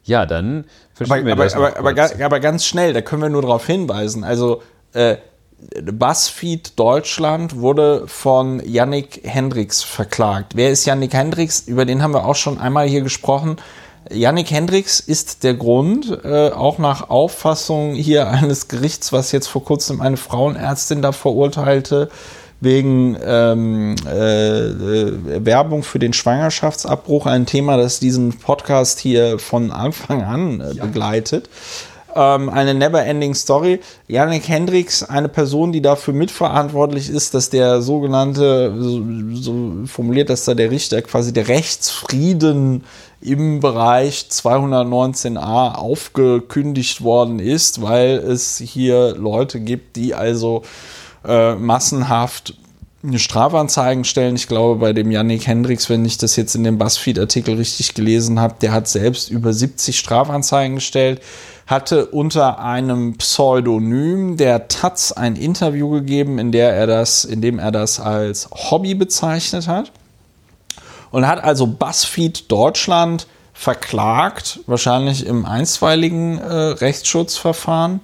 ja, 0.07 0.25
dann 0.25 0.65
aber, 0.99 1.25
wir 1.25 1.33
aber, 1.33 1.43
das 1.43 1.53
aber, 1.53 1.77
aber, 1.77 1.93
aber, 2.23 2.39
ganz 2.39 2.65
schnell, 2.65 2.93
da 2.93 3.01
können 3.01 3.21
wir 3.21 3.29
nur 3.29 3.41
darauf 3.41 3.65
hinweisen. 3.65 4.23
Also 4.23 4.63
äh, 4.93 5.17
BuzzFeed 5.83 6.79
Deutschland 6.79 7.59
wurde 7.59 8.07
von 8.07 8.61
Yannick 8.65 9.21
Hendricks 9.23 9.83
verklagt. 9.83 10.55
Wer 10.55 10.71
ist 10.71 10.85
Yannick 10.85 11.13
Hendricks? 11.13 11.61
Über 11.67 11.85
den 11.85 12.01
haben 12.01 12.13
wir 12.13 12.25
auch 12.25 12.35
schon 12.35 12.57
einmal 12.57 12.87
hier 12.87 13.01
gesprochen. 13.01 13.57
Yannick 14.09 14.51
Hendricks 14.51 15.01
ist 15.01 15.43
der 15.43 15.55
Grund, 15.55 16.23
äh, 16.23 16.51
auch 16.51 16.77
nach 16.77 17.09
Auffassung 17.09 17.93
hier 17.93 18.27
eines 18.31 18.67
Gerichts, 18.69 19.11
was 19.11 19.31
jetzt 19.31 19.47
vor 19.47 19.63
kurzem 19.63 19.99
eine 19.99 20.17
Frauenärztin 20.17 21.01
da 21.01 21.11
verurteilte, 21.11 22.09
wegen 22.59 23.17
ähm, 23.23 23.95
äh, 24.05 25.45
Werbung 25.45 25.83
für 25.83 25.99
den 25.99 26.13
Schwangerschaftsabbruch, 26.13 27.25
ein 27.25 27.45
Thema, 27.45 27.77
das 27.77 27.99
diesen 27.99 28.37
Podcast 28.39 28.99
hier 28.99 29.37
von 29.39 29.71
Anfang 29.71 30.23
an 30.23 30.61
äh, 30.61 30.73
begleitet. 30.73 31.49
Ähm, 32.15 32.49
eine 32.49 32.73
Never-Ending 32.73 33.35
Story. 33.35 33.79
Yannick 34.07 34.47
Hendricks, 34.47 35.03
eine 35.03 35.29
Person, 35.29 35.71
die 35.71 35.83
dafür 35.83 36.15
mitverantwortlich 36.15 37.09
ist, 37.11 37.35
dass 37.35 37.51
der 37.51 37.83
sogenannte, 37.83 38.73
so, 38.79 39.03
so 39.33 39.85
formuliert 39.85 40.31
dass 40.31 40.45
da 40.45 40.55
der 40.55 40.71
Richter, 40.71 41.03
quasi 41.03 41.31
der 41.31 41.47
Rechtsfrieden 41.47 42.85
im 43.21 43.59
Bereich 43.59 44.27
219a 44.31 45.75
aufgekündigt 45.75 47.03
worden 47.03 47.39
ist, 47.39 47.83
weil 47.83 48.17
es 48.17 48.57
hier 48.57 49.15
Leute 49.15 49.59
gibt, 49.59 49.95
die 49.95 50.15
also 50.15 50.63
äh, 51.27 51.55
massenhaft 51.55 52.55
Strafanzeigen 53.15 54.03
stellen. 54.03 54.35
Ich 54.35 54.47
glaube, 54.47 54.79
bei 54.79 54.91
dem 54.91 55.11
Yannick 55.11 55.47
Hendricks, 55.47 55.89
wenn 55.89 56.03
ich 56.03 56.17
das 56.17 56.35
jetzt 56.35 56.55
in 56.55 56.63
dem 56.63 56.77
BuzzFeed-Artikel 56.77 57.55
richtig 57.55 57.93
gelesen 57.93 58.39
habe, 58.39 58.55
der 58.59 58.71
hat 58.71 58.87
selbst 58.87 59.29
über 59.29 59.53
70 59.53 59.97
Strafanzeigen 59.97 60.75
gestellt, 60.75 61.21
hatte 61.67 62.07
unter 62.07 62.59
einem 62.59 63.17
Pseudonym 63.17 64.37
der 64.37 64.67
Taz 64.67 65.11
ein 65.11 65.35
Interview 65.35 65.89
gegeben, 65.89 66.39
in 66.39 66.51
der 66.51 66.73
er 66.73 66.87
das, 66.87 67.23
in 67.23 67.41
dem 67.41 67.59
er 67.59 67.71
das 67.71 67.99
als 67.99 68.49
Hobby 68.51 68.95
bezeichnet 68.95 69.67
hat 69.67 69.91
und 71.11 71.27
hat 71.27 71.43
also 71.43 71.67
BuzzFeed 71.67 72.51
Deutschland 72.51 73.27
verklagt, 73.57 74.59
wahrscheinlich 74.67 75.25
im 75.25 75.43
einstweiligen 75.43 76.37
äh, 76.37 76.53
Rechtsschutzverfahren 76.53 78.01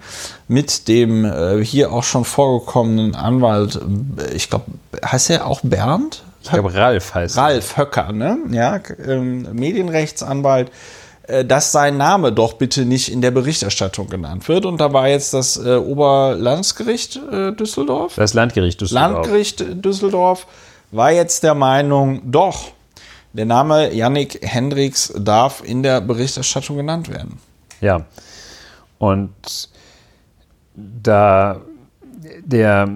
mit 0.47 0.87
dem 0.87 1.25
äh, 1.25 1.63
hier 1.63 1.91
auch 1.91 2.03
schon 2.03 2.25
vorgekommenen 2.25 3.13
Anwalt, 3.13 3.79
äh, 4.17 4.33
ich 4.33 4.49
glaube, 4.49 4.65
heißt 5.05 5.29
er 5.29 5.45
auch 5.45 5.61
Bernd? 5.61 6.23
Ich 6.41 6.49
glaube, 6.49 6.73
Ralf 6.73 7.13
heißt 7.13 7.37
Ralf 7.37 7.77
Höcker, 7.77 8.11
ne? 8.11 8.39
Ja, 8.49 8.81
ähm, 9.07 9.47
Medienrechtsanwalt, 9.53 10.71
äh, 11.27 11.45
dass 11.45 11.71
sein 11.71 11.97
Name 11.97 12.31
doch 12.31 12.53
bitte 12.53 12.83
nicht 12.83 13.11
in 13.11 13.21
der 13.21 13.31
Berichterstattung 13.31 14.09
genannt 14.09 14.47
wird. 14.47 14.65
Und 14.65 14.81
da 14.81 14.91
war 14.91 15.07
jetzt 15.07 15.35
das 15.35 15.63
äh, 15.63 15.75
Oberlandesgericht 15.75 17.21
äh, 17.31 17.51
Düsseldorf. 17.51 18.15
Das 18.15 18.33
Landgericht 18.33 18.81
Düsseldorf. 18.81 19.13
Landgericht 19.13 19.85
Düsseldorf 19.85 20.47
war 20.91 21.11
jetzt 21.11 21.43
der 21.43 21.53
Meinung, 21.53 22.23
doch, 22.25 22.71
der 23.33 23.45
Name 23.45 23.93
Yannick 23.93 24.39
Hendricks 24.41 25.13
darf 25.17 25.63
in 25.63 25.83
der 25.83 26.01
Berichterstattung 26.01 26.77
genannt 26.77 27.09
werden. 27.09 27.39
Ja. 27.81 28.05
Und 28.99 29.69
da 30.75 31.61
der 32.45 32.89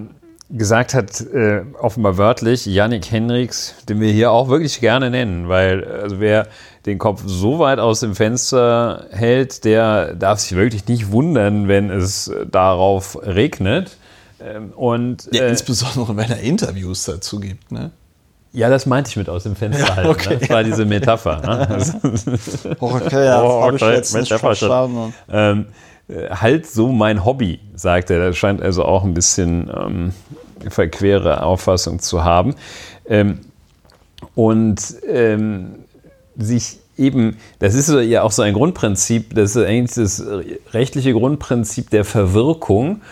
gesagt 0.50 0.94
hat, 0.94 1.20
äh, 1.20 1.62
offenbar 1.78 2.16
wörtlich, 2.16 2.64
Yannick 2.64 3.10
Hendricks, 3.10 3.74
den 3.88 4.00
wir 4.00 4.10
hier 4.10 4.30
auch 4.30 4.48
wirklich 4.48 4.80
gerne 4.80 5.10
nennen, 5.10 5.48
weil 5.48 5.84
also 5.84 6.20
wer 6.20 6.48
den 6.86 6.98
Kopf 6.98 7.22
so 7.26 7.58
weit 7.58 7.78
aus 7.78 8.00
dem 8.00 8.14
Fenster 8.14 9.06
hält, 9.10 9.64
der 9.64 10.14
darf 10.14 10.38
sich 10.38 10.56
wirklich 10.56 10.86
nicht 10.86 11.12
wundern, 11.12 11.68
wenn 11.68 11.90
es 11.90 12.32
darauf 12.50 13.18
regnet. 13.22 13.98
Ähm, 14.40 14.70
und, 14.70 15.28
ja, 15.32 15.42
äh, 15.42 15.50
insbesondere 15.50 16.16
wenn 16.16 16.30
er 16.30 16.40
Interviews 16.40 17.04
dazu 17.04 17.40
gibt. 17.40 17.70
Ne? 17.70 17.90
Ja, 18.52 18.68
das 18.68 18.86
meinte 18.86 19.10
ich 19.10 19.16
mit 19.16 19.28
aus 19.28 19.42
dem 19.42 19.56
Fenster 19.56 19.86
ja, 19.86 19.96
halten. 19.96 20.10
Okay. 20.10 20.30
Ne? 20.30 20.38
Das 20.38 20.50
war 20.50 20.64
diese 20.64 20.84
Metapher. 20.84 21.40
Ne? 21.40 21.78
oh, 22.80 22.94
okay, 22.94 23.26
ja, 23.26 23.42
oh, 23.42 23.62
habe 23.62 23.76
ich 23.76 23.82
jetzt 23.82 24.14
nicht 24.14 24.32
verstanden. 24.32 25.12
Ähm, 25.30 25.66
äh, 26.08 26.30
halt 26.30 26.66
so 26.66 26.90
mein 26.90 27.24
Hobby, 27.24 27.60
sagt 27.74 28.10
er. 28.10 28.18
Das 28.18 28.36
scheint 28.36 28.62
also 28.62 28.84
auch 28.84 29.04
ein 29.04 29.14
bisschen 29.14 29.70
ähm, 29.74 30.12
verquere 30.68 31.42
Auffassung 31.42 31.98
zu 31.98 32.24
haben. 32.24 32.54
Ähm, 33.06 33.40
und 34.34 34.82
ähm, 35.06 35.74
sich 36.36 36.78
eben, 36.96 37.38
das 37.58 37.74
ist 37.74 37.88
ja 37.88 38.22
auch 38.22 38.32
so 38.32 38.42
ein 38.42 38.54
Grundprinzip, 38.54 39.34
das 39.34 39.54
ist 39.54 39.64
eigentlich 39.64 39.94
das 39.94 40.24
rechtliche 40.72 41.12
Grundprinzip 41.12 41.90
der 41.90 42.04
Verwirkung 42.04 43.02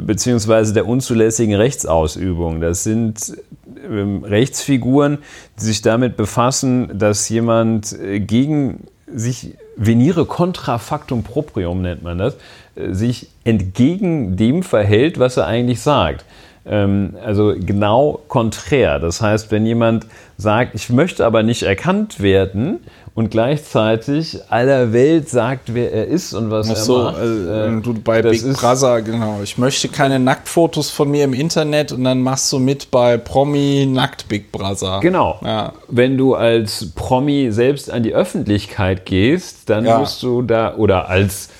beziehungsweise 0.00 0.72
der 0.72 0.86
unzulässigen 0.86 1.54
Rechtsausübung. 1.54 2.60
Das 2.60 2.84
sind 2.84 3.36
ähm, 3.84 4.24
Rechtsfiguren, 4.24 5.18
die 5.58 5.64
sich 5.64 5.82
damit 5.82 6.16
befassen, 6.16 6.98
dass 6.98 7.28
jemand 7.28 7.92
äh, 7.92 8.20
gegen 8.20 8.84
sich 9.06 9.54
venire 9.76 10.24
contra 10.24 10.78
factum 10.78 11.22
proprium 11.22 11.82
nennt 11.82 12.02
man 12.02 12.18
das, 12.18 12.36
äh, 12.76 12.92
sich 12.92 13.28
entgegen 13.44 14.36
dem 14.36 14.62
verhält, 14.62 15.18
was 15.18 15.36
er 15.36 15.46
eigentlich 15.46 15.80
sagt. 15.80 16.24
Ähm, 16.66 17.16
also 17.22 17.54
genau 17.58 18.20
konträr. 18.28 18.98
Das 18.98 19.20
heißt, 19.20 19.50
wenn 19.50 19.66
jemand 19.66 20.06
sagt, 20.38 20.74
ich 20.74 20.90
möchte 20.90 21.26
aber 21.26 21.42
nicht 21.42 21.62
erkannt 21.62 22.20
werden 22.20 22.80
und 23.14 23.30
gleichzeitig 23.30 24.40
aller 24.48 24.92
Welt 24.92 25.28
sagt, 25.28 25.72
wer 25.72 25.92
er 25.92 26.08
ist 26.08 26.34
und 26.34 26.50
was 26.50 26.68
Ach 26.68 26.76
so, 26.76 26.98
er 26.98 27.04
macht. 27.04 27.18
Äh, 27.20 27.76
äh, 27.76 27.80
du 27.80 27.94
bei 27.94 28.22
Big 28.22 28.42
Brother, 28.54 29.02
genau. 29.02 29.38
Ich 29.42 29.56
möchte 29.56 29.88
keine 29.88 30.18
Nacktfotos 30.18 30.90
von 30.90 31.10
mir 31.10 31.24
im 31.24 31.32
Internet 31.32 31.92
und 31.92 32.02
dann 32.02 32.20
machst 32.20 32.52
du 32.52 32.58
mit 32.58 32.90
bei 32.90 33.16
Promi 33.16 33.86
Nackt 33.88 34.28
Big 34.28 34.50
Brother. 34.50 34.98
Genau. 35.00 35.38
Ja. 35.44 35.74
Wenn 35.86 36.18
du 36.18 36.34
als 36.34 36.90
Promi 36.96 37.52
selbst 37.52 37.88
an 37.88 38.02
die 38.02 38.14
Öffentlichkeit 38.14 39.06
gehst, 39.06 39.70
dann 39.70 39.84
ja. 39.84 39.98
musst 39.98 40.20
du 40.24 40.42
da, 40.42 40.74
oder 40.74 41.08
als 41.08 41.50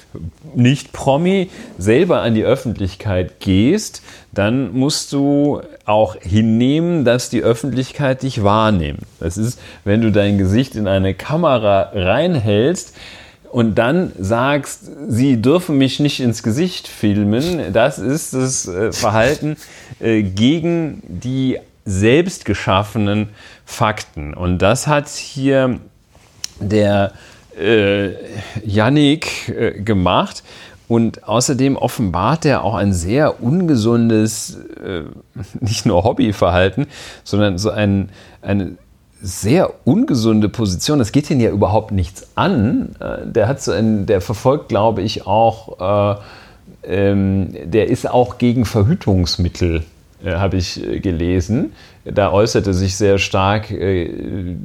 nicht-Promi 0.55 1.51
selber 1.79 2.21
an 2.21 2.35
die 2.35 2.45
Öffentlichkeit 2.45 3.39
gehst, 3.41 4.03
dann 4.33 4.73
musst 4.73 5.13
du 5.13 5.61
auch 5.85 6.17
hinnehmen, 6.17 7.05
dass 7.05 7.31
die 7.31 7.43
Öffentlichkeit 7.43 8.23
dich 8.23 8.43
wahrnimmt. 8.43 9.03
Das 9.21 9.37
ist, 9.37 9.61
wenn 9.85 10.01
du 10.01 10.11
dein 10.11 10.39
Gesicht 10.39 10.75
in 10.77 10.89
eine 10.89 11.15
Kamera 11.15 11.91
reinhältst, 11.95 12.95
und 13.55 13.77
dann 13.77 14.11
sagst, 14.19 14.91
sie 15.07 15.41
dürfen 15.41 15.79
mich 15.79 16.01
nicht 16.01 16.19
ins 16.19 16.43
Gesicht 16.43 16.89
filmen, 16.89 17.73
das 17.73 18.01
ist 18.01 18.35
das 18.35 18.67
äh, 18.67 18.91
Verhalten 18.91 19.57
äh, 20.01 20.25
gegen 20.25 21.01
die 21.07 21.61
selbst 21.85 22.47
geschaffenen 22.47 23.29
Fakten. 23.65 24.35
Und 24.35 24.59
das 24.59 24.89
hat 24.89 25.09
hier 25.09 25.79
der 26.59 27.13
äh, 27.57 28.11
Yannick 28.65 29.49
äh, 29.51 29.81
gemacht. 29.81 30.43
Und 30.87 31.27
außerdem 31.27 31.77
offenbart 31.77 32.45
er 32.45 32.63
auch 32.63 32.75
ein 32.75 32.93
sehr 32.93 33.43
ungesundes, 33.43 34.59
äh, 34.85 35.03
nicht 35.61 35.87
nur 35.87 36.05
Hobbyverhalten, 36.05 36.87
sondern 37.25 37.59
so 37.59 37.71
ein, 37.71 38.11
eine 38.43 38.77
sehr 39.23 39.73
ungesunde 39.85 40.51
Position. 40.51 40.99
Das 40.99 41.11
geht 41.11 41.31
ihn 41.31 41.41
ja 41.41 41.51
überhaupt 41.51 41.93
nichts 41.93 42.29
an. 42.35 42.95
Äh, 43.01 43.27
der 43.27 43.49
hat 43.49 43.63
so 43.63 43.73
ein, 43.73 44.05
der 44.05 44.21
verfolgt, 44.21 44.69
glaube 44.69 45.01
ich, 45.01 45.27
auch, 45.27 46.17
äh, 46.17 46.21
ähm, 46.87 47.55
der 47.65 47.89
ist 47.89 48.09
auch 48.09 48.37
gegen 48.37 48.67
Verhütungsmittel, 48.67 49.85
äh, 50.23 50.35
habe 50.35 50.59
ich 50.59 50.85
äh, 50.85 51.01
gelesen. 51.01 51.73
Da 52.05 52.33
äußerte 52.33 52.75
sich 52.75 52.97
sehr 52.97 53.19
stark 53.19 53.71
äh, 53.71 54.57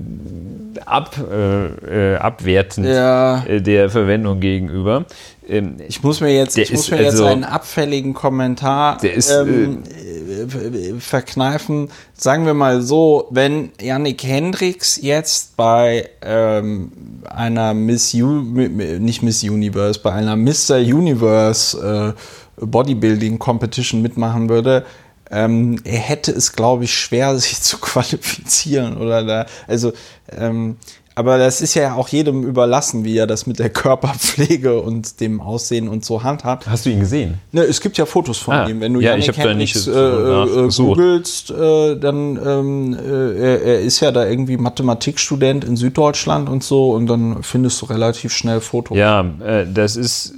ab, 0.85 1.15
äh, 1.17 2.15
abwertend 2.15 2.87
ja. 2.87 3.43
der 3.47 3.89
Verwendung 3.89 4.39
gegenüber. 4.39 5.05
Ähm, 5.47 5.77
ich 5.87 6.03
muss 6.03 6.21
mir 6.21 6.33
jetzt, 6.35 6.57
ich 6.57 6.71
muss 6.71 6.91
mir 6.91 6.97
also, 6.97 7.23
jetzt 7.23 7.31
einen 7.31 7.43
abfälligen 7.43 8.13
Kommentar 8.13 9.03
ist, 9.03 9.31
ähm, 9.31 9.83
äh, 9.85 10.99
verkneifen. 10.99 11.89
Sagen 12.13 12.45
wir 12.45 12.53
mal 12.53 12.81
so, 12.81 13.27
wenn 13.31 13.71
Yannick 13.81 14.23
Hendricks 14.23 14.99
jetzt 15.01 15.57
bei 15.57 16.09
ähm, 16.21 16.91
einer 17.25 17.73
Miss 17.73 18.13
U 18.13 18.41
nicht 18.41 19.23
Miss 19.23 19.43
Universe, 19.43 19.99
bei 20.01 20.11
einer 20.11 20.35
Mr. 20.35 20.77
Universe 20.77 22.15
äh, 22.17 22.65
Bodybuilding 22.65 23.39
Competition 23.39 24.01
mitmachen 24.01 24.49
würde, 24.49 24.85
ähm, 25.31 25.79
er 25.83 25.99
hätte 25.99 26.31
es, 26.31 26.53
glaube 26.53 26.85
ich, 26.85 26.93
schwer, 26.93 27.35
sich 27.39 27.61
zu 27.61 27.77
qualifizieren 27.77 28.97
oder 28.97 29.23
da, 29.23 29.45
also 29.67 29.93
ähm, 30.31 30.77
aber 31.19 31.37
das 31.37 31.59
ist 31.59 31.73
ja 31.73 31.95
auch 31.95 32.07
jedem 32.07 32.45
überlassen, 32.45 33.03
wie 33.03 33.17
er 33.17 33.27
das 33.27 33.45
mit 33.45 33.59
der 33.59 33.69
Körperpflege 33.81 34.79
und 34.79 35.19
dem 35.19 35.41
Aussehen 35.41 35.89
und 35.89 36.05
so 36.05 36.23
handhabt. 36.23 36.65
Hast 36.69 36.85
du 36.85 36.91
ihn 36.91 37.01
gesehen? 37.01 37.39
Ne, 37.51 37.63
es 37.63 37.81
gibt 37.81 37.97
ja 37.97 38.05
Fotos 38.05 38.37
von 38.37 38.53
ah, 38.53 38.69
ihm. 38.69 38.79
Wenn 38.79 38.93
du 38.93 39.01
ja, 39.01 39.11
Janik 39.11 39.27
ich 39.27 39.35
da 39.35 39.53
nicht 39.53 39.75
äh, 39.85 39.89
äh, 39.91 40.69
googelst, 40.69 41.51
äh, 41.51 41.97
dann 41.97 42.39
ähm, 42.41 42.93
äh, 42.93 43.37
er, 43.37 43.61
er, 43.63 43.79
ist 43.81 43.99
ja 43.99 44.13
da 44.13 44.25
irgendwie 44.25 44.55
Mathematikstudent 44.55 45.65
in 45.65 45.75
Süddeutschland 45.75 46.47
und 46.47 46.63
so 46.63 46.91
und 46.91 47.07
dann 47.07 47.43
findest 47.43 47.81
du 47.81 47.87
relativ 47.87 48.31
schnell 48.31 48.61
Fotos. 48.61 48.97
Ja, 48.97 49.25
äh, 49.45 49.65
das 49.69 49.97
ist 49.97 50.35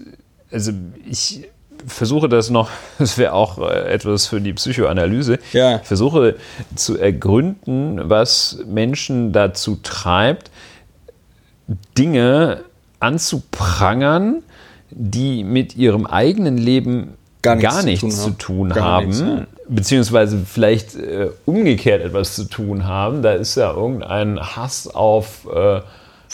also 0.51 0.71
ich 1.07 1.43
versuche 1.85 2.29
das 2.29 2.49
noch, 2.49 2.69
das 2.99 3.17
wäre 3.17 3.33
auch 3.33 3.57
äh, 3.59 3.91
etwas 3.91 4.27
für 4.27 4.41
die 4.41 4.53
Psychoanalyse, 4.53 5.39
ja. 5.53 5.77
ich 5.77 5.83
versuche 5.83 6.35
zu 6.75 6.97
ergründen, 6.97 8.01
was 8.03 8.59
Menschen 8.67 9.31
dazu 9.31 9.79
treibt, 9.81 10.51
Dinge 11.97 12.63
anzuprangern, 12.99 14.43
die 14.89 15.43
mit 15.43 15.75
ihrem 15.75 16.05
eigenen 16.05 16.57
Leben 16.57 17.17
gar 17.41 17.55
nichts, 17.55 17.75
gar 17.75 17.83
nichts 17.83 18.23
zu 18.23 18.31
tun, 18.31 18.31
zu 18.31 18.31
tun 18.37 18.75
haben, 18.75 19.05
nichts, 19.07 19.21
ja. 19.21 19.45
beziehungsweise 19.67 20.39
vielleicht 20.45 20.95
äh, 20.95 21.29
umgekehrt 21.45 22.03
etwas 22.03 22.35
zu 22.35 22.45
tun 22.45 22.85
haben. 22.85 23.21
Da 23.21 23.33
ist 23.33 23.55
ja 23.55 23.71
irgendein 23.73 24.39
Hass 24.39 24.87
auf 24.87 25.47
äh, 25.53 25.81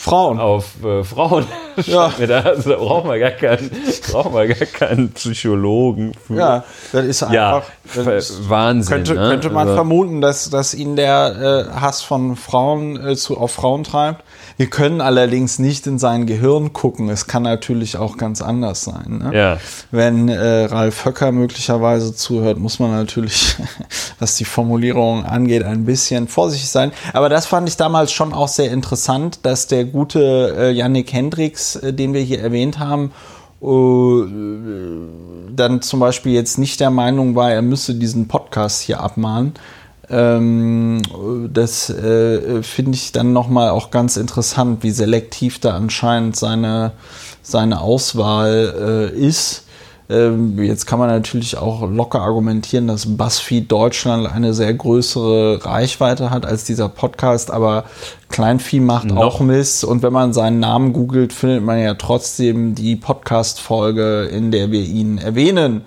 Frauen. 0.00 0.38
Auf 0.38 0.84
äh, 0.84 1.02
Frauen. 1.02 1.46
Ja. 1.86 2.10
da, 2.26 2.40
also, 2.40 2.70
da 2.70 2.76
brauchen 2.76 3.08
wir 3.08 3.20
gar 3.20 3.30
keinen, 3.30 3.70
brauchen 4.10 4.34
wir 4.34 4.48
gar 4.48 4.66
keinen 4.66 5.12
Psychologen. 5.12 6.12
Für. 6.26 6.34
Ja, 6.34 6.64
das 6.90 7.04
ist 7.04 7.22
einfach. 7.22 7.34
Ja, 7.34 7.62
das 8.04 8.48
Wahnsinn. 8.48 8.96
Könnte, 8.96 9.14
ne? 9.14 9.28
könnte 9.28 9.50
man 9.50 9.68
also, 9.68 9.74
vermuten, 9.76 10.20
dass, 10.20 10.50
dass 10.50 10.74
ihn 10.74 10.96
der 10.96 11.68
äh, 11.70 11.80
Hass 11.80 12.02
von 12.02 12.34
Frauen 12.34 12.96
äh, 12.96 13.14
zu, 13.14 13.38
auf 13.38 13.52
Frauen 13.52 13.84
treibt. 13.84 14.24
Wir 14.56 14.68
können 14.68 15.00
allerdings 15.00 15.60
nicht 15.60 15.86
in 15.86 16.00
sein 16.00 16.26
Gehirn 16.26 16.72
gucken. 16.72 17.10
Es 17.10 17.28
kann 17.28 17.44
natürlich 17.44 17.96
auch 17.96 18.16
ganz 18.16 18.42
anders 18.42 18.82
sein. 18.82 19.22
Ne? 19.22 19.38
Ja. 19.38 19.58
Wenn 19.92 20.28
äh, 20.28 20.64
Ralf 20.64 21.04
Höcker 21.04 21.30
möglicherweise 21.30 22.12
zuhört, 22.12 22.58
muss 22.58 22.80
man 22.80 22.90
natürlich 22.90 23.54
was 24.18 24.36
die 24.36 24.44
Formulierung 24.44 25.24
angeht, 25.24 25.62
ein 25.62 25.84
bisschen 25.84 26.28
vorsichtig 26.28 26.70
sein. 26.70 26.92
Aber 27.12 27.28
das 27.28 27.46
fand 27.46 27.68
ich 27.68 27.76
damals 27.76 28.12
schon 28.12 28.32
auch 28.32 28.48
sehr 28.48 28.72
interessant, 28.72 29.40
dass 29.44 29.66
der 29.68 29.84
gute 29.88 30.74
äh, 30.74 31.04
Hendricks, 31.10 31.76
äh, 31.76 31.92
den 31.92 32.14
wir 32.14 32.20
hier 32.20 32.40
erwähnt 32.40 32.78
haben, 32.78 33.12
äh, 33.62 34.24
dann 35.54 35.82
zum 35.82 36.00
Beispiel 36.00 36.32
jetzt 36.32 36.58
nicht 36.58 36.80
der 36.80 36.90
Meinung 36.90 37.34
war, 37.34 37.50
er 37.52 37.62
müsse 37.62 37.94
diesen 37.94 38.28
Podcast 38.28 38.82
hier 38.82 39.00
abmahnen. 39.00 39.54
Ähm, 40.10 41.02
das 41.52 41.90
äh, 41.90 42.62
finde 42.62 42.92
ich 42.92 43.12
dann 43.12 43.32
nochmal 43.32 43.70
auch 43.70 43.90
ganz 43.90 44.16
interessant, 44.16 44.82
wie 44.82 44.90
selektiv 44.90 45.58
da 45.60 45.76
anscheinend 45.76 46.36
seine, 46.36 46.92
seine 47.42 47.80
Auswahl 47.80 49.10
äh, 49.14 49.18
ist. 49.18 49.67
Ähm, 50.10 50.62
jetzt 50.62 50.86
kann 50.86 50.98
man 50.98 51.08
natürlich 51.10 51.58
auch 51.58 51.88
locker 51.88 52.20
argumentieren, 52.20 52.86
dass 52.86 53.16
BuzzFeed 53.16 53.70
Deutschland 53.70 54.30
eine 54.30 54.54
sehr 54.54 54.72
größere 54.72 55.64
Reichweite 55.64 56.30
hat 56.30 56.46
als 56.46 56.64
dieser 56.64 56.88
Podcast, 56.88 57.50
aber 57.50 57.84
Kleinvieh 58.30 58.80
macht 58.80 59.08
Noch. 59.08 59.16
auch 59.18 59.40
Mist. 59.40 59.84
Und 59.84 60.02
wenn 60.02 60.12
man 60.12 60.32
seinen 60.32 60.60
Namen 60.60 60.92
googelt, 60.94 61.32
findet 61.32 61.62
man 61.62 61.78
ja 61.78 61.94
trotzdem 61.94 62.74
die 62.74 62.96
Podcast-Folge, 62.96 64.24
in 64.24 64.50
der 64.50 64.70
wir 64.70 64.82
ihn 64.82 65.18
erwähnen. 65.18 65.82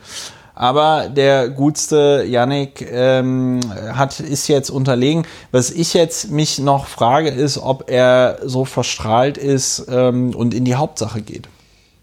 Aber 0.53 1.09
der 1.09 1.49
gutste 1.49 2.23
Yannick 2.27 2.87
ähm, 2.91 3.61
hat, 3.93 4.19
ist 4.19 4.47
jetzt 4.47 4.69
unterlegen. 4.69 5.25
Was 5.51 5.71
ich 5.71 5.95
jetzt 5.95 6.29
mich 6.29 6.59
noch 6.59 6.85
frage, 6.85 7.29
ist, 7.29 7.57
ob 7.57 7.89
er 7.89 8.37
so 8.45 8.65
verstrahlt 8.65 9.39
ist 9.39 9.87
ähm, 9.89 10.35
und 10.35 10.53
in 10.53 10.63
die 10.63 10.75
Hauptsache 10.75 11.21
geht. 11.21 11.47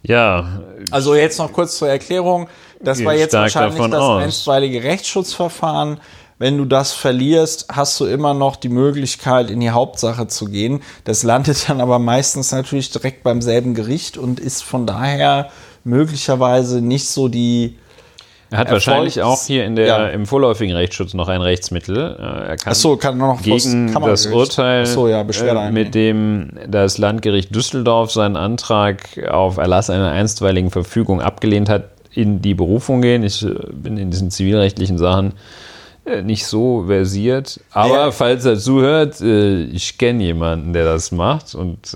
Ja. 0.03 0.63
Also 0.91 1.15
jetzt 1.15 1.39
noch 1.39 1.53
kurz 1.53 1.79
zur 1.79 1.89
Erklärung. 1.89 2.49
Das 2.81 3.05
war 3.05 3.15
jetzt 3.15 3.35
wahrscheinlich 3.35 3.79
das 3.79 4.01
aus. 4.01 4.23
einstweilige 4.23 4.83
Rechtsschutzverfahren. 4.83 6.01
Wenn 6.39 6.57
du 6.57 6.65
das 6.65 6.93
verlierst, 6.93 7.67
hast 7.73 7.99
du 7.99 8.07
immer 8.07 8.33
noch 8.33 8.55
die 8.55 8.69
Möglichkeit, 8.69 9.51
in 9.51 9.59
die 9.59 9.71
Hauptsache 9.71 10.29
zu 10.29 10.45
gehen. 10.45 10.83
Das 11.03 11.25
landet 11.25 11.69
dann 11.69 11.81
aber 11.81 11.99
meistens 11.99 12.53
natürlich 12.53 12.91
direkt 12.91 13.25
beim 13.25 13.43
selben 13.43 13.75
Gericht 13.75 14.17
und 14.17 14.39
ist 14.39 14.63
von 14.63 14.87
daher 14.87 15.51
möglicherweise 15.83 16.81
nicht 16.81 17.09
so 17.09 17.27
die 17.27 17.77
er 18.51 18.59
hat 18.59 18.67
Erfolgs 18.69 18.87
wahrscheinlich 18.87 19.23
auch 19.23 19.43
hier 19.43 19.67
in 19.67 19.77
der, 19.77 19.87
ja. 19.87 20.09
im 20.09 20.25
vorläufigen 20.25 20.75
Rechtsschutz 20.75 21.13
noch 21.13 21.29
ein 21.29 21.43
Rechtsmittel. 21.43 22.17
Er 22.19 22.57
kann, 22.57 22.75
so, 22.75 22.97
kann 22.97 23.19
noch 23.19 23.43
gegen 23.43 23.93
das 23.93 24.27
Urteil, 24.27 24.87
so, 24.87 25.07
ja, 25.07 25.21
äh, 25.21 25.71
mit 25.71 25.95
dem 25.95 26.53
das 26.67 26.97
Landgericht 26.97 27.55
Düsseldorf 27.55 28.11
seinen 28.11 28.37
Antrag 28.37 29.23
auf 29.29 29.59
Erlass 29.59 29.91
einer 29.91 30.11
einstweiligen 30.13 30.71
Verfügung 30.71 31.21
abgelehnt 31.21 31.69
hat, 31.69 31.91
in 32.15 32.41
die 32.41 32.55
Berufung 32.55 33.03
gehen. 33.03 33.23
Ich 33.23 33.45
äh, 33.45 33.55
bin 33.71 33.99
in 33.99 34.11
diesen 34.11 34.31
zivilrechtlichen 34.31 34.97
Sachen 34.97 35.35
äh, 36.07 36.23
nicht 36.23 36.47
so 36.47 36.85
versiert. 36.87 37.61
Aber 37.73 37.97
ja. 37.97 38.11
falls 38.13 38.47
er 38.47 38.59
zuhört, 38.59 39.21
ich 39.21 39.99
kenne 39.99 40.23
jemanden, 40.23 40.73
der 40.73 40.87
das 40.87 41.13
macht 41.13 41.55
und 41.55 41.95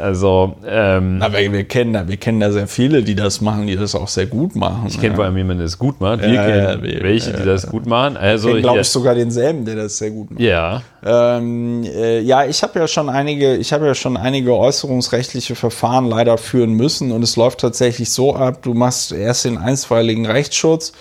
also, 0.00 0.56
ähm, 0.66 1.20
Aber 1.22 1.38
wir 1.38 1.64
kennen 1.64 1.92
da, 1.92 2.08
wir 2.08 2.16
kennen 2.16 2.40
da 2.40 2.50
sehr 2.50 2.66
viele, 2.66 3.02
die 3.02 3.14
das 3.14 3.40
machen, 3.40 3.66
die 3.66 3.76
das 3.76 3.94
auch 3.94 4.08
sehr 4.08 4.26
gut 4.26 4.56
machen. 4.56 4.84
Ich 4.88 4.94
kenne 4.94 5.10
ja. 5.10 5.14
vor 5.16 5.24
allem 5.24 5.36
jemanden, 5.36 5.58
der 5.58 5.66
das 5.66 5.78
gut 5.78 6.00
macht. 6.00 6.22
Wir 6.22 6.32
ja, 6.32 6.46
kennen 6.46 6.84
ja, 6.84 7.02
welche, 7.02 7.32
die 7.32 7.44
das 7.44 7.66
gut 7.66 7.86
machen. 7.86 8.16
Also, 8.16 8.56
ich 8.56 8.62
glaube 8.62 8.80
ich 8.80 8.88
sogar 8.88 9.14
denselben, 9.14 9.64
der 9.64 9.76
das 9.76 9.98
sehr 9.98 10.10
gut 10.10 10.30
macht. 10.30 10.40
Ja. 10.40 10.82
Ähm, 11.04 11.84
äh, 11.84 12.20
ja, 12.20 12.44
ich 12.44 12.62
habe 12.62 12.78
ja 12.78 12.88
schon 12.88 13.08
einige, 13.08 13.56
ich 13.56 13.72
habe 13.72 13.86
ja 13.86 13.94
schon 13.94 14.16
einige 14.16 14.56
äußerungsrechtliche 14.56 15.54
Verfahren 15.54 16.06
leider 16.06 16.38
führen 16.38 16.72
müssen 16.72 17.12
und 17.12 17.22
es 17.22 17.36
läuft 17.36 17.60
tatsächlich 17.60 18.10
so 18.10 18.34
ab: 18.34 18.62
Du 18.62 18.74
machst 18.74 19.12
erst 19.12 19.44
den 19.44 19.58
einstweiligen 19.58 20.26
Rechtsschutz. 20.26 20.92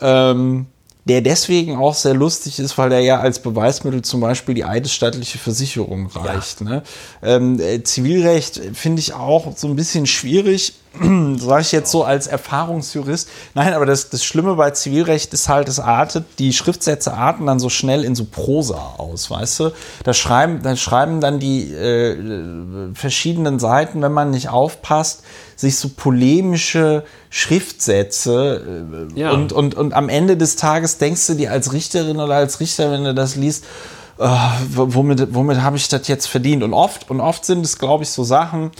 Ähm, 0.00 0.66
der 1.04 1.20
deswegen 1.20 1.76
auch 1.76 1.94
sehr 1.94 2.14
lustig 2.14 2.58
ist, 2.58 2.76
weil 2.78 2.92
er 2.92 3.00
ja 3.00 3.20
als 3.20 3.40
Beweismittel 3.40 4.02
zum 4.02 4.20
Beispiel 4.20 4.54
die 4.54 4.64
eidesstattliche 4.64 5.38
Versicherung 5.38 6.08
reicht. 6.08 6.60
Ja. 6.60 6.66
Ne? 6.66 6.82
Ähm, 7.22 7.60
äh, 7.60 7.82
Zivilrecht 7.82 8.60
finde 8.74 9.00
ich 9.00 9.14
auch 9.14 9.56
so 9.56 9.66
ein 9.66 9.76
bisschen 9.76 10.06
schwierig, 10.06 10.74
sage 11.38 11.62
ich 11.62 11.72
jetzt 11.72 11.90
so 11.90 12.04
als 12.04 12.26
Erfahrungsjurist. 12.26 13.28
Nein, 13.54 13.72
aber 13.72 13.86
das, 13.86 14.10
das 14.10 14.24
Schlimme 14.24 14.56
bei 14.56 14.72
Zivilrecht 14.72 15.32
ist 15.32 15.48
halt, 15.48 15.68
es 15.68 15.80
artet, 15.80 16.24
die 16.38 16.52
Schriftsätze 16.52 17.14
arten 17.14 17.46
dann 17.46 17.60
so 17.60 17.68
schnell 17.68 18.04
in 18.04 18.14
so 18.14 18.24
Prosa 18.24 18.94
aus, 18.98 19.30
weißt 19.30 19.60
du? 19.60 19.70
Da 20.04 20.12
schreiben, 20.12 20.62
da 20.62 20.76
schreiben 20.76 21.20
dann 21.20 21.38
die 21.38 21.72
äh, 21.72 22.94
verschiedenen 22.94 23.58
Seiten, 23.58 24.02
wenn 24.02 24.12
man 24.12 24.30
nicht 24.30 24.48
aufpasst, 24.48 25.22
sich 25.60 25.76
so 25.76 25.88
polemische 25.88 27.04
Schriftsätze 27.28 29.08
äh, 29.14 29.20
ja. 29.20 29.30
und, 29.30 29.52
und, 29.52 29.74
und 29.74 29.94
am 29.94 30.08
Ende 30.08 30.36
des 30.36 30.56
Tages 30.56 30.98
denkst 30.98 31.26
du 31.26 31.34
dir 31.34 31.52
als 31.52 31.72
Richterin 31.72 32.18
oder 32.18 32.34
als 32.34 32.60
Richter, 32.60 32.90
wenn 32.90 33.04
du 33.04 33.14
das 33.14 33.36
liest, 33.36 33.64
äh, 34.18 34.28
womit, 34.74 35.34
womit 35.34 35.62
habe 35.62 35.76
ich 35.76 35.88
das 35.88 36.08
jetzt 36.08 36.26
verdient? 36.26 36.62
Und 36.62 36.74
oft, 36.74 37.10
und 37.10 37.20
oft 37.20 37.44
sind 37.44 37.64
es, 37.64 37.78
glaube 37.78 38.04
ich, 38.04 38.10
so 38.10 38.24
Sachen, 38.24 38.70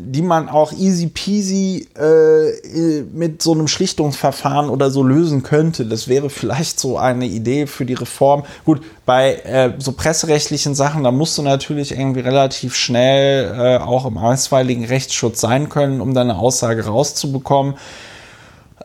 die 0.00 0.22
man 0.22 0.48
auch 0.48 0.72
easy 0.72 1.08
peasy 1.08 1.88
äh, 1.96 3.02
mit 3.12 3.42
so 3.42 3.52
einem 3.52 3.68
Schlichtungsverfahren 3.68 4.70
oder 4.70 4.90
so 4.90 5.02
lösen 5.02 5.42
könnte. 5.42 5.86
Das 5.86 6.08
wäre 6.08 6.30
vielleicht 6.30 6.78
so 6.80 6.98
eine 6.98 7.26
Idee 7.26 7.66
für 7.66 7.84
die 7.84 7.94
Reform. 7.94 8.44
Gut, 8.64 8.82
bei 9.06 9.34
äh, 9.34 9.72
so 9.78 9.92
presserechtlichen 9.92 10.74
Sachen, 10.74 11.04
da 11.04 11.10
musst 11.10 11.36
du 11.38 11.42
natürlich 11.42 11.92
irgendwie 11.92 12.20
relativ 12.20 12.74
schnell 12.74 13.54
äh, 13.54 13.78
auch 13.78 14.06
im 14.06 14.18
einstweiligen 14.18 14.84
Rechtsschutz 14.84 15.40
sein 15.40 15.68
können, 15.68 16.00
um 16.00 16.14
deine 16.14 16.38
Aussage 16.38 16.86
rauszubekommen. 16.86 17.74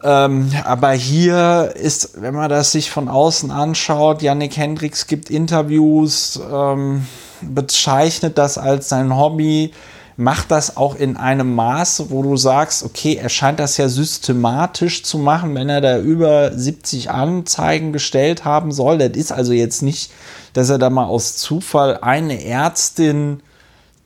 Ähm, 0.03 0.51
aber 0.65 0.91
hier 0.91 1.73
ist, 1.75 2.21
wenn 2.21 2.33
man 2.33 2.49
das 2.49 2.73
sich 2.73 2.91
von 2.91 3.07
außen 3.07 3.51
anschaut, 3.51 4.21
Yannick 4.21 4.57
Hendricks 4.57 5.07
gibt 5.07 5.29
Interviews, 5.29 6.39
ähm, 6.51 7.07
bezeichnet 7.41 8.37
das 8.37 8.57
als 8.57 8.89
sein 8.89 9.15
Hobby 9.15 9.71
macht 10.15 10.51
das 10.51 10.77
auch 10.77 10.95
in 10.95 11.17
einem 11.17 11.55
Maße, 11.55 12.09
wo 12.09 12.21
du 12.21 12.37
sagst, 12.37 12.83
okay, 12.83 13.15
er 13.15 13.29
scheint 13.29 13.59
das 13.59 13.77
ja 13.77 13.89
systematisch 13.89 15.03
zu 15.03 15.17
machen, 15.17 15.55
wenn 15.55 15.69
er 15.69 15.81
da 15.81 15.99
über 15.99 16.51
70 16.57 17.09
Anzeigen 17.09 17.93
gestellt 17.93 18.45
haben 18.45 18.71
soll. 18.71 18.97
Das 18.97 19.17
ist 19.17 19.31
also 19.31 19.53
jetzt 19.53 19.81
nicht, 19.81 20.11
dass 20.53 20.69
er 20.69 20.77
da 20.77 20.89
mal 20.89 21.05
aus 21.05 21.35
Zufall 21.37 21.97
eine 22.01 22.45
Ärztin, 22.45 23.41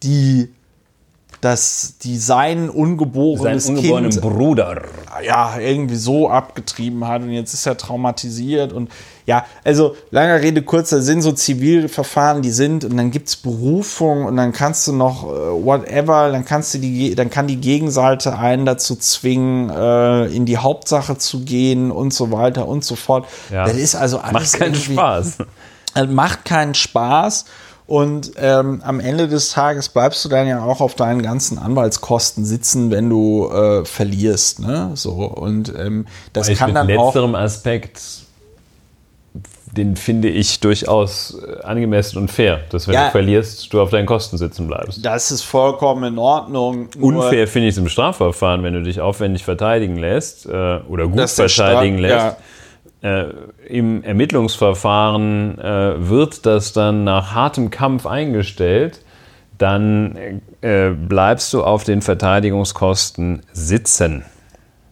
die 0.03 0.49
dass 1.41 1.95
die 2.01 2.17
sein 2.17 2.69
ungeborenes 2.69 3.65
sein 3.65 3.75
kind, 3.77 4.21
Bruder 4.21 4.81
ja 5.25 5.59
irgendwie 5.59 5.95
so 5.95 6.29
abgetrieben 6.29 7.07
hat 7.07 7.21
und 7.21 7.31
jetzt 7.31 7.53
ist 7.53 7.65
er 7.65 7.77
traumatisiert 7.77 8.73
und 8.73 8.89
ja, 9.25 9.45
also 9.65 9.97
langer 10.09 10.41
Rede 10.41 10.61
kurzer 10.61 11.01
Sinn, 11.01 11.21
so 11.21 11.33
Zivilverfahren, 11.33 12.41
die 12.41 12.49
sind 12.49 12.85
und 12.85 12.95
dann 12.95 13.11
gibt 13.11 13.27
es 13.27 13.35
Berufung 13.35 14.23
und 14.23 14.37
dann 14.37 14.53
kannst 14.53 14.87
du 14.87 14.93
noch 14.93 15.25
äh, 15.25 15.27
whatever, 15.27 16.31
dann 16.31 16.45
kannst 16.45 16.73
du 16.73 16.77
die, 16.77 17.13
dann 17.13 17.29
kann 17.29 17.45
die 17.45 17.57
Gegenseite 17.57 18.37
einen 18.37 18.65
dazu 18.65 18.95
zwingen, 18.95 19.69
äh, 19.69 20.27
in 20.27 20.45
die 20.45 20.57
Hauptsache 20.57 21.17
zu 21.17 21.41
gehen 21.41 21.91
und 21.91 22.13
so 22.13 22.31
weiter 22.31 22.69
und 22.69 22.85
so 22.85 22.95
fort. 22.95 23.27
Ja. 23.51 23.65
Das 23.65 23.75
ist 23.75 23.95
also 23.95 24.19
alles 24.19 24.53
macht 24.53 24.61
keinen 24.61 24.75
Spaß. 24.75 25.37
Macht 26.07 26.45
keinen 26.45 26.73
Spaß. 26.73 27.45
Und 27.87 28.33
ähm, 28.35 28.81
am 28.83 28.99
Ende 28.99 29.29
des 29.29 29.51
Tages 29.51 29.87
bleibst 29.87 30.23
du 30.25 30.29
dann 30.29 30.45
ja 30.45 30.61
auch 30.61 30.81
auf 30.81 30.95
deinen 30.95 31.21
ganzen 31.21 31.57
Anwaltskosten 31.57 32.43
sitzen, 32.43 32.91
wenn 32.91 33.09
du 33.09 33.49
äh, 33.49 33.85
verlierst. 33.85 34.59
Ne? 34.59 34.91
So, 34.95 35.11
und 35.11 35.73
ähm, 35.73 36.05
das 36.33 36.49
Weil 36.49 36.55
kann 36.57 36.73
dann 36.73 36.91
auch. 36.91 37.05
letzterem 37.05 37.35
Aspekt 37.35 38.01
den 39.77 39.95
finde 39.95 40.29
ich 40.29 40.59
durchaus 40.59 41.37
äh, 41.39 41.61
angemessen 41.63 42.17
und 42.17 42.31
fair, 42.31 42.61
dass 42.71 42.87
wenn 42.87 42.95
ja, 42.95 43.05
du 43.05 43.11
verlierst, 43.11 43.71
du 43.71 43.79
auf 43.79 43.91
deinen 43.91 44.07
Kosten 44.07 44.37
sitzen 44.37 44.67
bleibst. 44.67 45.05
Das 45.05 45.29
ist 45.29 45.43
vollkommen 45.43 46.13
in 46.13 46.17
Ordnung. 46.17 46.89
Unfair 46.99 47.47
finde 47.47 47.67
ich 47.67 47.75
es 47.75 47.77
im 47.77 47.87
Strafverfahren, 47.87 48.63
wenn 48.63 48.73
du 48.73 48.81
dich 48.81 48.99
aufwendig 49.01 49.45
verteidigen 49.45 49.97
lässt 49.97 50.47
äh, 50.47 50.79
oder 50.89 51.07
gut 51.07 51.29
verteidigen 51.29 51.99
lässt. 51.99 52.15
Ja 52.15 52.37
äh, 53.07 53.33
im 53.67 54.03
Ermittlungsverfahren 54.03 55.57
äh, 55.59 56.09
wird 56.09 56.45
das 56.45 56.73
dann 56.73 57.03
nach 57.03 57.33
hartem 57.33 57.69
Kampf 57.69 58.05
eingestellt, 58.05 59.01
dann 59.57 60.41
äh, 60.61 60.89
bleibst 60.91 61.53
du 61.53 61.63
auf 61.63 61.83
den 61.83 62.01
Verteidigungskosten 62.01 63.41
sitzen. 63.53 64.23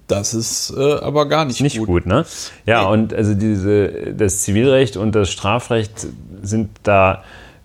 Das 0.08 0.34
ist 0.34 0.74
äh, 0.78 0.94
aber 1.00 1.28
gar 1.28 1.46
nicht, 1.46 1.62
nicht 1.62 1.78
gut. 1.78 1.88
gut 1.88 2.06
ne? 2.06 2.26
Ja, 2.66 2.84
nee. 2.84 2.94
und 2.94 3.14
also 3.14 3.34
diese, 3.34 4.14
das 4.14 4.44
Zivilrecht 4.44 4.98
und 4.98 5.14
das 5.14 5.32
Strafrecht 5.32 6.08
sind 6.42 6.70
da 6.84 7.24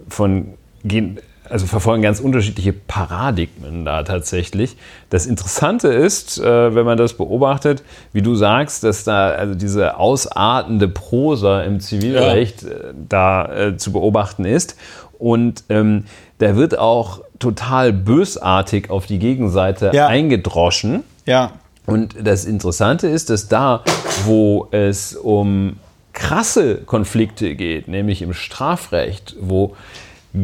von 0.08 0.54
gehen 0.82 1.20
also 1.50 1.66
verfolgen 1.66 2.02
ganz 2.02 2.20
unterschiedliche 2.20 2.72
Paradigmen 2.72 3.84
da 3.84 4.02
tatsächlich. 4.02 4.76
Das 5.10 5.26
Interessante 5.26 5.88
ist, 5.88 6.38
äh, 6.38 6.74
wenn 6.74 6.86
man 6.86 6.96
das 6.96 7.14
beobachtet, 7.14 7.82
wie 8.12 8.22
du 8.22 8.34
sagst, 8.34 8.84
dass 8.84 9.04
da 9.04 9.30
also 9.30 9.54
diese 9.54 9.96
ausartende 9.96 10.88
Prosa 10.88 11.62
im 11.62 11.80
Zivilrecht 11.80 12.62
ja. 12.62 12.68
Äh, 12.68 12.94
da 13.08 13.52
äh, 13.52 13.76
zu 13.76 13.92
beobachten 13.92 14.44
ist. 14.44 14.76
Und 15.18 15.64
ähm, 15.68 16.04
da 16.38 16.56
wird 16.56 16.78
auch 16.78 17.20
total 17.38 17.92
bösartig 17.92 18.88
auf 18.90 19.06
die 19.06 19.18
Gegenseite 19.18 19.90
ja. 19.92 20.06
eingedroschen. 20.06 21.02
Ja. 21.26 21.52
Und 21.86 22.14
das 22.22 22.44
Interessante 22.44 23.08
ist, 23.08 23.30
dass 23.30 23.48
da, 23.48 23.82
wo 24.24 24.68
es 24.70 25.16
um 25.16 25.76
krasse 26.12 26.76
Konflikte 26.76 27.54
geht, 27.54 27.88
nämlich 27.88 28.22
im 28.22 28.32
Strafrecht, 28.32 29.36
wo 29.40 29.74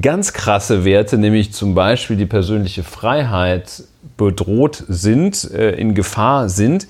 ganz 0.00 0.32
krasse 0.32 0.84
Werte, 0.84 1.18
nämlich 1.18 1.52
zum 1.52 1.74
Beispiel 1.74 2.16
die 2.16 2.26
persönliche 2.26 2.82
Freiheit 2.82 3.84
bedroht 4.16 4.82
sind, 4.88 5.50
äh, 5.52 5.72
in 5.72 5.94
Gefahr 5.94 6.48
sind, 6.48 6.86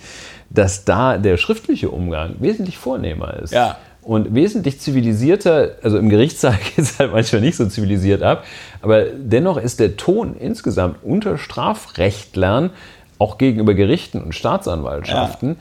dass 0.50 0.84
da 0.84 1.18
der 1.18 1.36
schriftliche 1.36 1.90
Umgang 1.90 2.36
wesentlich 2.38 2.78
vornehmer 2.78 3.34
ist. 3.34 3.52
Ja. 3.52 3.76
Und 4.02 4.34
wesentlich 4.34 4.78
zivilisierter, 4.78 5.72
also 5.82 5.98
im 5.98 6.08
Gerichtssaal 6.08 6.56
geht 6.76 6.84
es 6.84 6.98
halt 6.98 7.12
manchmal 7.12 7.40
nicht 7.40 7.56
so 7.56 7.66
zivilisiert 7.66 8.22
ab, 8.22 8.44
aber 8.80 9.04
dennoch 9.04 9.56
ist 9.56 9.80
der 9.80 9.96
Ton 9.96 10.36
insgesamt 10.38 10.98
unter 11.02 11.38
Strafrechtlern, 11.38 12.70
auch 13.18 13.38
gegenüber 13.38 13.74
Gerichten 13.74 14.22
und 14.22 14.34
Staatsanwaltschaften, 14.34 15.48
ja. 15.50 15.56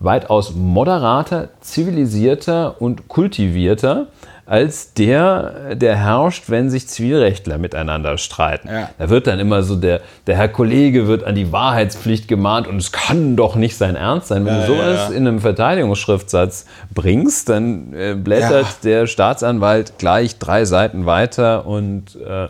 weitaus 0.00 0.54
moderater, 0.54 1.48
zivilisierter 1.60 2.80
und 2.82 3.08
kultivierter 3.08 4.08
als 4.48 4.94
der, 4.94 5.74
der 5.74 5.96
herrscht, 5.96 6.44
wenn 6.48 6.70
sich 6.70 6.88
Zivilrechtler 6.88 7.58
miteinander 7.58 8.16
streiten. 8.16 8.68
Ja. 8.68 8.88
Da 8.98 9.10
wird 9.10 9.26
dann 9.26 9.38
immer 9.40 9.62
so, 9.62 9.76
der, 9.76 10.00
der 10.26 10.36
Herr 10.38 10.48
Kollege 10.48 11.06
wird 11.06 11.22
an 11.22 11.34
die 11.34 11.52
Wahrheitspflicht 11.52 12.28
gemahnt 12.28 12.66
und 12.66 12.78
es 12.78 12.90
kann 12.90 13.36
doch 13.36 13.56
nicht 13.56 13.76
sein 13.76 13.94
Ernst 13.94 14.28
sein. 14.28 14.46
Wenn 14.46 14.54
ja, 14.54 14.66
du 14.66 14.72
sowas 14.72 15.08
ja, 15.10 15.16
in 15.16 15.28
einem 15.28 15.40
Verteidigungsschriftsatz 15.40 16.64
bringst, 16.94 17.50
dann 17.50 17.92
äh, 17.92 18.14
blättert 18.14 18.84
der 18.84 19.06
Staatsanwalt 19.06 19.98
gleich 19.98 20.38
drei 20.38 20.64
Seiten 20.64 21.04
weiter 21.04 21.66
und 21.66 22.16
äh, 22.16 22.48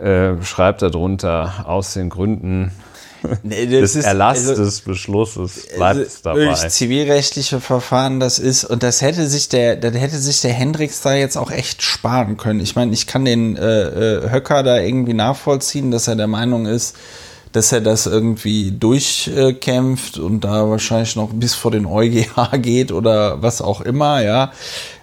äh, 0.00 0.42
schreibt 0.42 0.82
darunter 0.82 1.64
aus 1.68 1.94
den 1.94 2.08
Gründen 2.08 2.72
nee, 3.42 3.66
des 3.66 3.96
ist, 3.96 4.04
Erlass 4.04 4.48
also, 4.48 4.64
des 4.64 4.80
Beschlusses 4.80 5.68
bleibt 5.76 6.00
es 6.00 6.24
also 6.24 6.40
dabei. 6.40 6.68
Zivilrechtliche 6.68 7.60
Verfahren, 7.60 8.20
das 8.20 8.38
ist, 8.38 8.64
und 8.64 8.82
das 8.82 9.00
hätte 9.02 9.26
sich 9.26 9.48
der, 9.48 9.76
da 9.76 9.90
hätte 9.90 10.18
sich 10.18 10.40
der 10.40 10.52
Hendricks 10.52 11.00
da 11.00 11.14
jetzt 11.14 11.36
auch 11.36 11.50
echt 11.50 11.82
sparen 11.82 12.36
können. 12.36 12.60
Ich 12.60 12.76
meine, 12.76 12.92
ich 12.92 13.06
kann 13.06 13.24
den 13.24 13.56
äh, 13.56 13.82
äh, 13.82 14.30
Höcker 14.30 14.62
da 14.62 14.78
irgendwie 14.78 15.14
nachvollziehen, 15.14 15.90
dass 15.90 16.08
er 16.08 16.16
der 16.16 16.26
Meinung 16.26 16.66
ist, 16.66 16.96
dass 17.52 17.72
er 17.72 17.80
das 17.80 18.06
irgendwie 18.06 18.70
durchkämpft 18.70 20.18
und 20.18 20.40
da 20.42 20.68
wahrscheinlich 20.68 21.16
noch 21.16 21.30
bis 21.32 21.54
vor 21.54 21.70
den 21.70 21.86
EuGH 21.86 22.50
geht 22.62 22.92
oder 22.92 23.42
was 23.42 23.60
auch 23.60 23.80
immer, 23.80 24.22
ja. 24.22 24.52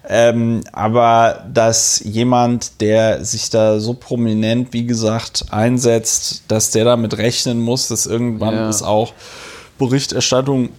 Ähm, 0.10 0.64
aber 0.72 1.46
dass 1.54 2.02
jemand, 2.06 2.80
der 2.80 3.26
sich 3.26 3.50
da 3.50 3.80
so 3.80 3.94
prominent, 3.94 4.72
wie 4.72 4.86
gesagt, 4.86 5.46
einsetzt, 5.52 6.44
dass 6.48 6.72
der 6.72 6.86
damit 6.86 7.18
rechnen 7.18 7.60
muss, 7.60 7.90
dass 7.90 8.06
irgendwann 8.06 8.56
ja. 8.56 8.70
es 8.70 8.84
auch 8.84 9.12
Berichterstattung 9.78 10.70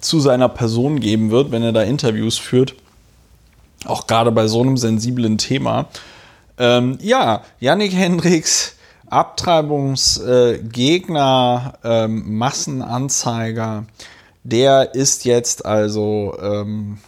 zu 0.00 0.20
seiner 0.20 0.48
Person 0.48 1.00
geben 1.00 1.30
wird, 1.30 1.52
wenn 1.52 1.62
er 1.62 1.72
da 1.72 1.82
Interviews 1.82 2.38
führt. 2.38 2.74
Auch 3.84 4.06
gerade 4.06 4.32
bei 4.32 4.46
so 4.46 4.62
einem 4.62 4.78
sensiblen 4.78 5.36
Thema. 5.36 5.86
Ähm, 6.56 6.96
ja, 7.02 7.42
Yannick 7.60 7.92
Hendricks, 7.92 8.76
Abtreibungsgegner, 9.14 11.74
äh, 11.84 12.04
ähm, 12.04 12.36
Massenanzeiger, 12.36 13.84
der 14.42 14.94
ist 14.94 15.24
jetzt 15.24 15.64
also 15.64 16.36
ähm, 16.42 16.98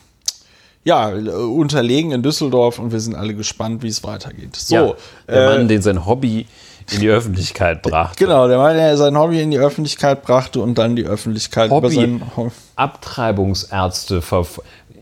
ja, 0.85 1.09
unterlegen 1.09 2.13
in 2.13 2.23
Düsseldorf 2.23 2.79
und 2.79 2.93
wir 2.93 3.01
sind 3.01 3.17
alle 3.17 3.35
gespannt, 3.35 3.83
wie 3.83 3.89
es 3.89 4.05
weitergeht. 4.05 4.55
So, 4.55 4.75
ja, 4.75 4.95
der 5.29 5.37
äh, 5.37 5.59
Mann, 5.59 5.69
den 5.69 5.83
sein 5.83 6.07
Hobby 6.07 6.47
in 6.93 7.01
die 7.01 7.09
Öffentlichkeit 7.09 7.83
brachte. 7.83 8.25
Genau, 8.25 8.47
der 8.47 8.59
Mann, 8.59 8.77
der 8.77 8.97
sein 8.97 9.19
Hobby 9.19 9.43
in 9.43 9.51
die 9.51 9.59
Öffentlichkeit 9.59 10.23
brachte 10.23 10.61
und 10.61 10.79
dann 10.79 10.95
die 10.95 11.05
Öffentlichkeit 11.05 11.71
Hobby, 11.71 11.87
über 11.87 11.95
sein 11.95 12.23
Hobby. 12.37 12.53
Abtreibungsärzte 12.77 14.23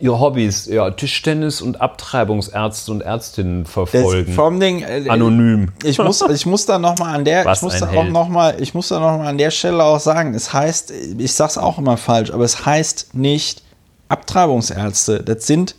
ihr 0.01 0.19
Hobbys, 0.19 0.66
ja, 0.66 0.91
Tischtennis 0.91 1.62
und 1.62 1.81
Abtreibungsärzte 1.81 2.91
und 2.91 3.01
Ärztinnen 3.03 3.66
verfolgen. 3.66 4.27
Das, 4.27 4.35
vor 4.35 4.47
allem 4.47 4.61
Ding, 4.61 4.83
äh, 4.83 5.09
anonym. 5.09 5.73
Ich 5.83 5.99
muss, 5.99 6.23
ich 6.31 6.47
muss 6.47 6.66
da 6.66 6.79
noch 6.79 6.99
mal 6.99 7.15
an 7.15 7.25
der, 7.25 7.45
Was 7.45 7.59
ich 7.59 7.62
muss 7.62 7.79
da 7.81 7.91
auch 7.91 8.05
noch 8.05 8.29
mal, 8.29 8.61
ich 8.61 8.75
muss 8.75 8.89
da 8.89 9.01
noch 9.01 9.19
mal 9.19 9.29
an 9.29 9.39
der 9.39 9.51
Stelle 9.51 9.83
auch 9.83 10.01
sagen, 10.01 10.35
es 10.35 10.53
heißt, 10.53 10.93
ich 11.19 11.33
sag's 11.33 11.59
auch 11.59 11.79
immer 11.79 11.97
falsch, 11.97 12.33
aber 12.33 12.45
es 12.45 12.66
heißt 12.66 13.15
nicht 13.15 13.62
Abtreibungsärzte, 14.09 15.23
das 15.23 15.47
sind 15.47 15.75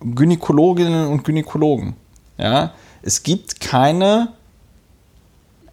Gynäkologinnen 0.00 1.08
und 1.08 1.24
Gynäkologen. 1.24 1.94
Ja, 2.38 2.72
es 3.02 3.22
gibt 3.22 3.60
keine 3.60 4.28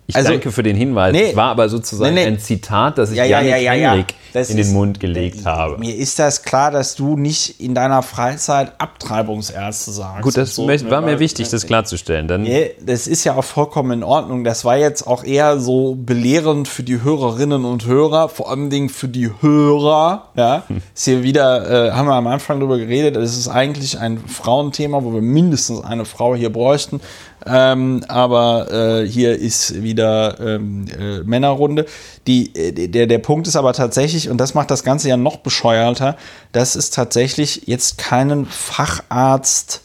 ich 0.08 0.16
also, 0.16 0.30
danke 0.30 0.52
für 0.52 0.62
den 0.62 0.76
Hinweis. 0.76 1.14
Nee, 1.14 1.28
das 1.28 1.36
war 1.36 1.50
aber 1.50 1.68
sozusagen 1.68 2.14
nee, 2.14 2.22
nee. 2.22 2.28
ein 2.28 2.40
Zitat, 2.40 2.98
das 2.98 3.10
ich 3.10 3.18
ja, 3.18 3.26
ja, 3.26 3.42
ja, 3.42 3.58
ja, 3.58 3.72
Henrik 3.72 4.14
in 4.36 4.48
den 4.48 4.58
ist, 4.60 4.74
Mund 4.74 5.00
gelegt 5.00 5.46
habe. 5.46 5.78
Mir 5.78 5.96
ist 5.96 6.20
das 6.20 6.44
klar, 6.44 6.70
dass 6.70 6.96
du 6.96 7.18
nicht 7.18 7.60
in 7.60 7.74
deiner 7.74 8.04
Freizeit 8.04 8.74
Abtreibungsärzte 8.78 9.92
sagst. 9.92 10.22
Gut, 10.22 10.38
das 10.38 10.56
so, 10.56 10.68
war 10.68 11.02
mir 11.02 11.20
wichtig, 11.20 11.50
das 11.50 11.66
klarzustellen. 11.66 12.28
Dann 12.28 12.44
nee, 12.44 12.72
das 12.86 13.08
ist 13.08 13.24
ja 13.24 13.36
auch 13.36 13.44
vollkommen 13.44 13.92
in 13.92 14.04
Ordnung. 14.04 14.44
Das 14.44 14.66
war 14.66 14.78
jetzt 14.78 15.08
auch 15.08 15.24
eher 15.24 15.60
so 15.60 15.96
belehrend 15.96 16.68
für 16.68 16.84
die 16.84 17.02
Hörerinnen 17.02 17.66
und 17.66 17.86
Hörer, 17.86 18.30
vor 18.30 18.52
allem 18.52 18.70
Dingen 18.70 18.90
für 18.90 19.08
die 19.08 19.32
Hörer. 19.42 20.30
Ja, 20.36 20.64
hm. 20.68 20.82
ist 20.94 21.06
hier 21.06 21.24
wieder, 21.24 21.88
äh, 21.88 21.92
haben 21.92 22.08
wir 22.08 22.16
am 22.16 22.28
Anfang 22.28 22.60
darüber 22.60 22.78
geredet, 22.78 23.16
es 23.16 23.38
ist 23.38 23.48
eigentlich 23.48 24.00
ein 24.00 24.20
Frauenthema, 24.20 25.04
wo 25.04 25.14
wir 25.14 25.22
mindestens 25.22 25.84
eine 25.84 26.06
Frau 26.06 26.36
hier 26.36 26.52
bräuchten. 26.52 27.00
Ähm, 27.48 28.04
aber 28.08 28.72
äh, 28.72 29.08
hier 29.08 29.38
ist 29.38 29.84
wieder 29.84 30.40
ähm, 30.40 30.86
äh, 30.88 31.20
Männerrunde. 31.20 31.86
Die, 32.26 32.56
äh, 32.56 32.88
der, 32.88 33.06
der 33.06 33.20
Punkt 33.20 33.48
ist 33.48 33.56
aber 33.56 33.74
tatsächlich, 33.74 34.30
und 34.30 34.40
das 34.40 34.56
macht 34.56 34.72
das 34.72 34.84
Ganze 34.84 35.10
ja 35.10 35.18
noch 35.18 35.38
bescheuerter, 35.38 36.18
dass 36.54 36.76
es 36.76 36.90
tatsächlich 36.90 37.64
jetzt 37.68 38.00
keinen 38.00 38.48
Facharzt, 38.48 39.82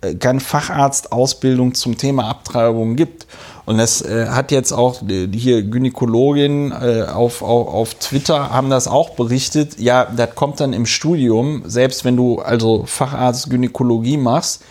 äh, 0.00 0.14
keine 0.14 0.40
Facharztausbildung 0.40 1.74
zum 1.74 1.98
Thema 1.98 2.28
Abtreibung 2.28 2.96
gibt. 2.96 3.26
Und 3.66 3.76
das 3.76 4.00
äh, 4.00 4.28
hat 4.28 4.50
jetzt 4.50 4.72
auch 4.72 5.02
äh, 5.02 5.28
hier 5.32 5.62
Gynäkologin 5.62 6.72
äh, 6.72 7.02
auf, 7.02 7.42
auf, 7.42 7.68
auf 7.68 7.94
Twitter 7.94 8.50
haben 8.50 8.70
das 8.70 8.88
auch 8.88 9.10
berichtet. 9.10 9.78
Ja, 9.78 10.06
das 10.06 10.34
kommt 10.34 10.60
dann 10.60 10.72
im 10.72 10.86
Studium, 10.86 11.62
selbst 11.66 12.06
wenn 12.06 12.16
du 12.16 12.38
also 12.38 12.84
Facharzt 12.86 13.50
Gynäkologie 13.50 14.16
machst, 14.16 14.62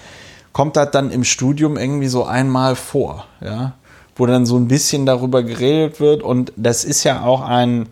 kommt 0.54 0.76
das 0.76 0.92
dann 0.92 1.12
im 1.12 1.24
Studium 1.24 1.78
irgendwie 1.78 2.08
so 2.08 2.24
einmal 2.24 2.76
vor, 2.76 3.26
ja, 3.42 3.74
wo 4.16 4.26
dann 4.26 4.46
so 4.46 4.58
ein 4.58 4.68
bisschen 4.68 5.06
darüber 5.06 5.44
geredet 5.44 6.00
wird 6.00 6.24
und 6.24 6.52
das 6.56 6.84
ist 6.84 7.04
ja 7.04 7.24
auch 7.24 7.42
ein, 7.42 7.88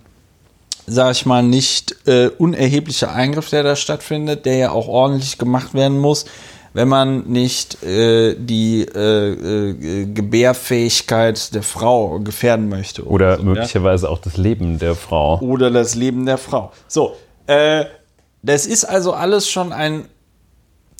sag 0.85 1.11
ich 1.11 1.25
mal, 1.25 1.43
nicht 1.43 2.07
äh, 2.07 2.27
unerheblicher 2.37 3.11
Eingriff, 3.11 3.49
der 3.49 3.63
da 3.63 3.75
stattfindet, 3.75 4.45
der 4.45 4.57
ja 4.57 4.71
auch 4.71 4.87
ordentlich 4.87 5.37
gemacht 5.37 5.73
werden 5.73 5.99
muss, 5.99 6.25
wenn 6.73 6.87
man 6.87 7.23
nicht 7.27 7.81
äh, 7.83 8.35
die 8.37 8.81
äh, 8.83 9.31
äh, 9.31 10.05
Gebärfähigkeit 10.05 11.53
der 11.55 11.63
Frau 11.63 12.19
gefährden 12.19 12.69
möchte. 12.69 13.05
Oder, 13.05 13.33
oder 13.33 13.37
so, 13.37 13.43
möglicherweise 13.43 14.05
ja? 14.05 14.11
auch 14.11 14.19
das 14.19 14.37
Leben 14.37 14.77
der 14.79 14.95
Frau. 14.95 15.39
Oder 15.39 15.71
das 15.71 15.95
Leben 15.95 16.25
der 16.25 16.37
Frau. 16.37 16.71
So, 16.87 17.15
äh, 17.47 17.85
das 18.43 18.65
ist 18.65 18.85
also 18.85 19.13
alles 19.13 19.49
schon 19.49 19.73
ein 19.73 20.05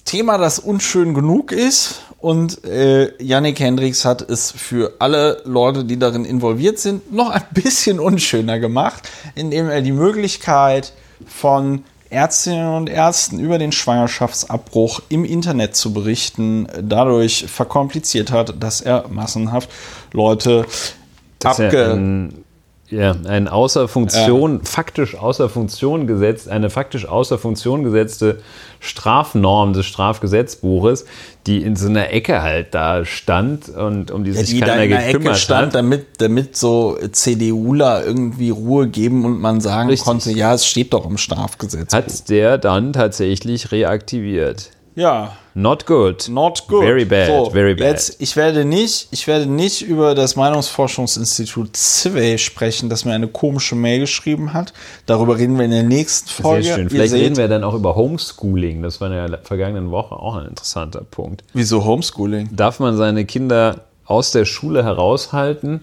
Thema, 0.08 0.38
das 0.38 0.58
unschön 0.58 1.14
genug 1.14 1.52
ist. 1.52 2.02
Und 2.20 2.64
äh, 2.66 3.12
Yannick 3.24 3.60
Hendricks 3.60 4.04
hat 4.04 4.28
es 4.28 4.52
für 4.52 4.94
alle 4.98 5.42
Leute, 5.46 5.84
die 5.86 6.00
darin 6.00 6.26
involviert 6.26 6.80
sind, 6.80 7.14
noch 7.14 7.30
ein 7.30 7.44
bisschen 7.52 8.00
unschöner 8.00 8.58
gemacht, 8.58 9.08
indem 9.36 9.70
er 9.70 9.82
die 9.82 9.92
Möglichkeit 9.92 10.94
von 11.28 11.84
Ärztinnen 12.10 12.74
und 12.74 12.90
Ärzten 12.90 13.40
über 13.40 13.58
den 13.58 13.72
Schwangerschaftsabbruch 13.72 15.02
im 15.10 15.26
Internet 15.26 15.76
zu 15.76 15.94
berichten, 15.94 16.68
dadurch 16.82 17.46
verkompliziert 17.48 18.32
hat, 18.32 18.56
dass 18.64 18.82
er 18.82 19.08
massenhaft 19.10 19.70
Leute 20.14 20.66
dass 21.40 21.60
abge 21.60 22.32
ja, 22.90 23.16
ein 23.26 23.50
außer 23.50 23.90
Funktion, 23.90 24.60
ja. 24.60 24.60
faktisch 24.64 25.16
außer 25.16 25.50
Funktion 25.50 26.08
gesetzt, 26.08 26.48
eine 26.48 26.70
faktisch 26.70 27.06
außer 27.06 27.38
Funktion 27.38 27.84
gesetzte 27.84 28.40
Strafnorm 28.80 29.74
des 29.74 29.86
Strafgesetzbuches, 29.86 31.06
die 31.48 31.64
in 31.64 31.76
so 31.76 31.90
einer 31.90 32.12
Ecke 32.12 32.42
halt 32.42 32.74
da 32.74 33.04
stand 33.04 33.68
und 33.68 34.10
um 34.12 34.24
die 34.24 34.32
ja, 34.32 34.38
sich 34.38 34.52
die 34.52 34.60
keiner 34.62 34.76
da 34.76 34.84
in 34.84 34.90
gekümmert 34.90 35.16
Ecke 35.16 35.36
stand, 35.36 35.68
hat. 35.68 35.76
Damit, 35.76 36.06
damit 36.20 36.56
so 36.56 36.98
CDUler 37.12 38.06
irgendwie 38.06 38.52
Ruhe 38.52 38.88
geben 38.88 39.26
und 39.26 39.42
man 39.42 39.60
sagen 39.60 39.90
Richtig. 39.90 40.06
konnte, 40.06 40.32
ja, 40.32 40.54
es 40.54 40.66
steht 40.66 40.94
doch 40.94 41.06
im 41.06 41.18
Strafgesetzbuch. 41.18 41.98
Hat 41.98 42.30
der 42.30 42.58
dann 42.58 42.94
tatsächlich 42.94 43.74
reaktiviert. 43.74 44.72
Ja. 44.98 45.34
Not 45.54 45.86
good. 45.86 46.28
Not 46.28 46.68
good. 46.68 46.84
Very 46.84 47.06
bad. 47.06 47.28
So, 47.28 47.52
very 47.52 47.76
bad. 47.76 47.88
Jetzt, 47.88 48.20
ich 48.20 48.36
werde 48.36 48.66
nicht, 48.66 49.08
ich 49.12 49.28
werde 49.28 49.46
nicht 49.46 49.84
über 49.84 50.16
das 50.16 50.36
Meinungsforschungsinstitut 50.36 51.78
CIVE 51.78 52.40
sprechen, 52.40 52.90
das 52.90 53.06
mir 53.06 53.14
eine 53.14 53.28
komische 53.28 53.76
Mail 53.76 54.00
geschrieben 54.00 54.54
hat. 54.54 54.74
Darüber 55.06 55.38
reden 55.38 55.56
wir 55.58 55.66
in 55.66 55.72
der 55.72 55.84
nächsten 55.84 56.30
Folge. 56.30 56.64
Sehr 56.64 56.76
schön. 56.76 56.90
Vielleicht 56.90 57.14
reden 57.14 57.38
wir 57.38 57.48
dann 57.48 57.64
auch 57.64 57.76
über 57.76 57.96
Homeschooling. 57.96 58.82
Das 58.82 59.00
war 59.00 59.12
in 59.12 59.32
der 59.32 59.40
vergangenen 59.44 59.92
Woche 59.92 60.16
auch 60.16 60.36
ein 60.36 60.48
interessanter 60.48 61.02
Punkt. 61.02 61.44
Wieso 61.54 61.86
Homeschooling? 61.86 62.50
Darf 62.56 62.80
man 62.80 62.98
seine 62.98 63.26
Kinder 63.26 63.82
aus 64.06 64.32
der 64.32 64.46
Schule 64.46 64.84
heraushalten 64.84 65.82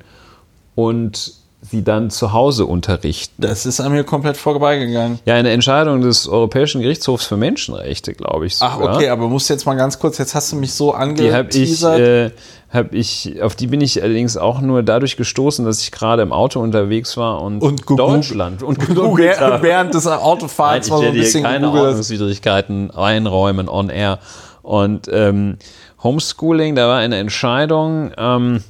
und 0.75 1.35
sie 1.71 1.83
dann 1.83 2.11
zu 2.11 2.33
Hause 2.33 2.67
unterrichten. 2.67 3.41
Das 3.41 3.65
ist 3.67 3.81
an 3.81 3.93
mir 3.93 4.05
komplett 4.05 4.37
vorbeigegangen. 4.37 5.19
Ja, 5.25 5.35
eine 5.35 5.51
Entscheidung 5.51 6.03
des 6.03 6.29
Europäischen 6.29 6.83
Gerichtshofs 6.83 7.27
für 7.27 7.37
Menschenrechte, 7.37 8.13
glaube 8.15 8.47
ich. 8.47 8.57
Ach, 8.61 8.79
sogar. 8.79 8.97
okay, 8.97 9.09
aber 9.09 9.29
musst 9.29 9.49
jetzt 9.51 9.65
mal 9.67 9.75
ganz 9.75 9.99
kurz, 9.99 10.19
jetzt 10.19 10.35
hast 10.35 10.53
du 10.53 10.57
mich 10.57 10.75
so 10.75 10.93
Die 10.93 11.33
habe 11.33 11.49
ich, 11.51 11.85
angeteasert. 11.85 12.01
äh, 12.01 12.31
hab 12.71 12.93
ich, 12.93 13.41
auf 13.41 13.55
die 13.55 13.69
bin 13.69 13.81
ich 13.81 14.03
allerdings 14.03 14.37
auch 14.37 14.61
nur 14.61 14.83
dadurch 14.83 15.17
gestoßen, 15.17 15.65
dass 15.65 15.81
ich 15.81 15.91
gerade 15.93 16.23
im 16.23 16.33
Auto 16.33 16.61
unterwegs 16.61 17.17
war 17.17 17.41
und, 17.41 17.63
Und 17.63 17.83
Deutschland 17.89 18.63
und 18.63 18.79
Und 18.89 18.97
während 19.63 19.95
des 19.95 20.05
Nein, 20.05 20.19
Autofahrens 20.19 20.87
ich 20.87 20.93
mal 20.93 20.99
so 20.99 21.07
ein 21.07 21.13
bisschen 21.15 21.45
keine 21.45 21.67
gegoogelt. 21.67 21.87
Ordnungswidrigkeiten 21.87 22.91
einräumen 22.91 23.69
on 23.69 23.89
air. 23.91 24.19
Und 24.63 25.09
ähm, 25.11 25.57
Homeschooling, 26.03 26.75
da 26.75 26.89
war 26.89 26.99
eine 26.99 27.17
Entscheidung, 27.17 28.13
ähm, 28.19 28.63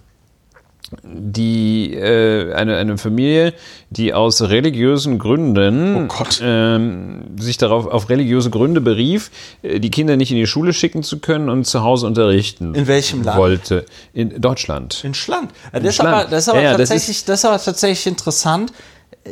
die 1.03 1.95
äh, 1.95 2.53
eine, 2.53 2.77
eine 2.77 2.99
Familie, 2.99 3.55
die 3.91 4.13
aus 4.13 4.43
religiösen 4.43 5.19
Gründen 5.19 6.09
Oh 6.11 6.25
ähm, 6.43 7.23
sich 7.39 7.57
darauf 7.57 7.87
auf 7.87 8.11
religiöse 8.11 8.51
Gründe 8.51 8.81
berief, 8.81 9.31
äh, 9.63 9.81
die 9.81 9.91
Kinder 9.91 10.17
nicht 10.17 10.31
in 10.31 10.37
die 10.37 10.47
Schule 10.47 10.73
schicken 10.73 11.03
zu 11.03 11.19
können 11.21 11.49
und 11.49 11.65
zu 11.67 11.83
Hause 11.83 12.07
unterrichten 12.07 12.75
In 12.75 12.87
welchem 12.87 13.23
Land? 13.23 13.39
wollte. 13.39 13.87
In 14.13 14.41
Deutschland. 14.41 15.03
In 15.05 15.15
Schland. 15.15 15.51
Ja, 15.73 15.81
das, 15.81 15.89
ist 15.89 15.95
Schland. 15.97 16.15
aber, 16.15 16.31
das 16.31 16.43
ist 16.45 16.49
aber 16.51 16.63
Ja, 16.63 16.77
das 16.77 16.89
tatsächlich, 16.91 17.25
das 17.25 17.41
ist 17.41 17.45
aber 17.47 17.59
tatsächlich 17.63 18.07
interessant. 18.07 18.73
Äh, 19.25 19.31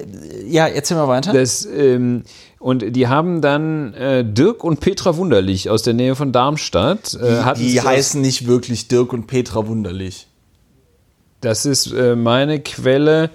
Ja, 0.48 0.66
erzähl 0.66 0.96
mal 0.96 1.08
weiter. 1.08 1.32
Das, 1.32 1.66
ähm, 1.66 2.22
und 2.58 2.96
die 2.96 3.08
haben 3.08 3.40
dann 3.42 3.92
äh, 3.94 4.24
Dirk 4.24 4.64
und 4.64 4.80
Petra 4.80 5.16
Wunderlich 5.16 5.68
aus 5.68 5.82
der 5.82 5.94
Nähe 5.94 6.14
von 6.16 6.32
Darmstadt. 6.32 7.14
Äh, 7.14 7.54
die 7.58 7.78
aus- 7.80 7.86
heißen 7.86 8.20
nicht 8.22 8.46
wirklich 8.46 8.88
Dirk 8.88 9.12
und 9.12 9.26
Petra 9.26 9.66
Wunderlich. 9.66 10.28
Das 11.42 11.66
ist 11.66 11.92
äh, 11.92 12.16
meine 12.16 12.60
Quelle. 12.60 13.28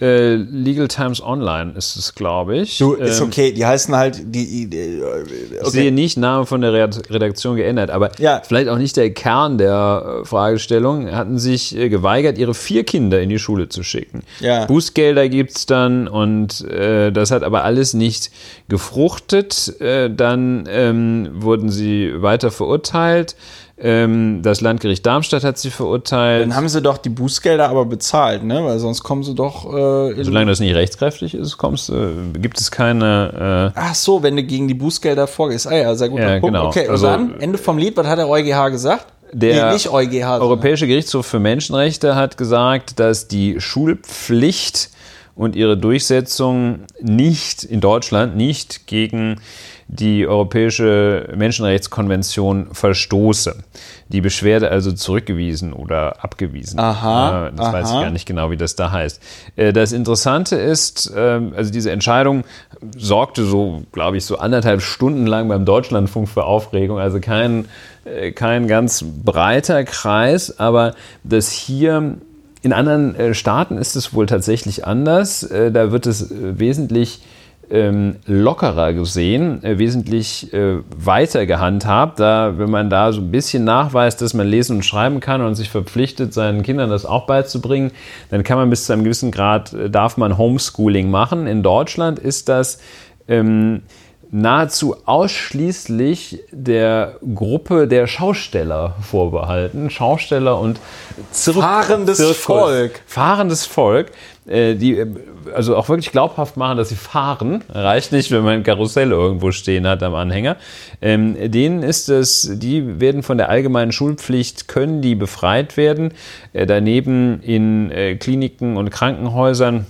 Äh, 0.00 0.34
Legal 0.34 0.88
Times 0.88 1.22
Online 1.22 1.74
ist 1.76 1.94
es, 1.94 2.16
glaube 2.16 2.56
ich. 2.56 2.78
Du, 2.78 2.94
ist 2.94 3.20
Ähm, 3.20 3.28
okay, 3.28 3.52
die 3.52 3.64
heißen 3.64 3.94
halt 3.94 4.20
die. 4.34 4.66
die 4.68 4.76
äh, 4.76 5.22
Ich 5.62 5.68
sehe 5.68 5.82
okay. 5.82 5.90
nicht 5.92 6.18
Name 6.18 6.44
von 6.44 6.60
der 6.60 6.72
Red- 6.72 7.08
Redaktion 7.08 7.54
geändert, 7.54 7.90
aber 7.90 8.10
Ja. 8.18 8.42
vielleicht 8.44 8.68
auch 8.68 8.78
nicht 8.78 8.96
der 8.96 9.10
Kern 9.14 9.58
der 9.58 10.22
äh, 10.22 10.24
Fragestellung, 10.24 11.12
hatten 11.12 11.38
sich 11.38 11.76
äh, 11.76 11.88
geweigert, 11.88 12.36
ihre 12.36 12.52
vier 12.52 12.82
Kinder 12.82 13.20
in 13.20 13.28
die 13.28 13.38
Schule 13.38 13.68
zu 13.68 13.84
schicken. 13.84 14.22
Ja. 14.40 14.64
Bußgelder 14.66 15.28
gibt 15.28 15.56
es 15.56 15.66
dann 15.66 16.08
und 16.08 16.62
äh, 16.68 17.12
das 17.12 17.30
hat 17.30 17.44
aber 17.44 17.62
alles 17.62 17.94
nicht 17.94 18.32
gefruchtet. 18.68 19.80
Äh, 19.80 20.10
dann 20.10 20.64
ähm, 20.68 21.28
wurden 21.34 21.70
sie 21.70 22.10
weiter 22.20 22.50
verurteilt. 22.50 23.36
Ähm, 23.78 24.40
das 24.42 24.60
Landgericht 24.60 25.04
Darmstadt 25.04 25.44
hat 25.44 25.58
sie 25.58 25.70
verurteilt. 25.70 26.42
Dann 26.42 26.54
haben 26.54 26.68
sie 26.68 26.82
doch 26.82 26.98
die 26.98 27.08
Bußgelder 27.08 27.68
aber 27.68 27.84
bezahlt, 27.86 28.44
ne? 28.44 28.64
Weil 28.64 28.78
sonst 28.78 29.02
kommen 29.02 29.22
sie 29.22 29.34
doch. 29.34 29.64
Äh, 29.66 30.22
Solange 30.22 30.46
das 30.46 30.60
nicht 30.60 30.74
rechtskräftig 30.74 31.34
ist, 31.34 31.56
kommst, 31.58 31.90
äh, 31.90 32.08
gibt 32.38 32.60
es 32.60 32.70
keine. 32.70 33.72
Äh, 33.74 33.78
Ach 33.80 33.94
so, 33.94 34.22
wenn 34.22 34.36
du 34.36 34.42
gegen 34.44 34.68
die 34.68 34.74
Bußgelder 34.74 35.26
vorgehst. 35.26 35.66
Ah 35.66 35.74
ja, 35.76 35.94
sehr 35.94 36.10
guter 36.10 36.34
Ja, 36.34 36.40
Punkt. 36.40 36.54
genau. 36.54 36.66
Okay, 36.68 36.86
Also- 36.88 37.06
und 37.08 37.12
dann, 37.32 37.40
Ende 37.40 37.58
vom 37.58 37.78
Lied, 37.78 37.96
was 37.96 38.06
hat 38.06 38.18
der 38.18 38.28
EuGH 38.28 38.70
gesagt? 38.70 39.06
Der 39.34 39.66
nee, 39.68 39.72
nicht 39.72 39.88
EuGH. 39.90 40.40
Europäische 40.42 40.86
Gerichtshof 40.86 41.24
für 41.24 41.38
Menschenrechte 41.40 42.14
hat 42.14 42.36
gesagt, 42.36 43.00
dass 43.00 43.28
die 43.28 43.58
Schulpflicht 43.60 44.90
und 45.34 45.56
ihre 45.56 45.78
Durchsetzung 45.78 46.80
nicht 47.00 47.64
in 47.64 47.80
Deutschland 47.80 48.36
nicht 48.36 48.86
gegen 48.86 49.40
die 49.92 50.26
Europäische 50.26 51.28
Menschenrechtskonvention 51.36 52.68
verstoße. 52.72 53.56
Die 54.08 54.22
Beschwerde 54.22 54.70
also 54.70 54.90
zurückgewiesen 54.92 55.74
oder 55.74 56.24
abgewiesen. 56.24 56.80
Aha, 56.80 57.50
Das 57.54 57.72
weiß 57.72 57.88
ich 57.88 57.94
aha. 57.94 58.02
gar 58.04 58.10
nicht 58.10 58.24
genau, 58.24 58.50
wie 58.50 58.56
das 58.56 58.74
da 58.74 58.90
heißt. 58.90 59.20
Äh, 59.56 59.74
Das 59.74 59.92
Interessante 59.92 60.56
ist, 60.56 61.12
ähm, 61.14 61.52
also 61.54 61.70
diese 61.70 61.90
Entscheidung 61.90 62.44
sorgte 62.96 63.44
so, 63.44 63.82
glaube 63.92 64.16
ich, 64.16 64.24
so 64.24 64.38
anderthalb 64.38 64.80
Stunden 64.80 65.26
lang 65.26 65.48
beim 65.48 65.66
Deutschlandfunk 65.66 66.26
für 66.26 66.44
Aufregung. 66.44 66.98
Also 66.98 67.20
kein, 67.20 67.66
äh, 68.06 68.32
kein 68.32 68.68
ganz 68.68 69.04
breiter 69.04 69.84
Kreis, 69.84 70.58
aber 70.58 70.94
das 71.22 71.50
hier 71.50 72.16
in 72.62 72.72
anderen 72.72 73.14
äh, 73.14 73.34
Staaten 73.34 73.76
ist 73.76 73.94
es 73.94 74.14
wohl 74.14 74.24
tatsächlich 74.24 74.86
anders. 74.86 75.46
Da 75.50 75.92
wird 75.92 76.06
es 76.06 76.28
wesentlich 76.30 77.20
ähm, 77.72 78.16
lockerer 78.26 78.92
gesehen, 78.92 79.64
äh, 79.64 79.78
wesentlich 79.78 80.52
äh, 80.52 80.76
weiter 80.94 81.46
gehandhabt. 81.46 82.20
Da, 82.20 82.58
wenn 82.58 82.70
man 82.70 82.90
da 82.90 83.12
so 83.12 83.22
ein 83.22 83.30
bisschen 83.30 83.64
nachweist, 83.64 84.20
dass 84.20 84.34
man 84.34 84.46
lesen 84.46 84.76
und 84.76 84.84
schreiben 84.84 85.20
kann 85.20 85.40
und 85.40 85.54
sich 85.54 85.70
verpflichtet, 85.70 86.34
seinen 86.34 86.62
Kindern 86.62 86.90
das 86.90 87.06
auch 87.06 87.26
beizubringen, 87.26 87.90
dann 88.30 88.42
kann 88.42 88.58
man 88.58 88.68
bis 88.68 88.84
zu 88.84 88.92
einem 88.92 89.04
gewissen 89.04 89.30
Grad, 89.30 89.72
äh, 89.72 89.88
darf 89.88 90.18
man 90.18 90.36
Homeschooling 90.36 91.10
machen. 91.10 91.46
In 91.46 91.62
Deutschland 91.62 92.18
ist 92.18 92.50
das 92.50 92.78
ähm, 93.26 93.82
nahezu 94.34 94.96
ausschließlich 95.04 96.40
der 96.50 97.16
Gruppe 97.34 97.86
der 97.86 98.06
Schausteller 98.06 98.96
vorbehalten. 99.02 99.90
Schausteller 99.90 100.58
und 100.58 100.80
Zirk 101.30 101.58
Fahrendes 101.58 102.16
Zirkus. 102.16 102.38
Volk. 102.38 103.00
Fahrendes 103.06 103.66
Volk, 103.66 104.10
äh, 104.46 104.74
die 104.74 104.98
äh, 104.98 105.06
also 105.54 105.76
auch 105.76 105.90
wirklich 105.90 106.12
glaubhaft 106.12 106.56
machen, 106.56 106.78
dass 106.78 106.88
sie 106.88 106.96
fahren. 106.96 107.62
Reicht 107.68 108.12
nicht, 108.12 108.30
wenn 108.30 108.42
man 108.42 108.54
ein 108.54 108.62
Karussell 108.62 109.10
irgendwo 109.10 109.52
stehen 109.52 109.86
hat 109.86 110.02
am 110.02 110.14
Anhänger. 110.14 110.56
Ähm, 111.02 111.36
denen 111.50 111.82
ist 111.82 112.08
es, 112.08 112.52
die 112.54 113.00
werden 113.00 113.22
von 113.22 113.36
der 113.36 113.50
allgemeinen 113.50 113.92
Schulpflicht, 113.92 114.66
können 114.66 115.02
die 115.02 115.14
befreit 115.14 115.76
werden. 115.76 116.14
Äh, 116.54 116.64
daneben 116.64 117.42
in 117.42 117.92
Kliniken 118.18 118.78
und 118.78 118.90
Krankenhäusern 118.90 119.84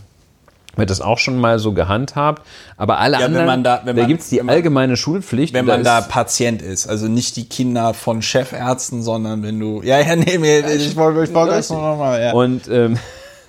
wird 0.76 0.88
das 0.90 1.00
auch 1.00 1.18
schon 1.18 1.38
mal 1.38 1.58
so 1.58 1.72
gehandhabt. 1.72 2.42
Aber 2.76 2.98
alle 2.98 3.18
wenn 3.18 3.24
anderen, 3.24 3.46
man 3.46 3.64
da- 3.64 3.82
wenn 3.84 3.94
man- 3.96 4.06
gibt 4.08 4.22
es 4.22 4.28
die 4.30 4.38
wenn 4.38 4.46
man- 4.46 4.54
allgemeine 4.54 4.96
Schulpflicht. 4.96 5.52
wenn 5.54 5.66
man 5.66 5.84
da 5.84 5.98
ist- 6.00 6.08
Patient 6.08 6.62
ist. 6.62 6.86
Also 6.88 7.08
nicht 7.08 7.36
die 7.36 7.48
Kinder 7.48 7.92
von 7.94 8.22
Chefärzten, 8.22 9.02
sondern 9.02 9.42
wenn 9.42 9.58
du. 9.60 9.82
Ja, 9.82 10.00
ja, 10.00 10.16
nee, 10.16 10.38
mir, 10.38 10.66
ich 10.74 10.96
wollte 10.96 11.24
ich 11.24 11.34
wollte 11.34 11.54
das 11.56 11.68
nur 11.70 11.80
nochmal. 11.82 12.20
Ja. 12.22 12.32
Und 12.32 12.68
ähm, 12.68 12.98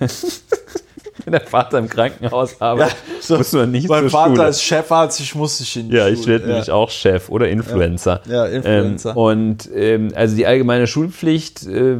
wenn 1.24 1.32
der 1.32 1.40
Vater 1.40 1.78
im 1.78 1.88
Krankenhaus 1.88 2.60
arbeitet, 2.60 2.96
so, 3.20 3.38
muss 3.38 3.52
man 3.52 3.70
nicht 3.70 3.88
mein 3.88 4.10
Vater 4.10 4.34
Schule. 4.36 4.48
ist 4.48 4.62
Chefarzt, 4.62 5.20
ich 5.20 5.34
muss 5.34 5.60
nicht 5.60 5.76
in 5.76 5.88
die 5.90 5.96
Ja, 5.96 6.04
Schule. 6.08 6.14
ich 6.20 6.26
werde 6.26 6.46
nämlich 6.48 6.70
auch 6.70 6.90
Chef 6.90 7.28
oder 7.30 7.48
Influencer. 7.48 8.20
Ja, 8.28 8.44
Influencer. 8.46 9.10
Ähm, 9.12 9.16
und 9.16 9.70
ähm, 9.74 10.12
also 10.14 10.36
die 10.36 10.46
allgemeine 10.46 10.86
Schulpflicht 10.86 11.66
äh, 11.66 11.96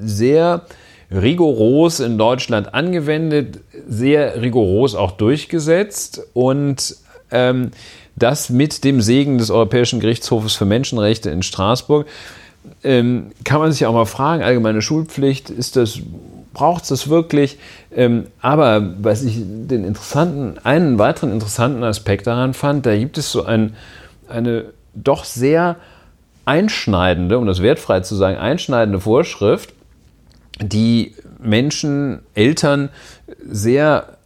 sehr 0.00 0.62
rigoros 1.10 2.00
in 2.00 2.18
Deutschland 2.18 2.74
angewendet, 2.74 3.60
sehr 3.88 4.40
rigoros 4.40 4.94
auch 4.94 5.12
durchgesetzt 5.12 6.22
und 6.34 6.96
ähm, 7.30 7.72
das 8.16 8.50
mit 8.50 8.84
dem 8.84 9.00
Segen 9.00 9.38
des 9.38 9.50
Europäischen 9.50 10.00
Gerichtshofes 10.00 10.54
für 10.54 10.66
Menschenrechte 10.66 11.30
in 11.30 11.42
Straßburg. 11.42 12.06
Ähm, 12.84 13.32
kann 13.44 13.60
man 13.60 13.72
sich 13.72 13.86
auch 13.86 13.94
mal 13.94 14.04
fragen, 14.04 14.42
allgemeine 14.42 14.82
Schulpflicht, 14.82 15.50
ist 15.50 15.76
das, 15.76 16.00
braucht 16.52 16.82
es 16.82 16.88
das 16.90 17.08
wirklich? 17.08 17.58
Ähm, 17.94 18.26
aber 18.40 18.94
was 19.00 19.22
ich 19.22 19.38
den 19.38 19.84
interessanten, 19.84 20.58
einen 20.62 20.98
weiteren 20.98 21.32
interessanten 21.32 21.82
Aspekt 21.82 22.26
daran 22.26 22.54
fand, 22.54 22.86
da 22.86 22.96
gibt 22.96 23.18
es 23.18 23.32
so 23.32 23.44
ein, 23.44 23.74
eine 24.28 24.66
doch 24.94 25.24
sehr 25.24 25.76
einschneidende, 26.44 27.38
um 27.38 27.46
das 27.46 27.62
wertfrei 27.62 28.00
zu 28.00 28.14
sagen, 28.14 28.36
einschneidende 28.36 29.00
Vorschrift, 29.00 29.72
die 30.62 31.14
Menschen, 31.38 32.20
Eltern 32.34 32.90
sehr 33.48 34.16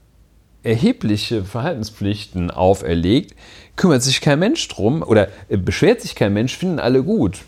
erhebliche 0.62 1.44
Verhaltenspflichten 1.44 2.51
auferlegt, 2.51 3.35
kümmert 3.77 4.02
sich 4.02 4.20
kein 4.20 4.39
Mensch 4.39 4.66
drum 4.69 5.02
oder 5.02 5.28
äh, 5.48 5.56
beschwert 5.56 6.01
sich 6.01 6.15
kein 6.15 6.32
Mensch, 6.32 6.56
finden 6.56 6.78
alle 6.78 7.02
gut. 7.02 7.39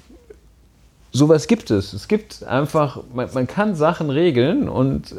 Sowas 1.13 1.47
gibt 1.47 1.71
es. 1.71 1.93
Es 1.95 2.09
gibt 2.09 2.45
einfach, 2.45 3.01
man, 3.15 3.29
man 3.33 3.47
kann 3.47 3.75
Sachen 3.75 4.11
regeln 4.11 4.69
und, 4.69 5.15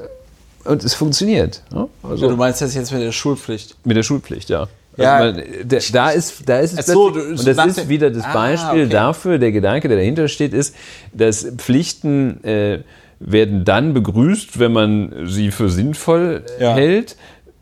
und 0.63 0.83
es 0.83 0.93
funktioniert. 0.93 1.63
ne? 1.73 1.87
Also 2.03 2.29
du 2.29 2.35
meinst 2.35 2.61
das 2.61 2.75
jetzt 2.75 2.91
mit 2.91 3.01
der 3.01 3.11
Schulpflicht? 3.11 3.75
mit 3.83 3.97
der 3.97 4.03
Schulpflicht, 4.03 4.49
ja. 4.49 4.67
Ja. 4.97 5.15
Also, 5.17 5.39
man, 5.39 5.47
da, 5.67 5.77
da 5.93 6.09
ist, 6.11 6.49
da 6.49 6.59
ist 6.59 6.77
es 6.77 6.85
so, 6.87 7.09
du- 7.11 7.21
und 7.21 7.47
das 7.47 7.65
ist 7.77 7.89
wieder 7.89 8.09
das 8.11 8.23
Ah, 8.25 8.33
Beispiel 8.33 8.83
okay. 8.85 8.89
dafür, 8.93 9.37
der 9.39 9.51
Gedanke, 9.51 9.87
der 9.87 9.97
dahinter 9.97 10.27
steht, 10.27 10.53
ist, 10.53 10.75
dass 11.13 11.47
Pflichten 11.57 12.43
äh, 12.43 12.79
werden 13.19 13.65
dann 13.65 13.93
begrüßt, 13.93 14.59
wenn 14.59 14.71
man 14.73 15.13
sie 15.25 15.51
für 15.51 15.69
sinnvoll 15.69 16.43
Ja. 16.59 16.73
hält, 16.75 17.15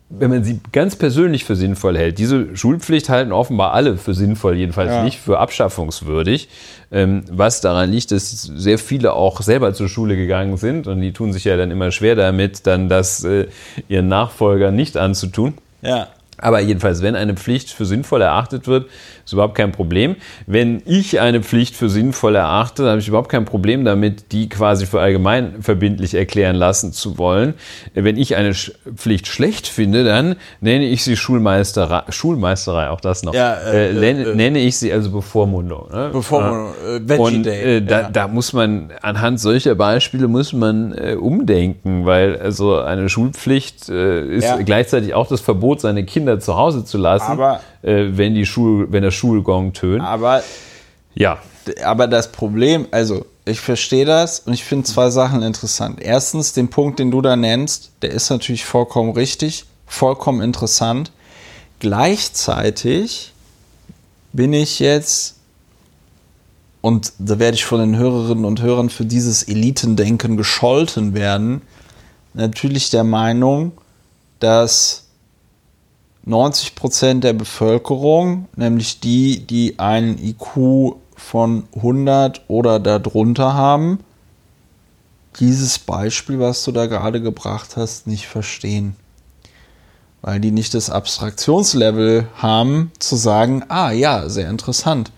wenn 0.09 0.29
man 0.29 0.43
sie 0.43 0.59
ganz 0.71 0.95
persönlich 0.95 1.45
für 1.45 1.55
sinnvoll 1.55 1.97
hält. 1.97 2.19
Diese 2.19 2.55
Schulpflicht 2.55 3.09
halten 3.09 3.31
offenbar 3.31 3.73
alle 3.73 3.97
für 3.97 4.13
sinnvoll, 4.13 4.55
jedenfalls 4.55 4.91
Ja. 4.91 5.03
nicht 5.03 5.19
für 5.19 5.39
abschaffungswürdig, 5.39 6.47
ähm, 6.91 7.23
was 7.31 7.61
daran 7.61 7.91
liegt, 7.91 8.11
dass 8.11 8.43
sehr 8.43 8.77
viele 8.77 9.13
auch 9.13 9.41
selber 9.41 9.73
zur 9.73 9.89
Schule 9.89 10.15
gegangen 10.15 10.57
sind 10.57 10.87
und 10.87 11.01
die 11.01 11.11
tun 11.11 11.33
sich 11.33 11.43
ja 11.45 11.57
dann 11.57 11.71
immer 11.71 11.91
schwer 11.91 12.15
damit, 12.15 12.67
dann 12.67 12.87
das 12.87 13.23
äh, 13.23 13.47
ihren 13.87 14.07
Nachfolgern 14.07 14.75
nicht 14.75 14.95
anzutun. 14.95 15.55
Ja. 15.81 16.07
Aber 16.37 16.59
jedenfalls, 16.59 17.01
wenn 17.01 17.15
eine 17.15 17.33
Pflicht 17.35 17.71
für 17.71 17.85
sinnvoll 17.85 18.21
erachtet 18.21 18.67
wird, 18.67 18.87
ist 19.25 19.33
überhaupt 19.33 19.55
kein 19.55 19.71
Problem. 19.71 20.15
Wenn 20.45 20.81
ich 20.85 21.19
eine 21.19 21.41
Pflicht 21.41 21.75
für 21.75 21.89
sinnvoll 21.89 22.35
erachte, 22.35 22.83
dann 22.83 22.91
habe 22.91 23.01
ich 23.01 23.07
überhaupt 23.07 23.29
kein 23.29 23.45
Problem 23.45 23.85
damit, 23.85 24.31
die 24.31 24.49
quasi 24.49 24.85
für 24.85 24.99
allgemein 24.99 25.61
verbindlich 25.61 26.13
erklären 26.13 26.55
lassen 26.55 26.93
zu 26.93 27.17
wollen. 27.17 27.53
Wenn 27.93 28.17
ich 28.17 28.35
eine 28.35 28.53
Pflicht 28.53 29.27
schlecht 29.27 29.67
finde, 29.67 30.03
dann 30.03 30.35
nenne 30.61 30.85
ich 30.85 31.03
sie 31.03 31.15
Schulmeisterei, 31.15 32.03
Schulmeisterei 32.09 32.89
auch 32.89 33.01
das 33.01 33.23
noch. 33.23 33.33
Ja, 33.33 33.53
äh, 33.55 33.91
äh, 33.91 33.93
nenne, 33.93 34.23
äh, 34.31 34.35
nenne, 34.35 34.59
ich 34.59 34.77
sie 34.77 34.91
also 34.91 35.11
Bevormundung. 35.11 35.89
Ne? 35.91 36.09
Bevormundung, 36.11 36.73
äh, 37.07 37.17
Und 37.17 37.47
äh, 37.47 37.81
da, 37.81 38.01
ja. 38.01 38.09
da, 38.09 38.27
muss 38.27 38.53
man, 38.53 38.91
anhand 39.01 39.39
solcher 39.39 39.75
Beispiele 39.75 40.27
muss 40.27 40.53
man 40.53 40.93
äh, 40.93 41.15
umdenken, 41.15 42.05
weil 42.05 42.37
also 42.37 42.79
eine 42.79 43.09
Schulpflicht 43.09 43.89
ist 43.89 44.43
ja. 44.43 44.57
gleichzeitig 44.57 45.13
auch 45.13 45.27
das 45.27 45.41
Verbot, 45.41 45.81
seine 45.81 46.03
Kinder 46.03 46.25
Kinder 46.25 46.39
zu 46.39 46.55
Hause 46.55 46.85
zu 46.85 46.97
lassen, 46.97 47.33
aber, 47.33 47.59
äh, 47.85 48.17
wenn, 48.17 48.33
die 48.33 48.45
Schul, 48.45 48.91
wenn 48.91 49.03
der 49.03 49.11
Schulgong 49.11 49.73
tönt. 49.73 50.01
Aber, 50.01 50.43
ja. 51.13 51.37
aber 51.83 52.07
das 52.07 52.31
Problem, 52.31 52.87
also 52.91 53.25
ich 53.45 53.59
verstehe 53.59 54.05
das 54.05 54.39
und 54.39 54.53
ich 54.53 54.63
finde 54.63 54.85
zwei 54.85 55.11
Sachen 55.11 55.43
interessant. 55.43 56.01
Erstens, 56.01 56.53
den 56.53 56.69
Punkt, 56.69 56.97
den 56.97 57.11
du 57.11 57.21
da 57.21 57.35
nennst, 57.35 57.91
der 58.01 58.09
ist 58.09 58.29
natürlich 58.31 58.65
vollkommen 58.65 59.11
richtig, 59.11 59.65
vollkommen 59.85 60.41
interessant. 60.41 61.11
Gleichzeitig 61.79 63.33
bin 64.33 64.51
ich 64.53 64.79
jetzt, 64.79 65.35
und 66.81 67.13
da 67.19 67.37
werde 67.37 67.55
ich 67.55 67.65
von 67.65 67.79
den 67.79 67.97
Hörerinnen 67.97 68.45
und 68.45 68.61
Hörern 68.63 68.89
für 68.89 69.05
dieses 69.05 69.43
Elitendenken 69.43 70.37
gescholten 70.37 71.13
werden, 71.13 71.61
natürlich 72.33 72.89
der 72.89 73.03
Meinung, 73.03 73.73
dass 74.39 75.04
90 76.25 76.75
Prozent 76.75 77.23
der 77.23 77.33
Bevölkerung, 77.33 78.47
nämlich 78.55 78.99
die, 78.99 79.45
die 79.45 79.79
einen 79.79 80.17
IQ 80.17 80.95
von 81.15 81.67
100 81.75 82.41
oder 82.47 82.79
darunter 82.79 83.53
haben, 83.53 83.99
dieses 85.39 85.79
Beispiel, 85.79 86.39
was 86.39 86.63
du 86.63 86.71
da 86.71 86.87
gerade 86.87 87.21
gebracht 87.21 87.77
hast, 87.77 88.07
nicht 88.07 88.27
verstehen. 88.27 88.95
Weil 90.21 90.39
die 90.39 90.51
nicht 90.51 90.73
das 90.73 90.89
Abstraktionslevel 90.89 92.27
haben, 92.35 92.91
zu 92.99 93.15
sagen, 93.15 93.63
ah 93.67 93.91
ja, 93.91 94.27
sehr 94.29 94.49
interessant. 94.49 95.11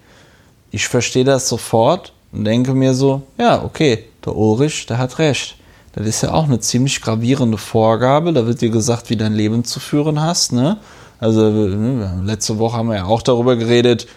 Ich 0.71 0.87
verstehe 0.87 1.23
das 1.23 1.47
sofort 1.47 2.13
und 2.31 2.43
denke 2.43 2.73
mir 2.73 2.93
so, 2.93 3.21
ja, 3.37 3.63
okay, 3.63 4.05
der 4.25 4.35
Ulrich, 4.35 4.85
der 4.87 4.97
hat 4.97 5.19
recht. 5.19 5.56
Das 5.97 6.07
ist 6.07 6.21
ja 6.21 6.31
auch 6.31 6.43
eine 6.43 6.59
ziemlich 6.59 7.01
gravierende 7.01 7.57
Vorgabe. 7.57 8.31
Da 8.31 8.45
wird 8.45 8.61
dir 8.61 8.69
gesagt, 8.69 9.09
wie 9.09 9.15
dein 9.15 9.33
Leben 9.33 9.63
zu 9.63 9.79
führen 9.79 10.21
hast. 10.21 10.53
Ne? 10.53 10.77
Also 11.19 11.49
ne, 11.49 12.21
letzte 12.23 12.59
Woche 12.59 12.77
haben 12.77 12.89
wir 12.89 12.97
ja 12.97 13.05
auch 13.05 13.23
darüber 13.23 13.55
geredet. 13.55 14.07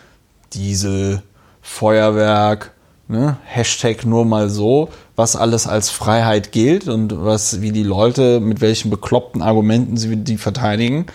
Diesel, 0.52 1.22
Feuerwerk, 1.62 2.72
ne? 3.08 3.38
Hashtag 3.44 4.04
nur 4.04 4.26
mal 4.26 4.50
so, 4.50 4.90
was 5.16 5.36
alles 5.36 5.66
als 5.66 5.88
Freiheit 5.88 6.52
gilt 6.52 6.86
und 6.86 7.24
was, 7.24 7.62
wie 7.62 7.72
die 7.72 7.82
Leute, 7.82 8.40
mit 8.40 8.60
welchen 8.60 8.90
bekloppten 8.90 9.40
Argumenten 9.40 9.96
sie 9.96 10.16
die 10.16 10.36
verteidigen. 10.36 11.06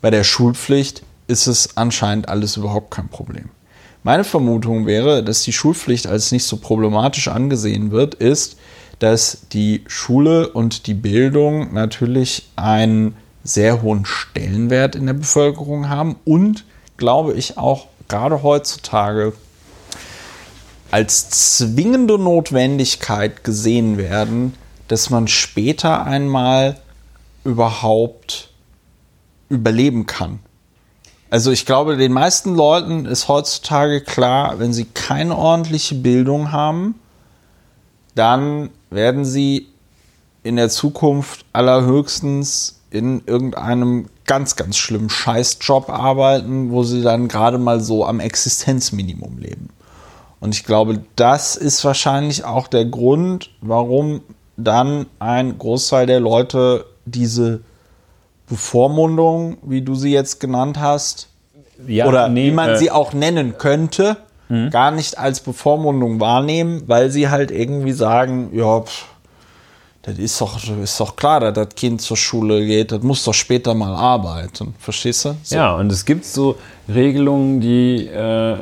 Bei 0.00 0.10
der 0.10 0.24
Schulpflicht 0.24 1.02
ist 1.26 1.46
es 1.48 1.76
anscheinend 1.76 2.30
alles 2.30 2.56
überhaupt 2.56 2.90
kein 2.90 3.08
Problem. 3.08 3.50
Meine 4.04 4.24
Vermutung 4.24 4.86
wäre, 4.86 5.22
dass 5.22 5.42
die 5.42 5.52
Schulpflicht 5.52 6.06
als 6.06 6.32
nicht 6.32 6.44
so 6.44 6.58
problematisch 6.58 7.28
angesehen 7.28 7.90
wird, 7.90 8.14
ist, 8.14 8.56
dass 9.04 9.48
die 9.52 9.84
Schule 9.86 10.48
und 10.48 10.86
die 10.86 10.94
Bildung 10.94 11.74
natürlich 11.74 12.48
einen 12.56 13.14
sehr 13.42 13.82
hohen 13.82 14.06
Stellenwert 14.06 14.94
in 14.96 15.04
der 15.04 15.12
Bevölkerung 15.12 15.90
haben 15.90 16.16
und, 16.24 16.64
glaube 16.96 17.34
ich, 17.34 17.58
auch 17.58 17.88
gerade 18.08 18.42
heutzutage 18.42 19.34
als 20.90 21.28
zwingende 21.28 22.18
Notwendigkeit 22.18 23.44
gesehen 23.44 23.98
werden, 23.98 24.54
dass 24.88 25.10
man 25.10 25.28
später 25.28 26.06
einmal 26.06 26.78
überhaupt 27.44 28.48
überleben 29.50 30.06
kann. 30.06 30.38
Also 31.28 31.50
ich 31.50 31.66
glaube, 31.66 31.98
den 31.98 32.12
meisten 32.12 32.54
Leuten 32.54 33.04
ist 33.04 33.28
heutzutage 33.28 34.00
klar, 34.00 34.58
wenn 34.60 34.72
sie 34.72 34.86
keine 34.86 35.36
ordentliche 35.36 35.94
Bildung 35.94 36.52
haben, 36.52 36.94
dann 38.14 38.70
werden 38.90 39.24
sie 39.24 39.68
in 40.42 40.56
der 40.56 40.68
Zukunft 40.68 41.44
allerhöchstens 41.52 42.80
in 42.90 43.22
irgendeinem 43.26 44.06
ganz, 44.26 44.56
ganz 44.56 44.76
schlimmen 44.76 45.10
Scheißjob 45.10 45.88
arbeiten, 45.88 46.70
wo 46.70 46.84
sie 46.84 47.02
dann 47.02 47.28
gerade 47.28 47.58
mal 47.58 47.80
so 47.80 48.06
am 48.06 48.20
Existenzminimum 48.20 49.38
leben. 49.38 49.70
Und 50.40 50.54
ich 50.54 50.64
glaube, 50.64 51.02
das 51.16 51.56
ist 51.56 51.84
wahrscheinlich 51.84 52.44
auch 52.44 52.68
der 52.68 52.84
Grund, 52.84 53.50
warum 53.60 54.20
dann 54.56 55.06
ein 55.18 55.58
Großteil 55.58 56.06
der 56.06 56.20
Leute 56.20 56.84
diese 57.06 57.62
Bevormundung, 58.46 59.56
wie 59.62 59.82
du 59.82 59.94
sie 59.94 60.12
jetzt 60.12 60.40
genannt 60.40 60.78
hast, 60.78 61.28
ja, 61.86 62.06
oder 62.06 62.28
nee, 62.28 62.48
wie 62.48 62.50
man 62.52 62.70
äh, 62.70 62.76
sie 62.76 62.90
auch 62.90 63.12
nennen 63.12 63.58
könnte, 63.58 64.18
Mhm. 64.48 64.70
gar 64.70 64.90
nicht 64.90 65.18
als 65.18 65.40
Bevormundung 65.40 66.20
wahrnehmen, 66.20 66.82
weil 66.86 67.10
sie 67.10 67.28
halt 67.28 67.50
irgendwie 67.50 67.92
sagen, 67.92 68.50
ja, 68.52 68.80
pff, 68.80 69.06
das 70.02 70.18
ist 70.18 70.38
doch, 70.40 70.60
ist 70.82 71.00
doch 71.00 71.16
klar, 71.16 71.40
dass 71.40 71.54
das 71.54 71.74
Kind 71.74 72.02
zur 72.02 72.18
Schule 72.18 72.66
geht, 72.66 72.92
das 72.92 73.02
muss 73.02 73.24
doch 73.24 73.32
später 73.32 73.72
mal 73.72 73.94
arbeiten. 73.94 74.74
Verstehst 74.78 75.24
du? 75.24 75.34
So. 75.42 75.56
Ja, 75.56 75.74
und 75.76 75.90
es 75.90 76.04
gibt 76.04 76.26
so 76.26 76.56
Regelungen, 76.88 77.60
die 77.60 78.06
äh, 78.06 78.56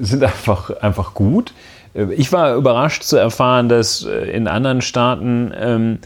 sind 0.00 0.22
einfach, 0.24 0.70
einfach 0.80 1.12
gut. 1.12 1.52
Ich 2.16 2.32
war 2.32 2.54
überrascht 2.54 3.02
zu 3.02 3.18
erfahren, 3.18 3.68
dass 3.68 4.04
äh, 4.04 4.30
in 4.30 4.48
anderen 4.48 4.80
Staaten 4.80 5.52
ähm, 5.54 5.98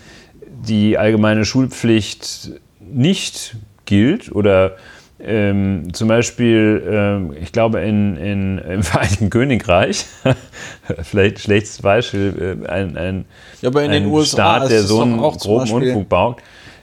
die 0.43 0.99
allgemeine 0.99 1.45
Schulpflicht 1.45 2.51
nicht 2.81 3.55
gilt 3.85 4.35
oder 4.35 4.77
ähm, 5.19 5.95
zum 5.95 6.09
Beispiel, 6.09 6.83
ähm, 6.89 7.35
ich 7.41 7.53
glaube, 7.53 7.81
in, 7.81 8.17
in, 8.17 8.59
im 8.71 8.83
Vereinigten 8.83 9.31
Königreich, 9.31 10.07
vielleicht 11.03 11.41
schlechtes 11.41 11.81
Beispiel, 11.81 12.59
äh, 12.65 12.69
ein, 12.69 12.97
ein, 12.97 13.25
ja, 13.63 13.71
aber 13.71 13.83
in 13.83 13.91
ein 13.91 14.05
den 14.05 14.13
USA 14.13 14.59
Staat, 14.59 14.71
der 14.71 14.83
so 14.83 15.03
einen 15.03 15.19
groben 15.19 15.71
Unfug 15.71 16.09
baut, 16.09 16.39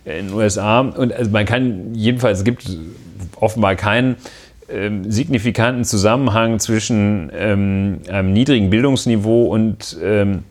in 0.06 0.28
den 0.28 0.34
USA. 0.34 0.80
Und 0.82 1.14
also 1.14 1.32
man 1.32 1.46
kann 1.46 1.94
jedenfalls, 1.94 2.40
es 2.40 2.44
gibt 2.44 2.68
offenbar 3.40 3.76
keinen 3.76 4.16
ähm, 4.70 5.12
signifikanten 5.12 5.84
Zusammenhang 5.84 6.60
zwischen 6.60 7.32
ähm, 7.36 8.00
einem 8.10 8.34
niedrigen 8.34 8.70
Bildungsniveau 8.70 9.46
und 9.46 9.98
ähm, 10.02 10.44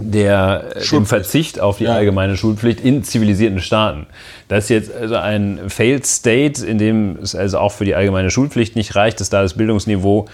der, 0.00 0.76
äh, 0.76 0.84
dem 0.84 1.06
Verzicht 1.06 1.60
auf 1.60 1.78
die 1.78 1.84
ja. 1.84 1.94
allgemeine 1.94 2.36
Schulpflicht 2.36 2.80
in 2.80 3.04
zivilisierten 3.04 3.60
Staaten. 3.60 4.06
Das 4.48 4.64
ist 4.64 4.70
jetzt 4.70 4.94
also 4.94 5.16
ein 5.16 5.68
Failed 5.68 6.06
State, 6.06 6.64
in 6.64 6.78
dem 6.78 7.18
es 7.22 7.34
also 7.34 7.58
auch 7.58 7.72
für 7.72 7.84
die 7.84 7.94
allgemeine 7.94 8.30
Schulpflicht 8.30 8.76
nicht 8.76 8.96
reicht, 8.96 9.20
dass 9.20 9.30
da 9.30 9.42
das 9.42 9.54
Bildungsniveau 9.54 10.26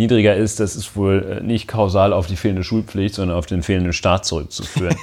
niedriger 0.00 0.34
ist, 0.34 0.60
das 0.60 0.76
ist 0.76 0.96
wohl 0.96 1.38
äh, 1.40 1.44
nicht 1.44 1.68
kausal 1.68 2.12
auf 2.12 2.26
die 2.26 2.36
fehlende 2.36 2.64
Schulpflicht, 2.64 3.14
sondern 3.14 3.36
auf 3.36 3.46
den 3.46 3.62
fehlenden 3.62 3.92
Staat 3.92 4.24
zurückzuführen. 4.24 4.96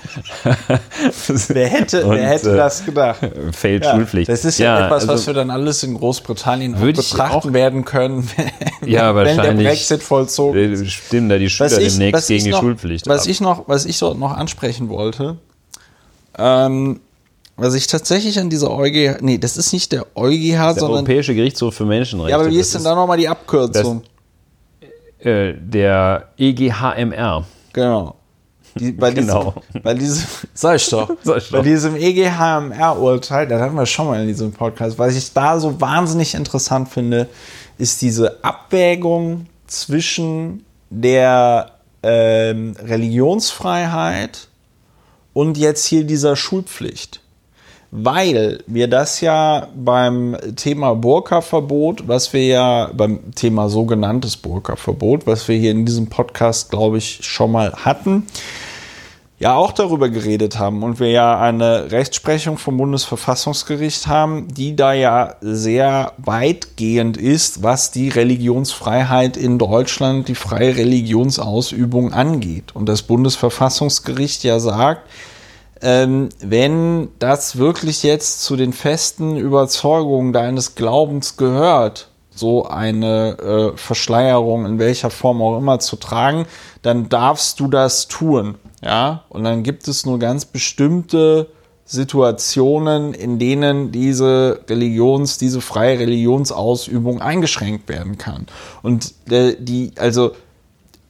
wer 1.47 1.67
hätte, 1.67 2.05
Und, 2.05 2.15
wer 2.15 2.29
hätte 2.29 2.53
äh, 2.53 2.57
das 2.57 2.83
gedacht? 2.83 3.19
Failed 3.51 3.85
ja, 3.85 3.91
Schulpflicht. 3.91 4.29
Das 4.29 4.43
ist 4.43 4.57
ja, 4.57 4.79
ja 4.79 4.85
etwas, 4.85 5.03
also, 5.03 5.13
was 5.13 5.27
wir 5.27 5.33
dann 5.33 5.51
alles 5.51 5.83
in 5.83 5.93
Großbritannien 5.93 6.79
betrachten 6.79 7.53
werden 7.53 7.85
können, 7.85 8.27
wenn, 8.81 8.89
ja, 8.89 9.15
wenn 9.15 9.37
der 9.37 9.53
Brexit 9.53 10.01
vollzogen 10.01 10.73
ist. 10.73 10.91
Stimmen 10.91 11.29
da 11.29 11.37
die 11.37 11.49
Schüler 11.49 11.79
ich, 11.79 11.93
demnächst 11.93 12.27
gegen 12.27 12.43
die 12.43 12.49
noch, 12.49 12.61
Schulpflicht 12.61 13.07
was 13.07 13.21
ab. 13.21 13.27
Ich 13.29 13.39
noch, 13.39 13.67
was 13.67 13.85
ich 13.85 13.99
dort 13.99 14.17
noch 14.17 14.35
ansprechen 14.35 14.89
wollte, 14.89 15.37
ähm, 16.37 16.99
was 17.55 17.73
ich 17.73 17.87
tatsächlich 17.87 18.39
an 18.39 18.49
dieser 18.49 18.71
EuGH, 18.71 19.21
nee, 19.21 19.37
das 19.37 19.57
ist 19.57 19.73
nicht 19.73 19.91
der 19.91 20.05
EuGH, 20.15 20.51
der 20.51 20.73
sondern... 20.75 20.97
Europäische 20.97 21.35
Gerichtshof 21.35 21.75
für 21.75 21.85
Menschenrechte. 21.85 22.31
Ja, 22.31 22.37
aber 22.37 22.49
wie 22.49 22.59
ist 22.59 22.73
denn 22.73 22.83
da 22.83 22.95
nochmal 22.95 23.17
die 23.17 23.27
Abkürzung? 23.27 24.03
Äh, 25.19 25.53
der 25.59 26.29
EGHMR. 26.37 27.45
Genau. 27.73 28.15
Die, 28.75 28.91
bei, 28.91 29.11
genau. 29.11 29.55
Diesem, 29.69 29.81
bei 29.81 29.93
diesem, 29.93 30.27
sag 30.53 30.75
ich 30.75 30.89
doch, 30.89 31.09
sag 31.23 31.37
ich 31.37 31.49
bei 31.49 31.61
diesem 31.61 31.95
EGHMR-Urteil, 31.95 33.47
das 33.47 33.61
hatten 33.61 33.75
wir 33.75 33.85
schon 33.85 34.07
mal 34.07 34.21
in 34.21 34.27
diesem 34.27 34.51
Podcast, 34.51 34.99
was 34.99 35.15
ich 35.15 35.33
da 35.33 35.59
so 35.59 35.79
wahnsinnig 35.81 36.35
interessant 36.35 36.89
finde, 36.89 37.27
ist 37.77 38.01
diese 38.01 38.43
Abwägung 38.43 39.47
zwischen 39.65 40.63
der 40.89 41.71
ähm, 42.03 42.75
Religionsfreiheit 42.79 44.47
und 45.33 45.57
jetzt 45.57 45.85
hier 45.85 46.03
dieser 46.03 46.35
Schulpflicht 46.35 47.21
weil 47.99 48.63
wir 48.67 48.87
das 48.87 49.21
ja 49.21 49.69
beim 49.75 50.37
Thema 50.55 50.93
Burka-Verbot, 50.93 52.07
was 52.07 52.31
wir 52.31 52.45
ja 52.45 52.91
beim 52.93 53.33
Thema 53.33 53.69
sogenanntes 53.69 54.37
Burka-Verbot, 54.37 55.25
was 55.25 55.47
wir 55.47 55.57
hier 55.57 55.71
in 55.71 55.85
diesem 55.85 56.07
Podcast, 56.07 56.69
glaube 56.69 56.99
ich, 56.99 57.19
schon 57.23 57.51
mal 57.51 57.73
hatten, 57.73 58.27
ja 59.39 59.55
auch 59.55 59.71
darüber 59.71 60.09
geredet 60.09 60.59
haben 60.59 60.83
und 60.83 60.99
wir 60.99 61.09
ja 61.09 61.39
eine 61.39 61.91
Rechtsprechung 61.91 62.59
vom 62.59 62.77
Bundesverfassungsgericht 62.77 64.05
haben, 64.05 64.47
die 64.47 64.75
da 64.75 64.93
ja 64.93 65.35
sehr 65.41 66.13
weitgehend 66.17 67.17
ist, 67.17 67.63
was 67.63 67.89
die 67.89 68.09
Religionsfreiheit 68.09 69.37
in 69.37 69.57
Deutschland, 69.57 70.27
die 70.27 70.35
freie 70.35 70.77
Religionsausübung 70.77 72.13
angeht. 72.13 72.75
Und 72.75 72.87
das 72.87 73.01
Bundesverfassungsgericht 73.01 74.43
ja 74.43 74.59
sagt, 74.59 75.01
ähm, 75.81 76.29
wenn 76.39 77.09
das 77.19 77.57
wirklich 77.57 78.03
jetzt 78.03 78.43
zu 78.43 78.55
den 78.55 78.73
festen 78.73 79.37
Überzeugungen 79.37 80.33
deines 80.33 80.75
Glaubens 80.75 81.37
gehört, 81.37 82.09
so 82.29 82.65
eine 82.65 83.37
äh, 83.73 83.77
Verschleierung 83.77 84.65
in 84.65 84.79
welcher 84.79 85.09
Form 85.09 85.41
auch 85.41 85.57
immer 85.57 85.79
zu 85.79 85.95
tragen, 85.95 86.45
dann 86.81 87.09
darfst 87.09 87.59
du 87.59 87.67
das 87.67 88.07
tun. 88.07 88.55
Ja, 88.83 89.23
und 89.29 89.43
dann 89.43 89.63
gibt 89.63 89.87
es 89.87 90.05
nur 90.05 90.19
ganz 90.19 90.45
bestimmte 90.45 91.47
Situationen, 91.85 93.13
in 93.13 93.39
denen 93.39 93.91
diese 93.91 94.59
Religions, 94.69 95.37
diese 95.37 95.61
freie 95.61 95.97
Religionsausübung 95.99 97.21
eingeschränkt 97.21 97.87
werden 97.87 98.17
kann. 98.17 98.45
Und 98.83 99.13
äh, 99.31 99.55
die, 99.57 99.93
also 99.97 100.33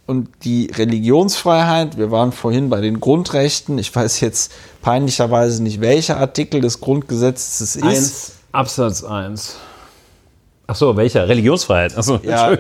und 0.08 0.30
die 0.44 0.72
Religionsfreiheit, 0.74 1.98
wir 1.98 2.10
waren 2.12 2.32
vorhin 2.32 2.70
bei 2.70 2.82
den 2.82 3.00
Grundrechten, 3.00 3.78
ich 3.78 3.94
weiß 3.94 4.22
jetzt 4.22 4.52
peinlicherweise 4.82 5.62
nicht, 5.62 5.82
welcher 5.82 6.18
Artikel 6.18 6.62
des 6.62 6.80
Grundgesetzes 6.80 7.62
es 7.62 7.76
ist. 7.76 7.84
Eins, 7.84 8.32
Absatz 8.54 9.04
1. 9.04 9.58
Ach 10.70 10.76
so, 10.76 10.98
welcher? 10.98 11.28
Religionsfreiheit. 11.28 11.94
Ach 11.96 12.04
so, 12.04 12.20
ja, 12.24 12.56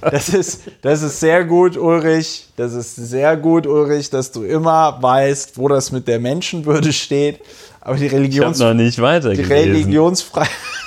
das 0.00 0.28
ist, 0.28 0.62
das 0.82 1.02
ist 1.02 1.18
sehr 1.18 1.44
gut, 1.44 1.76
Ulrich. 1.76 2.48
Das 2.56 2.72
ist 2.72 2.94
sehr 2.94 3.36
gut, 3.36 3.66
Ulrich, 3.66 4.10
dass 4.10 4.30
du 4.30 4.44
immer 4.44 4.98
weißt, 5.00 5.58
wo 5.58 5.66
das 5.66 5.90
mit 5.90 6.06
der 6.06 6.20
Menschenwürde 6.20 6.92
steht. 6.92 7.40
Aber 7.80 7.96
die 7.96 8.06
Religions 8.06 8.58
ich 8.58 8.64
noch 8.64 8.74
nicht 8.74 9.00
weiter 9.00 9.32
die 9.32 9.42
Religionsfreiheit, 9.42 10.50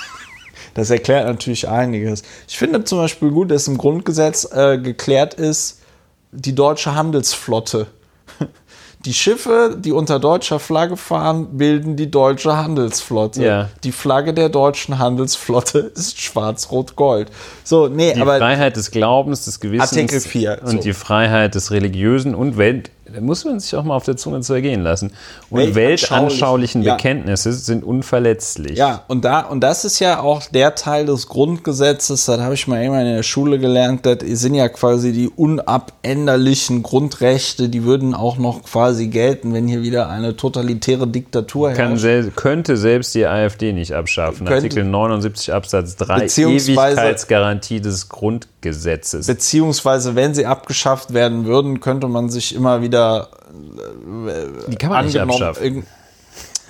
das 0.74 0.90
erklärt 0.90 1.26
natürlich 1.26 1.68
einiges. 1.68 2.22
Ich 2.48 2.58
finde 2.58 2.84
zum 2.84 2.98
Beispiel 2.98 3.30
gut, 3.30 3.50
dass 3.50 3.68
im 3.68 3.78
Grundgesetz 3.78 4.48
äh, 4.52 4.78
geklärt 4.78 5.34
ist, 5.34 5.80
die 6.32 6.54
deutsche 6.54 6.94
Handelsflotte 6.94 7.88
die 9.06 9.14
Schiffe, 9.14 9.76
die 9.78 9.92
unter 9.92 10.18
deutscher 10.18 10.58
Flagge 10.58 10.96
fahren, 10.96 11.56
bilden 11.56 11.96
die 11.96 12.10
deutsche 12.10 12.56
Handelsflotte. 12.56 13.42
Ja. 13.42 13.68
Die 13.82 13.92
Flagge 13.92 14.34
der 14.34 14.48
deutschen 14.50 14.98
Handelsflotte 14.98 15.78
ist 15.94 16.20
schwarz-rot-gold. 16.20 17.30
So, 17.64 17.88
nee, 17.88 18.12
die 18.12 18.20
aber. 18.20 18.34
Die 18.34 18.40
Freiheit 18.40 18.76
des 18.76 18.90
Glaubens, 18.90 19.46
des 19.46 19.60
Gewissens. 19.60 19.92
Artikel 19.92 20.20
4. 20.20 20.60
Und 20.62 20.70
so. 20.70 20.78
die 20.78 20.92
Freiheit 20.92 21.54
des 21.54 21.70
religiösen 21.70 22.34
und 22.34 22.58
Welt, 22.58 22.90
da 23.14 23.20
muss 23.20 23.44
man 23.44 23.60
sich 23.60 23.74
auch 23.74 23.84
mal 23.84 23.96
auf 23.96 24.04
der 24.04 24.16
Zunge 24.16 24.40
zergehen 24.40 24.82
lassen. 24.82 25.12
Und 25.50 25.74
weltanschaulichen 25.74 26.82
ja. 26.82 26.94
Bekenntnisse 26.94 27.52
sind 27.52 27.84
unverletzlich. 27.84 28.78
Ja, 28.78 29.04
und, 29.08 29.24
da, 29.24 29.40
und 29.40 29.60
das 29.60 29.84
ist 29.84 29.98
ja 29.98 30.20
auch 30.20 30.44
der 30.46 30.74
Teil 30.74 31.06
des 31.06 31.28
Grundgesetzes, 31.28 32.26
das 32.26 32.40
habe 32.40 32.54
ich 32.54 32.66
mal 32.68 32.82
immer 32.82 33.00
in 33.00 33.14
der 33.16 33.22
Schule 33.22 33.58
gelernt, 33.58 34.06
das 34.06 34.18
sind 34.22 34.54
ja 34.54 34.68
quasi 34.68 35.12
die 35.12 35.28
unabänderlichen 35.28 36.82
Grundrechte, 36.82 37.68
die 37.68 37.84
würden 37.84 38.14
auch 38.14 38.38
noch 38.38 38.62
quasi 38.62 39.08
gelten, 39.08 39.52
wenn 39.54 39.66
hier 39.66 39.82
wieder 39.82 40.08
eine 40.08 40.36
totalitäre 40.36 41.06
Diktatur 41.06 41.70
herrscht. 41.70 42.00
Sel 42.00 42.30
könnte 42.34 42.76
selbst 42.76 43.14
die 43.14 43.26
AfD 43.26 43.72
nicht 43.72 43.92
abschaffen. 43.92 44.46
Könnte, 44.46 44.54
Artikel 44.54 44.84
79 44.84 45.52
Absatz 45.52 45.96
3 45.96 46.26
Ewigkeitsgarantie 46.26 47.80
des 47.80 48.08
Grundgesetzes. 48.08 49.26
Beziehungsweise, 49.26 50.14
wenn 50.14 50.34
sie 50.34 50.46
abgeschafft 50.46 51.12
werden 51.12 51.44
würden, 51.44 51.80
könnte 51.80 52.08
man 52.08 52.28
sich 52.28 52.54
immer 52.54 52.82
wieder 52.82 52.99
wieder 53.00 53.28
Die 54.68 54.76
kann 54.76 54.90
man 54.90 55.06
nicht 55.06 55.18
abschaffen. 55.18 55.86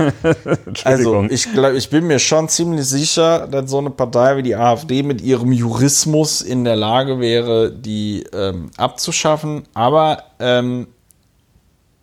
also 0.84 1.24
ich, 1.28 1.52
glaub, 1.52 1.74
ich 1.74 1.90
bin 1.90 2.06
mir 2.06 2.18
schon 2.18 2.48
ziemlich 2.48 2.86
sicher, 2.86 3.46
dass 3.46 3.70
so 3.70 3.78
eine 3.78 3.90
Partei 3.90 4.36
wie 4.36 4.42
die 4.42 4.56
AfD 4.56 5.02
mit 5.02 5.20
ihrem 5.20 5.52
Jurismus 5.52 6.40
in 6.40 6.64
der 6.64 6.76
Lage 6.76 7.20
wäre, 7.20 7.70
die 7.70 8.24
ähm, 8.32 8.70
abzuschaffen. 8.76 9.64
Aber 9.74 10.24
ähm, 10.38 10.86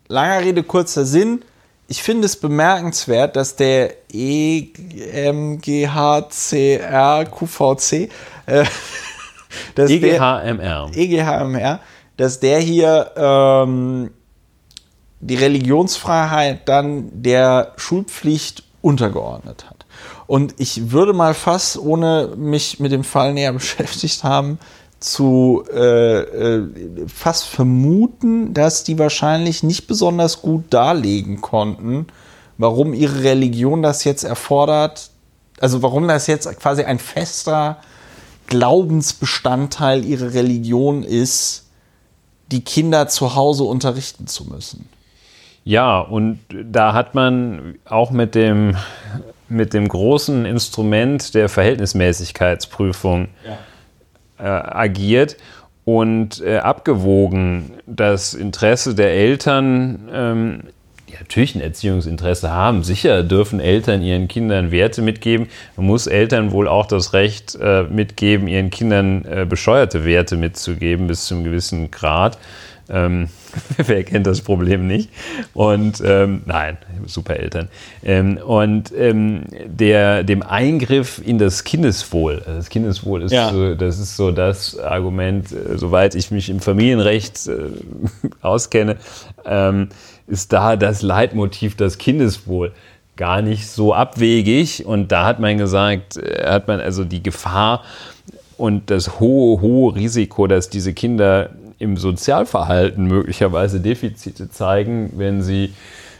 langer 0.07 0.41
Rede, 0.41 0.63
kurzer 0.63 1.05
Sinn. 1.05 1.43
Ich 1.87 2.03
finde 2.03 2.25
es 2.25 2.35
bemerkenswert, 2.35 3.35
dass 3.37 3.55
der 3.55 3.93
EGHCR 4.11 4.65
QVC 7.25 8.09
äh, 8.45 8.65
EGHMR. 9.77 10.91
EGHMR, 10.93 11.79
dass 12.17 12.39
der 12.41 12.59
hier 12.59 13.11
ähm, 13.15 14.09
die 15.19 15.35
Religionsfreiheit 15.35 16.67
dann 16.67 17.09
der 17.23 17.73
Schulpflicht 17.77 18.63
untergeordnet 18.81 19.65
hat. 19.69 19.85
Und 20.27 20.55
ich 20.57 20.91
würde 20.91 21.13
mal 21.13 21.33
fast, 21.33 21.77
ohne 21.77 22.33
mich 22.37 22.79
mit 22.79 22.91
dem 22.91 23.03
Fall 23.03 23.33
näher 23.33 23.53
beschäftigt 23.53 24.23
haben, 24.23 24.59
zu 24.99 25.63
äh, 25.71 26.19
äh, 26.21 26.67
fast 27.07 27.45
vermuten, 27.45 28.53
dass 28.53 28.83
die 28.83 28.97
wahrscheinlich 28.97 29.61
nicht 29.61 29.87
besonders 29.87 30.41
gut 30.41 30.65
darlegen 30.71 31.39
konnten, 31.39 32.07
warum 32.57 32.93
ihre 32.93 33.23
Religion 33.23 33.83
das 33.83 34.03
jetzt 34.05 34.23
erfordert, 34.23 35.11
also 35.59 35.83
warum 35.83 36.07
das 36.07 36.25
jetzt 36.25 36.47
quasi 36.59 36.83
ein 36.83 36.97
fester 36.97 37.77
Glaubensbestandteil 38.47 40.03
ihrer 40.03 40.33
Religion 40.33 41.03
ist, 41.03 41.65
die 42.51 42.61
Kinder 42.61 43.07
zu 43.07 43.35
Hause 43.35 43.65
unterrichten 43.65 44.25
zu 44.25 44.45
müssen. 44.45 44.89
Ja, 45.67 45.99
und 45.99 46.39
da 46.49 46.93
hat 46.93 47.13
man 47.13 47.75
auch 47.83 48.11
mit 48.11 48.35
dem, 48.35 48.77
mit 49.49 49.73
dem 49.73 49.89
großen 49.89 50.45
Instrument 50.45 51.35
der 51.35 51.49
Verhältnismäßigkeitsprüfung 51.49 53.27
ja. 54.39 54.45
äh, 54.45 54.77
agiert 54.77 55.35
und 55.83 56.39
äh, 56.39 56.59
abgewogen 56.59 57.71
das 57.85 58.33
Interesse 58.33 58.95
der 58.95 59.11
Eltern, 59.11 60.07
ähm, 60.09 60.59
die 61.09 61.15
natürlich 61.19 61.55
ein 61.55 61.61
Erziehungsinteresse 61.61 62.49
haben. 62.49 62.85
Sicher 62.85 63.23
dürfen 63.23 63.59
Eltern 63.59 64.01
ihren 64.01 64.29
Kindern 64.29 64.71
Werte 64.71 65.01
mitgeben. 65.01 65.49
Man 65.75 65.87
muss 65.87 66.07
Eltern 66.07 66.53
wohl 66.53 66.69
auch 66.69 66.85
das 66.85 67.11
Recht 67.11 67.57
äh, 67.61 67.83
mitgeben, 67.83 68.47
ihren 68.47 68.69
Kindern 68.69 69.25
äh, 69.25 69.45
bescheuerte 69.45 70.05
Werte 70.05 70.37
mitzugeben 70.37 71.07
bis 71.07 71.25
zu 71.25 71.35
einem 71.35 71.43
gewissen 71.43 71.91
Grad. 71.91 72.37
Ähm, 72.89 73.27
wer 73.77 74.03
kennt 74.03 74.27
das 74.27 74.41
Problem 74.41 74.87
nicht? 74.87 75.09
Und 75.53 76.01
ähm, 76.05 76.41
nein, 76.45 76.77
super 77.05 77.37
Eltern. 77.37 77.69
Ähm, 78.03 78.37
und 78.37 78.91
ähm, 78.97 79.43
der, 79.65 80.23
dem 80.23 80.43
Eingriff 80.43 81.21
in 81.23 81.37
das 81.37 81.63
Kindeswohl, 81.63 82.41
also 82.45 82.57
das 82.57 82.69
Kindeswohl 82.69 83.23
ist, 83.23 83.31
ja. 83.31 83.51
so, 83.51 83.75
das 83.75 83.99
ist 83.99 84.15
so 84.15 84.31
das 84.31 84.77
Argument, 84.79 85.51
äh, 85.51 85.77
soweit 85.77 86.15
ich 86.15 86.31
mich 86.31 86.49
im 86.49 86.59
Familienrecht 86.59 87.47
äh, 87.47 87.69
auskenne, 88.41 88.97
ähm, 89.45 89.89
ist 90.27 90.53
da 90.53 90.75
das 90.75 91.01
Leitmotiv 91.01 91.75
das 91.75 91.97
Kindeswohl 91.97 92.73
gar 93.15 93.41
nicht 93.41 93.67
so 93.67 93.93
abwegig. 93.93 94.85
Und 94.85 95.11
da 95.11 95.25
hat 95.25 95.39
man 95.39 95.57
gesagt, 95.57 96.17
äh, 96.17 96.45
hat 96.45 96.67
man 96.67 96.79
also 96.79 97.03
die 97.03 97.23
Gefahr 97.23 97.83
und 98.57 98.89
das 98.89 99.19
hohe, 99.19 99.61
hohe 99.61 99.95
Risiko, 99.95 100.47
dass 100.47 100.69
diese 100.69 100.93
Kinder 100.93 101.49
im 101.79 101.97
Sozialverhalten 101.97 103.05
möglicherweise 103.05 103.79
Defizite 103.79 104.49
zeigen, 104.49 105.13
wenn 105.15 105.41
sie 105.41 105.73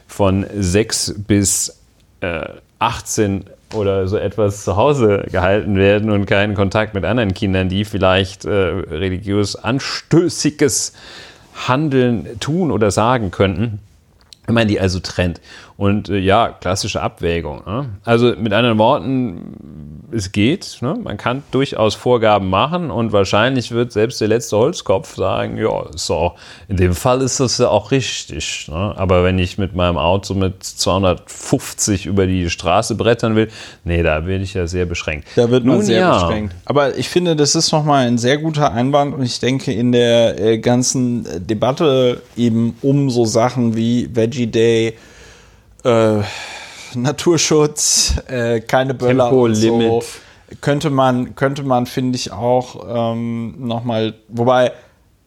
von 0.07 0.45
6 0.53 1.15
bis 1.27 1.79
äh, 2.21 2.45
18 2.79 3.45
oder 3.73 4.07
so 4.07 4.17
etwas 4.17 4.63
zu 4.63 4.77
Hause 4.77 5.25
gehalten 5.29 5.75
werden 5.75 6.09
und 6.09 6.25
keinen 6.25 6.55
Kontakt 6.55 6.93
mit 6.93 7.03
anderen 7.03 7.33
Kindern, 7.33 7.69
die 7.69 7.85
vielleicht 7.85 8.45
äh, 8.45 8.49
religiös 8.51 9.55
anstößiges 9.55 10.93
Handeln 11.67 12.39
tun 12.39 12.71
oder 12.71 12.91
sagen 12.91 13.31
könnten. 13.31 13.79
Wenn 14.45 14.55
man 14.55 14.67
die 14.67 14.79
also 14.79 14.99
trennt. 14.99 15.41
Und 15.77 16.09
äh, 16.09 16.17
ja, 16.17 16.49
klassische 16.49 17.01
Abwägung. 17.01 17.61
Ne? 17.65 17.89
Also 18.03 18.33
mit 18.35 18.51
anderen 18.51 18.79
Worten, 18.79 20.07
es 20.11 20.31
geht. 20.31 20.79
Ne? 20.81 20.97
Man 21.01 21.17
kann 21.17 21.43
durchaus 21.51 21.93
Vorgaben 21.93 22.49
machen 22.49 22.89
und 22.89 23.11
wahrscheinlich 23.11 23.71
wird 23.71 23.91
selbst 23.91 24.19
der 24.19 24.27
letzte 24.27 24.57
Holzkopf 24.57 25.15
sagen, 25.15 25.57
ja, 25.57 25.85
so, 25.95 26.33
in 26.67 26.77
dem 26.77 26.95
Fall 26.95 27.21
ist 27.21 27.39
das 27.39 27.59
ja 27.59 27.69
auch 27.69 27.91
richtig. 27.91 28.67
Ne? 28.69 28.93
Aber 28.97 29.23
wenn 29.23 29.37
ich 29.37 29.59
mit 29.59 29.75
meinem 29.75 29.97
Auto 29.97 30.33
mit 30.33 30.63
250 30.63 32.07
über 32.07 32.25
die 32.25 32.49
Straße 32.49 32.95
brettern 32.95 33.35
will, 33.35 33.49
nee, 33.83 34.01
da 34.01 34.21
bin 34.21 34.41
ich 34.41 34.55
ja 34.55 34.65
sehr 34.65 34.87
beschränkt. 34.87 35.27
Da 35.35 35.51
wird 35.51 35.63
man 35.63 35.77
Nun, 35.77 35.85
sehr 35.85 35.99
ja. 35.99 36.13
beschränkt. 36.13 36.55
Aber 36.65 36.97
ich 36.97 37.07
finde, 37.07 37.35
das 37.35 37.53
ist 37.53 37.71
nochmal 37.71 38.07
ein 38.07 38.17
sehr 38.17 38.39
guter 38.39 38.71
Einwand 38.71 39.13
und 39.13 39.21
ich 39.21 39.39
denke, 39.39 39.71
in 39.71 39.91
der 39.91 40.39
äh, 40.39 40.57
ganzen 40.57 41.27
Debatte 41.45 42.23
eben 42.35 42.75
um 42.81 43.11
so 43.11 43.25
Sachen 43.25 43.75
wie 43.75 44.09
Veggie 44.11 44.47
Day, 44.47 44.95
äh, 45.87 46.23
Naturschutz, 46.93 48.15
äh, 48.27 48.59
keine 48.61 48.93
Böller 48.93 49.29
Tempolimit. 49.29 49.91
und 49.91 50.03
so. 50.03 50.09
Könnte 50.61 50.89
man, 50.89 51.35
könnte 51.35 51.63
man, 51.63 51.85
finde 51.85 52.15
ich, 52.17 52.31
auch 52.31 53.13
ähm, 53.13 53.55
nochmal, 53.57 54.13
wobei 54.29 54.71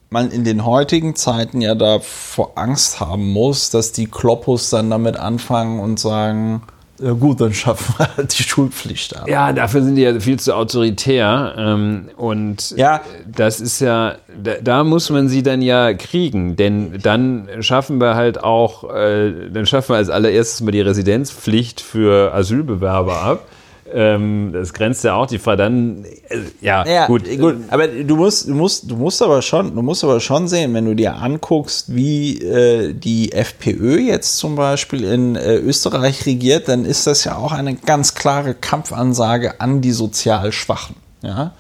man 0.09 0.31
in 0.31 0.45
den 0.45 0.65
heutigen 0.65 1.15
Zeiten 1.15 1.61
ja 1.61 1.75
davor 1.75 2.53
Angst 2.57 3.01
haben 3.01 3.33
muss, 3.33 3.71
dass 3.71 3.93
die 3.93 4.07
Kloppus 4.07 4.71
dann 4.71 4.91
damit 4.91 5.17
anfangen 5.17 5.79
und 5.79 6.01
sagen, 6.01 6.63
ja 7.03 7.13
gut, 7.13 7.41
dann 7.41 7.53
schaffen 7.55 7.95
wir 7.99 8.17
halt 8.17 8.39
die 8.39 8.43
Schulpflicht 8.43 9.17
ab. 9.17 9.29
Ja, 9.29 9.53
dafür 9.53 9.83
sind 9.83 9.97
die 9.97 10.03
ja 10.03 10.19
viel 10.21 10.39
zu 10.39 10.55
autoritär. 10.55 11.55
Ähm, 11.57 12.11
und 12.17 12.71
Ja. 12.77 13.01
das 13.27 13.61
ist 13.61 13.81
ja, 13.81 14.17
da, 14.43 14.53
da 14.63 14.85
muss 14.85 15.11
man 15.11 15.29
sie 15.29 15.43
dann 15.43 15.63
ja 15.63 15.93
kriegen. 15.95 16.57
Denn 16.57 16.99
dann 17.03 17.49
schaffen 17.61 18.01
wir 18.01 18.15
halt 18.15 18.43
auch, 18.43 18.85
äh, 18.95 19.51
dann 19.51 19.67
schaffen 19.67 19.91
wir 19.95 19.97
als 19.97 20.11
allererstes 20.11 20.61
mal 20.61 20.71
die 20.73 20.81
Residenzpflicht 20.81 21.81
für 21.81 22.35
Asylbewerber 22.35 23.17
ab. 23.23 23.45
Ähm, 23.93 24.51
das 24.53 24.73
grenzt 24.73 25.03
ja 25.05 25.15
auch 25.15 25.27
die 25.27 25.39
Frage. 25.39 25.57
Dann, 25.59 26.05
äh, 26.05 26.39
ja, 26.61 26.87
Ja, 26.87 27.07
gut. 27.07 27.25
gut, 27.39 27.57
aber 27.69 27.89
du 27.89 28.17
musst, 28.17 28.49
du 28.49 28.55
musst, 28.55 28.91
du 28.91 28.97
musst 28.97 29.21
aber 29.23 29.43
schon, 29.43 29.75
du 29.75 29.83
musst 29.83 30.05
aber 30.05 30.21
schon 30.21 30.49
sehen, 30.49 30.73
wenn 30.75 30.85
du 30.85 30.95
dir 30.95 31.17
anguckst, 31.17 31.95
wie 31.95 32.39
äh, 32.39 32.93
die 32.95 33.33
FPÖ 33.33 33.99
jetzt 33.99 34.37
zum 34.37 34.55
Beispiel 34.57 35.05
in 35.05 35.37
äh, 35.37 35.57
Österreich 35.57 36.27
regiert, 36.27 36.69
dann 36.69 36.85
ist 36.85 37.07
das 37.07 37.25
ja 37.25 37.37
auch 37.37 37.53
eine 37.53 37.75
ganz 37.75 38.15
klare 38.15 38.55
Kampfansage 38.55 39.61
an 39.61 39.81
die 39.81 39.93
sozial 39.93 40.53
Schwachen. 40.53 40.97
Ja, 41.23 41.53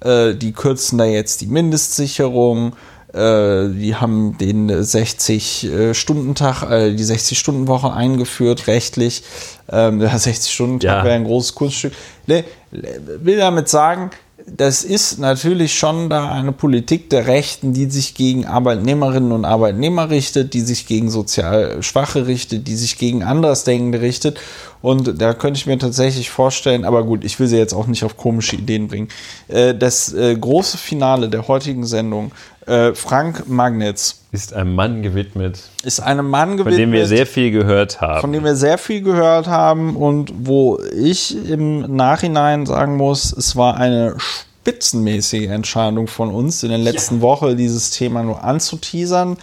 äh, 0.00 0.34
die 0.34 0.52
kürzen 0.52 0.98
da 0.98 1.04
jetzt 1.04 1.40
die 1.40 1.46
Mindestsicherung. 1.46 2.74
äh, 3.12 3.68
Die 3.68 3.94
haben 3.94 4.36
den 4.38 4.70
60-Stunden-Tag, 4.70 6.62
äh, 6.70 6.94
die 6.94 7.04
60-Stunden-Woche 7.04 7.92
eingeführt, 7.92 8.66
rechtlich. 8.66 9.22
Ähm, 9.70 9.98
Der 9.98 10.10
60-Stunden-Tag 10.10 10.98
Ja. 10.98 11.04
wäre 11.04 11.14
ein 11.14 11.24
großes 11.24 11.54
Kunststück. 11.54 11.92
Ne, 12.26 12.44
will 12.70 13.36
damit 13.38 13.68
sagen, 13.68 14.10
das 14.46 14.84
ist 14.84 15.18
natürlich 15.18 15.72
schon 15.78 16.10
da 16.10 16.30
eine 16.30 16.52
Politik 16.52 17.08
der 17.08 17.26
Rechten, 17.26 17.72
die 17.72 17.86
sich 17.90 18.14
gegen 18.14 18.44
Arbeitnehmerinnen 18.44 19.32
und 19.32 19.46
Arbeitnehmer 19.46 20.10
richtet, 20.10 20.52
die 20.52 20.60
sich 20.60 20.86
gegen 20.86 21.08
sozial 21.10 21.82
Schwache 21.82 22.26
richtet, 22.26 22.68
die 22.68 22.76
sich 22.76 22.98
gegen 22.98 23.22
Andersdenkende 23.22 24.02
richtet. 24.02 24.38
Und 24.82 25.18
da 25.22 25.32
könnte 25.32 25.56
ich 25.56 25.66
mir 25.66 25.78
tatsächlich 25.78 26.28
vorstellen, 26.28 26.84
aber 26.84 27.04
gut, 27.04 27.24
ich 27.24 27.40
will 27.40 27.46
sie 27.46 27.56
jetzt 27.56 27.72
auch 27.72 27.86
nicht 27.86 28.04
auf 28.04 28.18
komische 28.18 28.56
Ideen 28.56 28.86
bringen. 28.88 29.08
Äh, 29.48 29.74
Das 29.74 30.12
äh, 30.12 30.36
große 30.36 30.76
Finale 30.76 31.30
der 31.30 31.48
heutigen 31.48 31.86
Sendung, 31.86 32.32
äh, 32.66 32.92
Frank 32.94 33.48
Magnitz, 33.48 34.23
Ist 34.34 34.52
einem 34.52 34.74
Mann 34.74 35.02
gewidmet, 35.02 35.60
ist 35.84 36.00
einem 36.00 36.28
Mann 36.28 36.58
von 36.58 36.66
gewidmet 36.66 36.80
dem 36.80 36.92
wir 36.92 37.06
sehr 37.06 37.24
viel 37.24 37.52
gehört 37.52 38.00
haben. 38.00 38.20
von 38.20 38.32
dem 38.32 38.42
wir 38.42 38.56
sehr 38.56 38.78
viel 38.78 39.00
gehört 39.00 39.46
haben 39.46 39.94
und 39.94 40.32
wo 40.36 40.80
ich 40.92 41.48
im 41.48 41.94
Nachhinein 41.94 42.66
sagen 42.66 42.96
muss, 42.96 43.32
es 43.32 43.54
war 43.54 43.76
eine 43.76 44.16
spitzenmäßige 44.18 45.46
Entscheidung 45.46 46.08
von 46.08 46.34
uns 46.34 46.64
in 46.64 46.70
der 46.70 46.78
letzten 46.78 47.20
Woche, 47.20 47.54
dieses 47.54 47.90
Thema 47.90 48.24
nur 48.24 48.42
anzuteasern, 48.42 49.36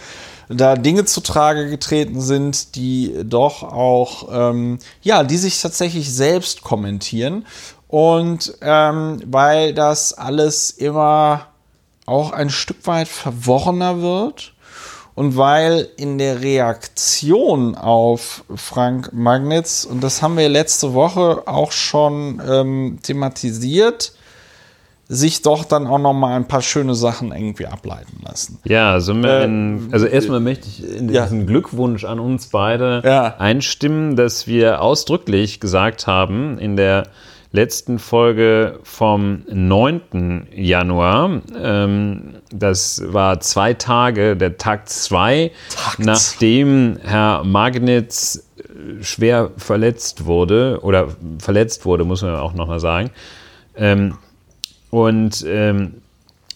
da 0.50 0.76
Dinge 0.76 1.06
zu 1.06 1.22
Trage 1.22 1.70
getreten 1.70 2.20
sind, 2.20 2.76
die 2.76 3.14
doch 3.24 3.62
auch, 3.62 4.28
ähm, 4.30 4.78
ja, 5.00 5.24
die 5.24 5.38
sich 5.38 5.62
tatsächlich 5.62 6.12
selbst 6.12 6.60
kommentieren 6.60 7.46
und 7.88 8.58
ähm, 8.60 9.22
weil 9.24 9.72
das 9.72 10.12
alles 10.12 10.70
immer 10.70 11.46
auch 12.04 12.32
ein 12.32 12.50
Stück 12.50 12.86
weit 12.86 13.08
verworrener 13.08 14.02
wird 14.02 14.51
und 15.14 15.36
weil 15.36 15.88
in 15.96 16.18
der 16.18 16.40
Reaktion 16.42 17.74
auf 17.74 18.44
Frank 18.54 19.12
Magnitz, 19.12 19.84
und 19.84 20.02
das 20.02 20.22
haben 20.22 20.36
wir 20.36 20.48
letzte 20.48 20.94
Woche 20.94 21.42
auch 21.46 21.72
schon 21.72 22.40
ähm, 22.48 22.98
thematisiert, 23.02 24.12
sich 25.08 25.42
doch 25.42 25.64
dann 25.64 25.86
auch 25.86 25.98
noch 25.98 26.14
mal 26.14 26.34
ein 26.36 26.48
paar 26.48 26.62
schöne 26.62 26.94
Sachen 26.94 27.32
irgendwie 27.32 27.66
ableiten 27.66 28.22
lassen. 28.24 28.58
Ja, 28.64 28.92
also, 28.92 29.12
Äh, 29.12 29.44
in, 29.44 29.90
also 29.92 30.06
erstmal 30.06 30.40
möchte 30.40 30.68
ich 30.68 30.82
in 30.96 31.10
ja. 31.10 31.24
diesen 31.24 31.46
Glückwunsch 31.46 32.04
an 32.04 32.18
uns 32.18 32.46
beide 32.46 33.02
Ja. 33.04 33.34
einstimmen, 33.36 34.16
dass 34.16 34.46
wir 34.46 34.80
ausdrücklich 34.80 35.60
gesagt 35.60 36.06
haben 36.06 36.56
in 36.58 36.76
der 36.76 37.08
letzten 37.52 37.98
Folge 37.98 38.80
vom 38.82 39.42
9. 39.50 40.48
Januar, 40.54 41.42
ähm, 41.56 42.34
das 42.50 43.02
war 43.06 43.40
zwei 43.40 43.74
Tage, 43.74 44.36
der 44.36 44.56
Tag 44.56 44.88
zwei, 44.88 45.52
Tag 45.70 45.98
nachdem 45.98 46.98
Herr 47.02 47.44
Magnitz 47.44 48.48
äh, 48.56 49.02
schwer 49.02 49.50
verletzt 49.56 50.24
wurde, 50.24 50.80
oder 50.82 51.08
verletzt 51.38 51.84
wurde, 51.84 52.04
muss 52.04 52.22
man 52.22 52.34
auch 52.36 52.54
nochmal 52.54 52.80
sagen, 52.80 53.10
ähm, 53.76 54.16
und 54.90 55.44
ähm, 55.46 56.01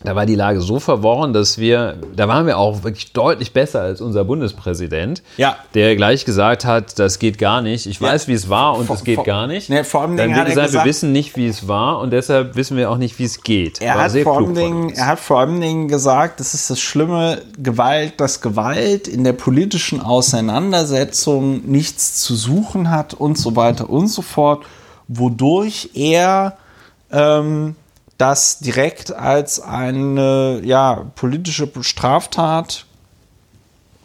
da 0.06 0.14
war 0.14 0.24
die 0.24 0.36
Lage 0.36 0.60
so 0.60 0.78
verworren, 0.78 1.32
dass 1.32 1.58
wir, 1.58 1.96
da 2.14 2.28
waren 2.28 2.46
wir 2.46 2.58
auch 2.58 2.84
wirklich 2.84 3.12
deutlich 3.12 3.52
besser 3.52 3.80
als 3.82 4.00
unser 4.00 4.24
Bundespräsident, 4.24 5.20
Ja. 5.36 5.56
der 5.74 5.96
gleich 5.96 6.24
gesagt 6.24 6.64
hat, 6.64 6.96
das 7.00 7.18
geht 7.18 7.38
gar 7.38 7.60
nicht. 7.60 7.86
Ich 7.86 8.00
weiß, 8.00 8.28
wie 8.28 8.32
es 8.34 8.48
war 8.48 8.78
und 8.78 8.88
es 8.88 9.02
geht 9.02 9.16
vor- 9.16 9.24
gar 9.24 9.48
nicht. 9.48 9.68
Nee, 9.68 9.82
vor 9.82 10.02
allem 10.02 10.16
Dann 10.16 10.30
hat 10.30 10.38
er 10.38 10.44
gesagt, 10.44 10.56
wir 10.58 10.66
gesagt- 10.68 10.86
wissen 10.86 11.10
nicht, 11.10 11.36
wie 11.36 11.48
es 11.48 11.66
war 11.66 11.98
und 11.98 12.12
deshalb 12.12 12.54
wissen 12.54 12.76
wir 12.76 12.88
auch 12.90 12.98
nicht, 12.98 13.18
wie 13.18 13.24
es 13.24 13.42
geht. 13.42 13.80
Er 13.82 13.96
War 13.96 14.04
hat, 14.04 14.12
vor 14.22 14.36
allem 14.36 14.54
Dingen, 14.54 14.90
er 14.90 15.06
hat 15.08 15.18
vor 15.18 15.40
allem 15.40 15.60
Dingen 15.60 15.88
gesagt, 15.88 16.38
das 16.38 16.54
ist 16.54 16.70
das 16.70 16.78
Schlimme, 16.78 17.42
Gewalt, 17.58 18.20
dass 18.20 18.40
Gewalt 18.40 19.08
in 19.08 19.24
der 19.24 19.32
politischen 19.32 20.00
Auseinandersetzung 20.00 21.62
nichts 21.66 22.20
zu 22.22 22.36
suchen 22.36 22.90
hat 22.90 23.12
und 23.12 23.36
so 23.38 23.56
weiter 23.56 23.90
und 23.90 24.06
so 24.06 24.22
fort, 24.22 24.64
wodurch 25.08 25.90
er 25.94 26.56
ähm, 27.12 27.76
das 28.18 28.58
direkt 28.60 29.12
als 29.12 29.60
eine 29.60 30.60
ja, 30.64 31.06
politische 31.14 31.70
Straftat 31.80 32.86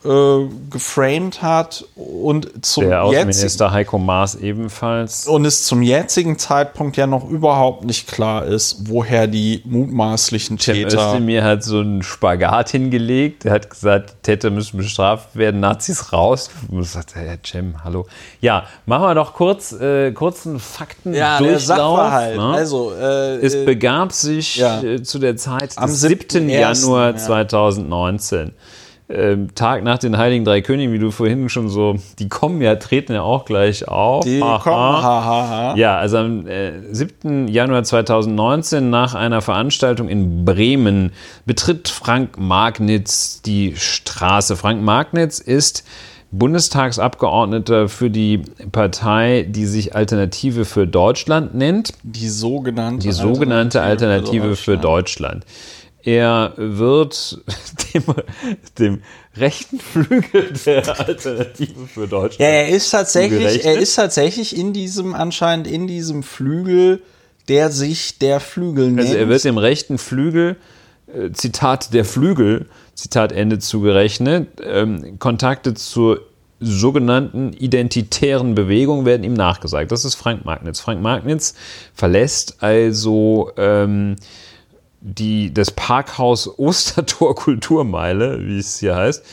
äh, 0.03 0.47
geframed 0.69 1.41
hat 1.41 1.85
und 1.95 2.65
zum 2.65 2.85
Der 2.85 3.03
Außenminister 3.03 3.71
Heiko 3.71 3.97
Maas 3.99 4.35
ebenfalls. 4.35 5.27
und 5.27 5.45
es 5.45 5.65
zum 5.65 5.81
jetzigen 5.83 6.37
Zeitpunkt 6.39 6.97
ja 6.97 7.05
noch 7.07 7.29
überhaupt 7.29 7.83
nicht 7.85 8.07
klar 8.07 8.45
ist, 8.45 8.89
woher 8.89 9.27
die 9.27 9.61
mutmaßlichen 9.65 10.57
Täter. 10.57 10.87
Özdemir 11.11 11.43
hat 11.43 11.63
so 11.63 11.79
einen 11.79 12.01
Spagat 12.03 12.69
hingelegt. 12.69 13.45
Er 13.45 13.53
hat 13.53 13.69
gesagt, 13.69 14.15
Täter 14.23 14.49
müssen 14.49 14.77
bestraft 14.77 15.35
werden, 15.35 15.59
Nazis 15.59 16.11
raus. 16.11 16.49
Und 16.69 16.83
sagt, 16.83 17.15
Herr 17.15 17.37
Cem, 17.45 17.83
hallo. 17.83 18.07
Ja, 18.39 18.65
machen 18.85 19.03
wir 19.03 19.15
doch 19.15 19.33
kurz, 19.33 19.71
äh, 19.73 20.11
kurzen 20.13 20.59
Fakten 20.59 21.13
Ja, 21.13 21.37
der 21.39 21.51
Durchlauf. 21.51 21.97
Sachverhalt. 21.97 22.37
ne? 22.37 22.43
Also, 22.53 22.91
äh, 22.99 23.35
Es 23.37 23.65
begab 23.65 24.11
sich 24.13 24.55
ja. 24.55 24.81
äh, 24.81 25.03
zu 25.03 25.19
der 25.19 25.35
Zeit 25.37 25.77
Am 25.77 25.89
des 25.89 26.01
7. 26.01 26.47
7.1., 26.47 26.59
Januar 26.59 27.11
ja. 27.11 27.15
2019. 27.17 28.53
Ähm, 29.13 29.53
Tag 29.55 29.83
nach 29.83 29.97
den 29.97 30.17
Heiligen 30.17 30.45
Drei 30.45 30.61
Königen, 30.61 30.93
wie 30.93 30.99
du 30.99 31.11
vorhin 31.11 31.49
schon 31.49 31.69
so, 31.69 31.95
die 32.19 32.29
kommen 32.29 32.61
ja, 32.61 32.75
treten 32.75 33.13
ja 33.13 33.21
auch 33.23 33.45
gleich 33.45 33.87
auf. 33.87 34.23
die 34.23 34.41
Aha. 34.41 34.59
kommen, 34.59 35.03
hahaha. 35.03 35.75
Ja, 35.75 35.97
also 35.97 36.17
am 36.17 36.47
äh, 36.47 36.71
7. 36.91 37.47
Januar 37.47 37.83
2019 37.83 38.89
nach 38.89 39.15
einer 39.15 39.41
Veranstaltung 39.41 40.07
in 40.07 40.45
Bremen 40.45 41.11
betritt 41.45 41.89
Frank 41.89 42.37
Magnitz 42.39 43.41
die 43.41 43.75
Straße. 43.75 44.55
Frank 44.55 44.81
Magnitz 44.81 45.39
ist 45.39 45.83
Bundestagsabgeordneter 46.31 47.89
für 47.89 48.09
die 48.09 48.41
Partei, 48.71 49.45
die 49.47 49.65
sich 49.65 49.95
Alternative 49.95 50.63
für 50.63 50.87
Deutschland 50.87 51.53
nennt. 51.53 51.93
Die 52.03 52.29
sogenannte, 52.29 53.07
Die 53.07 53.11
sogenannte 53.11 53.81
Alternative 53.81 54.55
für 54.55 54.77
Deutschland. 54.77 55.45
Er 56.03 56.53
wird 56.57 57.41
dem, 57.93 58.03
dem 58.79 59.01
rechten 59.37 59.79
Flügel 59.79 60.53
der 60.65 60.99
Alternative 60.99 61.87
für 61.87 62.07
Deutschland. 62.07 62.39
Ja, 62.39 62.47
er 62.47 62.69
ist 62.69 62.89
tatsächlich, 62.89 63.63
er 63.65 63.77
ist 63.77 63.95
tatsächlich 63.95 64.57
in 64.57 64.73
diesem, 64.73 65.13
anscheinend 65.13 65.67
in 65.67 65.87
diesem 65.87 66.23
Flügel, 66.23 67.01
der 67.47 67.71
sich 67.71 68.19
der 68.19 68.39
Flügel 68.39 68.91
nennt. 68.91 69.07
Also 69.07 69.15
er 69.15 69.29
wird 69.29 69.43
dem 69.43 69.57
rechten 69.57 69.97
Flügel, 69.97 70.57
äh, 71.07 71.31
Zitat 71.31 71.93
der 71.93 72.05
Flügel, 72.05 72.67
Zitat 72.95 73.31
Ende 73.31 73.59
zugerechnet, 73.59 74.47
ähm, 74.63 75.17
Kontakte 75.19 75.73
zur 75.73 76.21
sogenannten 76.61 77.53
identitären 77.53 78.53
Bewegung 78.53 79.03
werden 79.05 79.23
ihm 79.23 79.33
nachgesagt. 79.33 79.91
Das 79.91 80.05
ist 80.05 80.15
Frank 80.15 80.45
Magnitz. 80.45 80.79
Frank 80.79 81.01
Magnitz 81.01 81.55
verlässt 81.95 82.61
also 82.61 83.51
ähm, 83.57 84.15
die, 85.01 85.53
das 85.53 85.71
Parkhaus 85.71 86.47
Ostertor 86.57 87.35
Kulturmeile, 87.35 88.39
wie 88.45 88.59
es 88.59 88.79
hier 88.79 88.95
heißt, 88.95 89.23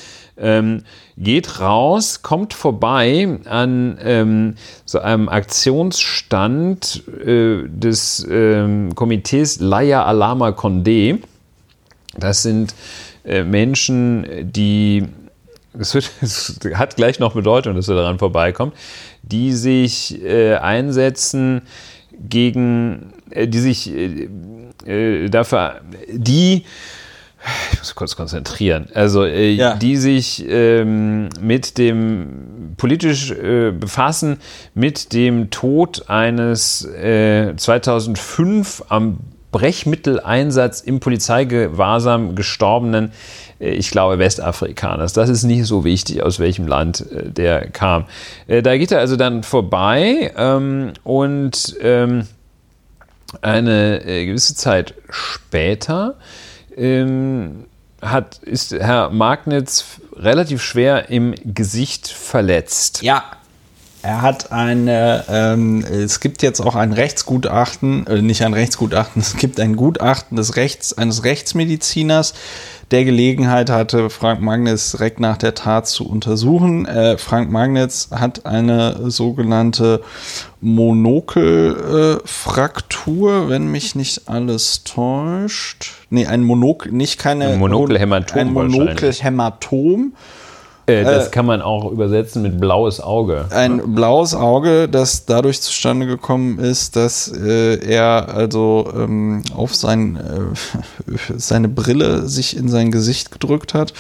ähm, 0.41 0.85
geht 1.17 1.61
raus, 1.61 2.23
kommt 2.23 2.55
vorbei 2.55 3.39
an 3.45 3.99
ähm, 4.03 4.55
so 4.85 5.01
einem 5.01 5.29
Aktionsstand 5.29 7.03
äh, 7.25 7.65
des 7.69 8.27
ähm, 8.31 8.95
Komitees 8.95 9.61
Laia 9.61 10.05
Alama 10.05 10.51
Condé. 10.51 11.21
Das 12.17 12.43
sind 12.43 12.75
äh, 13.25 13.43
Menschen, 13.43 14.27
die, 14.53 15.05
es, 15.79 15.95
wird, 15.95 16.11
es 16.21 16.59
hat 16.75 16.97
gleich 16.97 17.19
noch 17.19 17.35
Bedeutung, 17.35 17.75
dass 17.75 17.89
er 17.89 17.97
daran 17.97 18.19
vorbeikommt, 18.19 18.75
die 19.23 19.53
sich 19.53 20.23
äh, 20.23 20.55
einsetzen 20.55 21.63
gegen, 22.13 23.13
die 23.35 23.59
sich 23.59 23.93
äh, 23.95 24.29
äh, 24.87 25.29
dafür, 25.29 25.81
die 26.11 26.65
ich 27.73 27.79
muss 27.79 27.95
kurz 27.95 28.17
konzentrieren, 28.17 28.89
also 28.95 29.25
äh, 29.25 29.53
Ja. 29.53 29.75
die 29.77 29.97
sich 29.97 30.45
ähm, 30.49 31.29
mit 31.41 31.79
dem 31.79 32.75
politisch 32.77 33.31
äh, 33.31 33.71
befassen, 33.71 34.39
mit 34.75 35.13
dem 35.13 35.51
Tod 35.51 36.09
eines 36.11 36.85
äh, 36.85 37.55
2005 37.57 38.85
am 38.89 39.19
Brechmitteleinsatz 39.53 40.81
im 40.81 41.01
Polizeigewahrsam 41.01 42.35
gestorbenen, 42.35 43.13
äh, 43.61 43.71
ich 43.71 43.91
glaube, 43.91 44.19
Westafrikaners. 44.19 45.13
Das 45.13 45.29
ist 45.29 45.45
nicht 45.45 45.65
so 45.65 45.85
wichtig, 45.85 46.23
aus 46.23 46.39
welchem 46.41 46.67
Land 46.67 47.05
äh, 47.13 47.31
der 47.31 47.69
kam. 47.71 48.05
Äh, 48.47 48.63
da 48.63 48.77
geht 48.77 48.93
er 48.93 48.99
also 48.99 49.17
dann 49.17 49.43
vorbei 49.43 50.33
ähm, 50.37 50.93
und 51.05 51.77
ähm, 51.81 52.27
eine 53.43 54.05
äh, 54.05 54.27
gewisse 54.27 54.55
Zeit 54.55 54.95
später 55.11 56.17
ähm, 56.77 57.67
hat, 58.01 58.39
ist 58.39 58.73
Herr 58.73 59.11
Magnitz 59.11 59.85
relativ 60.17 60.63
schwer 60.63 61.11
im 61.11 61.35
Gesicht 61.45 62.09
verletzt. 62.09 63.03
Ja. 63.03 63.25
Er 64.01 64.23
hat 64.23 64.53
eine, 64.53 65.25
ähm, 65.29 65.85
es 65.85 66.21
gibt 66.21 66.43
jetzt 66.43 66.61
auch 66.61 66.77
ein 66.77 66.93
Rechtsgutachten, 66.93 68.07
äh, 68.07 68.23
nicht 68.23 68.43
ein 68.43 68.55
Rechtsgutachten, 68.55 69.21
es 69.23 69.37
gibt 69.37 69.59
ein 69.59 69.75
Gutachten 69.75 70.37
des 70.37 70.55
Rechts, 70.55 70.97
eines 70.97 71.25
Rechtsmediziners, 71.25 72.35
der 72.91 73.05
Gelegenheit 73.05 73.71
hatte, 73.71 74.11
Frank 74.11 74.41
Magnitz 74.41 74.91
direkt 74.93 75.21
nach 75.21 75.37
der 75.37 75.55
Tat 75.55 75.87
zu 75.87 76.09
untersuchen. 76.09 76.87
Äh, 76.87 77.19
Frank 77.19 77.51
Magnitz 77.51 78.09
hat 78.11 78.47
eine 78.47 79.11
sogenannte 79.11 80.03
Monokelfraktur, 80.61 83.49
wenn 83.49 83.71
mich 83.71 83.95
nicht 83.95 84.29
alles 84.29 84.83
täuscht. 84.85 85.93
Nee, 86.11 86.27
ein 86.27 86.43
Monokel, 86.43 86.93
nicht 86.93 87.19
keine. 87.19 87.49
Ein 87.49 87.59
Monokelhämatom 87.59 88.39
Ein 88.39 88.55
wahrscheinlich. 88.55 89.23
Monokelhämatom. 90.89 91.13
Äh, 91.13 91.19
das 91.19 91.31
kann 91.31 91.47
man 91.47 91.63
auch 91.63 91.91
übersetzen 91.91 92.43
mit 92.43 92.61
blaues 92.61 93.01
Auge. 93.01 93.47
ein 93.51 93.95
blaues 93.95 94.35
Auge, 94.35 94.89
das 94.89 95.27
dadurch 95.27 95.61
zustande 95.61 96.07
gekommen 96.07 96.59
ist, 96.59 96.97
dass 96.97 97.29
äh, 97.29 97.77
er 97.87 98.35
also 98.35 98.91
ähm, 98.95 99.43
auf 99.55 99.75
sein, 99.75 100.17
äh, 100.17 101.17
seine 101.37 101.69
Brille 101.69 102.29
sich 102.29 102.57
in 102.57 102.69
sein 102.69 102.91
Gesicht 102.91 103.31
gedrückt 103.31 103.75
hat 103.75 103.93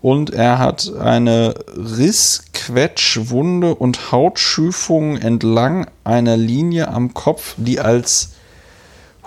und 0.00 0.30
er 0.30 0.58
hat 0.58 0.92
eine 1.00 1.54
Riss, 1.76 2.44
Quetsch, 2.52 3.18
Wunde 3.30 3.74
und 3.74 4.12
Hautschüfung 4.12 5.16
entlang 5.16 5.86
einer 6.04 6.36
Linie 6.36 6.88
am 6.88 7.14
Kopf, 7.14 7.54
die 7.56 7.80
als 7.80 8.32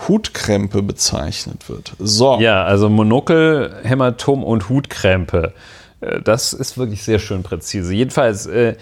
Hutkrempe 0.07 0.81
bezeichnet 0.81 1.67
wird. 1.67 1.93
So. 1.99 2.39
Ja, 2.39 2.63
also 2.63 2.89
Monokel, 2.89 3.75
Hämatom 3.83 4.43
und 4.43 4.69
Hutkrämpe. 4.69 5.53
Äh, 6.01 6.21
Das 6.21 6.53
ist 6.53 6.77
wirklich 6.77 7.03
sehr 7.03 7.19
schön 7.19 7.43
präzise. 7.43 7.93
Jedenfalls 7.93 8.45
äh, 8.45 8.75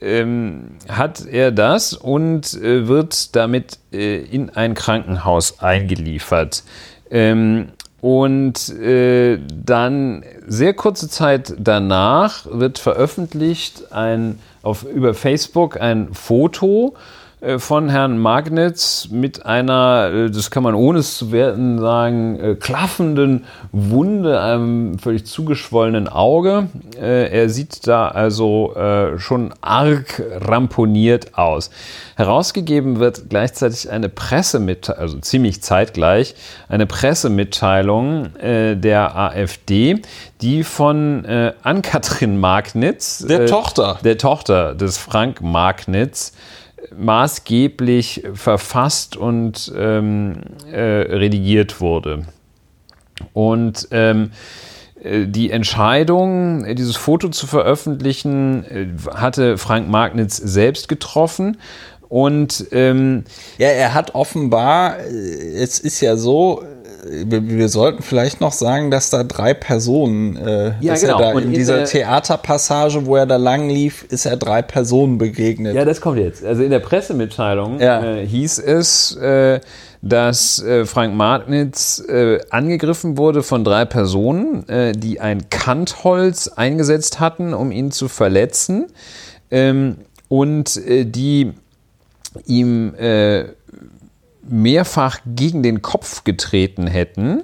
ähm, 0.00 0.76
hat 0.88 1.24
er 1.26 1.52
das 1.52 1.92
und 1.92 2.54
äh, 2.54 2.88
wird 2.88 3.34
damit 3.36 3.78
äh, 3.92 4.22
in 4.22 4.50
ein 4.50 4.74
Krankenhaus 4.74 5.60
eingeliefert. 5.60 6.64
Ähm, 7.10 7.68
und 8.00 8.68
äh, 8.70 9.38
dann 9.64 10.24
sehr 10.44 10.74
kurze 10.74 11.08
Zeit 11.08 11.54
danach 11.56 12.46
wird 12.50 12.80
veröffentlicht 12.80 13.92
ein, 13.92 14.40
auf, 14.62 14.82
über 14.82 15.14
Facebook 15.14 15.80
ein 15.80 16.12
Foto 16.12 16.96
von 17.58 17.88
Herrn 17.88 18.18
Magnitz 18.18 19.08
mit 19.10 19.44
einer, 19.46 20.10
äh, 20.14 20.30
das 20.30 20.52
kann 20.52 20.62
man 20.62 20.74
ohne 20.76 21.00
es 21.00 21.18
zu 21.18 21.32
werten 21.32 21.80
sagen, 21.80 22.38
äh, 22.38 22.54
klaffenden 22.54 23.44
Wunde, 23.72 24.40
einem 24.40 24.98
völlig 25.00 25.26
zugeschwollenen 25.26 26.06
Auge. 26.08 26.68
Äh, 27.00 27.30
Er 27.32 27.48
sieht 27.48 27.86
da 27.88 28.06
also 28.08 28.74
äh, 28.76 29.18
schon 29.18 29.52
arg 29.60 30.22
ramponiert 30.40 31.36
aus. 31.36 31.70
Herausgegeben 32.14 33.00
wird 33.00 33.28
gleichzeitig 33.28 33.90
eine 33.90 34.08
Pressemitteilung, 34.08 35.00
also 35.02 35.18
ziemlich 35.18 35.62
zeitgleich, 35.62 36.36
eine 36.68 36.86
Pressemitteilung 36.86 38.36
äh, 38.36 38.76
der 38.76 39.16
AfD, 39.16 40.00
die 40.42 40.62
von 40.62 41.24
äh, 41.24 41.54
Ann-Kathrin 41.62 42.38
Magnitz, 42.38 43.18
Der 43.26 43.42
äh, 43.42 43.46
Tochter. 43.46 43.98
der 44.04 44.16
Tochter 44.18 44.74
des 44.76 44.96
Frank 44.98 45.40
Magnitz, 45.40 46.32
maßgeblich 46.96 48.24
verfasst 48.34 49.16
und 49.16 49.72
ähm, 49.76 50.42
äh, 50.70 50.80
redigiert 50.80 51.80
wurde. 51.80 52.26
Und 53.32 53.88
ähm, 53.90 54.30
äh, 55.02 55.26
die 55.26 55.50
Entscheidung, 55.50 56.74
dieses 56.74 56.96
Foto 56.96 57.28
zu 57.28 57.46
veröffentlichen, 57.46 58.64
äh, 58.64 58.86
hatte 59.14 59.58
Frank 59.58 59.88
Magnitz 59.88 60.36
selbst 60.36 60.88
getroffen. 60.88 61.58
Und 62.08 62.66
ähm, 62.72 63.24
Ja, 63.58 63.68
er 63.68 63.94
hat 63.94 64.14
offenbar, 64.14 64.98
äh, 64.98 65.62
es 65.62 65.80
ist 65.80 66.00
ja 66.00 66.16
so, 66.16 66.62
wir, 67.04 67.48
wir 67.48 67.68
sollten 67.68 68.02
vielleicht 68.02 68.40
noch 68.40 68.52
sagen, 68.52 68.90
dass 68.90 69.10
da 69.10 69.24
drei 69.24 69.54
Personen, 69.54 70.36
äh, 70.36 70.74
Ja, 70.80 70.94
genau. 70.94 71.18
er 71.20 71.32
da 71.32 71.38
in 71.38 71.46
in 71.46 71.52
dieser 71.52 71.78
der- 71.78 71.84
Theaterpassage, 71.86 73.06
wo 73.06 73.16
er 73.16 73.26
da 73.26 73.36
lang 73.36 73.68
lief, 73.68 74.04
ist 74.08 74.24
er 74.26 74.36
drei 74.36 74.62
Personen 74.62 75.18
begegnet. 75.18 75.74
Ja, 75.74 75.84
das 75.84 76.00
kommt 76.00 76.18
jetzt. 76.18 76.44
Also 76.44 76.62
in 76.62 76.70
der 76.70 76.78
Pressemitteilung 76.78 77.80
Ja. 77.80 78.04
äh, 78.04 78.26
hieß 78.26 78.58
es, 78.60 79.16
äh, 79.16 79.60
dass 80.00 80.62
äh, 80.62 80.84
Frank 80.84 81.14
Magnitz 81.14 82.00
äh, 82.08 82.38
angegriffen 82.50 83.16
wurde 83.18 83.42
von 83.42 83.64
drei 83.64 83.84
Personen, 83.84 84.68
äh, 84.68 84.92
die 84.92 85.20
ein 85.20 85.48
Kantholz 85.50 86.48
eingesetzt 86.48 87.20
hatten, 87.20 87.52
um 87.54 87.70
ihn 87.72 87.90
zu 87.92 88.08
verletzen 88.08 88.86
ähm, 89.50 89.96
und 90.28 90.80
die 90.86 91.52
ihm 92.46 92.94
äh, 92.94 93.44
mehrfach 94.48 95.18
gegen 95.26 95.62
den 95.62 95.82
Kopf 95.82 96.24
getreten 96.24 96.86
hätten. 96.86 97.42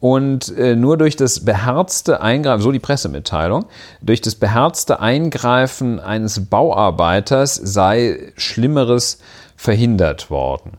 Und 0.00 0.56
äh, 0.56 0.76
nur 0.76 0.96
durch 0.96 1.16
das 1.16 1.44
beherzte 1.44 2.20
Eingreifen, 2.20 2.62
so 2.62 2.70
die 2.70 2.78
Pressemitteilung, 2.78 3.64
durch 4.00 4.20
das 4.20 4.36
beherzte 4.36 5.00
Eingreifen 5.00 5.98
eines 5.98 6.46
Bauarbeiters 6.46 7.56
sei 7.56 8.32
Schlimmeres 8.36 9.18
verhindert 9.56 10.30
worden. 10.30 10.72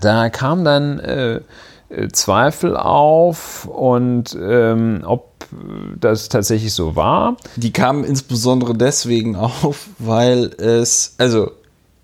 Da 0.00 0.28
kam 0.28 0.64
dann 0.64 0.98
äh, 0.98 1.40
äh, 1.90 2.08
Zweifel 2.08 2.76
auf 2.76 3.66
und 3.66 4.36
ähm, 4.40 5.02
ob 5.04 5.30
das 5.98 6.28
tatsächlich 6.28 6.72
so 6.72 6.94
war. 6.94 7.36
Die 7.56 7.72
kamen 7.72 8.04
insbesondere 8.04 8.74
deswegen 8.74 9.36
auf, 9.36 9.88
weil 9.98 10.46
es, 10.58 11.14
also 11.18 11.50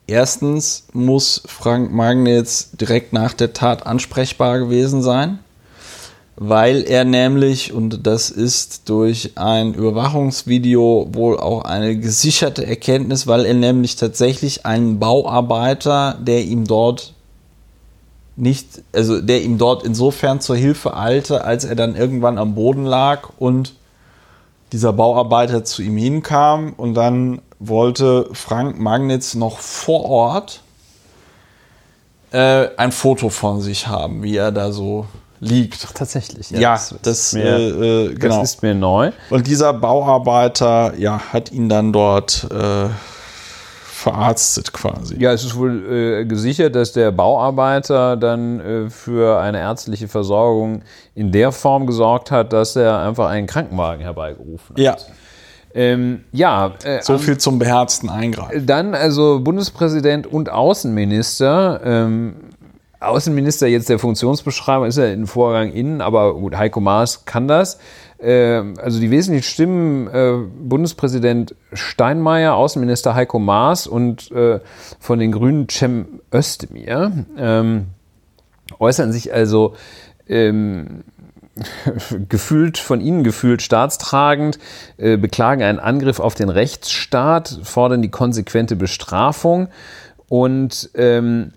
erstens 0.06 0.86
muss 0.92 1.42
Frank 1.46 1.92
Magnitz 1.92 2.70
direkt 2.72 3.12
nach 3.12 3.32
der 3.32 3.52
Tat 3.52 3.86
ansprechbar 3.86 4.58
gewesen 4.58 5.02
sein, 5.02 5.38
weil 6.36 6.82
er 6.82 7.04
nämlich, 7.04 7.72
und 7.72 8.06
das 8.06 8.30
ist 8.30 8.88
durch 8.88 9.32
ein 9.36 9.74
Überwachungsvideo 9.74 11.08
wohl 11.12 11.38
auch 11.38 11.64
eine 11.64 11.96
gesicherte 11.98 12.66
Erkenntnis, 12.66 13.26
weil 13.26 13.46
er 13.46 13.54
nämlich 13.54 13.96
tatsächlich 13.96 14.66
einen 14.66 14.98
Bauarbeiter, 14.98 16.18
der 16.20 16.44
ihm 16.44 16.66
dort 16.66 17.14
nicht, 18.36 18.82
also 18.92 19.20
der 19.22 19.42
ihm 19.42 19.56
dort 19.56 19.82
insofern 19.82 20.40
zur 20.40 20.56
Hilfe 20.56 20.94
eilte, 20.94 21.44
als 21.44 21.64
er 21.64 21.74
dann 21.74 21.96
irgendwann 21.96 22.36
am 22.36 22.54
Boden 22.54 22.84
lag 22.84 23.30
und 23.38 23.74
dieser 24.72 24.92
Bauarbeiter 24.92 25.64
zu 25.64 25.82
ihm 25.82 25.96
hinkam 25.96 26.74
und 26.76 26.94
dann 26.94 27.40
wollte 27.58 28.28
Frank 28.32 28.78
Magnitz 28.78 29.34
noch 29.34 29.58
vor 29.58 30.04
Ort 30.04 30.62
äh, 32.32 32.68
ein 32.76 32.92
Foto 32.92 33.28
von 33.28 33.60
sich 33.60 33.86
haben, 33.86 34.22
wie 34.22 34.36
er 34.36 34.52
da 34.52 34.72
so 34.72 35.06
liegt. 35.40 35.94
Tatsächlich. 35.94 36.50
Ja, 36.50 36.78
das, 37.02 37.32
mir, 37.32 37.44
äh, 37.44 38.06
äh, 38.06 38.14
genau. 38.14 38.40
das 38.40 38.54
ist 38.54 38.62
mir 38.62 38.74
neu. 38.74 39.12
Und 39.30 39.46
dieser 39.46 39.72
Bauarbeiter, 39.72 40.94
ja, 40.96 41.18
hat 41.32 41.52
ihn 41.52 41.68
dann 41.68 41.92
dort 41.92 42.48
äh, 42.50 42.88
verarztet 43.84 44.72
quasi. 44.72 45.16
Ja, 45.18 45.32
es 45.32 45.44
ist 45.44 45.56
wohl 45.56 46.20
äh, 46.20 46.24
gesichert, 46.26 46.74
dass 46.74 46.92
der 46.92 47.10
Bauarbeiter 47.10 48.16
dann 48.16 48.60
äh, 48.60 48.90
für 48.90 49.40
eine 49.40 49.58
ärztliche 49.58 50.08
Versorgung 50.08 50.82
in 51.14 51.32
der 51.32 51.52
Form 51.52 51.86
gesorgt 51.86 52.30
hat, 52.30 52.52
dass 52.52 52.76
er 52.76 52.98
einfach 53.00 53.28
einen 53.28 53.46
Krankenwagen 53.46 54.02
herbeigerufen 54.02 54.76
hat. 54.76 54.78
Ja, 54.78 54.96
Ähm, 55.76 56.24
ja, 56.32 56.72
äh, 56.84 57.02
so 57.02 57.18
viel 57.18 57.36
zum 57.36 57.58
beherzten 57.58 58.08
Eingreifen. 58.08 58.66
Dann 58.66 58.94
also 58.94 59.40
Bundespräsident 59.40 60.26
und 60.26 60.48
Außenminister. 60.48 61.82
Ähm, 61.84 62.36
Außenminister 62.98 63.66
jetzt 63.66 63.90
der 63.90 63.98
Funktionsbeschreibung 63.98 64.88
ist 64.88 64.96
ja 64.96 65.04
ein 65.04 65.26
Vorgang 65.26 65.70
innen, 65.70 66.00
aber 66.00 66.34
gut, 66.34 66.56
Heiko 66.56 66.80
Maas 66.80 67.26
kann 67.26 67.46
das. 67.46 67.78
Ähm, 68.18 68.74
also 68.82 68.98
die 68.98 69.10
wesentlichen 69.10 69.44
Stimmen 69.44 70.08
äh, 70.08 70.38
Bundespräsident 70.66 71.54
Steinmeier, 71.74 72.54
Außenminister 72.54 73.14
Heiko 73.14 73.38
Maas 73.38 73.86
und 73.86 74.30
äh, 74.32 74.60
von 74.98 75.18
den 75.18 75.30
Grünen 75.30 75.68
Cem 75.68 76.20
Özdemir 76.32 77.12
ähm, 77.36 77.88
äußern 78.80 79.12
sich 79.12 79.34
also 79.34 79.74
ähm, 80.26 81.04
gefühlt 82.28 82.78
von 82.78 83.00
ihnen 83.00 83.24
gefühlt 83.24 83.62
staatstragend, 83.62 84.58
äh, 84.98 85.16
beklagen 85.16 85.62
einen 85.62 85.78
Angriff 85.78 86.20
auf 86.20 86.34
den 86.34 86.48
Rechtsstaat, 86.48 87.60
fordern 87.62 88.02
die 88.02 88.10
konsequente 88.10 88.76
Bestrafung 88.76 89.68
und 90.28 90.90
ähm, 90.94 91.52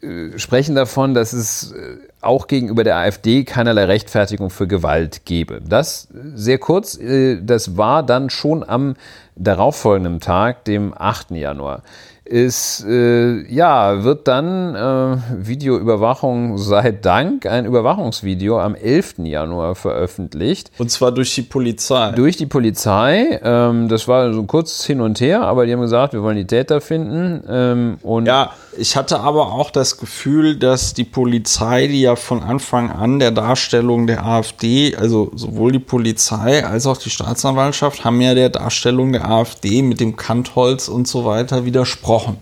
äh, 0.00 0.38
sprechen 0.38 0.74
davon, 0.74 1.14
dass 1.14 1.32
es 1.32 1.72
äh, 1.72 1.96
auch 2.20 2.46
gegenüber 2.46 2.84
der 2.84 2.96
AfD 2.96 3.44
keinerlei 3.44 3.84
Rechtfertigung 3.84 4.50
für 4.50 4.66
Gewalt 4.66 5.24
gebe. 5.24 5.60
Das 5.60 6.08
sehr 6.34 6.58
kurz, 6.58 6.96
äh, 6.98 7.40
das 7.42 7.76
war 7.76 8.02
dann 8.04 8.30
schon 8.30 8.68
am 8.68 8.94
darauffolgenden 9.34 10.20
Tag, 10.20 10.64
dem 10.64 10.94
8. 10.96 11.32
Januar 11.32 11.82
ist, 12.32 12.84
äh, 12.88 13.42
ja, 13.52 14.04
wird 14.04 14.26
dann 14.26 14.74
äh, 14.74 15.18
Videoüberwachung 15.46 16.56
sei 16.56 16.90
Dank, 16.90 17.44
ein 17.44 17.66
Überwachungsvideo 17.66 18.58
am 18.58 18.74
11. 18.74 19.18
Januar 19.18 19.74
veröffentlicht. 19.74 20.70
Und 20.78 20.90
zwar 20.90 21.12
durch 21.12 21.34
die 21.34 21.42
Polizei. 21.42 22.12
Durch 22.12 22.38
die 22.38 22.46
Polizei. 22.46 23.38
Ähm, 23.44 23.88
das 23.88 24.08
war 24.08 24.32
so 24.32 24.44
kurz 24.44 24.84
hin 24.84 25.02
und 25.02 25.20
her, 25.20 25.42
aber 25.42 25.66
die 25.66 25.74
haben 25.74 25.82
gesagt, 25.82 26.14
wir 26.14 26.22
wollen 26.22 26.38
die 26.38 26.46
Täter 26.46 26.80
finden. 26.80 27.44
Ähm, 27.46 27.98
und 28.02 28.24
ja, 28.24 28.52
ich 28.76 28.96
hatte 28.96 29.20
aber 29.20 29.52
auch 29.52 29.70
das 29.70 29.98
Gefühl, 29.98 30.56
dass 30.56 30.94
die 30.94 31.04
Polizei, 31.04 31.86
die 31.86 32.02
ja 32.02 32.16
von 32.16 32.42
Anfang 32.42 32.90
an 32.90 33.18
der 33.18 33.30
Darstellung 33.30 34.06
der 34.06 34.24
AfD, 34.24 34.96
also 34.96 35.30
sowohl 35.34 35.72
die 35.72 35.78
Polizei 35.78 36.64
als 36.64 36.86
auch 36.86 36.96
die 36.96 37.10
Staatsanwaltschaft, 37.10 38.04
haben 38.04 38.20
ja 38.20 38.34
der 38.34 38.48
Darstellung 38.48 39.12
der 39.12 39.28
AfD 39.28 39.82
mit 39.82 40.00
dem 40.00 40.16
Kantholz 40.16 40.88
und 40.88 41.06
so 41.06 41.24
weiter 41.24 41.64
widersprochen. 41.64 42.38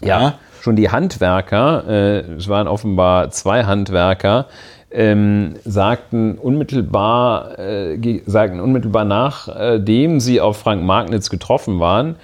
Ja, 0.00 0.20
ja. 0.20 0.38
schon 0.60 0.76
die 0.76 0.90
Handwerker, 0.90 1.84
äh, 1.88 2.18
es 2.34 2.48
waren 2.48 2.68
offenbar 2.68 3.30
zwei 3.30 3.64
Handwerker, 3.64 4.46
ähm, 4.90 5.56
sagten 5.64 6.38
unmittelbar, 6.38 7.58
äh, 7.58 8.20
sagten 8.26 8.60
unmittelbar 8.60 9.04
nachdem 9.04 10.20
sie 10.20 10.40
auf 10.40 10.58
Frank 10.58 10.82
Magnitz 10.84 11.28
getroffen 11.28 11.80
waren, 11.80 12.16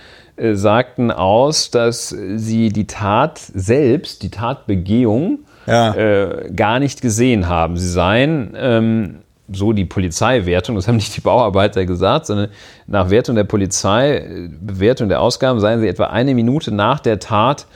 äh, 0.43 0.55
sagten 0.55 1.11
aus, 1.11 1.71
dass 1.71 2.09
sie 2.09 2.71
die 2.71 2.87
Tat 2.87 3.39
selbst, 3.39 4.23
die 4.23 4.31
Tatbegehung, 4.31 5.41
ja. 5.67 5.95
äh, 5.95 6.51
gar 6.55 6.81
nicht 6.81 7.01
gesehen 7.01 7.49
haben. 7.49 7.77
Sie 7.77 7.89
seien, 7.89 8.55
ähm, 8.57 9.19
so 9.53 9.73
die 9.73 9.85
Polizeiwertung, 9.85 10.77
das 10.77 10.89
haben 10.89 10.97
nicht 10.97 11.17
die 11.17 11.21
Bauarbeiter 11.21 11.85
gesagt, 11.87 12.27
sondern 12.27 12.49
nach 12.87 13.11
Wertung 13.11 13.37
der 13.37 13.45
Polizei, 13.45 14.17
äh, 14.17 14.49
Bewertung 14.61 15.09
der 15.09 15.21
Ausgaben, 15.21 15.61
seien 15.61 15.81
sie 15.81 15.89
etwa 15.89 16.07
eine 16.07 16.35
Minute 16.35 16.73
nach 16.75 17.01
der 17.01 17.19
Tat 17.19 17.67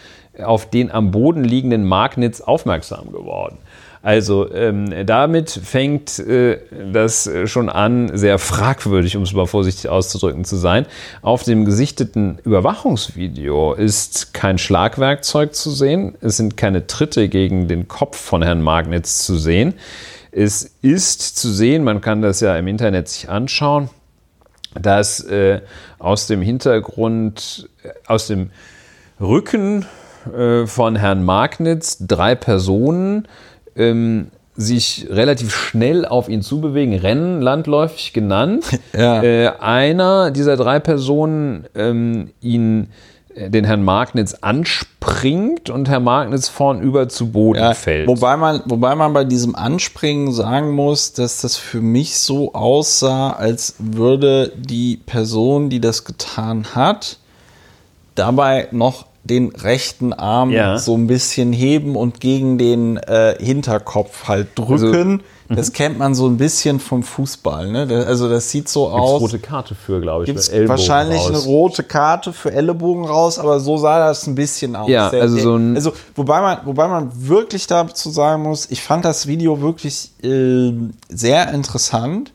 auf 0.43 0.69
den 0.69 0.91
am 0.91 1.13
Boden 1.13 1.45
liegenden 1.45 1.85
Magnitz 1.85 2.41
aufmerksam 2.41 3.13
geworden. 3.13 3.59
Also 4.07 4.55
ähm, 4.55 5.05
damit 5.05 5.51
fängt 5.51 6.21
äh, 6.21 6.61
das 6.93 7.29
schon 7.47 7.69
an, 7.69 8.17
sehr 8.17 8.39
fragwürdig, 8.39 9.17
um 9.17 9.25
es 9.25 9.33
mal 9.33 9.49
vorsichtig 9.49 9.91
auszudrücken, 9.91 10.45
zu 10.45 10.55
sein. 10.55 10.87
Auf 11.23 11.43
dem 11.43 11.65
gesichteten 11.65 12.39
Überwachungsvideo 12.45 13.73
ist 13.73 14.33
kein 14.33 14.59
Schlagwerkzeug 14.59 15.57
zu 15.57 15.73
sehen. 15.73 16.15
Es 16.21 16.37
sind 16.37 16.57
keine 16.57 16.87
Tritte 16.87 17.29
gegen 17.29 17.67
den 17.67 17.89
Kopf 17.89 18.17
von 18.17 18.45
Herrn 18.45 18.63
Magnitz 18.63 19.25
zu 19.25 19.35
sehen. 19.35 19.75
Es 20.31 20.77
ist 20.83 21.37
zu 21.37 21.49
sehen, 21.49 21.83
man 21.83 22.01
kann 22.01 22.23
das 22.23 22.39
ja 22.39 22.57
im 22.57 22.69
Internet 22.69 23.09
sich 23.09 23.29
anschauen, 23.29 23.91
dass 24.81 25.19
äh, 25.19 25.63
aus 25.99 26.29
dem 26.29 26.43
Hintergrund, 26.43 27.69
äh, 27.83 27.89
aus 28.07 28.29
dem 28.29 28.51
Rücken 29.21 29.85
äh, 30.33 30.65
von 30.67 30.95
Herrn 30.95 31.25
Magnitz 31.25 31.99
drei 32.07 32.37
Personen 32.37 33.27
ähm, 33.77 34.29
sich 34.57 35.07
relativ 35.11 35.55
schnell 35.55 36.07
auf 36.07 36.29
ihn 36.29 36.43
zubewegen, 36.43 36.95
rennen 36.95 37.43
landläufig 37.43 38.13
genannt. 38.13 38.65
Ja. 38.97 39.23
Äh, 39.23 39.53
einer 39.61 40.31
dieser 40.31 40.57
drei 40.57 40.81
Personen 40.81 41.67
ähm, 41.75 42.31
ihn 42.41 42.89
äh, 43.35 43.51
den 43.51 43.65
Herrn 43.65 43.85
Magnitz 43.85 44.35
anspringt 44.41 45.69
und 45.69 45.89
Herr 45.89 46.01
Magnitz 46.01 46.49
vornüber 46.49 47.09
zu 47.09 47.31
Boden 47.31 47.59
ja, 47.59 47.75
fällt. 47.75 48.09
Wobei 48.09 48.37
man, 48.39 48.63
wobei 48.65 48.95
man 48.95 49.13
bei 49.13 49.25
diesem 49.25 49.55
Anspringen 49.55 50.33
sagen 50.33 50.71
muss, 50.71 51.13
dass 51.13 51.43
das 51.43 51.57
für 51.57 51.83
mich 51.83 52.19
so 52.19 52.55
aussah, 52.55 53.33
als 53.33 53.75
würde 53.79 54.53
die 54.57 54.97
Person, 54.97 55.69
die 55.69 55.81
das 55.81 56.05
getan 56.05 56.69
hat, 56.75 57.19
dabei 58.15 58.69
noch 58.71 59.07
den 59.27 59.55
rechten 59.55 60.13
Arm 60.13 60.51
ja. 60.51 60.79
so 60.79 60.97
ein 60.97 61.07
bisschen 61.07 61.53
heben 61.53 61.97
und 61.97 62.21
gegen 62.21 62.59
den 62.59 62.97
äh, 62.97 63.37
Hinterkopf 63.39 64.29
halt 64.29 64.49
drücken. 64.55 65.23
Also, 65.49 65.61
das 65.61 65.69
mhm. 65.69 65.73
kennt 65.75 65.99
man 65.99 66.15
so 66.15 66.27
ein 66.27 66.39
bisschen 66.39 66.81
vom 66.81 67.03
Fußball. 67.03 67.71
Ne? 67.71 67.87
Das, 67.87 68.07
also 68.07 68.29
das 68.29 68.51
sieht 68.51 68.69
so 68.69 68.87
gibt's 68.87 69.01
aus. 69.01 69.21
rote 69.21 69.39
Karte 69.39 69.75
für, 69.75 70.01
glaube 70.01 70.25
ich. 70.25 70.27
Gibt's 70.27 70.51
wahrscheinlich 70.53 71.21
raus. 71.21 71.29
eine 71.29 71.39
rote 71.39 71.83
Karte 71.85 72.33
für 72.33 72.53
Ellenbogen 72.53 73.05
raus, 73.05 73.39
aber 73.39 73.61
so 73.61 73.77
sah 73.77 74.09
das 74.09 74.27
ein 74.27 74.35
bisschen 74.35 74.75
aus. 74.75 74.89
Ja, 74.89 75.09
also 75.09 75.39
so 75.39 75.57
ein 75.57 75.77
also 75.77 75.93
wobei 76.15 76.41
man, 76.41 76.59
wobei 76.65 76.89
man 76.89 77.11
wirklich 77.15 77.67
dazu 77.67 78.11
sagen 78.11 78.43
muss, 78.43 78.71
ich 78.71 78.83
fand 78.83 79.05
das 79.05 79.27
Video 79.27 79.61
wirklich 79.61 80.11
äh, 80.23 80.73
sehr 81.09 81.53
interessant 81.53 82.33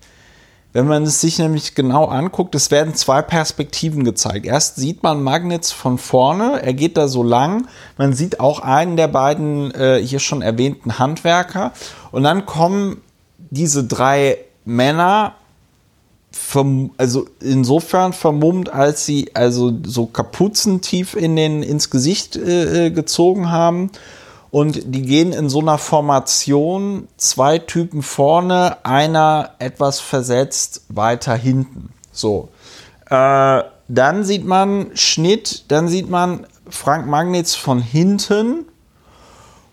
wenn 0.73 0.87
man 0.87 1.03
es 1.03 1.19
sich 1.19 1.37
nämlich 1.37 1.75
genau 1.75 2.05
anguckt, 2.05 2.55
es 2.55 2.71
werden 2.71 2.95
zwei 2.95 3.21
Perspektiven 3.21 4.03
gezeigt. 4.03 4.45
Erst 4.45 4.77
sieht 4.77 5.03
man 5.03 5.21
Magnets 5.21 5.71
von 5.71 5.97
vorne, 5.97 6.61
er 6.61 6.73
geht 6.73 6.95
da 6.95 7.07
so 7.07 7.23
lang. 7.23 7.67
Man 7.97 8.13
sieht 8.13 8.39
auch 8.39 8.59
einen 8.59 8.95
der 8.95 9.09
beiden 9.09 9.71
äh, 9.71 10.01
hier 10.01 10.19
schon 10.19 10.41
erwähnten 10.41 10.97
Handwerker. 10.97 11.73
Und 12.11 12.23
dann 12.23 12.45
kommen 12.45 13.01
diese 13.49 13.83
drei 13.83 14.37
Männer, 14.63 15.35
also 16.97 17.27
insofern 17.41 18.13
vermummt, 18.13 18.71
als 18.71 19.05
sie 19.05 19.31
also 19.33 19.73
so 19.85 20.05
Kapuzen 20.05 20.79
tief 20.79 21.15
in 21.15 21.35
den, 21.35 21.63
ins 21.63 21.89
Gesicht 21.89 22.37
äh, 22.37 22.87
äh 22.87 22.91
gezogen 22.91 23.51
haben 23.51 23.91
und 24.51 24.93
die 24.93 25.03
gehen 25.03 25.31
in 25.31 25.49
so 25.49 25.59
einer 25.59 25.77
Formation, 25.77 27.07
zwei 27.17 27.57
Typen 27.57 28.03
vorne, 28.03 28.85
einer 28.85 29.51
etwas 29.59 29.99
versetzt 30.01 30.83
weiter 30.89 31.35
hinten. 31.35 31.89
So. 32.11 32.49
Äh, 33.09 33.63
dann 33.87 34.23
sieht 34.23 34.45
man 34.45 34.91
Schnitt, 34.93 35.65
dann 35.69 35.87
sieht 35.87 36.09
man 36.09 36.45
Frank 36.69 37.07
Magnitz 37.07 37.55
von 37.55 37.81
hinten 37.81 38.65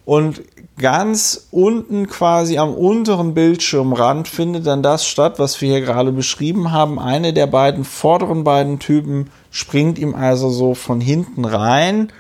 und 0.05 0.43
ganz 0.79 1.49
unten 1.51 2.07
quasi 2.07 2.59
am 2.59 2.73
unteren 2.73 3.35
Bildschirmrand 3.35 4.29
findet 4.29 4.67
dann 4.67 4.83
das 4.83 5.07
statt, 5.07 5.39
was 5.39 5.61
wir 5.61 5.71
hier 5.71 5.81
gerade 5.81 6.13
beschrieben 6.13 6.73
haben. 6.73 6.99
Eine 6.99 7.33
der 7.33 7.47
beiden 7.47 7.85
vorderen 7.85 8.45
beiden 8.45 8.79
Typen 8.79 9.31
springt 9.51 9.99
ihm 9.99 10.15
also 10.15 10.51
so 10.51 10.75
von 10.75 11.01
hinten 11.01 11.45
rein 11.45 12.13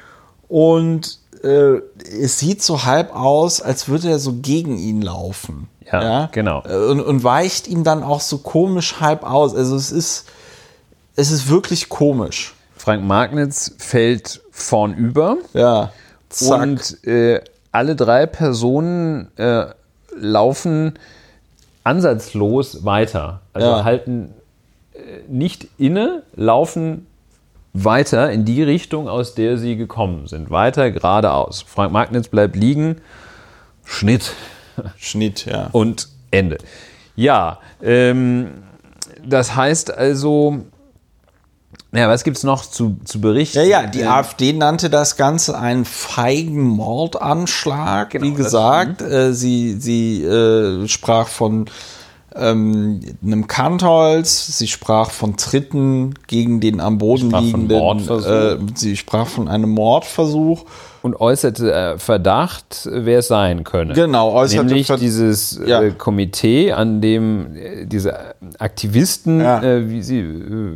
und 0.48 1.18
äh, 1.44 1.82
es 2.22 2.38
sieht 2.38 2.62
so 2.62 2.84
halb 2.84 3.14
aus, 3.14 3.60
als 3.60 3.88
würde 3.88 4.10
er 4.10 4.18
so 4.18 4.34
gegen 4.34 4.78
ihn 4.78 5.02
laufen. 5.02 5.68
Ja, 5.90 6.02
ja? 6.02 6.28
genau. 6.32 6.62
Äh, 6.64 6.90
und, 6.90 7.00
und, 7.00 7.24
weicht 7.24 7.68
ihm 7.68 7.84
dann 7.84 8.02
auch 8.02 8.20
so 8.20 8.38
komisch 8.38 9.00
halb 9.00 9.24
aus. 9.24 9.54
Also 9.54 9.76
es 9.76 9.90
ist, 9.90 10.26
es 11.16 11.30
ist 11.30 11.48
wirklich 11.48 11.88
komisch. 11.88 12.54
Frank 12.76 13.04
Magnitz 13.04 13.74
fällt 13.78 14.40
vornüber. 14.50 15.38
Ja. 15.54 15.92
Zack. 16.28 16.62
Und 16.62 17.04
äh, 17.06 17.40
alle 17.72 17.96
drei 17.96 18.26
Personen 18.26 19.28
äh, 19.36 19.66
laufen 20.16 20.98
ansatzlos 21.84 22.84
weiter. 22.84 23.40
Also 23.52 23.68
ja. 23.68 23.84
halten 23.84 24.34
äh, 24.92 24.98
nicht 25.28 25.68
inne, 25.78 26.22
laufen 26.34 27.07
weiter 27.72 28.30
in 28.30 28.44
die 28.44 28.62
Richtung, 28.62 29.08
aus 29.08 29.34
der 29.34 29.58
sie 29.58 29.76
gekommen 29.76 30.26
sind. 30.26 30.50
Weiter 30.50 30.90
geradeaus. 30.90 31.62
Frank 31.66 31.92
Magnitz 31.92 32.28
bleibt 32.28 32.56
liegen. 32.56 32.96
Schnitt. 33.84 34.32
Schnitt, 34.96 35.46
ja. 35.46 35.68
Und 35.72 36.08
Ende. 36.30 36.58
Ja, 37.16 37.58
ähm, 37.82 38.50
das 39.26 39.56
heißt 39.56 39.90
also, 39.96 40.64
ja, 41.92 42.08
was 42.08 42.22
gibt 42.22 42.36
es 42.36 42.44
noch 42.44 42.64
zu, 42.64 42.98
zu 43.04 43.20
berichten? 43.20 43.58
Ja, 43.58 43.64
ja, 43.64 43.86
die 43.86 44.02
ähm, 44.02 44.08
AfD 44.08 44.52
nannte 44.52 44.90
das 44.90 45.16
Ganze 45.16 45.58
einen 45.58 45.84
feigen 45.84 46.62
Mordanschlag. 46.62 48.10
Genau, 48.10 48.26
Wie 48.26 48.34
gesagt, 48.34 49.00
äh, 49.00 49.32
sie, 49.32 49.74
sie 49.80 50.22
äh, 50.22 50.86
sprach 50.86 51.28
von 51.28 51.66
ähm, 52.38 53.00
einem 53.22 53.46
Kantholz, 53.46 54.58
sie 54.58 54.68
sprach 54.68 55.10
von 55.10 55.36
Tritten 55.36 56.14
gegen 56.26 56.60
den 56.60 56.80
am 56.80 56.98
Boden 56.98 57.30
liegenden, 57.30 58.08
äh, 58.08 58.56
sie 58.74 58.96
sprach 58.96 59.26
von 59.26 59.48
einem 59.48 59.70
Mordversuch 59.70 60.64
und 61.02 61.20
äußerte 61.20 61.72
äh, 61.72 61.98
Verdacht, 61.98 62.88
wer 62.90 63.20
es 63.20 63.28
sein 63.28 63.64
könne. 63.64 63.94
Genau, 63.94 64.32
äußerte 64.32 64.64
Nämlich 64.64 64.86
Ver 64.86 64.96
dieses 64.96 65.60
ja. 65.64 65.82
äh, 65.82 65.90
Komitee, 65.90 66.72
an 66.72 67.00
dem 67.00 67.56
äh, 67.56 67.86
diese 67.86 68.34
Aktivisten, 68.58 69.40
ja. 69.40 69.88
wie 69.88 70.02
sie 70.02 70.22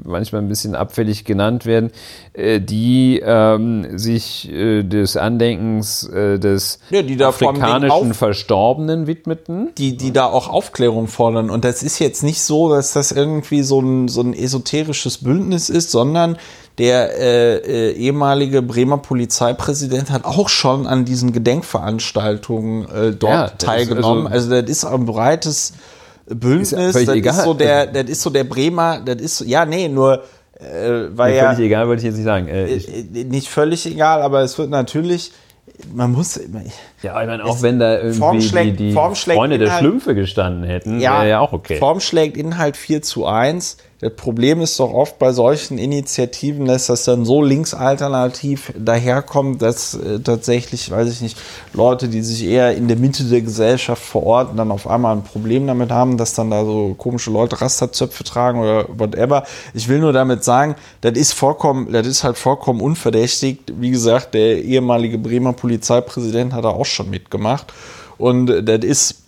manchmal 0.05 0.43
ein 0.43 0.49
bisschen 0.49 0.75
abfällig 0.75 1.25
genannt 1.25 1.67
werden, 1.67 1.91
die 2.37 3.21
ähm, 3.25 3.99
sich 3.99 4.51
des 4.53 5.17
Andenkens 5.17 6.09
des 6.13 6.79
ja, 6.91 7.01
afrikanischen 7.27 8.15
Verstorbenen 8.15 9.07
widmeten. 9.07 9.71
Die, 9.79 9.97
die 9.97 10.13
da 10.13 10.27
auch 10.27 10.49
Aufklärung 10.49 11.09
fordern. 11.09 11.51
Und 11.51 11.65
das 11.65 11.83
ist 11.83 11.99
jetzt 11.99 12.23
nicht 12.23 12.43
so, 12.43 12.71
dass 12.71 12.93
das 12.93 13.13
irgendwie 13.13 13.63
so 13.63 13.81
ein, 13.81 14.09
so 14.09 14.21
ein 14.23 14.35
esoterisches 14.35 15.19
Bündnis 15.19 15.69
ist, 15.69 15.91
sondern 15.91 16.37
der 16.79 17.19
äh, 17.19 17.57
äh, 17.57 17.93
ehemalige 17.93 18.63
Bremer 18.63 18.99
Polizeipräsident 18.99 20.11
hat 20.11 20.25
auch 20.25 20.49
schon 20.49 20.87
an 20.87 21.05
diesen 21.05 21.33
Gedenkveranstaltungen 21.33 22.89
äh, 22.89 23.13
dort 23.13 23.33
ja, 23.33 23.49
teilgenommen. 23.49 24.27
Also, 24.27 24.51
also, 24.51 24.63
das 24.63 24.71
ist 24.71 24.85
ein 24.85 25.05
breites 25.05 25.75
Bündnis. 26.27 26.73
Ist 26.73 27.09
das 27.09 27.15
egal. 27.15 27.35
ist 27.35 27.45
so 27.45 27.55
der, 27.55 27.87
das 27.87 28.05
ist 28.05 28.23
so 28.23 28.31
der 28.31 28.45
Bremer, 28.45 29.01
das 29.01 29.21
ist 29.21 29.41
ja 29.41 29.67
nee, 29.67 29.89
nur 29.89 30.23
äh, 30.55 31.09
weil 31.15 31.33
nee, 31.33 31.41
völlig 31.41 31.59
ja, 31.59 31.65
egal, 31.65 31.89
wollte 31.89 32.01
ich 32.01 32.07
jetzt 32.07 32.17
nicht 32.17 32.25
sagen. 32.25 32.49
Äh, 32.49 32.75
äh 32.75 33.25
nicht 33.25 33.49
völlig 33.49 33.85
egal, 33.87 34.23
aber 34.23 34.41
es 34.41 34.57
wird 34.59 34.71
natürlich 34.71 35.33
man 35.93 36.13
muss. 36.13 36.41
Ja, 37.03 37.21
ich 37.21 37.27
meine, 37.27 37.45
auch 37.45 37.63
wenn 37.63 37.79
da 37.79 37.99
irgendwie 37.99 38.73
die, 38.73 38.73
die 38.73 38.93
Freunde 38.93 39.59
der 39.59 39.79
Schlümpfe 39.79 40.15
gestanden 40.15 40.65
hätten, 40.65 41.01
ja, 41.01 41.21
wäre 41.21 41.29
ja 41.29 41.41
auch 41.41 41.53
okay. 41.53 41.77
Form 41.77 42.01
schlägt 42.01 42.37
Inhalt 42.37 42.77
4 42.77 43.03
zu 43.03 43.27
1. 43.27 43.79
Das 44.03 44.15
Problem 44.17 44.61
ist 44.61 44.81
doch 44.81 44.93
oft 44.93 45.21
bei 45.21 45.33
solchen 45.33 45.79
Initiativen, 45.79 46.67
dass 46.67 46.89
das 46.89 47.05
dann 47.05 47.25
so 47.25 47.41
linksalternativ 47.41 48.73
daherkommt, 48.77 49.63
dass 49.63 49.95
äh, 49.95 50.19
tatsächlich, 50.19 50.91
weiß 50.91 51.09
ich 51.09 51.21
nicht, 51.21 51.39
Leute, 51.73 52.09
die 52.09 52.21
sich 52.21 52.45
eher 52.45 52.75
in 52.75 52.89
der 52.89 52.97
Mitte 52.97 53.23
der 53.23 53.43
Gesellschaft 53.43 54.03
verorten, 54.03 54.57
dann 54.57 54.73
auf 54.73 54.89
einmal 54.89 55.15
ein 55.15 55.23
Problem 55.23 55.69
damit 55.69 55.93
haben, 55.93 56.17
dass 56.17 56.35
dann 56.35 56.51
da 56.51 56.65
so 56.65 56.97
komische 56.99 57.31
Leute 57.31 57.61
Rasterzöpfe 57.61 58.25
tragen 58.25 58.59
oder 58.59 58.87
whatever. 58.89 59.45
Ich 59.73 59.87
will 59.87 60.01
nur 60.01 60.13
damit 60.13 60.43
sagen, 60.43 60.75
das 61.03 61.13
ist 61.13 61.33
vollkommen, 61.33 61.93
das 61.93 62.05
ist 62.09 62.25
halt 62.25 62.37
vollkommen 62.37 62.81
unverdächtig. 62.81 63.61
Wie 63.73 63.93
gesagt, 63.93 64.35
der 64.35 64.65
ehemalige 64.65 65.17
Bremer 65.17 65.53
Polizeipräsident 65.53 66.55
hat 66.55 66.65
da 66.65 66.71
auch 66.71 66.87
schon 66.87 67.09
mitgemacht. 67.09 67.73
Und 68.19 68.47
das 68.67 68.85
ist 68.85 69.22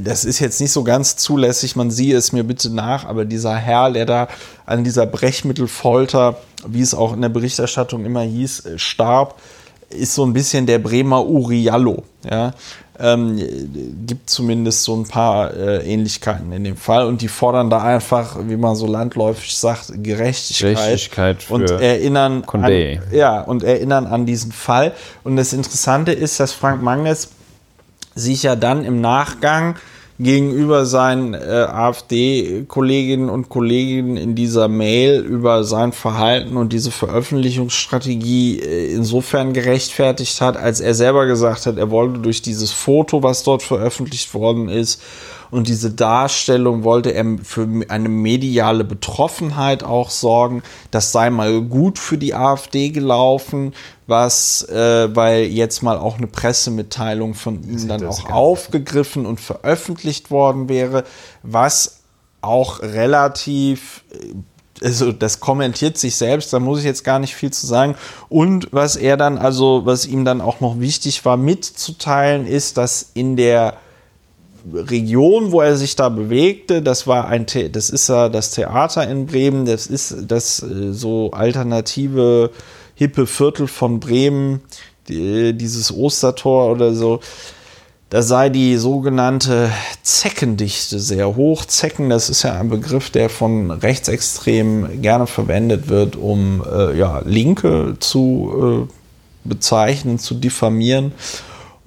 das 0.00 0.24
ist 0.24 0.38
jetzt 0.38 0.60
nicht 0.60 0.72
so 0.72 0.82
ganz 0.82 1.16
zulässig, 1.16 1.76
man 1.76 1.90
sieht 1.90 2.14
es 2.14 2.32
mir 2.32 2.42
bitte 2.42 2.70
nach, 2.70 3.04
aber 3.04 3.24
dieser 3.24 3.54
Herr, 3.54 3.90
der 3.90 4.06
da 4.06 4.28
an 4.64 4.82
dieser 4.82 5.04
Brechmittelfolter, 5.06 6.38
wie 6.66 6.80
es 6.80 6.94
auch 6.94 7.12
in 7.12 7.20
der 7.20 7.28
Berichterstattung 7.28 8.04
immer 8.04 8.22
hieß, 8.22 8.64
äh, 8.64 8.78
starb, 8.78 9.38
ist 9.90 10.14
so 10.14 10.24
ein 10.24 10.32
bisschen 10.32 10.66
der 10.66 10.78
Bremer 10.78 11.24
Uriallo. 11.24 12.02
Ja? 12.28 12.52
Ähm, 13.00 13.38
gibt 14.06 14.28
zumindest 14.28 14.82
so 14.82 14.96
ein 14.96 15.04
paar 15.04 15.54
äh, 15.54 15.86
Ähnlichkeiten 15.86 16.50
in 16.50 16.64
dem 16.64 16.76
Fall 16.76 17.06
und 17.06 17.22
die 17.22 17.28
fordern 17.28 17.70
da 17.70 17.80
einfach, 17.82 18.36
wie 18.48 18.56
man 18.56 18.74
so 18.74 18.86
landläufig 18.86 19.56
sagt, 19.56 19.92
Gerechtigkeit, 20.02 20.76
Gerechtigkeit 20.76 21.46
und 21.48 21.70
erinnern 21.70 22.42
an, 22.44 22.72
ja 23.12 23.40
und 23.42 23.62
erinnern 23.62 24.06
an 24.06 24.26
diesen 24.26 24.50
Fall. 24.50 24.92
Und 25.22 25.36
das 25.36 25.52
Interessante 25.52 26.10
ist, 26.10 26.40
dass 26.40 26.52
Frank 26.52 26.82
Mangels 26.82 27.28
sich 28.18 28.42
ja 28.42 28.56
dann 28.56 28.84
im 28.84 29.00
Nachgang 29.00 29.76
gegenüber 30.20 30.84
seinen 30.84 31.34
äh, 31.34 31.38
AfD-Kolleginnen 31.38 33.30
und 33.30 33.48
Kollegen 33.48 34.16
in 34.16 34.34
dieser 34.34 34.66
Mail 34.66 35.20
über 35.20 35.62
sein 35.62 35.92
Verhalten 35.92 36.56
und 36.56 36.72
diese 36.72 36.90
Veröffentlichungsstrategie 36.90 38.58
äh, 38.58 38.94
insofern 38.94 39.52
gerechtfertigt 39.52 40.40
hat, 40.40 40.56
als 40.56 40.80
er 40.80 40.94
selber 40.94 41.26
gesagt 41.26 41.66
hat, 41.66 41.76
er 41.76 41.90
wollte 41.90 42.18
durch 42.18 42.42
dieses 42.42 42.72
Foto, 42.72 43.22
was 43.22 43.44
dort 43.44 43.62
veröffentlicht 43.62 44.34
worden 44.34 44.68
ist, 44.68 45.00
und 45.50 45.68
diese 45.68 45.90
Darstellung 45.90 46.84
wollte 46.84 47.12
er 47.12 47.24
für 47.42 47.66
eine 47.88 48.08
mediale 48.08 48.84
Betroffenheit 48.84 49.82
auch 49.82 50.10
sorgen. 50.10 50.62
Das 50.90 51.12
sei 51.12 51.30
mal 51.30 51.62
gut 51.62 51.98
für 51.98 52.18
die 52.18 52.34
AfD 52.34 52.90
gelaufen, 52.90 53.74
was, 54.06 54.62
äh, 54.68 55.14
weil 55.14 55.44
jetzt 55.44 55.82
mal 55.82 55.98
auch 55.98 56.18
eine 56.18 56.26
Pressemitteilung 56.26 57.34
von 57.34 57.62
ihm 57.62 57.88
dann 57.88 58.06
auch 58.06 58.30
aufgegriffen 58.30 59.26
und 59.26 59.40
veröffentlicht 59.40 60.30
worden 60.30 60.68
wäre, 60.68 61.04
was 61.42 62.00
auch 62.40 62.80
relativ 62.80 64.04
äh, 64.12 64.34
also 64.82 65.10
das 65.10 65.40
kommentiert 65.40 65.98
sich 65.98 66.14
selbst, 66.14 66.52
da 66.52 66.60
muss 66.60 66.78
ich 66.78 66.84
jetzt 66.84 67.02
gar 67.02 67.18
nicht 67.18 67.34
viel 67.34 67.50
zu 67.50 67.66
sagen. 67.66 67.96
Und 68.28 68.68
was 68.70 68.94
er 68.94 69.16
dann, 69.16 69.36
also 69.36 69.82
was 69.86 70.06
ihm 70.06 70.24
dann 70.24 70.40
auch 70.40 70.60
noch 70.60 70.78
wichtig 70.78 71.24
war 71.24 71.36
mitzuteilen, 71.36 72.46
ist, 72.46 72.76
dass 72.76 73.10
in 73.14 73.36
der 73.36 73.74
Region, 74.72 75.52
wo 75.52 75.60
er 75.60 75.76
sich 75.76 75.96
da 75.96 76.08
bewegte, 76.08 76.82
das 76.82 77.06
war 77.06 77.28
ein, 77.28 77.46
The 77.48 77.70
das 77.70 77.90
ist 77.90 78.08
ja 78.08 78.28
das 78.28 78.50
Theater 78.50 79.08
in 79.08 79.26
Bremen, 79.26 79.64
das 79.64 79.86
ist 79.86 80.16
das 80.26 80.62
äh, 80.62 80.92
so 80.92 81.30
alternative 81.32 82.50
hippe 82.94 83.26
Viertel 83.26 83.66
von 83.66 84.00
Bremen, 84.00 84.60
die, 85.08 85.52
dieses 85.52 85.94
Ostertor 85.94 86.70
oder 86.70 86.94
so. 86.94 87.20
Da 88.10 88.22
sei 88.22 88.48
die 88.48 88.76
sogenannte 88.76 89.70
Zeckendichte 90.02 90.98
sehr 90.98 91.36
hoch. 91.36 91.66
Zecken, 91.66 92.08
das 92.08 92.30
ist 92.30 92.42
ja 92.42 92.58
ein 92.58 92.70
Begriff, 92.70 93.10
der 93.10 93.28
von 93.28 93.70
Rechtsextremen 93.70 95.02
gerne 95.02 95.26
verwendet 95.26 95.88
wird, 95.88 96.16
um 96.16 96.64
äh, 96.64 96.96
ja, 96.96 97.20
Linke 97.26 97.96
zu 98.00 98.88
äh, 98.88 98.92
bezeichnen, 99.44 100.18
zu 100.18 100.34
diffamieren. 100.34 101.12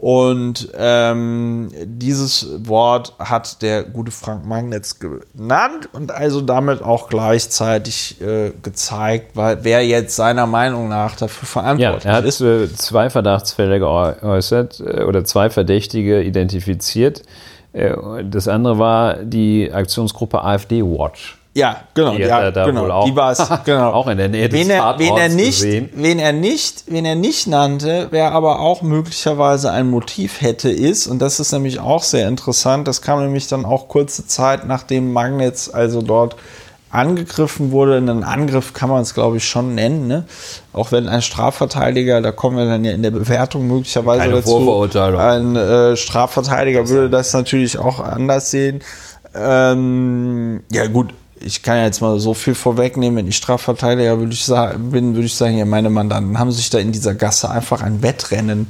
Und 0.01 0.69
ähm, 0.75 1.69
dieses 1.85 2.67
Wort 2.67 3.13
hat 3.19 3.61
der 3.61 3.83
gute 3.83 4.09
Frank 4.09 4.47
Magnetz 4.47 4.97
genannt 4.97 5.89
und 5.93 6.11
also 6.11 6.41
damit 6.41 6.81
auch 6.81 7.07
gleichzeitig 7.07 8.19
äh, 8.19 8.51
gezeigt, 8.63 9.35
weil 9.35 9.59
wer 9.61 9.85
jetzt 9.85 10.15
seiner 10.15 10.47
Meinung 10.47 10.89
nach 10.89 11.15
dafür 11.17 11.47
verantwortlich 11.47 12.03
ja, 12.03 12.09
er 12.09 12.15
hat 12.15 12.25
ist. 12.25 12.41
Äh, 12.41 12.73
zwei 12.73 13.11
Verdachtsfälle 13.11 13.77
geäußert 13.77 14.79
äh, 14.79 15.03
oder 15.03 15.23
zwei 15.23 15.51
Verdächtige 15.51 16.23
identifiziert. 16.23 17.21
Äh, 17.71 17.93
das 18.23 18.47
andere 18.47 18.79
war 18.79 19.17
die 19.17 19.71
Aktionsgruppe 19.71 20.43
AfD 20.43 20.81
Watch. 20.81 21.37
Ja, 21.53 21.81
genau, 21.93 22.15
die 22.15 22.21
ja, 22.21 22.49
da 22.49 22.65
genau. 22.65 22.89
Auch, 22.89 23.05
die 23.05 23.15
war 23.15 23.31
es, 23.31 23.45
genau. 23.65 23.91
auch 23.91 24.07
in 24.07 24.17
der 24.17 24.29
Nähe 24.29 24.47
des 24.47 24.57
wen 24.57 24.69
er, 24.69 24.97
wen 24.97 25.17
er 25.17 25.27
nicht, 25.27 25.61
gesehen. 25.61 25.89
Wen 25.93 26.17
er 26.17 26.31
nicht, 26.31 26.85
wen 26.87 27.03
er 27.03 27.15
nicht 27.15 27.47
nannte, 27.47 28.07
wer 28.11 28.31
aber 28.31 28.61
auch 28.61 28.81
möglicherweise 28.81 29.69
ein 29.71 29.89
Motiv 29.89 30.41
hätte, 30.41 30.69
ist, 30.69 31.07
und 31.07 31.19
das 31.19 31.41
ist 31.41 31.51
nämlich 31.51 31.79
auch 31.79 32.03
sehr 32.03 32.29
interessant, 32.29 32.87
das 32.87 33.01
kam 33.01 33.21
nämlich 33.21 33.47
dann 33.47 33.65
auch 33.65 33.89
kurze 33.89 34.25
Zeit 34.25 34.65
nachdem 34.65 35.11
Magnets 35.11 35.69
also 35.69 36.01
dort 36.01 36.37
angegriffen 36.89 37.71
wurde. 37.71 37.97
Einen 37.97 38.23
Angriff 38.23 38.73
kann 38.73 38.89
man 38.89 39.01
es, 39.01 39.13
glaube 39.13 39.37
ich, 39.37 39.45
schon 39.45 39.75
nennen. 39.75 40.07
Ne? 40.07 40.25
Auch 40.73 40.91
wenn 40.91 41.07
ein 41.07 41.21
Strafverteidiger, 41.21 42.21
da 42.21 42.31
kommen 42.31 42.57
wir 42.57 42.65
dann 42.65 42.83
ja 42.83 42.91
in 42.91 43.01
der 43.01 43.11
Bewertung 43.11 43.67
möglicherweise 43.67 44.19
Keine 44.19 44.35
dazu, 44.35 44.89
ein 45.17 45.55
äh, 45.55 45.95
Strafverteidiger 45.95 46.87
würde 46.89 47.09
das 47.09 47.33
natürlich 47.33 47.77
auch 47.77 47.99
anders 47.99 48.51
sehen. 48.51 48.81
Ähm, 49.33 50.63
ja 50.69 50.87
gut, 50.87 51.13
ich 51.43 51.63
kann 51.63 51.77
ja 51.77 51.85
jetzt 51.85 52.01
mal 52.01 52.19
so 52.19 52.33
viel 52.33 52.55
vorwegnehmen, 52.55 53.17
wenn 53.17 53.27
ich 53.27 53.37
Strafverteidiger 53.37 54.19
würde 54.19 54.33
ich 54.33 54.45
sagen, 54.45 54.91
bin, 54.91 55.15
würde 55.15 55.25
ich 55.25 55.35
sagen, 55.35 55.57
ja, 55.57 55.65
meine 55.65 55.89
Mandanten 55.89 56.39
haben 56.39 56.51
sich 56.51 56.69
da 56.69 56.79
in 56.79 56.91
dieser 56.91 57.15
Gasse 57.15 57.49
einfach 57.49 57.81
ein 57.81 58.01
Wettrennen 58.01 58.67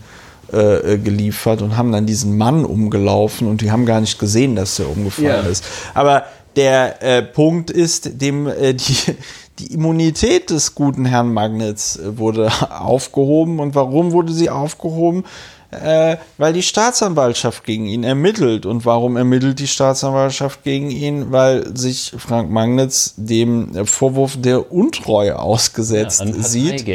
äh, 0.52 0.98
geliefert 0.98 1.62
und 1.62 1.78
haben 1.78 1.92
dann 1.92 2.06
diesen 2.06 2.38
Mann 2.38 2.66
umgelaufen 2.66 3.48
und 3.48 3.62
die 3.62 3.72
haben 3.72 3.86
gar 3.86 4.02
nicht 4.02 4.20
gesehen, 4.20 4.56
dass 4.56 4.76
der 4.76 4.90
umgefallen 4.90 5.46
ja. 5.46 5.50
ist. 5.50 5.64
Aber 5.94 6.26
der 6.56 7.02
äh, 7.02 7.22
Punkt 7.22 7.72
ist, 7.72 8.22
dem 8.22 8.48
äh, 8.48 8.74
die, 8.74 9.16
die 9.60 9.74
Immunität 9.74 10.50
des 10.50 10.76
guten 10.76 11.06
Herrn 11.06 11.34
Magnets 11.34 11.98
äh, 11.98 12.18
wurde 12.18 12.52
aufgehoben. 12.70 13.60
Und 13.60 13.76
warum 13.76 14.12
wurde 14.12 14.34
sie 14.34 14.50
aufgehoben? 14.50 15.24
Äh, 15.72 16.18
weil 16.38 16.54
die 16.54 16.64
Staatsanwaltschaft 16.64 17.64
gegen 17.64 17.86
ihn 17.86 18.04
ermittelt. 18.04 18.66
Und 18.66 18.86
warum 18.86 19.18
ermittelt 19.18 19.60
die 19.60 19.68
Staatsanwaltschaft 19.68 20.64
gegen 20.64 20.92
ihn? 20.92 21.32
Weil 21.32 21.76
sich 21.76 22.14
Frank 22.18 22.52
Magnitz 22.52 23.14
dem 23.18 23.86
Vorwurf 23.86 24.36
der 24.40 24.72
Untreue 24.72 25.40
ausgesetzt 25.40 26.24
ja, 26.26 26.34
sieht. 26.34 26.86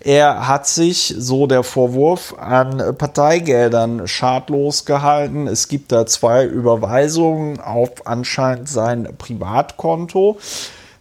Er 0.00 0.46
hat 0.46 0.66
sich, 0.66 1.14
so 1.16 1.46
der 1.46 1.62
Vorwurf, 1.62 2.34
an 2.38 2.96
Parteigeldern 2.96 4.06
schadlos 4.06 4.84
gehalten. 4.84 5.46
Es 5.46 5.68
gibt 5.68 5.92
da 5.92 6.06
zwei 6.06 6.44
Überweisungen 6.44 7.60
auf 7.60 8.06
anscheinend 8.06 8.68
sein 8.68 9.08
Privatkonto. 9.16 10.38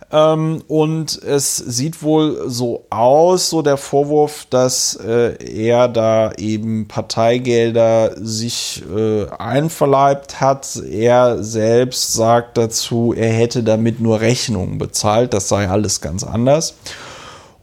Ähm, 0.09 0.63
und 0.67 1.21
es 1.21 1.57
sieht 1.57 2.01
wohl 2.01 2.49
so 2.49 2.85
aus, 2.89 3.49
so 3.49 3.61
der 3.61 3.75
Vorwurf, 3.75 4.45
dass 4.49 4.95
äh, 4.95 5.35
er 5.43 5.89
da 5.89 6.31
eben 6.33 6.87
Parteigelder 6.87 8.15
sich 8.15 8.83
äh, 8.89 9.27
einverleibt 9.37 10.39
hat. 10.39 10.77
Er 10.77 11.43
selbst 11.43 12.13
sagt 12.13 12.57
dazu, 12.57 13.13
er 13.13 13.31
hätte 13.31 13.63
damit 13.63 13.99
nur 13.99 14.21
Rechnungen 14.21 14.77
bezahlt. 14.77 15.33
Das 15.33 15.49
sei 15.49 15.67
alles 15.67 15.99
ganz 15.99 16.23
anders. 16.23 16.75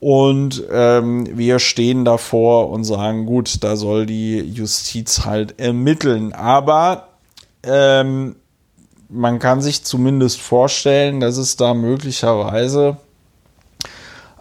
Und 0.00 0.64
ähm, 0.70 1.26
wir 1.32 1.58
stehen 1.58 2.04
davor 2.04 2.68
und 2.68 2.84
sagen, 2.84 3.24
gut, 3.24 3.64
da 3.64 3.74
soll 3.76 4.04
die 4.04 4.38
Justiz 4.38 5.24
halt 5.24 5.58
ermitteln. 5.58 6.34
Aber 6.34 7.08
ähm, 7.62 8.36
man 9.14 9.38
kann 9.38 9.62
sich 9.62 9.84
zumindest 9.84 10.40
vorstellen, 10.40 11.20
dass 11.20 11.36
es 11.36 11.56
da 11.56 11.72
möglicherweise 11.72 12.96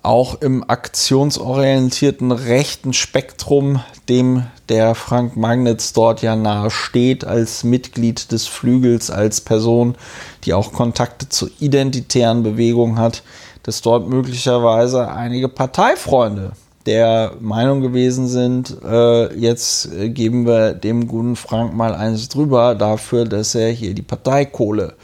auch 0.01 0.41
im 0.41 0.69
aktionsorientierten 0.69 2.31
rechten 2.33 2.91
Spektrum, 2.91 3.81
dem 4.09 4.43
der 4.67 4.95
Frank 4.95 5.37
Magnitz 5.37 5.93
dort 5.93 6.21
ja 6.21 6.35
nahe 6.35 6.71
steht, 6.71 7.23
als 7.23 7.63
Mitglied 7.63 8.31
des 8.31 8.47
Flügels, 8.47 9.11
als 9.11 9.39
Person, 9.39 9.95
die 10.43 10.53
auch 10.53 10.73
Kontakte 10.73 11.29
zur 11.29 11.49
identitären 11.59 12.43
Bewegung 12.43 12.97
hat, 12.97 13.23
dass 13.61 13.81
dort 13.81 14.09
möglicherweise 14.09 15.09
einige 15.09 15.47
Parteifreunde 15.47 16.51
der 16.85 17.33
Meinung 17.39 17.81
gewesen 17.81 18.27
sind, 18.27 18.77
äh, 18.83 19.33
jetzt 19.35 19.89
geben 19.91 20.45
wir 20.45 20.73
dem 20.73 21.07
guten 21.07 21.35
Frank 21.35 21.73
mal 21.73 21.95
eins 21.95 22.29
drüber 22.29 22.75
dafür, 22.75 23.25
dass 23.25 23.55
er 23.55 23.69
hier 23.69 23.93
die 23.93 24.01
Parteikohle 24.01 24.95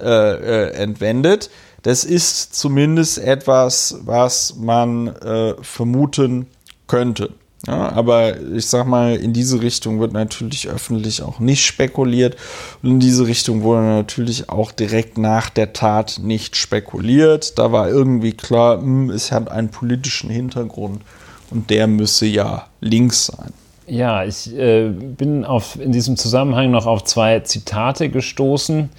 äh, 0.00 0.04
äh, 0.04 0.70
entwendet. 0.74 1.50
Das 1.82 2.04
ist 2.04 2.54
zumindest 2.54 3.18
etwas, 3.18 4.00
was 4.04 4.56
man 4.56 5.08
äh, 5.08 5.54
vermuten 5.62 6.46
könnte. 6.86 7.30
Ja, 7.66 7.90
aber 7.92 8.40
ich 8.40 8.66
sag 8.66 8.86
mal, 8.86 9.16
in 9.16 9.32
diese 9.32 9.60
Richtung 9.60 9.98
wird 9.98 10.12
natürlich 10.12 10.68
öffentlich 10.68 11.22
auch 11.22 11.40
nicht 11.40 11.64
spekuliert. 11.64 12.36
Und 12.82 12.90
in 12.90 13.00
diese 13.00 13.26
Richtung 13.26 13.62
wurde 13.62 13.82
natürlich 13.82 14.48
auch 14.48 14.70
direkt 14.70 15.18
nach 15.18 15.50
der 15.50 15.72
Tat 15.72 16.20
nicht 16.22 16.56
spekuliert. 16.56 17.58
Da 17.58 17.72
war 17.72 17.88
irgendwie 17.88 18.32
klar, 18.32 18.78
hm, 18.78 19.10
es 19.10 19.32
hat 19.32 19.50
einen 19.50 19.70
politischen 19.70 20.30
Hintergrund 20.30 21.02
und 21.50 21.70
der 21.70 21.88
müsse 21.88 22.26
ja 22.26 22.66
links 22.80 23.26
sein. 23.26 23.52
Ja, 23.88 24.24
ich 24.24 24.52
äh, 24.56 24.88
bin 24.88 25.44
auf, 25.44 25.78
in 25.80 25.92
diesem 25.92 26.16
Zusammenhang 26.16 26.70
noch 26.70 26.86
auf 26.86 27.04
zwei 27.04 27.40
Zitate 27.40 28.08
gestoßen, 28.08 28.90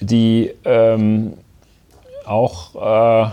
die 0.00 0.52
ähm, 0.64 1.34
auch 2.24 2.74
äh, 2.74 3.30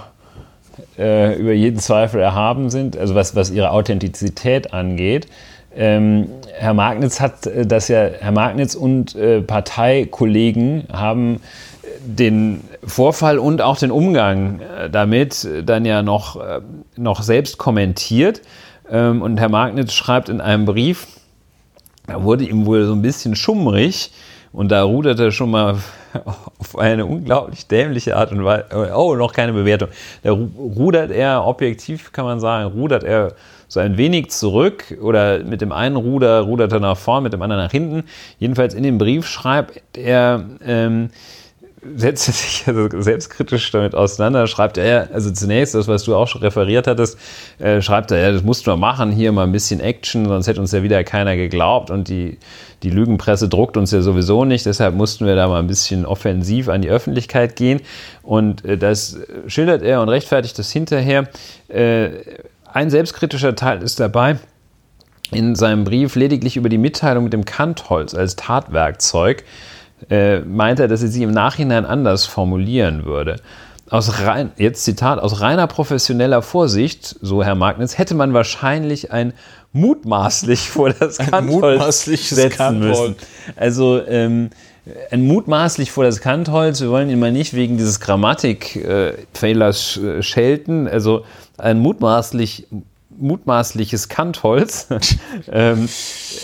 äh, 0.97 1.35
über 1.35 1.53
jeden 1.53 1.79
Zweifel 1.79 2.21
erhaben 2.21 2.69
sind, 2.69 2.97
also 2.97 3.15
was, 3.15 3.35
was 3.35 3.49
ihre 3.51 3.71
Authentizität 3.71 4.73
angeht. 4.73 5.27
Ähm, 5.75 6.29
Herr 6.53 6.73
Magnitz 6.73 7.19
hat 7.19 7.47
äh, 7.47 7.65
das 7.65 7.87
ja, 7.87 8.07
Herr 8.19 8.31
Magnitz 8.31 8.75
und 8.75 9.15
äh, 9.15 9.41
Parteikollegen 9.41 10.85
haben 10.91 11.39
den 12.05 12.61
Vorfall 12.83 13.39
und 13.39 13.61
auch 13.61 13.77
den 13.77 13.91
Umgang 13.91 14.59
äh, 14.59 14.89
damit 14.89 15.47
dann 15.65 15.85
ja 15.85 16.03
noch, 16.03 16.35
äh, 16.35 16.61
noch 16.95 17.21
selbst 17.23 17.57
kommentiert. 17.57 18.41
Ähm, 18.89 19.21
und 19.21 19.39
Herr 19.39 19.49
Magnitz 19.49 19.93
schreibt 19.93 20.29
in 20.29 20.41
einem 20.41 20.65
Brief, 20.65 21.07
da 22.07 22.23
wurde 22.23 22.43
ihm 22.43 22.65
wohl 22.65 22.85
so 22.85 22.93
ein 22.93 23.01
bisschen 23.01 23.35
schummrig 23.35 24.11
und 24.53 24.71
da 24.71 24.83
rudert 24.83 25.19
er 25.19 25.31
schon 25.31 25.51
mal 25.51 25.77
auf 26.59 26.77
eine 26.77 27.05
unglaublich 27.05 27.67
dämliche 27.67 28.15
Art 28.15 28.31
und 28.31 28.45
Weise. 28.45 28.65
Oh, 28.95 29.15
noch 29.15 29.33
keine 29.33 29.51
Bewertung. 29.51 29.89
Da 30.21 30.31
rudert 30.31 31.11
er, 31.11 31.45
objektiv 31.45 32.11
kann 32.11 32.25
man 32.25 32.39
sagen, 32.39 32.71
rudert 32.71 33.03
er 33.03 33.33
so 33.67 33.79
ein 33.79 33.97
wenig 33.97 34.29
zurück 34.29 34.95
oder 35.01 35.39
mit 35.39 35.61
dem 35.61 35.71
einen 35.71 35.95
Ruder 35.95 36.41
rudert 36.41 36.71
er 36.71 36.79
nach 36.79 36.97
vorn, 36.97 37.23
mit 37.23 37.33
dem 37.33 37.41
anderen 37.41 37.63
nach 37.63 37.71
hinten. 37.71 38.03
Jedenfalls 38.37 38.75
in 38.75 38.83
dem 38.83 38.99
Brief 38.99 39.27
schreibt 39.27 39.81
er, 39.97 40.45
ähm, 40.63 41.09
setzt 41.95 42.27
er 42.27 42.33
sich 42.33 42.63
also 42.67 42.89
selbstkritisch 43.01 43.71
damit 43.71 43.95
auseinander, 43.95 44.47
schreibt 44.47 44.77
er, 44.77 45.09
also 45.13 45.31
zunächst 45.31 45.75
das, 45.75 45.87
was 45.87 46.03
du 46.03 46.15
auch 46.15 46.27
schon 46.27 46.41
referiert 46.41 46.87
hattest, 46.87 47.17
äh, 47.59 47.81
schreibt 47.81 48.11
er, 48.11 48.19
ja, 48.19 48.31
das 48.31 48.43
musst 48.43 48.67
du 48.67 48.75
machen, 48.75 49.11
hier 49.11 49.31
mal 49.31 49.43
ein 49.43 49.51
bisschen 49.51 49.79
Action, 49.79 50.25
sonst 50.25 50.47
hätte 50.47 50.61
uns 50.61 50.71
ja 50.71 50.83
wieder 50.83 51.03
keiner 51.03 51.35
geglaubt 51.35 51.91
und 51.91 52.07
die, 52.07 52.37
die 52.83 52.89
Lügenpresse 52.89 53.49
druckt 53.49 53.77
uns 53.77 53.91
ja 53.91 54.01
sowieso 54.01 54.45
nicht, 54.45 54.65
deshalb 54.65 54.95
mussten 54.95 55.25
wir 55.25 55.35
da 55.35 55.47
mal 55.47 55.59
ein 55.59 55.67
bisschen 55.67 56.05
offensiv 56.05 56.69
an 56.69 56.81
die 56.81 56.89
Öffentlichkeit 56.89 57.55
gehen 57.55 57.81
und 58.21 58.63
äh, 58.65 58.77
das 58.77 59.17
schildert 59.47 59.81
er 59.83 60.01
und 60.01 60.09
rechtfertigt 60.09 60.57
das 60.57 60.71
hinterher. 60.71 61.27
Äh, 61.67 62.09
ein 62.71 62.89
selbstkritischer 62.89 63.55
Teil 63.55 63.83
ist 63.83 63.99
dabei, 63.99 64.37
in 65.31 65.55
seinem 65.55 65.83
Brief 65.83 66.15
lediglich 66.15 66.57
über 66.57 66.69
die 66.69 66.77
Mitteilung 66.77 67.25
mit 67.25 67.33
dem 67.33 67.45
Kantholz 67.45 68.13
als 68.13 68.35
Tatwerkzeug 68.35 69.43
äh, 70.09 70.39
meint 70.39 70.79
er, 70.79 70.87
dass 70.87 71.01
er 71.01 71.09
sie 71.09 71.23
im 71.23 71.31
Nachhinein 71.31 71.85
anders 71.85 72.25
formulieren 72.25 73.05
würde. 73.05 73.37
Aus 73.89 74.19
rein, 74.21 74.51
jetzt 74.57 74.83
Zitat, 74.83 75.19
aus 75.19 75.41
reiner 75.41 75.67
professioneller 75.67 76.41
Vorsicht, 76.41 77.15
so 77.21 77.43
Herr 77.43 77.55
Magnitz, 77.55 77.97
hätte 77.97 78.15
man 78.15 78.33
wahrscheinlich 78.33 79.11
ein 79.11 79.33
mutmaßlich 79.71 80.69
vor 80.69 80.91
das 80.91 81.17
Kantholz 81.29 82.05
setzen 82.05 82.49
Kantholz. 82.49 82.99
müssen. 82.99 83.15
Also 83.55 84.01
ähm, 84.07 84.49
ein 85.11 85.25
mutmaßlich 85.25 85.91
vor 85.91 86.03
das 86.03 86.21
Kantholz, 86.21 86.81
wir 86.81 86.89
wollen 86.89 87.09
ihn 87.09 87.19
mal 87.19 87.31
nicht 87.31 87.53
wegen 87.53 87.77
dieses 87.77 87.99
Grammatik-Fehlers 87.99 89.97
äh, 89.97 90.21
schelten, 90.21 90.87
also 90.87 91.25
ein 91.57 91.79
mutmaßlich 91.79 92.67
mutmaßliches 93.19 94.09
Kantholz. 94.09 94.87
ähm, 95.51 95.87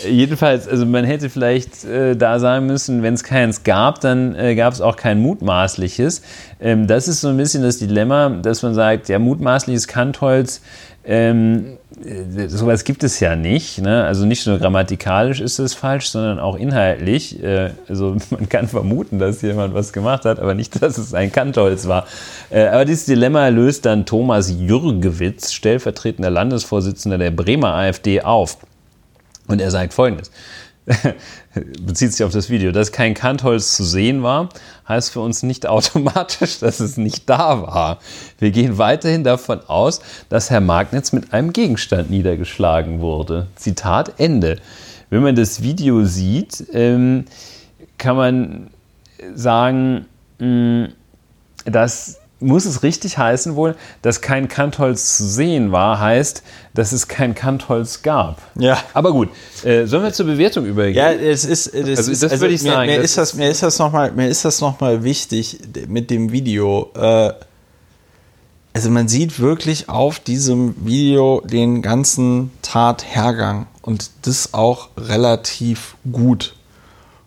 jedenfalls, 0.08 0.68
also 0.68 0.86
man 0.86 1.04
hätte 1.04 1.30
vielleicht 1.30 1.84
äh, 1.84 2.16
da 2.16 2.38
sagen 2.38 2.66
müssen, 2.66 3.02
wenn 3.02 3.14
es 3.14 3.24
keins 3.24 3.64
gab, 3.64 4.00
dann 4.00 4.34
äh, 4.34 4.54
gab 4.54 4.72
es 4.72 4.80
auch 4.80 4.96
kein 4.96 5.20
mutmaßliches. 5.20 6.22
Ähm, 6.60 6.86
das 6.86 7.08
ist 7.08 7.20
so 7.20 7.28
ein 7.28 7.36
bisschen 7.36 7.62
das 7.62 7.78
Dilemma, 7.78 8.30
dass 8.30 8.62
man 8.62 8.74
sagt, 8.74 9.08
ja, 9.08 9.18
mutmaßliches 9.18 9.88
Kantholz 9.88 10.60
ähm, 11.10 11.76
äh, 12.04 12.46
sowas 12.46 12.84
gibt 12.84 13.02
es 13.02 13.18
ja 13.18 13.34
nicht. 13.34 13.78
Ne? 13.82 14.04
Also 14.04 14.26
nicht 14.26 14.46
nur 14.46 14.60
grammatikalisch 14.60 15.40
ist 15.40 15.58
es 15.58 15.74
falsch, 15.74 16.06
sondern 16.06 16.38
auch 16.38 16.56
inhaltlich. 16.56 17.42
Äh, 17.42 17.72
also 17.88 18.16
man 18.30 18.48
kann 18.48 18.68
vermuten, 18.68 19.18
dass 19.18 19.42
jemand 19.42 19.74
was 19.74 19.92
gemacht 19.92 20.24
hat, 20.24 20.38
aber 20.38 20.54
nicht, 20.54 20.80
dass 20.80 20.98
es 20.98 21.12
ein 21.12 21.32
Kantholz 21.32 21.88
war. 21.88 22.06
Äh, 22.48 22.66
aber 22.68 22.84
dieses 22.84 23.06
Dilemma 23.06 23.48
löst 23.48 23.86
dann 23.86 24.06
Thomas 24.06 24.52
Jürgewitz, 24.56 25.52
stellvertretender 25.52 26.30
Landesvorsitzender 26.30 27.18
der 27.18 27.32
Bremer 27.32 27.74
AfD, 27.74 28.20
auf. 28.22 28.58
Und 29.48 29.60
er 29.60 29.72
sagt 29.72 29.92
folgendes. 29.92 30.30
bezieht 31.80 32.12
sich 32.12 32.24
auf 32.24 32.32
das 32.32 32.50
Video, 32.50 32.72
dass 32.72 32.92
kein 32.92 33.14
Kantholz 33.14 33.76
zu 33.76 33.84
sehen 33.84 34.22
war, 34.22 34.48
heißt 34.88 35.10
für 35.10 35.20
uns 35.20 35.42
nicht 35.42 35.66
automatisch, 35.68 36.58
dass 36.58 36.80
es 36.80 36.96
nicht 36.96 37.28
da 37.28 37.62
war. 37.62 37.98
Wir 38.38 38.50
gehen 38.50 38.78
weiterhin 38.78 39.24
davon 39.24 39.60
aus, 39.66 40.00
dass 40.28 40.50
Herr 40.50 40.60
Magnitz 40.60 41.12
mit 41.12 41.32
einem 41.32 41.52
Gegenstand 41.52 42.10
niedergeschlagen 42.10 43.00
wurde. 43.00 43.46
Zitat 43.56 44.14
Ende. 44.18 44.58
Wenn 45.10 45.22
man 45.22 45.34
das 45.34 45.62
Video 45.62 46.04
sieht, 46.04 46.64
ähm, 46.72 47.24
kann 47.98 48.16
man 48.16 48.70
sagen, 49.34 50.06
mh, 50.38 50.90
dass 51.64 52.19
muss 52.40 52.64
es 52.64 52.82
richtig 52.82 53.18
heißen 53.18 53.54
wohl, 53.54 53.76
dass 54.02 54.20
kein 54.20 54.48
Kantholz 54.48 55.16
zu 55.16 55.28
sehen 55.28 55.72
war, 55.72 56.00
heißt, 56.00 56.42
dass 56.74 56.92
es 56.92 57.06
kein 57.08 57.34
Kantholz 57.34 58.02
gab. 58.02 58.40
Ja. 58.58 58.78
Aber 58.94 59.12
gut, 59.12 59.28
äh, 59.64 59.86
sollen 59.86 60.02
wir 60.02 60.12
zur 60.12 60.26
Bewertung 60.26 60.64
übergehen? 60.66 60.96
Ja, 60.96 61.12
es 61.12 61.44
ist, 61.44 61.68
es 61.68 61.98
also, 61.98 62.10
das 62.10 62.24
also, 62.24 62.40
würde 62.40 62.54
ich 62.54 62.62
mir, 62.62 62.72
sagen. 62.72 62.90
Mir, 62.90 63.00
ist 63.00 63.18
das, 63.18 63.34
mir 63.34 63.50
ist 63.50 63.62
das 63.62 63.78
nochmal, 63.78 64.12
mir 64.12 64.28
ist 64.28 64.44
das 64.44 64.60
noch 64.60 64.80
mal 64.80 65.04
wichtig 65.04 65.58
mit 65.88 66.10
dem 66.10 66.32
Video. 66.32 66.90
Äh, 66.96 67.32
also 68.72 68.90
man 68.90 69.08
sieht 69.08 69.40
wirklich 69.40 69.88
auf 69.88 70.20
diesem 70.20 70.74
Video 70.86 71.42
den 71.44 71.82
ganzen 71.82 72.52
Tathergang 72.62 73.66
und 73.82 74.10
das 74.22 74.54
auch 74.54 74.90
relativ 74.96 75.96
gut. 76.10 76.54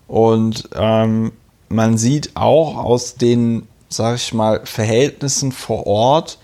Und 0.08 0.70
ähm, 0.76 1.34
man 1.68 1.98
sieht 1.98 2.32
auch 2.36 2.78
aus 2.78 3.16
den 3.16 3.68
sage 3.94 4.16
ich 4.16 4.34
mal, 4.34 4.62
Verhältnissen 4.66 5.52
vor 5.52 5.86
Ort, 5.88 6.40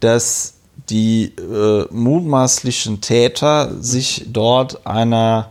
dass 0.00 0.54
die 0.88 1.32
äh, 1.36 1.86
mutmaßlichen 1.90 3.00
Täter 3.00 3.72
sich 3.80 4.26
dort 4.28 4.86
einer 4.86 5.50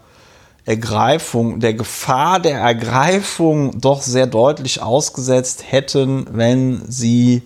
Ergreifung, 0.65 1.59
der 1.59 1.73
Gefahr 1.73 2.39
der 2.39 2.59
Ergreifung 2.59 3.79
doch 3.79 4.01
sehr 4.01 4.27
deutlich 4.27 4.81
ausgesetzt 4.81 5.63
hätten, 5.67 6.27
wenn 6.31 6.81
sie 6.87 7.41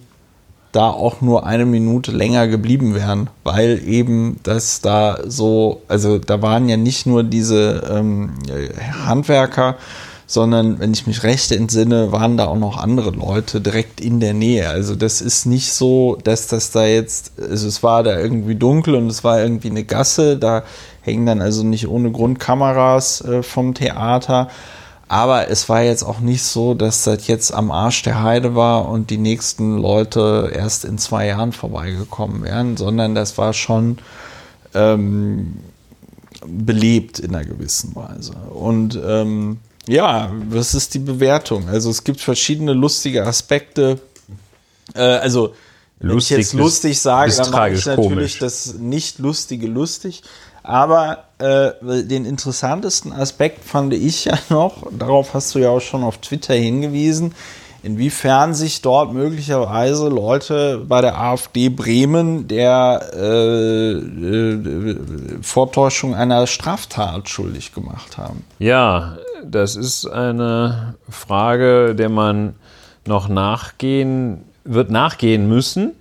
da 0.73 0.89
auch 0.89 1.21
nur 1.21 1.45
eine 1.45 1.65
Minute 1.65 2.11
länger 2.11 2.47
geblieben 2.47 2.95
wären, 2.95 3.29
weil 3.43 3.81
eben 3.87 4.39
das 4.43 4.81
da 4.81 5.19
so, 5.25 5.83
also 5.87 6.17
da 6.17 6.41
waren 6.41 6.67
ja 6.67 6.77
nicht 6.77 7.05
nur 7.05 7.23
diese 7.23 7.87
ähm, 7.89 8.33
Handwerker, 9.05 9.77
sondern 10.25 10.79
wenn 10.79 10.93
ich 10.93 11.07
mich 11.07 11.23
recht 11.23 11.51
entsinne, 11.51 12.11
waren 12.11 12.37
da 12.37 12.47
auch 12.47 12.57
noch 12.57 12.77
andere 12.77 13.11
Leute 13.11 13.61
direkt 13.61 14.01
in 14.01 14.19
der 14.19 14.33
Nähe. 14.33 14.69
Also 14.69 14.95
das 14.95 15.21
ist 15.21 15.45
nicht 15.45 15.71
so, 15.73 16.17
dass 16.23 16.47
das 16.47 16.71
da 16.71 16.85
jetzt, 16.85 17.33
also 17.39 17.67
es 17.67 17.83
war 17.83 18.03
da 18.03 18.17
irgendwie 18.17 18.55
dunkel 18.55 18.95
und 18.95 19.07
es 19.07 19.23
war 19.23 19.41
irgendwie 19.41 19.69
eine 19.69 19.83
Gasse, 19.83 20.37
da 20.37 20.63
hängen 21.01 21.25
dann 21.25 21.41
also 21.41 21.63
nicht 21.63 21.87
ohne 21.87 22.11
Grund 22.11 22.39
Kameras 22.39 23.21
äh, 23.21 23.43
vom 23.43 23.73
Theater. 23.73 24.49
Aber 25.09 25.49
es 25.49 25.69
war 25.69 25.83
jetzt 25.83 26.03
auch 26.03 26.21
nicht 26.21 26.43
so, 26.43 26.73
dass 26.73 27.03
das 27.03 27.27
jetzt 27.27 27.53
am 27.53 27.69
Arsch 27.69 28.01
der 28.01 28.23
Heide 28.23 28.55
war 28.55 28.89
und 28.89 29.09
die 29.09 29.17
nächsten 29.17 29.77
Leute 29.77 30.51
erst 30.55 30.85
in 30.85 30.97
zwei 30.97 31.27
Jahren 31.27 31.51
vorbeigekommen 31.51 32.41
wären, 32.43 32.77
sondern 32.77 33.13
das 33.13 33.37
war 33.37 33.53
schon 33.53 33.99
ähm, 34.73 35.57
belebt 36.47 37.19
in 37.19 37.35
einer 37.35 37.45
gewissen 37.45 37.95
Weise. 37.95 38.33
Und 38.53 38.99
ähm, 39.05 39.59
ja, 39.87 40.31
was 40.49 40.73
ist 40.73 40.93
die 40.93 40.99
Bewertung? 40.99 41.67
Also 41.69 41.89
es 41.89 42.03
gibt 42.03 42.21
verschiedene 42.21 42.73
lustige 42.73 43.25
Aspekte. 43.25 43.99
Äh, 44.95 45.01
also 45.01 45.53
wenn 45.99 46.09
Lustig 46.11 46.37
ich 46.39 46.43
jetzt 46.45 46.51
bis- 46.51 46.59
lustig 46.59 46.99
sage, 46.99 47.27
bis 47.29 47.37
dann 47.37 47.51
mache 47.51 47.69
ich 47.71 47.85
natürlich 47.85 48.09
komisch. 48.09 48.39
das 48.39 48.73
nicht 48.75 49.19
lustige 49.19 49.67
lustig. 49.67 50.23
Aber 50.65 51.25
äh, 51.39 51.71
den 52.03 52.25
interessantesten 52.25 53.11
Aspekt 53.11 53.63
fand 53.65 53.93
ich 53.93 54.25
ja 54.25 54.37
noch, 54.49 54.83
darauf 54.97 55.33
hast 55.33 55.53
du 55.55 55.59
ja 55.59 55.69
auch 55.69 55.81
schon 55.81 56.03
auf 56.03 56.17
Twitter 56.19 56.53
hingewiesen, 56.53 57.33
inwiefern 57.83 58.53
sich 58.53 58.81
dort 58.81 59.13
möglicherweise 59.13 60.07
Leute 60.07 60.83
bei 60.87 61.01
der 61.01 61.19
AfD 61.19 61.69
Bremen 61.69 62.47
der 62.47 63.01
äh, 63.13 63.91
äh, 63.91 64.97
Vortäuschung 65.41 66.15
einer 66.15 66.47
Straftat 66.47 67.29
schuldig 67.29 67.73
gemacht 67.73 68.17
haben. 68.17 68.45
Ja, 68.57 69.17
das 69.45 69.75
ist 69.75 70.07
eine 70.07 70.95
Frage, 71.09 71.93
der 71.93 72.09
man 72.09 72.55
noch 73.05 73.27
nachgehen 73.27 74.45
wird 74.63 74.89
nachgehen 74.89 75.49
müssen. 75.49 75.91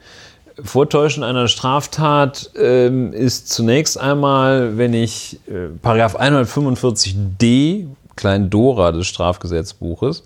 Vortäuschen 0.63 1.25
einer 1.25 1.49
Straftat 1.49 2.51
ähm, 2.57 3.13
ist 3.13 3.49
zunächst 3.49 3.99
einmal, 3.99 4.77
wenn 4.77 4.95
ich 4.95 5.41
äh, 5.49 5.69
Paragraph 5.81 6.17
145d, 6.17 7.87
Klein 8.15 8.51
Dora 8.51 8.93
des 8.93 9.07
Strafgesetzbuches, 9.07 10.23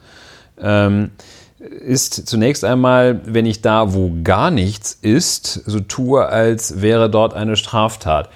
ähm, 0.61 1.13
ist 1.67 2.29
zunächst 2.29 2.65
einmal, 2.65 3.21
wenn 3.25 3.47
ich 3.47 3.61
da, 3.61 3.95
wo 3.95 4.13
gar 4.23 4.51
nichts 4.51 4.99
ist, 5.01 5.63
so 5.67 5.81
tue, 5.81 6.27
als 6.27 6.81
wäre 6.81 7.11
dort 7.11 7.35
eine 7.35 7.57
Straftat. 7.57 8.31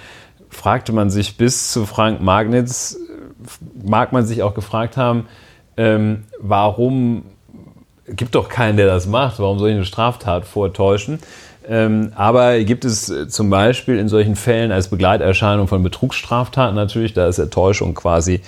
Fragte 0.48 0.93
man 0.93 1.11
sich 1.11 1.36
bis 1.36 1.73
zu 1.73 1.86
Frank 1.86 2.20
Magnitz, 2.20 2.98
mag 3.82 4.12
man 4.12 4.27
sich 4.27 4.43
auch 4.43 4.55
gefragt 4.55 4.97
haben, 4.97 5.27
ähm, 5.77 6.24
warum 6.40 7.24
gibt 8.07 8.35
doch 8.35 8.48
keinen, 8.48 8.77
der 8.77 8.86
das 8.86 9.07
macht, 9.07 9.39
warum 9.39 9.59
soll 9.59 9.70
ich 9.70 9.77
eine 9.77 9.85
Straftat 9.85 10.44
vortäuschen? 10.44 11.20
Ähm, 11.69 12.12
aber 12.16 12.59
gibt 12.61 12.85
es 12.85 13.12
zum 13.28 13.51
Beispiel 13.51 13.98
in 13.98 14.09
solchen 14.09 14.35
Fällen 14.35 14.73
als 14.73 14.89
Begleiterscheinung 14.89 15.69
von 15.69 15.82
Betrugsstraftaten 15.82 16.74
natürlich, 16.74 17.12
da 17.12 17.28
ist 17.28 17.39
ja 17.39 17.47
Täuschung 17.47 17.94
quasi 17.94 18.40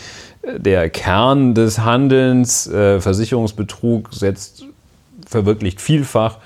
äh, 0.43 0.59
der 0.59 0.91
Kern 0.91 1.55
des 1.55 1.79
Handelns. 1.79 2.67
Äh, 2.67 3.01
Versicherungsbetrug 3.01 4.13
setzt 4.13 4.65
verwirklicht 5.33 5.81
vielfach 5.81 6.39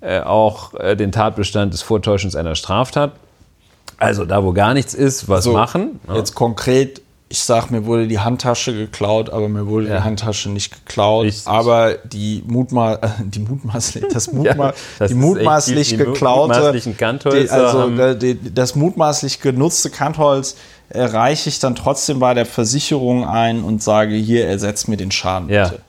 äh, 0.00 0.20
auch 0.20 0.72
äh, 0.74 0.96
den 0.96 1.12
Tatbestand 1.12 1.74
des 1.74 1.82
Vortäuschens 1.82 2.34
einer 2.36 2.54
Straftat. 2.54 3.12
Also 3.98 4.24
da, 4.24 4.44
wo 4.44 4.52
gar 4.52 4.74
nichts 4.74 4.94
ist, 4.94 5.28
was 5.28 5.44
So, 5.44 5.52
machen. 5.52 5.98
ne? 6.08 6.16
Jetzt 6.16 6.34
konkret, 6.36 7.02
ich 7.28 7.40
sag, 7.40 7.70
mir 7.72 7.84
wurde 7.84 8.06
die 8.06 8.20
Handtasche 8.20 8.72
geklaut, 8.72 9.28
aber 9.28 9.48
mir 9.48 9.66
wurde 9.66 9.88
Ja. 9.88 9.96
die 9.98 10.02
Handtasche 10.04 10.50
nicht 10.50 10.72
geklaut. 10.72 11.24
Richtig. 11.26 11.48
Aber 11.48 11.94
die 12.04 12.44
Mutma 12.46 12.94
äh, 12.94 12.98
die 13.24 13.40
mutmaßlich, 13.40 14.04
das, 14.12 14.32
Mutma 14.32 14.72
das 15.00 15.08
die 15.10 15.14
mutmaßlich 15.16 15.78
echt 15.80 15.90
die- 15.92 15.96
die 15.96 16.04
geklaute, 16.04 16.72
die, 16.72 17.50
also 17.50 17.90
äh, 18.00 18.16
die, 18.16 18.54
das 18.54 18.76
mutmaßlich 18.76 19.40
genutzte 19.40 19.90
Kantholz 19.90 20.54
äh, 20.90 21.02
reiche 21.02 21.48
ich 21.48 21.58
dann 21.58 21.74
trotzdem 21.74 22.20
bei 22.20 22.34
der 22.34 22.46
Versicherung 22.46 23.26
ein 23.26 23.64
und 23.64 23.82
sage, 23.82 24.14
hier, 24.14 24.46
ersetzt 24.46 24.86
mir 24.88 24.96
den 24.96 25.10
Schaden. 25.10 25.48
Ja. 25.48 25.64
bitte. 25.70 25.82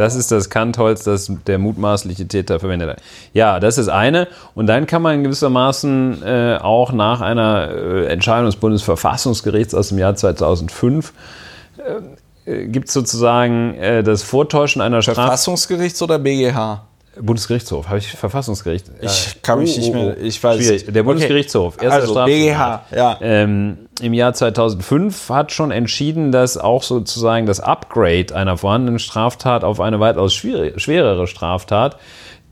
Das 0.00 0.14
ist 0.14 0.32
das 0.32 0.48
Kantholz, 0.48 1.04
das 1.04 1.30
der 1.46 1.58
mutmaßliche 1.58 2.26
Täter 2.26 2.58
verwendet 2.58 2.88
hat. 2.88 3.02
Ja, 3.34 3.60
das 3.60 3.76
ist 3.76 3.88
eine. 3.88 4.28
Und 4.54 4.66
dann 4.66 4.86
kann 4.86 5.02
man 5.02 5.22
gewissermaßen 5.22 6.22
äh, 6.22 6.58
auch 6.58 6.92
nach 6.92 7.20
einer 7.20 7.68
äh, 7.70 8.06
Entscheidung 8.06 8.46
des 8.46 8.56
Bundesverfassungsgerichts 8.56 9.74
aus 9.74 9.90
dem 9.90 9.98
Jahr 9.98 10.14
2005 10.14 11.12
äh, 12.46 12.66
gibt 12.68 12.88
es 12.88 12.94
sozusagen 12.94 13.74
äh, 13.74 14.02
das 14.02 14.22
Vortäuschen 14.22 14.80
einer 14.80 15.02
Strafe. 15.02 15.20
Verfassungsgerichts 15.20 16.00
oder 16.00 16.18
BGH? 16.18 16.82
Bundesgerichtshof, 17.20 17.88
habe 17.88 17.98
ich 17.98 18.08
Verfassungsgericht? 18.12 18.86
Ich 19.00 19.42
kann 19.42 19.58
mich 19.58 19.74
Oh, 19.76 19.80
nicht 19.80 19.90
oh, 19.90 19.94
mehr, 19.94 20.16
oh. 20.16 20.22
ich 20.22 20.42
weiß 20.42 20.56
Schwierig. 20.58 20.86
Der 20.92 21.02
Bundesgerichtshof, 21.02 21.74
Okay. 21.76 21.86
erster 21.86 22.00
Also. 22.02 22.24
BGH, 22.24 22.82
ja. 22.94 23.18
ähm, 23.20 23.78
im 24.00 24.14
Jahr 24.14 24.32
2005 24.32 25.28
hat 25.28 25.52
schon 25.52 25.70
entschieden, 25.72 26.32
dass 26.32 26.56
auch 26.56 26.82
sozusagen 26.82 27.46
das 27.46 27.60
Upgrade 27.60 28.34
einer 28.34 28.56
vorhandenen 28.56 28.98
Straftat 28.98 29.64
auf 29.64 29.80
eine 29.80 29.98
weitaus 30.00 30.32
schwere- 30.34 30.78
schwerere 30.78 31.26
Straftat 31.26 31.96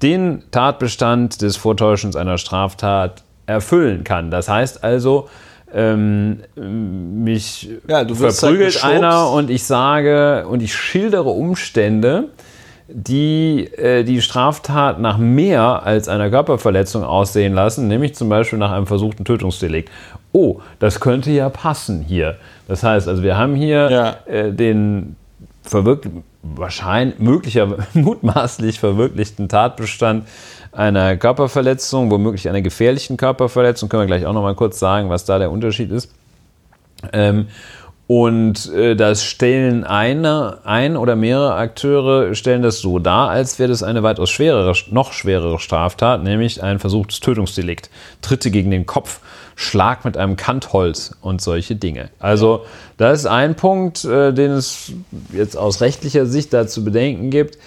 den 0.03 0.43
Tatbestand 0.51 1.41
des 1.43 1.57
Vortäuschens 1.57 2.17
einer 2.17 2.37
Straftat 2.39 3.23
erfüllen 3.47 4.05
kann. 4.05 4.31
Das 4.31 4.49
heißt 4.49 4.85
also, 4.85 5.29
ähm, 5.73 6.41
mich 7.25 7.69
Ja, 7.89 7.97
halt 7.99 8.15
verprügelt 8.17 8.75
geschubst. 8.75 8.85
einer 8.85 9.31
und 9.31 9.51
ich 9.51 9.65
sage 9.65 10.47
und 10.49 10.63
ich 10.63 10.75
schildere 10.75 11.31
Umstände, 11.31 12.29
die 12.89 13.67
äh, 13.77 14.03
die 14.03 14.23
Straftat 14.23 14.99
nach 14.99 15.19
mehr 15.19 15.83
als 15.85 16.09
einer 16.09 16.31
Körperverletzung 16.31 17.05
aussehen 17.05 17.53
lassen, 17.55 17.87
nämlich 17.87 18.15
zum 18.15 18.29
Beispiel 18.31 18.59
nach 18.59 18.73
einem 18.73 18.87
versuchten 18.87 19.25
Tötungsdelikt. 19.25 19.91
Oh, 20.33 20.61
das 20.79 20.99
könnte 21.01 21.31
ja 21.31 21.51
passen 21.51 22.03
hier. 22.03 22.37
Das 22.67 22.83
heißt, 22.83 23.07
also 23.09 23.23
wir 23.23 23.37
haben 23.37 23.55
hier 23.55 23.91
Ja. 23.91 24.17
äh, 24.33 24.53
den 24.53 25.17
verwirkt, 25.63 26.09
wahrscheinlich, 26.43 27.19
möglicher, 27.19 27.77
mutmaßlich 27.95 28.81
verwirklichten 28.81 29.49
Tatbestand 29.49 30.27
einer 30.73 31.17
Körperverletzung, 31.17 32.11
womöglich 32.11 32.49
einer 32.49 32.63
gefährlichen 32.63 33.17
Körperverletzung. 33.19 33.89
Können 33.91 34.03
wir 34.03 34.07
gleich 34.07 34.25
auch 34.27 34.33
noch 34.33 34.43
mal 34.43 34.55
kurz 34.55 34.79
sagen, 34.79 35.11
was 35.11 35.25
da 35.27 35.39
der 35.39 35.51
Unterschied 35.51 35.91
ist. 35.91 36.11
Ähm, 37.13 37.49
und 38.09 38.73
äh, 38.73 38.97
das 38.97 39.23
stellen 39.23 39.85
eine, 39.85 40.61
ein 40.65 40.97
oder 40.97 41.15
mehrere 41.15 41.55
Akteure 41.55 42.35
stellen 42.35 42.63
das 42.63 42.79
so 42.79 42.99
dar, 42.99 43.29
als 43.29 43.59
wäre 43.59 43.69
das 43.69 43.83
eine 43.83 44.03
weitaus 44.03 44.31
schwerere, 44.31 44.73
noch 44.91 45.13
schwerere 45.13 45.59
Straftat, 45.59 46.25
nämlich 46.25 46.63
ein 46.63 46.79
versuchtes 46.79 47.21
Tötungsdelikt. 47.21 47.91
Tritte 48.23 48.51
gegen 48.51 48.71
den 48.71 48.87
Kopf, 48.87 49.21
Schlag 49.57 50.07
mit 50.07 50.17
einem 50.17 50.37
Kantholz 50.37 51.17
und 51.21 51.43
solche 51.43 51.77
Dinge. 51.77 52.09
Also 52.19 52.65
das 52.97 53.21
ist 53.21 53.27
ein 53.27 53.57
Punkt, 53.57 54.07
äh, 54.07 54.33
den 54.33 54.53
es 54.53 54.93
jetzt 55.35 55.59
aus 55.59 55.83
rechtlicher 55.83 56.25
Sicht 56.25 56.55
da 56.55 56.67
zu 56.67 56.85
bedenken 56.85 57.29
gibt. 57.29 57.59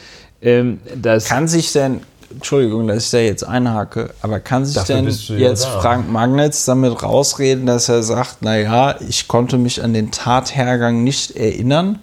Ähm, 0.41 0.80
Kann 1.27 1.47
sich 1.47 1.72
denn, 1.72 2.01
Entschuldigung, 2.33 2.87
dass 2.87 3.05
ich 3.05 3.11
da 3.11 3.17
jetzt 3.19 3.43
einhake, 3.43 4.11
aber 4.21 4.39
kann 4.39 4.65
sich 4.65 4.75
Dafür 4.75 4.95
denn 4.97 5.09
ja 5.09 5.35
jetzt 5.35 5.65
da. 5.65 5.81
Frank 5.81 6.11
Magnitz 6.11 6.65
damit 6.65 7.03
rausreden, 7.03 7.65
dass 7.65 7.89
er 7.89 8.03
sagt, 8.03 8.41
naja, 8.41 8.95
ich 9.07 9.27
konnte 9.27 9.57
mich 9.57 9.83
an 9.83 9.93
den 9.93 10.11
Tathergang 10.11 11.03
nicht 11.03 11.31
erinnern? 11.31 11.99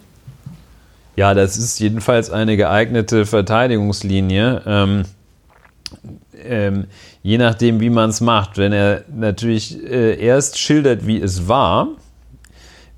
Ja, 1.15 1.33
das 1.33 1.57
ist 1.57 1.79
jedenfalls 1.79 2.29
eine 2.29 2.55
geeignete 2.55 3.25
Verteidigungslinie. 3.25 4.61
Ähm, 4.65 5.03
ähm, 6.43 6.85
je 7.23 7.37
nachdem, 7.37 7.79
wie 7.79 7.89
man 7.89 8.09
es 8.09 8.21
macht. 8.21 8.57
Wenn 8.57 8.73
er 8.73 9.03
natürlich 9.13 9.83
äh, 9.83 10.19
erst 10.19 10.57
schildert, 10.57 11.05
wie 11.05 11.19
es 11.19 11.47
war 11.47 11.89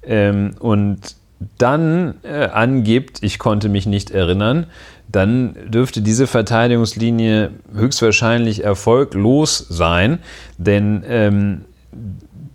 ähm, 0.03 0.55
und 0.59 1.15
dann 1.57 2.15
äh, 2.23 2.45
angibt, 2.45 3.23
ich 3.23 3.39
konnte 3.39 3.69
mich 3.69 3.85
nicht 3.85 4.11
erinnern, 4.11 4.67
dann 5.11 5.55
dürfte 5.69 6.01
diese 6.01 6.27
Verteidigungslinie 6.27 7.51
höchstwahrscheinlich 7.73 8.63
erfolglos 8.63 9.65
sein, 9.69 10.19
denn 10.57 11.03
ähm, 11.07 11.65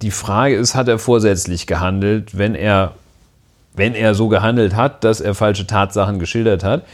die 0.03 0.11
Frage 0.11 0.57
ist, 0.57 0.75
hat 0.75 0.89
er 0.89 0.99
vorsätzlich 0.99 1.67
gehandelt, 1.67 2.37
wenn 2.37 2.55
er, 2.55 2.95
wenn 3.75 3.95
er 3.95 4.15
so 4.15 4.29
gehandelt 4.29 4.75
hat, 4.75 5.05
dass 5.05 5.21
er 5.21 5.35
falsche 5.35 5.67
Tatsachen 5.67 6.19
geschildert 6.19 6.65
hat. 6.65 6.85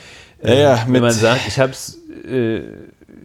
Ja, 0.42 0.54
ja, 0.54 0.84
wenn 0.88 1.02
man 1.02 1.12
sagt, 1.12 1.46
ich 1.46 1.58
habe 1.58 1.72
es, 1.72 1.98
äh, 2.28 2.62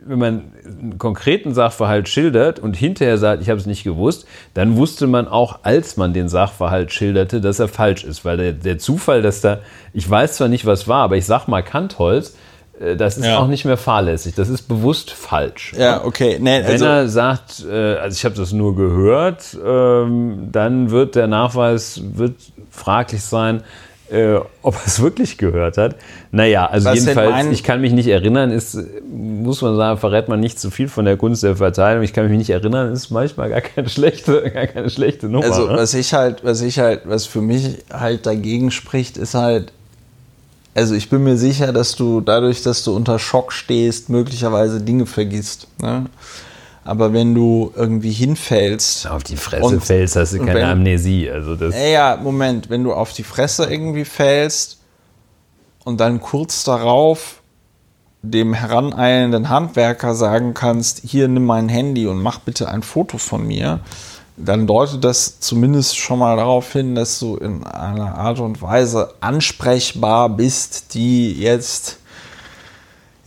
wenn 0.07 0.19
man 0.19 0.51
einen 0.65 0.97
konkreten 0.97 1.53
Sachverhalt 1.53 2.09
schildert 2.09 2.59
und 2.59 2.75
hinterher 2.75 3.17
sagt, 3.17 3.41
ich 3.41 3.49
habe 3.49 3.59
es 3.59 3.65
nicht 3.65 3.83
gewusst, 3.83 4.25
dann 4.53 4.77
wusste 4.77 5.07
man 5.07 5.27
auch, 5.27 5.59
als 5.63 5.97
man 5.97 6.13
den 6.13 6.29
Sachverhalt 6.29 6.91
schilderte, 6.91 7.41
dass 7.41 7.59
er 7.59 7.67
falsch 7.67 8.03
ist. 8.03 8.25
Weil 8.25 8.37
der, 8.37 8.51
der 8.53 8.77
Zufall, 8.79 9.21
dass 9.21 9.41
da, 9.41 9.59
ich 9.93 10.09
weiß 10.09 10.37
zwar 10.37 10.47
nicht, 10.47 10.65
was 10.65 10.87
war, 10.87 11.03
aber 11.03 11.17
ich 11.17 11.25
sag 11.25 11.47
mal 11.47 11.61
Kantholz, 11.61 12.35
äh, 12.79 12.95
das 12.95 13.17
ist 13.17 13.25
Ja. 13.25 13.39
auch 13.39 13.47
nicht 13.47 13.65
mehr 13.65 13.77
fahrlässig. 13.77 14.35
Das 14.35 14.49
ist 14.49 14.63
bewusst 14.63 15.11
falsch. 15.11 15.73
Ja, 15.77 16.03
okay. 16.03 16.37
Nee, 16.39 16.61
Wenn 16.63 16.71
also, 16.73 16.85
er 16.85 17.07
sagt, 17.09 17.65
äh, 17.69 17.95
also 17.95 18.15
ich 18.15 18.25
habe 18.25 18.35
das 18.35 18.51
nur 18.53 18.75
gehört, 18.75 19.57
ähm, 19.65 20.49
dann 20.51 20.91
wird 20.91 21.15
der 21.15 21.27
Nachweis 21.27 22.01
wird 22.13 22.35
fraglich 22.69 23.23
sein, 23.23 23.63
äh, 24.09 24.39
ob 24.61 24.75
er 24.75 24.81
es 24.85 25.01
wirklich 25.01 25.37
gehört 25.37 25.77
hat. 25.77 25.95
Naja, 26.31 26.65
also 26.65 26.89
Was 26.89 26.99
jedenfalls, 26.99 27.47
ich 27.51 27.63
kann 27.63 27.81
mich 27.81 27.91
nicht 27.91 28.07
erinnern, 28.07 28.51
ist, 28.51 28.77
muss 29.09 29.61
man 29.61 29.75
sagen, 29.75 29.99
verrät 29.99 30.29
man 30.29 30.39
nicht 30.39 30.59
zu 30.59 30.71
viel 30.71 30.87
von 30.87 31.05
der 31.05 31.17
Kunst 31.17 31.43
der 31.43 31.57
Verteilung. 31.57 32.03
Ich 32.03 32.13
kann 32.13 32.27
mich 32.27 32.37
nicht 32.37 32.49
erinnern, 32.49 32.91
ist 32.93 33.09
manchmal 33.09 33.49
gar 33.49 33.61
keine 33.61 33.89
schlechte, 33.89 34.49
gar 34.53 34.67
keine 34.67 34.89
schlechte 34.89 35.27
Nummer. 35.27 35.45
also 35.45 35.67
ne? 35.67 35.77
was 35.77 35.93
ich 35.93 36.13
halt, 36.13 36.43
was 36.43 36.61
ich 36.61 36.79
halt, 36.79 37.01
was 37.05 37.25
für 37.25 37.41
mich 37.41 37.77
halt 37.91 38.25
dagegen 38.25 38.71
spricht, 38.71 39.17
ist 39.17 39.33
halt, 39.33 39.71
also 40.73 40.93
ich 40.93 41.09
bin 41.09 41.23
mir 41.23 41.37
sicher, 41.37 41.73
dass 41.73 41.95
du 41.95 42.21
dadurch, 42.21 42.61
dass 42.61 42.83
du 42.83 42.95
unter 42.95 43.19
Schock 43.19 43.51
stehst, 43.51 44.09
möglicherweise 44.09 44.79
Dinge 44.79 45.05
vergisst. 45.05 45.67
Ne? 45.81 46.05
Aber 46.87 47.11
wenn 47.11 47.35
du 47.35 47.73
irgendwie 47.75 48.13
hinfällst. 48.13 49.07
Auf 49.07 49.23
die 49.23 49.35
Fresse 49.35 49.65
und, 49.65 49.83
fällst, 49.83 50.15
hast 50.15 50.31
du 50.31 50.37
keine 50.39 50.55
wenn, 50.55 50.63
Amnesie. 50.63 51.29
Also 51.29 51.57
das 51.57 51.75
ja, 51.75 52.17
Moment, 52.21 52.69
wenn 52.69 52.85
du 52.85 52.93
auf 52.93 53.11
die 53.11 53.23
Fresse 53.23 53.65
irgendwie 53.65 54.05
fällst 54.05 54.79
und 55.83 55.99
dann 55.99 56.21
kurz 56.21 56.63
darauf 56.63 57.41
dem 58.21 58.53
heraneilenden 58.53 59.49
Handwerker 59.49 60.15
sagen 60.15 60.53
kannst, 60.53 61.01
hier 61.03 61.27
nimm 61.27 61.45
mein 61.45 61.67
Handy 61.67 62.07
und 62.07 62.21
mach 62.21 62.39
bitte 62.39 62.69
ein 62.69 62.83
Foto 62.83 63.17
von 63.17 63.45
mir, 63.45 63.81
dann 64.37 64.65
deutet 64.65 65.03
das 65.03 65.41
zumindest 65.41 65.97
schon 65.97 66.19
mal 66.19 66.37
darauf 66.37 66.71
hin, 66.71 66.95
dass 66.95 67.19
du 67.19 67.35
in 67.35 67.65
einer 67.65 68.15
Art 68.15 68.39
und 68.39 68.61
Weise 68.61 69.13
ansprechbar 69.19 70.29
bist, 70.29 70.93
die 70.93 71.33
jetzt 71.33 71.99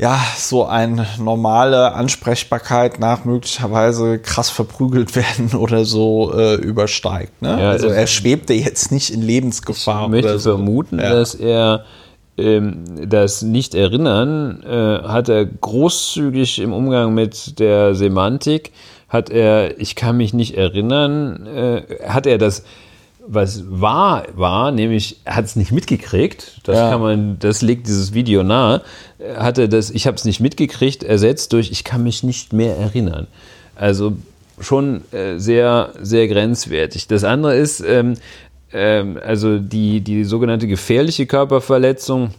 ja 0.01 0.19
so 0.37 0.65
eine 0.65 1.07
normale 1.19 1.93
Ansprechbarkeit 1.93 2.99
nach 2.99 3.25
möglicherweise 3.25 4.19
krass 4.19 4.49
verprügelt 4.49 5.15
werden 5.17 5.55
oder 5.55 5.85
so 5.85 6.33
äh, 6.35 6.55
übersteigt. 6.55 7.43
Ne? 7.43 7.61
Ja, 7.61 7.71
also 7.71 7.89
er 7.89 8.07
schwebte 8.07 8.55
jetzt 8.55 8.91
nicht 8.91 9.11
in 9.11 9.23
Lebensgefahr. 9.23 10.05
Ich 10.05 10.11
möchte 10.11 10.39
so. 10.39 10.57
vermuten, 10.57 10.99
ja. 10.99 11.11
dass 11.11 11.35
er 11.35 11.85
ähm, 12.39 12.85
das 13.07 13.43
Nicht-Erinnern 13.43 14.63
äh, 14.63 15.07
hat 15.07 15.29
er 15.29 15.45
großzügig 15.45 16.61
im 16.61 16.73
Umgang 16.73 17.13
mit 17.13 17.59
der 17.59 17.95
Semantik 17.95 18.73
hat 19.11 19.29
er, 19.29 19.79
ich 19.81 19.97
kann 19.97 20.17
mich 20.17 20.33
nicht 20.33 20.57
erinnern, 20.57 21.47
äh, 21.47 21.83
hat 22.09 22.27
er 22.27 22.39
das, 22.39 22.63
was 23.33 23.63
wahr 23.69 24.27
war, 24.35 24.73
nämlich 24.73 25.21
er 25.25 25.37
hat 25.37 25.45
es 25.45 25.55
nicht 25.55 25.71
mitgekriegt, 25.71 26.61
das 26.65 26.77
ja. 26.77 26.91
kann 26.91 27.01
man, 27.01 27.39
das 27.39 27.63
legt 27.63 27.87
dieses 27.87 28.13
Video 28.13 28.43
nahe, 28.43 28.83
hat 29.37 29.57
er 29.59 29.69
das, 29.69 29.91
ich 29.91 30.07
habe 30.07 30.17
es 30.17 30.25
nicht 30.25 30.41
mitgekriegt, 30.41 31.05
ersetzt 31.05 31.53
durch, 31.53 31.71
ich 31.71 31.85
kann 31.85 32.03
mich 32.03 32.25
nicht 32.25 32.53
mehr 32.53 32.77
erinnern. 32.77 33.29
Also 33.77 34.15
schon 34.59 35.03
äh, 35.13 35.39
sehr, 35.39 35.93
sehr 36.03 36.27
grenzwertig. 36.27 37.07
Das 37.07 37.23
andere 37.23 37.57
ist, 37.57 37.81
ähm, 37.87 38.15
ähm, 38.73 39.19
also 39.25 39.59
die, 39.59 40.01
die 40.01 40.25
sogenannte 40.25 40.67
gefährliche 40.67 41.27
Körperverletzung, 41.27 42.31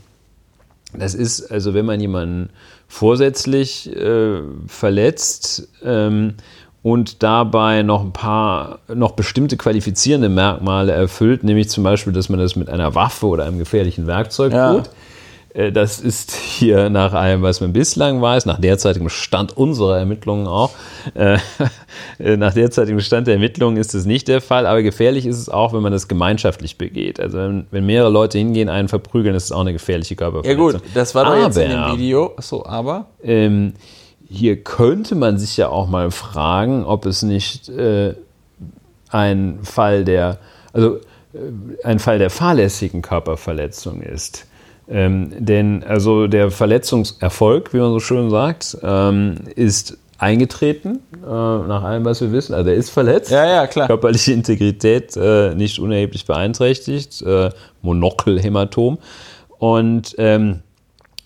das 0.94 1.16
ist, 1.16 1.50
also 1.52 1.74
wenn 1.74 1.86
man 1.86 2.02
jemanden 2.02 2.50
vorsätzlich 2.90 3.90
äh, 3.96 4.42
verletzt, 4.68 5.70
ähm, 5.84 6.36
und 6.84 7.22
dabei 7.22 7.84
noch 7.84 8.02
ein 8.02 8.14
paar, 8.14 8.80
noch 8.94 9.12
bestimmte 9.12 9.58
qualifizierende 9.58 10.30
Merkmale 10.30 10.92
erfüllt, 10.92 11.44
nämlich 11.44 11.70
zum 11.70 11.84
Beispiel, 11.84 12.14
dass 12.14 12.30
man 12.30 12.40
das 12.40 12.56
mit 12.56 12.70
einer 12.70 12.96
Waffe 12.96 13.28
oder 13.28 13.46
einem 13.46 13.60
gefährlichen 13.60 14.08
Werkzeug 14.08 14.54
ja. 14.54 14.74
tut. 14.74 14.90
Äh, 15.54 15.72
das 15.72 16.00
ist 16.00 16.32
hier 16.32 16.90
nach 16.90 17.14
allem, 17.14 17.42
was 17.44 17.62
man 17.62 17.74
bislang 17.74 18.22
weiß, 18.22 18.46
nach 18.46 18.60
derzeitigem 18.60 19.10
Stand 19.10 19.56
unserer 19.56 20.00
Ermittlungen 20.00 20.48
auch, 20.48 20.72
äh, 21.14 21.38
nach 22.38 22.54
derzeitigem 22.54 23.02
Stand 23.02 23.28
der 23.28 23.36
Ermittlungen 23.36 23.78
ist 23.78 23.94
es 23.94 24.06
nicht 24.06 24.28
der 24.28 24.42
Fall, 24.42 24.66
aber 24.66 24.82
gefährlich 24.82 25.26
ist 25.26 25.38
es 25.38 25.50
auch, 25.50 25.74
wenn 25.74 25.82
man 25.82 25.92
das 25.92 26.08
gemeinschaftlich 26.08 26.78
begeht. 26.78 27.20
Also 27.20 27.38
wenn, 27.38 27.68
wenn 27.70 27.86
mehrere 27.86 28.10
Leute 28.10 28.38
hingehen, 28.38 28.70
einen 28.70 28.88
verprügeln, 28.88 29.36
ist 29.36 29.46
es 29.46 29.52
auch 29.52 29.62
eine 29.62 29.74
gefährliche 29.74 30.16
Körperverletzung. 30.16 30.68
Ja 30.68 30.72
gut, 30.72 30.82
das 30.94 31.14
war 31.14 31.26
doch 31.26 31.32
aber, 31.32 31.44
jetzt 31.44 31.58
in 31.58 31.70
dem 31.70 31.92
Video. 31.98 32.34
Achso, 32.38 32.66
aber? 32.66 33.06
Ähm, 33.24 33.74
hier 34.32 34.64
könnte 34.64 35.16
man 35.16 35.38
sich 35.38 35.58
ja 35.58 35.68
auch 35.68 35.88
mal 35.88 36.10
fragen, 36.10 36.86
ob 36.86 37.06
es 37.06 37.22
nicht 37.22 37.68
äh, 37.68 38.16
ein 39.10 39.60
Fall 39.64 40.06
der, 40.06 40.38
also 40.72 40.96
äh, 40.96 41.84
ein 41.84 42.00
Fall 42.00 42.18
der 42.18 42.30
fahrlässigen 42.30 43.02
Körperverletzung 43.02 44.02
ist. 44.02 44.48
Ähm, 44.88 45.32
denn 45.38 45.84
also 45.84 46.28
der 46.28 46.50
Verletzungserfolg, 46.50 47.74
wie 47.74 47.80
man 47.80 47.92
so 47.92 48.00
schön 48.00 48.30
sagt, 48.30 48.78
ähm, 48.82 49.36
ist 49.56 49.98
eingetreten, 50.18 51.00
äh, 51.24 51.28
nach 51.28 51.84
allem, 51.84 52.06
was 52.06 52.22
wir 52.22 52.32
wissen. 52.32 52.54
Also 52.54 52.70
er 52.70 52.76
ist 52.76 52.90
verletzt. 52.90 53.32
Ja, 53.32 53.46
ja, 53.46 53.68
klar. 53.68 53.88
Körperliche 53.88 54.32
Integrität 54.32 55.18
äh, 55.18 55.56
nicht 55.56 55.80
unerheblich 55.80 56.26
beeinträchtigt. 56.26 57.22
Äh, 57.22 57.50
Monokelhämatom. 57.82 58.98
Und 59.58 60.16
ähm, 60.18 60.62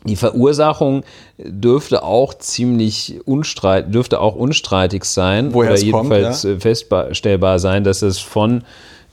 die 0.06 0.15
Verursachung 0.15 1.03
dürfte 1.38 2.03
auch 2.03 2.34
ziemlich 2.36 3.19
unstreit, 3.26 3.94
dürfte 3.94 4.19
auch 4.19 4.36
unstreitig 4.36 5.06
sein 5.06 5.53
Woher 5.53 5.72
oder 5.72 5.80
jedenfalls 5.80 6.41
kommt, 6.44 6.53
ja? 6.53 6.60
feststellbar 6.60 7.60
sein, 7.60 7.84
dass 7.84 8.02
es 8.02 8.19
von 8.19 8.64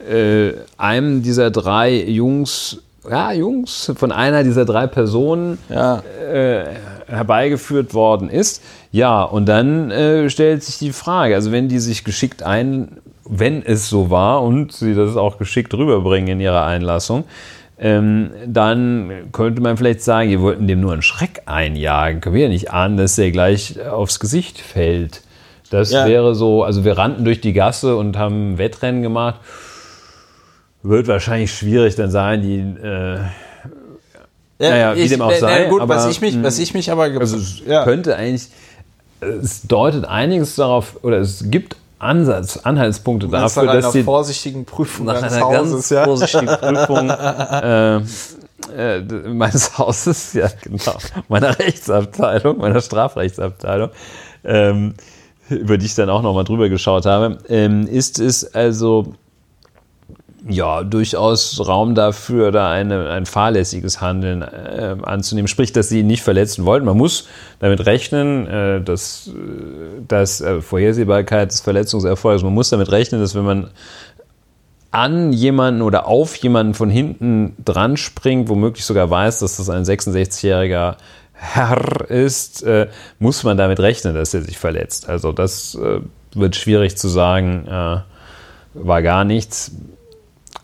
äh, 0.09 0.53
einem 0.77 1.23
dieser 1.23 1.51
drei 1.51 1.95
Jungs, 1.95 2.79
ja 3.09 3.33
Jungs, 3.33 3.93
von 3.97 4.13
einer 4.13 4.45
dieser 4.45 4.65
drei 4.65 4.87
Personen 4.87 5.59
ja. 5.69 6.03
äh, 6.31 6.65
herbeigeführt 7.07 7.95
worden 7.95 8.29
ist. 8.29 8.63
Ja, 8.91 9.23
und 9.23 9.47
dann 9.47 9.91
äh, 9.91 10.29
stellt 10.31 10.63
sich 10.63 10.79
die 10.79 10.93
Frage, 10.93 11.35
also 11.35 11.53
wenn 11.53 11.69
die 11.69 11.79
sich 11.79 12.05
geschickt 12.05 12.43
ein, 12.43 12.99
wenn 13.25 13.65
es 13.65 13.89
so 13.89 14.11
war 14.11 14.43
und 14.43 14.73
sie 14.73 14.95
das 14.95 15.17
auch 15.17 15.39
geschickt 15.39 15.73
rüberbringen 15.75 16.29
in 16.29 16.41
ihrer 16.41 16.65
Einlassung, 16.65 17.25
ähm, 17.85 18.31
dann 18.47 19.11
könnte 19.33 19.61
man 19.61 19.77
vielleicht 19.77 20.03
sagen, 20.03 20.31
ihr 20.31 20.41
wollten 20.41 20.69
dem 20.69 20.81
nur 20.81 20.93
einen 20.93 21.03
Schreck 21.03 21.43
einjagen. 21.47 22.21
Können 22.21 22.37
wir 22.37 22.45
ja 22.45 22.49
nicht 22.49 22.71
ahnen, 22.73 22.97
dass 22.97 23.17
der 23.17 23.33
gleich 23.33 23.85
aufs 23.85 24.21
Gesicht 24.21 24.61
fällt. 24.61 25.23
Das 25.69 25.91
ja. 25.91 26.07
wäre 26.07 26.37
so, 26.37 26.63
also 26.63 26.85
wir 26.85 26.97
rannten 26.97 27.25
durch 27.25 27.41
die 27.41 27.53
Gasse 27.53 27.97
und 27.97 28.17
haben 28.17 28.57
Wettrennen 28.57 29.03
gemacht. 29.03 29.41
Wird 30.85 31.09
wahrscheinlich 31.09 31.53
schwierig 31.53 31.97
dann 31.97 32.13
sein, 32.13 32.43
die 32.43 32.59
äh, 32.59 33.19
naja, 34.61 34.95
wie 34.95 35.01
ich, 35.01 35.11
dem 35.11 35.21
auch 35.21 35.33
sei. 35.33 35.65
Na, 35.65 35.69
gut, 35.69 35.81
aber, 35.81 35.97
was, 35.97 36.07
ich 36.09 36.21
mich, 36.21 36.41
was 36.41 36.61
ich 36.61 36.75
mich 36.75 36.93
aber 36.93 37.05
also 37.05 37.37
es 37.37 37.63
ja. 37.67 37.83
könnte 37.83 38.15
eigentlich, 38.15 38.49
es 39.21 39.63
deutet 39.63 40.05
einiges 40.05 40.55
darauf, 40.55 41.01
oder 41.03 41.19
es 41.19 41.51
gibt 41.51 41.77
Ansatz, 42.03 42.59
Anhaltspunkte 42.59 43.29
dafür, 43.29 43.67
dass 43.67 43.85
einer 43.85 43.93
die 43.93 44.03
vorsichtigen 44.03 44.65
Prüfung 44.65 45.07
nach 45.07 45.23
einer 45.23 45.41
Hauses, 45.41 45.73
ganz 45.73 45.91
ja. 45.91 46.05
vorsichtigen 46.05 46.47
Prüfung 46.47 47.11
äh, 47.11 47.97
äh, 48.77 49.01
meines 49.29 49.79
Hauses, 49.79 50.33
ja 50.35 50.49
genau, 50.63 50.97
meiner 51.29 51.59
Rechtsabteilung, 51.59 52.59
meiner 52.59 52.81
Strafrechtsabteilung, 52.81 53.91
ähm, 54.45 54.95
über 55.49 55.79
die 55.79 55.87
ich 55.87 55.95
dann 55.95 56.11
auch 56.11 56.23
nochmal 56.23 56.45
drüber 56.45 56.69
geschaut 56.69 57.07
habe, 57.07 57.39
ähm, 57.49 57.87
ist 57.87 58.19
es 58.19 58.55
also 58.55 59.15
ja, 60.49 60.83
durchaus 60.83 61.65
Raum 61.67 61.95
dafür, 61.95 62.51
da 62.51 62.71
eine, 62.71 63.11
ein 63.11 63.27
fahrlässiges 63.27 64.01
Handeln 64.01 64.43
äh, 64.43 64.97
anzunehmen. 65.03 65.47
Sprich, 65.47 65.73
dass 65.73 65.89
sie 65.89 66.01
ihn 66.01 66.07
nicht 66.07 66.23
verletzen 66.23 66.65
wollten. 66.65 66.87
Man 66.87 66.97
muss 66.97 67.29
damit 67.61 67.87
rechnen, 67.87 68.47
äh, 68.47 68.81
dass, 68.81 69.29
äh, 69.29 70.03
dass 70.09 70.41
äh, 70.41 70.61
Vorhersehbarkeit 70.61 71.53
des 71.53 71.61
Verletzungserfolgs, 71.61 72.43
man 72.43 72.55
muss 72.55 72.71
damit 72.71 72.91
rechnen, 72.91 73.21
dass 73.21 73.35
wenn 73.35 73.45
man 73.45 73.71
an 74.91 75.33
jemanden 75.33 75.81
oder 75.81 76.07
auf 76.07 76.35
jemanden 76.37 76.75
von 76.75 76.91
hinten 76.91 77.57
dran 77.65 77.97
springt, 77.97 78.49
womöglich 78.49 78.85
sogar 78.85 79.09
weiß, 79.09 79.39
dass 79.39 79.57
das 79.57 79.71
ein 79.71 79.85
66-jähriger 79.85 80.97
Herr 81.33 82.11
ist, 82.11 82.63
äh, 82.65 82.89
muss 83.19 83.45
man 83.45 83.57
damit 83.57 83.81
rechnen, 83.81 84.15
dass 84.15 84.35
er 84.35 84.43
sich 84.43 84.59
verletzt. 84.59 85.09
Also 85.09 85.33
das 85.33 85.77
äh, 85.77 86.01
wird 86.35 86.57
schwierig 86.57 86.97
zu 86.97 87.09
sagen, 87.09 88.03
war 88.75 89.03
gar 89.03 89.25
nichts 89.25 89.73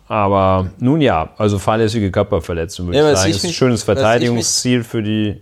aber 0.09 0.71
nun 0.79 1.01
ja, 1.01 1.31
also 1.37 1.59
fahrlässige 1.59 2.11
Körperverletzung 2.11 2.87
würde 2.87 2.99
ja, 2.99 3.13
ich 3.13 3.19
sagen. 3.19 3.31
Ich 3.31 3.37
ist 3.37 3.45
ein 3.45 3.53
schönes 3.53 3.83
Verteidigungsziel 3.83 4.83
für 4.83 5.03
die 5.03 5.41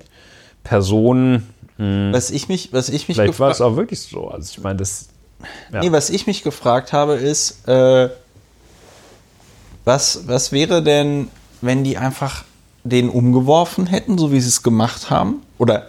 Personen. 0.65 1.49
Hm. 1.77 2.13
Was 2.13 2.31
ich 2.31 2.49
mich, 2.49 2.73
was 2.73 2.89
ich 2.89 3.09
mich 3.09 3.17
Vielleicht 3.17 3.39
war 3.39 3.51
es 3.51 3.61
auch 3.61 3.77
wirklich 3.77 4.01
so. 4.01 4.29
Also 4.29 4.53
ich 4.57 4.63
meine, 4.63 4.79
das. 4.79 5.09
Ja. 5.73 5.81
Nee, 5.81 5.93
was 5.93 6.11
ich 6.11 6.27
mich 6.27 6.43
gefragt 6.43 6.93
habe, 6.93 7.15
ist, 7.15 7.69
äh, 7.69 8.09
was, 9.85 10.27
was 10.27 10.51
wäre 10.51 10.83
denn, 10.83 11.29
wenn 11.61 11.85
die 11.85 11.97
einfach 11.97 12.45
den 12.83 13.09
umgeworfen 13.09 13.87
hätten, 13.87 14.19
so 14.19 14.33
wie 14.33 14.41
sie 14.41 14.49
es 14.49 14.63
gemacht 14.63 15.11
haben? 15.11 15.43
Oder 15.59 15.87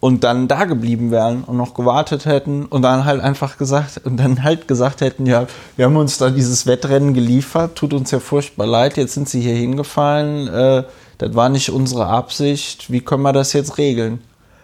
und 0.00 0.24
dann 0.24 0.46
da 0.46 0.64
geblieben 0.64 1.10
wären 1.10 1.44
und 1.44 1.56
noch 1.56 1.74
gewartet 1.74 2.26
hätten 2.26 2.66
und 2.66 2.82
dann 2.82 3.04
halt 3.04 3.20
einfach 3.20 3.58
gesagt 3.58 4.02
und 4.04 4.18
dann 4.18 4.42
halt 4.42 4.68
gesagt 4.68 5.00
hätten, 5.00 5.26
ja, 5.26 5.46
wir 5.76 5.86
haben 5.86 5.96
uns 5.96 6.18
da 6.18 6.30
dieses 6.30 6.66
Wettrennen 6.66 7.14
geliefert, 7.14 7.76
tut 7.76 7.94
uns 7.94 8.10
ja 8.10 8.20
furchtbar 8.20 8.66
leid, 8.66 8.96
jetzt 8.96 9.14
sind 9.14 9.28
sie 9.28 9.40
hier 9.40 9.54
hingefallen, 9.54 10.48
äh, 10.48 10.84
das 11.18 11.34
war 11.34 11.48
nicht 11.48 11.70
unsere 11.70 12.06
Absicht, 12.06 12.90
wie 12.90 13.00
können 13.00 13.22
wir 13.22 13.32
das 13.32 13.52
jetzt 13.52 13.78
regeln? 13.78 14.20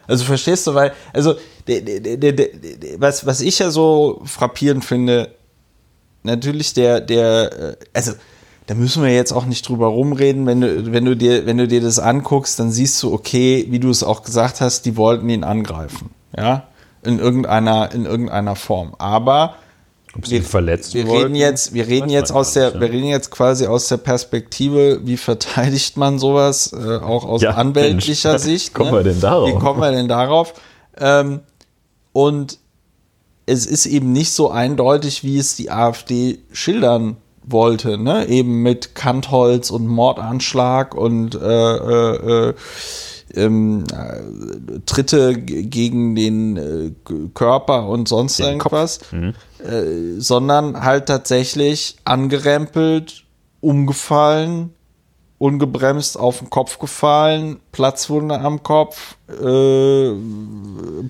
Also 0.07 0.25
verstehst 0.25 0.67
du, 0.67 0.75
weil, 0.75 0.93
also 1.13 1.37
was, 2.99 3.25
was 3.25 3.41
ich 3.41 3.59
ja 3.59 3.71
so 3.71 4.21
frappierend 4.25 4.85
finde, 4.85 5.31
natürlich 6.23 6.75
der, 6.75 7.01
der, 7.01 7.53
äh, 7.53 7.77
also 7.95 8.13
da 8.67 8.75
müssen 8.75 9.03
wir 9.03 9.13
jetzt 9.13 9.33
auch 9.33 9.45
nicht 9.45 9.69
drüber 9.69 9.89
rumreden. 9.89 10.47
Wenn 10.47 10.61
du, 10.61 10.93
wenn 10.93 11.05
du 11.05 11.17
dir, 11.17 11.47
wenn 11.47 11.59
du 11.59 11.67
dir 11.67 11.81
das 11.81 11.99
anguckst, 11.99 12.59
dann 12.61 12.71
siehst 12.71 13.03
du, 13.03 13.13
okay, 13.13 13.67
wie 13.71 13.81
du 13.81 13.91
es 13.91 14.03
auch 14.03 14.23
gesagt 14.23 14.61
hast, 14.61 14.87
die 14.87 14.97
wollten 14.97 15.29
ihn 15.29 15.45
angreifen. 15.45 16.11
Ja, 16.37 16.69
in 17.03 17.19
irgendeiner, 17.19 17.93
in 17.93 18.07
irgendeiner 18.07 18.55
Form. 18.55 18.95
Aber 18.99 19.57
Ob 20.17 20.27
sie 20.27 20.37
ihn 20.37 20.45
verletzt 20.45 20.95
wir 20.95 21.07
wollten, 21.09 21.23
reden 21.25 21.35
jetzt, 21.35 21.75
wir 21.75 21.89
reden 21.89 22.09
jetzt 22.09 22.31
aus 22.31 22.53
der, 22.53 22.71
nicht, 22.71 22.81
wir 22.81 22.89
ne? 22.89 22.95
reden 22.95 23.09
jetzt 23.09 23.31
quasi 23.31 23.67
aus 23.67 23.89
der 23.89 23.97
Perspektive, 23.97 25.01
wie 25.05 25.17
verteidigt 25.17 25.97
man 25.97 26.19
sowas, 26.21 26.73
äh, 26.73 26.99
auch 26.99 27.25
aus 27.25 27.43
Ja, 27.43 27.51
anwältlicher 27.51 28.31
Mensch, 28.31 28.43
Sicht. 28.45 28.69
wie 28.69 28.73
kommen 28.75 28.93
wir 28.93 29.03
denn 29.03 29.21
darauf? 29.21 29.49
Wie 29.49 29.59
kommen 29.59 29.81
wir 29.81 29.91
denn 29.91 30.09
darauf? 30.09 30.55
Ähm, 30.99 31.41
und 32.13 32.59
es 33.47 33.67
ist 33.67 33.87
eben 33.87 34.13
nicht 34.13 34.33
so 34.33 34.51
eindeutig, 34.51 35.25
wie 35.25 35.39
es 35.39 35.57
die 35.57 35.71
AfD 35.71 36.39
schildern 36.53 37.17
wollte, 37.45 37.99
ne? 37.99 38.27
Eben 38.29 38.63
mit 38.63 38.95
Kantholz 38.95 39.71
und 39.71 39.87
Mordanschlag 39.87 40.95
und 40.95 41.35
äh, 41.35 41.39
äh, 41.77 42.49
äh, 42.49 42.55
ähm, 43.35 43.85
äh, 43.93 44.81
Tritte 44.87 45.35
gegen 45.35 46.15
den 46.15 46.57
äh, 46.57 46.93
Körper 47.35 47.89
und 47.89 48.09
sonst 48.09 48.39
Den 48.39 48.47
irgendwas, 48.47 49.01
Mhm. 49.11 49.35
äh, 49.59 50.21
sondern 50.21 50.83
halt 50.83 51.07
tatsächlich 51.07 51.97
angerempelt, 52.05 53.25
umgefallen, 53.61 54.75
ungebremst 55.39 56.19
auf 56.19 56.39
den 56.39 56.51
Kopf 56.51 56.79
gefallen, 56.79 57.59
Platzwunde 57.73 58.39
am 58.41 58.63
Kopf, 58.63 59.17
äh, 59.29 60.11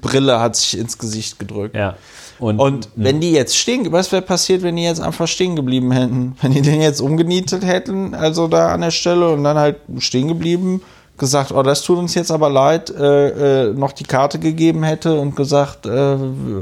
Brille 0.00 0.40
hat 0.40 0.56
sich 0.56 0.78
ins 0.78 0.96
Gesicht 0.98 1.38
gedrückt. 1.38 1.74
Ja. 1.76 1.96
Und, 2.42 2.58
Und 2.58 2.88
wenn 2.96 3.20
die 3.20 3.30
jetzt 3.30 3.56
stehen, 3.56 3.92
was 3.92 4.10
wäre 4.10 4.20
passiert, 4.20 4.62
wenn 4.62 4.74
die 4.74 4.82
jetzt 4.82 5.00
einfach 5.00 5.28
stehen 5.28 5.54
geblieben 5.54 5.92
hätten? 5.92 6.34
Wenn 6.42 6.50
die 6.50 6.60
den 6.60 6.82
jetzt 6.82 7.00
umgenietet 7.00 7.64
hätten, 7.64 8.14
also 8.14 8.48
da 8.48 8.72
an 8.72 8.80
der 8.80 8.90
Stelle 8.90 9.28
und 9.28 9.44
dann 9.44 9.56
halt 9.56 9.76
stehen 9.98 10.26
geblieben, 10.26 10.82
gesagt, 11.18 11.52
oh, 11.52 11.62
das 11.62 11.82
tut 11.82 11.98
uns 11.98 12.16
jetzt 12.16 12.32
aber 12.32 12.50
leid, 12.50 12.90
äh, 12.90 13.68
äh, 13.68 13.74
noch 13.74 13.92
die 13.92 14.02
Karte 14.02 14.40
gegeben 14.40 14.82
hätte 14.82 15.20
und 15.20 15.36
gesagt, 15.36 15.86
äh, 15.86 16.16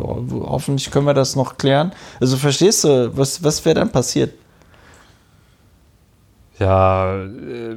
hoffentlich 0.05 0.91
können 0.91 1.07
wir 1.07 1.15
das 1.15 1.35
noch 1.35 1.57
klären. 1.57 1.93
Also 2.21 2.37
verstehst 2.37 2.85
du, 2.85 3.17
was, 3.17 3.43
was 3.43 3.65
wäre 3.65 3.77
dann 3.77 3.91
passiert? 3.91 4.35
Ja, 6.59 7.23
äh, 7.23 7.77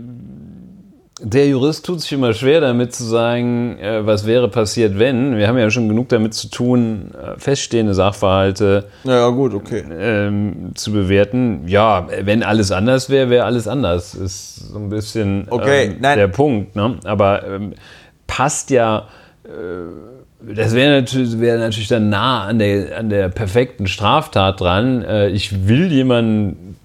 der 1.24 1.48
Jurist 1.48 1.86
tut 1.86 2.02
sich 2.02 2.12
immer 2.12 2.34
schwer 2.34 2.60
damit 2.60 2.94
zu 2.94 3.06
sagen, 3.06 3.78
äh, 3.80 4.06
was 4.06 4.26
wäre 4.28 4.50
passiert, 4.50 5.00
wenn. 5.00 5.38
Wir 5.38 5.48
haben 5.48 5.58
ja 5.58 5.70
schon 5.72 5.88
genug 5.88 6.10
damit 6.10 6.34
zu 6.34 6.50
tun, 6.50 7.12
äh, 7.14 7.40
feststehende 7.40 7.94
Sachverhalte 7.94 8.90
Ja, 9.06 9.30
gut, 9.30 9.54
okay. 9.54 9.84
ähm, 9.98 10.72
zu 10.76 10.92
bewerten. 10.92 11.64
Ja, 11.66 12.08
wenn 12.22 12.44
alles 12.44 12.72
anders 12.72 13.10
wäre, 13.10 13.30
wäre 13.30 13.46
alles 13.46 13.68
anders. 13.68 14.16
Ist 14.16 14.68
so 14.72 14.78
ein 14.78 14.90
bisschen 14.90 15.48
Okay, 15.50 15.96
ähm, 15.96 16.02
der 16.02 16.28
Punkt. 16.28 16.76
Ne? 16.76 16.98
Aber 17.06 17.48
ähm, 17.48 17.74
passt 18.28 18.70
ja. 18.70 19.08
Äh, 19.46 20.54
das 20.56 20.76
wäre 20.76 21.00
natürlich, 21.00 21.40
wäre 21.40 21.58
natürlich 21.58 21.88
dann 21.88 22.10
nah 22.10 22.44
an 22.44 22.60
der, 22.60 22.98
an 22.98 23.10
der 23.10 23.30
perfekten 23.30 23.88
Straftat 23.88 24.60
dran. 24.60 25.02
Äh, 25.04 25.30
ich 25.30 25.70
will 25.70 25.90
jemanden, 25.90 26.76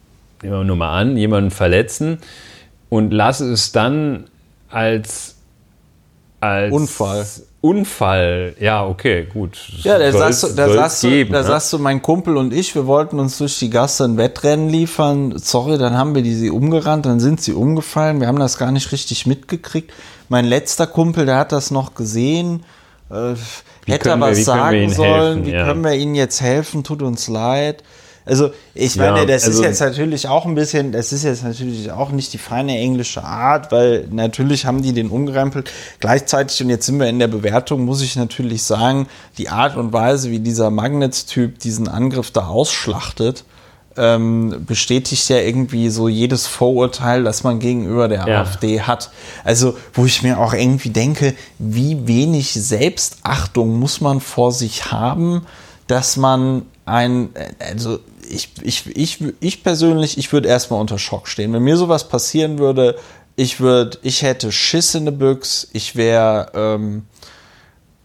nehmen 0.43 0.55
wir 0.55 0.65
nur 0.65 0.77
mal 0.77 0.97
an, 0.97 1.17
jemanden 1.17 1.51
verletzen 1.51 2.19
und 2.89 3.13
lasse 3.13 3.51
es 3.53 3.73
dann 3.73 4.29
als, 4.71 5.37
als 6.41 6.73
Unfall. 6.73 7.25
Unfall, 7.61 8.55
ja, 8.61 8.87
okay, 8.87 9.27
gut. 9.33 9.59
Ja, 9.83 9.99
da 9.99 10.11
du, 10.13 10.13
da 10.55 10.67
du, 10.69 11.09
geben, 11.09 11.33
da 11.33 11.41
ne? 11.41 11.45
sagst 11.45 11.73
du, 11.73 11.79
mein 11.79 12.01
Kumpel 12.03 12.37
und 12.37 12.53
ich, 12.55 12.73
wir 12.77 12.87
wollten 12.87 13.19
uns 13.19 13.39
durch 13.39 13.59
die 13.59 13.69
Gasse 13.69 14.05
ein 14.05 14.17
Wettrennen 14.17 14.69
liefern. 14.69 15.37
Sorry, 15.39 15.77
dann 15.77 15.99
haben 15.99 16.15
wir 16.15 16.23
die 16.23 16.35
sie 16.35 16.51
umgerannt, 16.51 17.05
dann 17.07 17.19
sind 17.19 17.41
sie 17.41 17.53
umgefallen. 17.55 18.21
Wir 18.21 18.29
haben 18.29 18.39
das 18.39 18.59
gar 18.59 18.71
nicht 18.71 18.93
richtig 18.93 19.27
mitgekriegt. 19.27 19.93
Mein 20.29 20.45
letzter 20.45 20.87
Kumpel, 20.87 21.27
der 21.27 21.37
hat 21.39 21.51
das 21.51 21.73
noch 21.73 21.95
gesehen. 21.97 22.65
Äh, 23.11 23.35
hätte 23.87 24.11
er 24.11 24.21
was 24.21 24.45
sagen 24.45 24.91
sollen. 24.91 25.11
helfen? 25.11 25.47
Wie 25.47 25.51
Ja. 25.51 25.67
können 25.67 25.83
wir 25.83 25.95
ihnen 25.95 26.15
jetzt 26.15 26.41
helfen? 26.41 26.85
Tut 26.85 27.03
uns 27.03 27.27
leid. 27.27 27.83
Also, 28.29 28.51
ich 28.75 28.95
Ja, 28.95 29.11
meine, 29.13 29.27
das 29.27 29.45
also- 29.45 29.61
ist 29.61 29.67
jetzt 29.67 29.81
natürlich 29.81 30.29
auch 30.29 30.45
ein 30.45 30.55
bisschen, 30.55 30.93
das 30.93 31.13
ist 31.13 31.25
jetzt 31.25 31.43
natürlich 31.43 31.91
auch 31.91 32.11
nicht 32.11 32.33
die 32.33 32.39
feine 32.39 32.77
englische 32.79 33.25
Art, 33.25 33.73
weil 33.73 34.07
natürlich 34.11 34.67
haben 34.67 34.83
die 34.83 34.93
den 34.93 35.09
umgerempelt. 35.09 35.71
Gleichzeitig, 36.01 36.63
und 36.63 36.71
jetzt 36.71 36.87
sind 36.87 36.99
wir 37.01 37.09
in 37.09 37.19
der 37.19 37.29
Bewertung, 37.29 37.85
muss 37.85 38.03
ich 38.03 38.17
natürlich 38.17 38.63
sagen, 38.63 39.07
die 39.39 39.49
Art 39.49 39.77
und 39.77 39.93
Weise, 39.93 40.31
wie 40.31 40.41
dieser 40.41 40.71
Magnets-Typ 40.71 41.59
diesen 41.59 41.89
Angriff 41.89 42.31
da 42.31 42.47
ausschlachtet, 42.49 43.45
ähm, 43.97 44.65
bestätigt 44.65 45.29
ja 45.29 45.39
irgendwie 45.39 45.89
so 45.91 46.07
jedes 46.09 46.47
Vorurteil, 46.47 47.25
das 47.25 47.43
man 47.43 47.59
gegenüber 47.59 48.07
der 48.07 48.29
Ja. 48.29 48.41
AfD 48.43 48.83
hat. 48.83 49.11
Also, 49.43 49.77
wo 49.93 50.05
ich 50.07 50.23
mir 50.23 50.39
auch 50.39 50.55
irgendwie 50.55 50.91
denke, 50.91 51.35
wie 51.59 52.07
wenig 52.07 52.53
Selbstachtung 52.53 53.79
muss 53.79 54.01
man 54.01 54.21
vor 54.21 54.53
sich 54.53 54.93
haben, 54.93 55.47
dass 55.89 56.17
man 56.17 56.63
ein, 56.85 57.31
also 57.59 57.99
ich, 58.29 58.51
ich, 58.63 58.97
ich, 58.97 59.19
ich 59.41 59.63
persönlich, 59.63 60.19
ich 60.19 60.33
würde 60.33 60.49
erstmal 60.49 60.81
unter 60.81 60.99
Schock 60.99 61.29
stehen. 61.29 61.53
Wenn 61.53 61.63
mir 61.63 61.77
sowas 61.77 62.09
passieren 62.09 62.59
würde, 62.59 62.97
ich 63.37 63.61
würde, 63.61 63.99
ich 64.03 64.23
hätte 64.23 64.51
Schiss 64.53 64.95
in 64.95 65.05
der 65.05 65.13
Büchs, 65.13 65.69
ich 65.73 65.97
wäre, 65.97 66.51
ähm, 66.55 67.05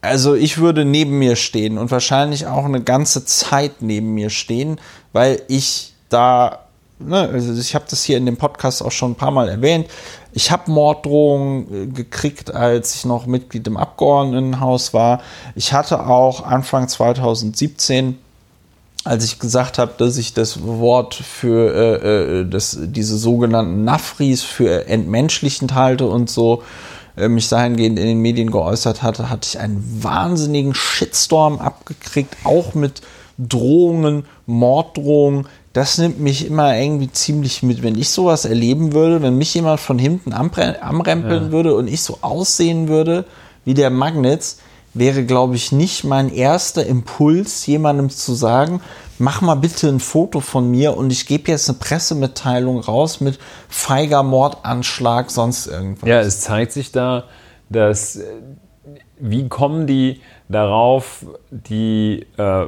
also 0.02 0.36
ich 0.36 0.58
würde 0.58 0.86
neben 0.86 1.18
mir 1.18 1.36
stehen 1.36 1.78
und 1.78 1.92
wahrscheinlich 1.92 2.46
auch 2.46 2.66
eine 2.66 2.82
ganze 2.82 3.26
Zeit 3.26 3.82
neben 3.82 4.14
mir 4.14 4.30
stehen, 4.30 4.80
weil 5.12 5.42
ich 5.48 5.94
da, 6.10 6.60
ne, 7.00 7.30
also 7.30 7.54
ich 7.60 7.74
habe 7.74 7.86
das 7.90 8.04
hier 8.04 8.18
in 8.18 8.26
dem 8.26 8.38
Podcast 8.38 8.84
auch 8.84 8.92
schon 8.92 9.12
ein 9.12 9.16
paar 9.16 9.32
Mal 9.32 9.50
erwähnt, 9.50 9.88
ich 10.34 10.52
habe 10.52 10.70
Morddrohungen 10.70 11.84
äh, 11.84 11.88
gekriegt, 11.88 12.54
als 12.54 12.96
ich 12.96 13.06
noch 13.06 13.26
Mitglied 13.26 13.68
im 13.68 13.78
Abgeordnetenhaus 13.78 14.94
war. 14.94 15.22
Ich 15.56 15.74
hatte 15.74 16.06
auch 16.08 16.44
Anfang 16.44 16.88
2017 16.88 18.18
als 19.04 19.26
ich 19.26 19.40
gesagt 19.40 19.78
habe, 19.78 19.94
dass 19.98 20.18
ich 20.18 20.34
das 20.34 20.64
Wort 20.64 21.14
für 21.16 21.74
äh, 21.74 22.40
äh, 22.42 22.50
das, 22.50 22.78
diese 22.82 23.18
sogenannten 23.18 23.84
Nafris 23.84 24.44
für 24.44 24.88
entmenschlichend 24.88 25.74
halte 25.74 26.08
und 26.08 26.30
so 26.30 26.64
äh, 27.18 27.28
mich 27.28 27.50
dahingehend 27.50 28.00
in 28.00 28.06
den 28.06 28.20
Medien 28.20 28.50
geäußert 28.50 29.04
hatte, 29.04 29.30
hatte 29.30 29.48
ich 29.48 29.60
einen 29.60 30.00
wahnsinnigen 30.02 30.74
Shitstorm 30.74 31.60
abgekriegt, 31.60 32.36
auch 32.44 32.74
mit 32.76 33.02
Drohungen, 33.38 34.26
Morddrohungen. 34.46 35.48
Das 35.74 35.98
nimmt 35.98 36.20
mich 36.20 36.46
immer 36.46 36.78
irgendwie 36.78 37.12
ziemlich 37.12 37.64
mit. 37.64 37.82
Wenn 37.84 37.98
ich 37.98 38.10
sowas 38.10 38.46
erleben 38.46 38.94
würde, 38.94 39.22
wenn 39.22 39.38
mich 39.38 39.54
jemand 39.54 39.80
von 39.80 39.98
hinten 39.98 40.32
amre- 40.32 40.80
amrempeln 40.80 41.52
würde 41.52 41.76
und 41.76 41.88
ich 41.88 42.02
so 42.04 42.20
aussehen 42.22 42.88
würde 42.88 43.26
wie 43.66 43.74
der 43.74 43.90
Magnets, 43.90 44.60
wäre, 44.94 45.24
glaube 45.24 45.56
ich, 45.56 45.72
nicht 45.72 46.04
mein 46.04 46.34
erster 46.34 46.86
Impuls, 46.86 47.66
jemandem 47.66 48.10
zu 48.10 48.34
sagen, 48.34 48.82
mach 49.20 49.42
mal 49.42 49.56
bitte 49.56 49.88
ein 49.88 50.00
Foto 50.00 50.40
von 50.40 50.70
mir 50.70 50.96
und 50.98 51.12
ich 51.12 51.26
gebe 51.26 51.52
jetzt 51.52 51.70
eine 51.70 51.78
Pressemitteilung 51.80 52.80
raus 52.80 53.22
mit 53.22 53.40
feiger 53.70 54.24
Mordanschlag, 54.24 55.32
sonst 55.32 55.68
irgendwas. 55.68 56.08
Ja, 56.08 56.20
es 56.22 56.42
zeigt 56.42 56.72
sich 56.72 56.92
da, 56.92 57.26
dass 57.70 58.18
äh, 58.18 58.26
wie 59.20 59.48
kommen 59.48 59.88
die 59.88 60.22
darauf, 60.50 61.26
die 61.50 62.26
äh, 62.38 62.66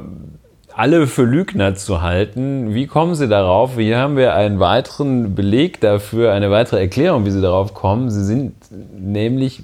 alle 0.74 1.06
für 1.06 1.22
Lügner 1.22 1.74
zu 1.74 2.02
halten? 2.02 2.74
Wie 2.74 2.86
kommen 2.86 3.14
sie 3.14 3.28
darauf? 3.28 3.76
Hier 3.76 3.98
haben 3.98 4.16
wir 4.16 4.34
einen 4.34 4.60
weiteren 4.60 5.34
Beleg 5.34 5.80
dafür, 5.80 6.32
eine 6.32 6.50
weitere 6.50 6.80
Erklärung, 6.80 7.24
wie 7.24 7.30
sie 7.30 7.40
darauf 7.40 7.72
kommen. 7.72 8.10
Sie 8.10 8.24
sind 8.24 8.54
nämlich 8.98 9.62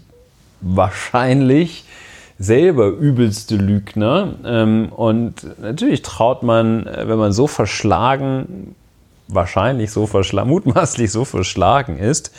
wahrscheinlich 0.60 1.84
selber 2.39 2.89
übelste 2.89 3.57
Lügner. 3.57 4.35
Ähm, 4.44 4.89
und 4.91 5.61
natürlich 5.61 6.02
traut 6.02 6.43
man, 6.43 6.86
äh, 6.86 7.09
wenn 7.09 7.19
man 7.19 7.33
so 7.33 7.47
verschlagen, 7.47 8.75
wahrscheinlich 9.28 9.91
so 9.91 10.07
verschlagen, 10.07 10.51
mutmaßlich 10.51 11.11
so 11.11 11.25
verschlagen 11.25 11.99
ist, 11.99 12.33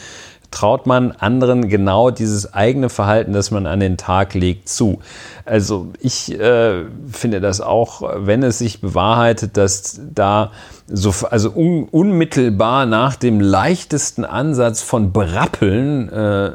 traut 0.54 0.86
man 0.86 1.12
anderen 1.12 1.68
genau 1.68 2.12
dieses 2.12 2.54
eigene 2.54 2.90
Verhalten, 2.90 3.34
das 3.34 3.50
man 3.50 3.66
an 3.66 3.80
den 3.80 3.98
Tag 3.98 4.36
legt, 4.36 4.70
zu. 4.70 5.00
Also 5.46 5.92
ich 6.00 6.40
äh, 6.40 6.86
finde 7.12 7.42
das 7.42 7.60
auch, 7.60 8.04
wenn 8.18 8.44
es 8.44 8.60
sich 8.60 8.80
bewahrheitet, 8.80 9.58
dass 9.58 10.00
da 10.14 10.52
so, 10.88 11.12
also 11.28 11.52
un, 11.56 11.88
unmittelbar 11.90 12.86
nach 12.86 13.16
dem 13.16 13.42
leichtesten 13.42 14.26
Ansatz 14.26 14.82
von 14.82 15.12
Brappeln 15.12 16.10
äh, 16.10 16.52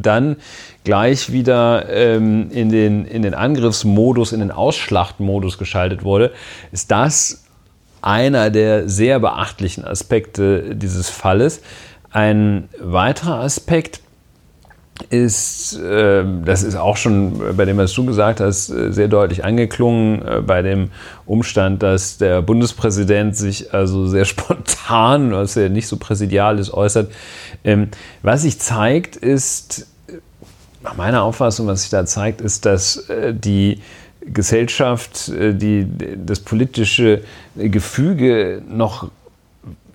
dann 0.00 0.36
gleich 0.84 1.30
wieder 1.30 1.90
ähm, 1.90 2.50
in, 2.50 2.70
den, 2.70 3.04
in 3.04 3.22
den 3.22 3.34
Angriffsmodus, 3.34 4.32
in 4.32 4.40
den 4.40 4.50
Ausschlachtmodus 4.50 5.58
geschaltet 5.58 6.04
wurde, 6.04 6.32
ist 6.72 6.90
das 6.90 7.44
einer 8.00 8.50
der 8.50 8.88
sehr 8.88 9.20
beachtlichen 9.20 9.84
Aspekte 9.84 10.74
dieses 10.74 11.08
Falles. 11.08 11.60
Ein 12.12 12.68
weiterer 12.78 13.40
Aspekt 13.40 14.00
ist, 15.08 15.78
äh, 15.78 16.24
das 16.44 16.62
ist 16.62 16.76
auch 16.76 16.96
schon 16.96 17.56
bei 17.56 17.64
dem, 17.64 17.78
was 17.78 17.92
du 17.92 18.04
gesagt 18.04 18.40
hast, 18.40 18.70
äh, 18.70 18.92
sehr 18.92 19.08
deutlich 19.08 19.44
angeklungen, 19.44 20.22
äh, 20.22 20.40
bei 20.40 20.62
dem 20.62 20.90
Umstand, 21.26 21.82
dass 21.82 22.18
der 22.18 22.42
Bundespräsident 22.42 23.36
sich 23.36 23.72
also 23.72 24.06
sehr 24.06 24.24
spontan, 24.26 25.32
was 25.32 25.54
ja 25.54 25.68
nicht 25.68 25.88
so 25.88 25.96
präsidial 25.96 26.58
ist, 26.58 26.72
äußert. 26.72 27.10
Ähm, 27.64 27.88
was 28.22 28.42
sich 28.42 28.58
zeigt, 28.60 29.16
ist, 29.16 29.86
nach 30.82 30.96
meiner 30.96 31.22
Auffassung, 31.22 31.66
was 31.66 31.82
sich 31.82 31.90
da 31.90 32.04
zeigt, 32.04 32.40
ist, 32.40 32.66
dass 32.66 33.08
äh, 33.08 33.34
die 33.34 33.80
Gesellschaft, 34.24 35.32
die, 35.36 35.84
das 36.24 36.38
politische 36.38 37.22
Gefüge 37.56 38.62
noch 38.68 39.10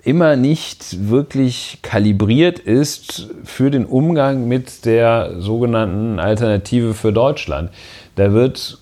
immer 0.08 0.38
nicht 0.38 1.10
wirklich 1.10 1.80
kalibriert 1.82 2.60
ist 2.60 3.28
für 3.44 3.70
den 3.70 3.86
Umgang 3.86 4.48
mit 4.48 4.86
der 4.86 5.34
sogenannten 5.40 6.18
Alternative 6.18 6.94
für 6.94 7.12
Deutschland. 7.12 7.72
Da 8.16 8.32
wird 8.32 8.78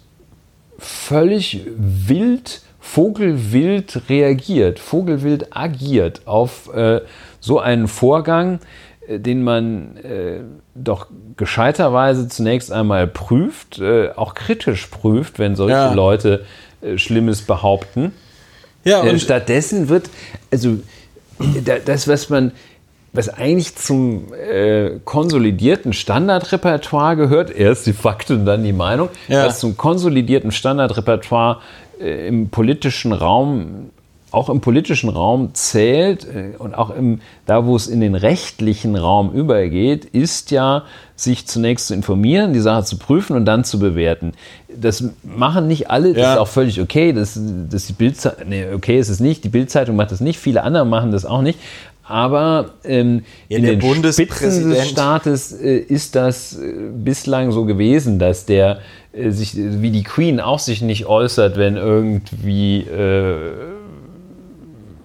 völlig 0.78 1.62
wild, 1.78 2.62
vogelwild 2.80 4.04
reagiert, 4.08 4.78
vogelwild 4.78 5.48
agiert 5.58 6.28
auf 6.28 6.72
äh, 6.76 7.02
so 7.40 7.60
einen 7.60 7.88
Vorgang, 7.88 8.60
äh, 9.08 9.18
den 9.18 9.44
man 9.44 9.98
äh, 9.98 10.42
doch 10.76 11.08
gescheiterweise 11.38 12.28
zunächst 12.28 12.72
einmal 12.72 13.08
prüft, 13.08 13.80
äh, 13.80 14.12
auch 14.16 14.36
kritisch 14.36 14.86
prüft, 14.86 15.40
wenn 15.40 15.56
solche 15.56 15.74
ja. 15.74 15.94
Leute 15.94 16.46
äh, 16.84 17.00
Schlimmes 17.00 17.42
behaupten. 17.42 18.14
Ja, 18.84 19.02
und 19.02 19.20
stattdessen 19.20 19.90
wird, 19.90 20.12
also 20.52 20.78
das, 21.86 22.08
was 22.08 22.30
man, 22.30 22.52
was 23.14 23.30
eigentlich 23.30 23.76
zum 23.76 24.34
äh, 24.34 25.00
konsolidierten 25.04 25.94
Standardrepertoire 25.94 27.16
gehört, 27.16 27.50
erst 27.50 27.88
die 27.88 27.94
Fakten, 27.94 28.46
dann 28.46 28.64
die 28.64 28.74
Meinung, 28.74 29.10
ja. 29.28 29.46
was 29.46 29.60
zum 29.60 29.78
konsolidierten 29.78 30.52
Standardrepertoire 30.52 31.62
äh, 32.00 32.28
im 32.28 32.50
politischen 32.50 33.14
Raum 33.14 33.92
auch 34.36 34.50
im 34.50 34.60
politischen 34.60 35.10
Raum 35.10 35.54
zählt 35.54 36.26
äh, 36.26 36.58
und 36.58 36.76
auch 36.76 36.96
im, 36.96 37.22
da, 37.46 37.66
wo 37.66 37.76
es 37.76 37.88
in 37.88 38.02
den 38.02 38.16
rechtlichen 38.16 38.96
Raum 38.96 39.32
übergeht, 39.32 40.06
ist 40.06 40.52
ja, 40.52 40.84
sich 41.16 41.48
zunächst 41.48 41.88
zu 41.88 41.94
informieren, 41.94 42.52
die 42.52 42.60
Sache 42.60 42.84
zu 42.84 42.98
prüfen 42.98 43.38
und 43.38 43.46
dann 43.46 43.64
zu 43.64 43.80
bewerten. 43.80 44.34
Das 44.76 45.06
machen 45.24 45.68
nicht 45.68 45.90
alle, 45.90 46.14
das 46.14 46.22
ja. 46.22 46.34
ist 46.34 46.40
auch 46.40 46.48
völlig 46.50 46.82
okay. 46.82 47.14
Das, 47.14 47.40
das 47.70 47.88
die 47.88 47.94
Bildzeitung, 47.94 48.50
nee, 48.50 48.66
okay 48.74 49.00
ist 49.00 49.08
es 49.08 49.22
nicht, 49.22 49.46
die 49.46 49.50
Bildzeitung 49.50 49.96
macht 49.96 50.12
das 50.12 50.20
nicht, 50.20 50.38
viele 50.38 50.64
andere 50.64 50.86
machen 50.86 51.12
das 51.12 51.26
auch 51.26 51.42
nicht. 51.42 51.58
Aber 52.08 52.72
ähm, 52.84 53.24
ja, 53.50 53.58
in 53.58 53.64
den 53.64 53.82
Spitzen 53.82 54.70
des 54.70 54.90
Staates 54.90 55.54
äh, 55.54 55.78
ist 55.78 56.16
das 56.16 56.60
äh, 56.60 56.74
bislang 56.94 57.52
so 57.52 57.66
gewesen, 57.66 58.20
dass 58.20 58.46
der 58.46 58.80
äh, 59.14 59.32
sich, 59.32 59.56
wie 59.56 59.90
die 59.90 60.04
Queen 60.04 60.40
auch 60.40 60.60
sich 60.60 60.82
nicht 60.84 61.08
äußert, 61.08 61.58
wenn 61.58 61.78
irgendwie 61.78 62.82
äh, 62.82 63.52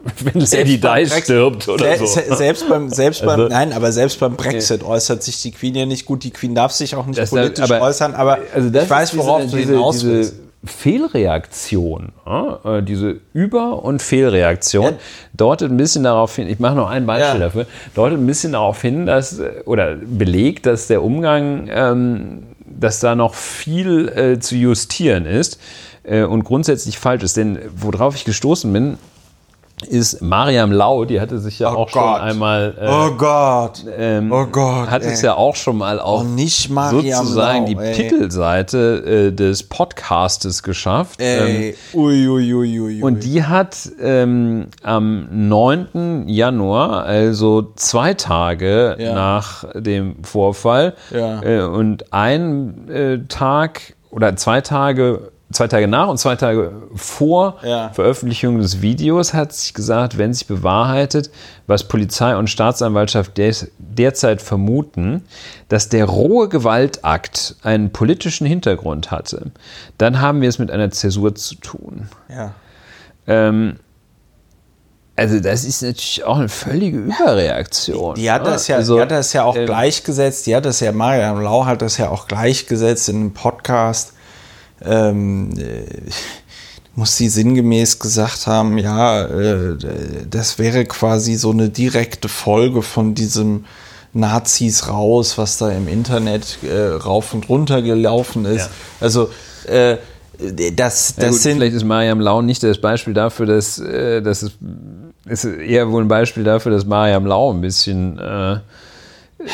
wenn 0.25 0.41
Lady 0.41 0.79
Di 0.79 1.07
stirbt 1.07 1.69
oder 1.69 1.97
se 1.99 2.07
so. 2.07 2.35
Selbst 2.35 2.69
beim, 2.69 2.89
selbst 2.89 3.20
beim, 3.20 3.41
also, 3.41 3.49
nein, 3.49 3.73
aber 3.73 3.93
selbst 3.93 4.19
beim 4.19 4.37
Brexit 4.37 4.83
äußert 4.83 5.23
sich 5.23 5.43
die 5.43 5.53
Queen 5.53 5.75
ja 5.75 5.87
nicht 5.87 6.07
gut. 6.07 6.25
Die 6.25 6.31
Queen 6.31 6.55
darf 6.55 6.73
sich 6.73 6.95
auch 6.95 7.07
nicht 7.07 7.29
politisch 7.29 7.70
aber, 7.70 7.83
äußern, 7.83 8.15
aber 8.15 8.39
also 8.55 8.69
ich 8.79 8.91
weiß, 8.91 9.17
worauf 9.17 9.43
diese, 9.43 9.57
du 9.57 9.62
hinaus 9.62 10.05
willst. 10.05 10.35
Fehlreaktion, 10.62 12.12
äh, 12.27 12.83
diese 12.83 13.20
Über- 13.33 13.83
und 13.83 14.03
Fehlreaktion, 14.03 14.85
ja. 14.85 14.93
deutet 15.33 15.70
ein 15.70 15.79
bisschen 15.79 16.05
darauf 16.05 16.37
hin, 16.37 16.49
ich 16.49 16.59
mache 16.59 16.75
noch 16.75 16.91
ein 16.91 17.07
Beispiel 17.07 17.41
ja. 17.41 17.47
dafür, 17.47 17.67
deutet 17.95 18.19
ein 18.19 18.27
bisschen 18.27 18.53
darauf 18.53 18.81
hin, 18.83 19.07
dass, 19.07 19.41
oder 19.65 19.97
belegt, 19.97 20.67
dass 20.67 20.87
der 20.87 21.03
Umgang, 21.03 21.69
ähm, 21.73 22.43
dass 22.67 23.01
da 23.01 23.15
noch 23.15 23.35
viel 23.35 24.09
äh, 24.09 24.39
zu 24.39 24.55
justieren 24.55 25.25
ist 25.25 25.59
äh, 26.03 26.25
und 26.25 26.45
grundsätzlich 26.45 26.99
falsch 26.99 27.23
ist. 27.23 27.39
Denn 27.39 27.59
worauf 27.75 28.15
ich 28.15 28.27
gestoßen 28.27 28.70
bin, 28.70 28.99
ist 29.83 30.20
Mariam 30.20 30.73
Lau, 30.73 31.05
die 31.05 31.20
hatte 31.20 31.39
sich 31.39 31.59
ja 31.59 31.73
oh 31.73 31.78
auch 31.78 31.92
Gott. 31.92 32.18
schon 32.18 32.20
einmal. 32.20 32.75
Äh, 32.81 32.89
oh 32.89 33.10
Gott. 33.17 33.84
Ähm, 33.97 34.31
oh 34.33 34.47
Gott. 34.47 34.91
Hat 34.91 35.02
es 35.02 35.23
ja 35.23 35.34
auch 35.34 35.57
schon 35.57 35.78
mal 35.78 36.00
auf 36.00 36.25
oh, 36.25 36.91
sozusagen 36.91 37.67
Lau, 37.67 37.67
die 37.67 37.76
ey. 37.76 37.92
Titelseite 37.94 39.28
äh, 39.28 39.33
des 39.33 39.62
Podcastes 39.65 40.62
geschafft. 40.62 41.20
Ey. 41.20 41.70
Ähm, 41.70 41.75
ui, 41.94 42.28
ui, 42.28 42.55
ui, 42.55 43.02
Und 43.02 43.25
die 43.25 43.44
hat 43.44 43.76
ähm, 44.00 44.68
am 44.83 45.28
9. 45.49 46.28
Januar, 46.28 47.05
also 47.05 47.73
zwei 47.76 48.15
Tage 48.15 48.97
ja. 48.99 49.15
nach 49.15 49.65
dem 49.75 50.23
Vorfall 50.25 50.94
ja. 51.10 51.42
äh, 51.42 51.62
und 51.62 52.12
ein 52.12 52.89
äh, 52.89 53.18
Tag 53.28 53.94
oder 54.10 54.36
zwei 54.36 54.60
Tage 54.60 55.31
zwei 55.53 55.67
Tage 55.67 55.89
nach 55.89 56.09
und 56.09 56.19
zwei 56.19 56.37
Tage 56.37 56.73
vor 56.95 57.59
ja. 57.62 57.91
Veröffentlichung 57.91 58.59
des 58.59 58.83
Videos 58.83 59.35
hat 59.35 59.53
sich 59.53 59.75
gesagt, 59.75 60.17
wenn 60.17 60.33
sich 60.33 60.47
bewahrheitet, 60.47 61.31
was 61.67 61.85
Polizei 61.85 62.37
und 62.37 62.49
Staatsanwaltschaft 62.49 63.33
derzeit 63.79 64.43
vermuten, 64.43 65.25
dass 65.69 65.89
der 65.89 66.05
rohe 66.05 66.49
Gewaltakt 66.49 67.57
einen 67.62 67.91
politischen 67.91 68.47
Hintergrund 68.47 69.11
hatte, 69.11 69.51
dann 69.99 70.20
haben 70.20 70.41
wir 70.41 70.49
es 70.49 70.59
mit 70.59 70.70
einer 70.70 70.91
Zäsur 70.91 71.35
zu 71.35 71.57
tun. 71.57 72.09
Ja. 72.29 72.55
Ähm, 73.27 73.77
also 75.17 75.39
das 75.41 75.65
ist 75.65 75.83
natürlich 75.83 76.25
auch 76.25 76.39
eine 76.39 76.49
völlige 76.49 76.99
Überreaktion. 76.99 78.15
Die, 78.15 78.23
die 78.23 78.31
hat 78.31 78.47
das 78.47 78.69
ja, 78.69 78.77
also, 78.77 78.95
die 78.95 79.03
hat 79.03 79.11
das 79.11 79.33
ja 79.33 79.45
auch 79.45 79.57
ähm, 79.57 79.67
gleichgesetzt, 79.67 80.47
die 80.47 80.57
hat 80.57 80.65
das 80.65 80.81
ja, 80.81 80.93
Mariam 80.93 81.43
Lau 81.43 81.67
hat 81.67 81.83
das 81.83 81.99
ja 81.99 82.09
auch 82.09 82.27
gleichgesetzt 82.27 83.09
in 83.09 83.17
einem 83.17 83.35
Podcast 83.35 84.15
ähm, 84.84 85.50
äh, 85.59 85.84
muss 86.94 87.17
sie 87.17 87.28
sinngemäß 87.28 87.99
gesagt 87.99 88.47
haben, 88.47 88.78
ja, 88.78 89.25
äh, 89.25 89.76
das 90.28 90.59
wäre 90.59 90.84
quasi 90.84 91.34
so 91.36 91.50
eine 91.50 91.68
direkte 91.68 92.28
Folge 92.28 92.83
von 92.83 93.15
diesem 93.15 93.65
Nazis 94.12 94.89
raus, 94.89 95.39
was 95.39 95.59
da 95.59 95.70
im 95.70 95.89
Internet 95.89 96.59
äh, 96.62 96.89
rauf 96.89 97.33
und 97.33 97.49
runter 97.49 97.81
gelaufen 97.81 98.44
ist. 98.44 98.67
Ja. 98.67 98.70
Also 99.00 99.31
äh, 99.67 99.97
das, 100.75 101.15
das 101.15 101.17
ja, 101.17 101.28
gut, 101.31 101.39
sind 101.39 101.57
vielleicht 101.59 101.76
ist 101.76 101.84
Mariam 101.84 102.20
Lau 102.20 102.42
nicht 102.42 102.62
das 102.62 102.78
Beispiel 102.78 103.15
dafür, 103.15 103.47
dass, 103.47 103.78
äh, 103.78 104.23
dass 104.23 104.42
es 104.42 104.52
ist 105.26 105.44
eher 105.44 105.91
wohl 105.91 106.02
ein 106.02 106.09
Beispiel 106.09 106.44
dafür, 106.44 106.73
dass 106.73 106.86
Mariam 106.86 107.26
Lau 107.26 107.52
ein 107.52 107.60
bisschen 107.60 108.18
äh, 108.18 108.59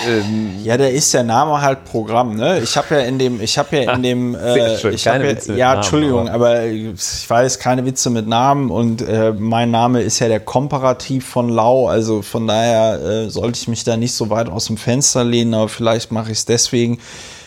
ähm, 0.08 0.64
ja, 0.64 0.76
der 0.76 0.92
ist 0.92 1.14
der 1.14 1.22
Name 1.22 1.60
halt 1.60 1.84
Programm, 1.84 2.34
ne? 2.34 2.60
Ich 2.60 2.76
habe 2.76 2.96
ja 2.96 3.00
in 3.02 3.18
dem, 3.18 3.40
ich 3.40 3.56
habe 3.56 3.76
ja 3.76 3.92
in 3.92 4.02
dem, 4.02 4.34
äh, 4.34 4.76
schön, 4.78 4.94
ich 4.94 5.06
habe 5.06 5.38
ja, 5.46 5.54
ja, 5.54 5.74
Entschuldigung, 5.76 6.28
aber, 6.28 6.50
aber, 6.50 6.66
ich 6.66 7.28
weiß 7.28 7.58
keine 7.60 7.84
Witze 7.86 8.10
mit 8.10 8.26
Namen 8.26 8.70
und 8.70 9.02
äh, 9.02 9.32
mein 9.32 9.70
Name 9.70 10.02
ist 10.02 10.18
ja 10.18 10.26
der 10.28 10.40
Komparativ 10.40 11.26
von 11.26 11.48
Lau, 11.48 11.88
also 11.88 12.22
von 12.22 12.48
daher 12.48 13.00
äh, 13.00 13.30
sollte 13.30 13.58
ich 13.60 13.68
mich 13.68 13.84
da 13.84 13.96
nicht 13.96 14.14
so 14.14 14.28
weit 14.28 14.48
aus 14.48 14.66
dem 14.66 14.76
Fenster 14.76 15.22
lehnen, 15.22 15.54
aber 15.54 15.68
vielleicht 15.68 16.10
mache 16.10 16.32
ich 16.32 16.38
es 16.38 16.44
deswegen. 16.44 16.98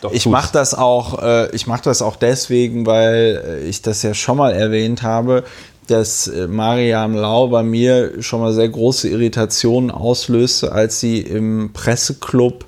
Doch, 0.01 0.14
ich 0.14 0.26
mache 0.26 0.53
das 0.53 0.74
auch, 0.74 1.22
äh, 1.22 1.53
ich 1.53 1.68
mache 1.68 1.82
das 1.84 2.01
auch 2.01 2.16
deswegen, 2.16 2.85
weil 2.85 3.59
äh, 3.64 3.68
ich 3.68 3.82
das 3.82 4.01
ja 4.01 4.14
schon 4.14 4.38
mal 4.38 4.53
erwähnt 4.53 5.03
habe 5.03 5.43
dass 5.90 6.27
äh, 6.27 6.48
Mariam 6.48 7.16
Lau 7.16 7.48
bei 7.48 7.64
mir 7.64 8.22
schon 8.22 8.42
mal 8.42 8.53
sehr 8.53 8.69
große 8.69 9.09
Irritationen 9.09 9.92
auslöste, 9.92 10.72
als 10.72 11.00
sie 11.00 11.19
im 11.19 11.72
Presseclub 11.74 12.66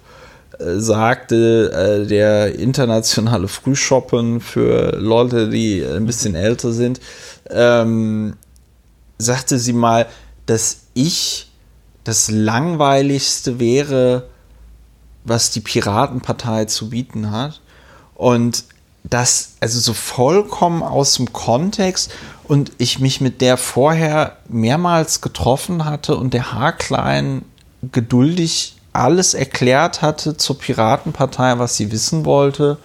äh, 0.59 0.79
sagte, 0.79 1.71
äh, 1.71 2.07
der 2.07 2.55
internationale 2.55 3.47
Frühshoppen 3.47 4.41
für 4.41 4.97
Leute, 4.97 5.49
die 5.49 5.83
ein 5.83 6.05
bisschen 6.05 6.35
älter 6.35 6.71
sind, 6.71 6.99
ähm, 7.49 8.35
sagte 9.17 9.59
sie 9.59 9.73
mal, 9.73 10.07
dass 10.45 10.81
ich 10.93 11.51
das 12.03 12.31
langweiligste 12.31 13.59
wäre, 13.59 14.27
was 15.23 15.51
die 15.51 15.61
Piratenpartei 15.61 16.65
zu 16.65 16.89
bieten 16.89 17.31
hat. 17.31 17.61
Und 18.15 18.63
das 19.03 19.53
also 19.59 19.79
so 19.79 19.93
vollkommen 19.93 20.83
aus 20.83 21.15
dem 21.15 21.33
Kontext 21.33 22.11
und 22.51 22.73
ich 22.79 22.99
mich 22.99 23.21
mit 23.21 23.39
der 23.39 23.55
vorher 23.55 24.35
mehrmals 24.49 25.21
getroffen 25.21 25.85
hatte 25.85 26.17
und 26.17 26.33
der 26.33 26.51
Haarklein 26.51 27.43
geduldig 27.93 28.75
alles 28.91 29.33
erklärt 29.33 30.01
hatte 30.01 30.35
zur 30.35 30.57
Piratenpartei, 30.59 31.59
was 31.59 31.77
sie 31.77 31.93
wissen 31.93 32.25
wollte, 32.25 32.77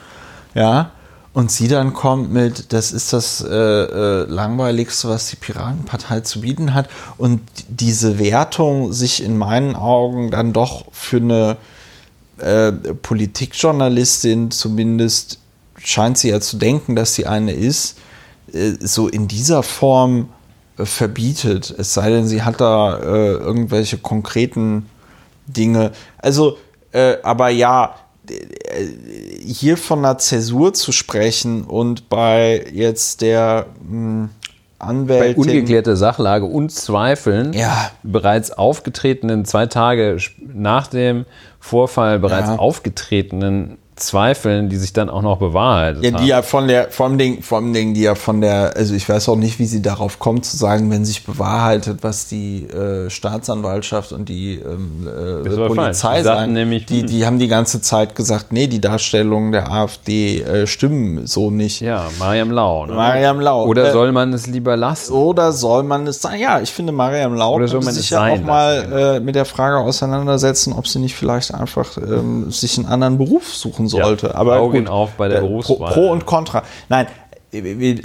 ja, 0.55 0.93
und 1.33 1.51
sie 1.51 1.67
dann 1.67 1.95
kommt 1.95 2.33
mit, 2.33 2.73
das 2.73 2.93
ist 2.93 3.13
das 3.13 3.41
äh, 3.41 3.57
äh, 3.57 4.27
langweiligste, 4.27 5.09
was 5.09 5.31
die 5.31 5.37
Piratenpartei 5.37 6.21
zu 6.21 6.43
bieten 6.43 6.73
hat 6.73 6.89
und 7.19 7.41
diese 7.67 8.21
Wertung 8.21 8.93
sich 8.93 9.21
in 9.21 9.37
meinen 9.37 9.75
Augen 9.75 10.31
dann 10.31 10.53
doch 10.53 10.85
für 10.93 11.17
eine 11.17 11.57
äh, 12.39 12.71
Politikjournalistin 12.71 14.53
zumindest 14.53 15.41
scheint 15.77 16.19
sie 16.19 16.29
ja 16.29 16.41
zu 16.41 16.57
denken, 16.57 16.95
dass 16.95 17.17
sie 17.17 17.27
eine 17.27 17.51
ist, 17.51 17.97
so 18.81 19.09
in 19.09 19.29
dieser 19.29 19.63
Form 19.63 20.29
äh, 20.79 20.85
verbietet. 20.85 21.75
Es 21.77 21.95
sei 21.95 22.11
denn, 22.11 22.27
sie 22.27 22.43
hat 22.43 22.61
da 22.61 22.99
äh, 22.99 23.33
irgendwelche 23.33 23.99
konkreten 23.99 24.87
Dinge. 25.47 25.93
Also, 26.19 26.59
äh, 26.93 27.17
aber 27.23 27.49
ja, 27.49 27.97
äh, 28.29 28.35
hier 29.45 29.77
von 29.77 30.01
einer 30.01 30.19
Zäsur 30.19 30.75
zu 30.75 30.93
sprechen 30.93 31.65
und 31.65 32.09
bei 32.09 32.67
jetzt 32.73 33.21
der 33.23 33.67
mh, 33.83 33.91
hm, 33.91 34.31
Anwältin. 34.79 35.35
Bei 35.35 35.41
ungeklärter 35.41 35.97
Sachlage 35.97 36.45
und 36.45 36.71
Zweifeln 36.71 37.53
ja. 37.55 37.91
bereits 38.03 38.51
aufgetretenen, 38.51 39.45
zwei 39.47 39.67
Tage 39.67 40.19
nach 40.47 40.87
dem 40.89 41.25
Vorfall 41.61 42.19
bereits 42.19 42.49
ja. 42.49 42.57
aufgetretenen 42.57 43.79
Zweifeln, 43.97 44.69
die 44.69 44.77
sich 44.77 44.93
dann 44.93 45.09
auch 45.09 45.23
noch 45.23 45.39
bewahrheitet 45.39 46.05
Ja, 46.05 46.13
haben. 46.13 46.23
die 46.23 46.29
ja 46.29 46.43
von 46.43 46.69
der, 46.69 46.91
vor 46.91 47.07
allem 47.07 47.19
Ding, 47.19 47.43
vor 47.43 47.59
allem 47.59 47.73
Ding, 47.73 47.95
die 47.95 48.03
ja 48.03 48.15
von 48.15 48.41
der, 48.41 48.75
also 48.77 48.95
ich 48.95 49.09
weiß 49.09 49.29
auch 49.31 49.37
nicht, 49.37 49.59
wie 49.59 49.65
sie 49.67 49.81
darauf 49.81 50.19
kommt 50.19 50.45
zu 50.45 50.57
sagen, 50.57 50.91
wenn 50.91 51.05
sich 51.05 51.25
bewahrheitet, 51.25 52.03
was 52.03 52.29
die 52.29 52.65
äh, 52.65 53.09
Staatsanwaltschaft 53.09 54.13
und 54.13 54.29
die 54.29 54.57
ähm, 54.57 55.09
äh. 55.09 55.67
Polizei 55.67 56.23
sagen. 56.23 56.53
nämlich, 56.53 56.87
die, 56.87 57.01
hm. 57.01 57.07
die 57.07 57.27
haben 57.27 57.39
die 57.39 57.49
ganze 57.49 57.81
Zeit 57.81 58.15
gesagt, 58.15 58.53
nee, 58.53 58.67
die 58.67 58.81
Darstellungen 58.81 59.53
der 59.53 59.71
AfD 59.73 60.43
äh, 60.43 60.67
stimmen 60.67 61.27
so 61.27 61.51
nicht. 61.51 61.81
ja, 61.81 62.07
Mariam 62.19 62.51
Lau. 62.51 62.87
Ne? 62.87 62.95
Mariam 62.95 63.41
Lau. 63.41 63.65
Oder 63.67 63.89
Äh, 63.89 63.93
soll 63.93 64.13
man 64.13 64.33
es 64.33 64.47
lieber 64.47 64.77
lassen? 64.77 65.13
Oder 65.13 65.53
soll 65.53 65.83
man 65.85 66.07
es 66.07 66.21
sein? 66.21 66.39
Ja, 66.39 66.61
ich 66.61 66.71
finde, 66.71 66.93
Mariam 66.93 67.35
Lau 67.35 67.55
Oder 67.55 67.69
soll 67.69 67.81
man 67.83 67.95
sich 67.95 68.11
ja 68.11 68.27
auch 68.27 68.41
mal 68.41 68.83
genau. 68.83 68.97
äh, 68.97 69.21
mit 69.21 69.35
der 69.35 69.45
Frage 69.47 69.79
auseinandersetzen, 69.79 70.73
ob 70.75 70.87
sie 70.87 70.99
nicht 70.99 71.15
vielleicht 71.15 71.55
einfach 71.55 71.97
ähm, 71.97 72.51
sich 72.51 72.77
einen 72.79 72.87
anderen 72.87 73.17
Beruf 73.19 73.55
suchen 73.55 73.86
sollte. 73.89 74.35
Aber 74.35 74.57
Augen 74.59 74.81
gut, 74.85 74.89
auf 74.89 75.13
bei 75.13 75.29
der 75.29 75.39
äh, 75.39 75.41
Pro, 75.41 75.49
Berufswahl. 75.49 75.93
Pro 75.93 76.11
und 76.11 76.27
Contra. 76.27 76.63
Nein, 76.89 77.07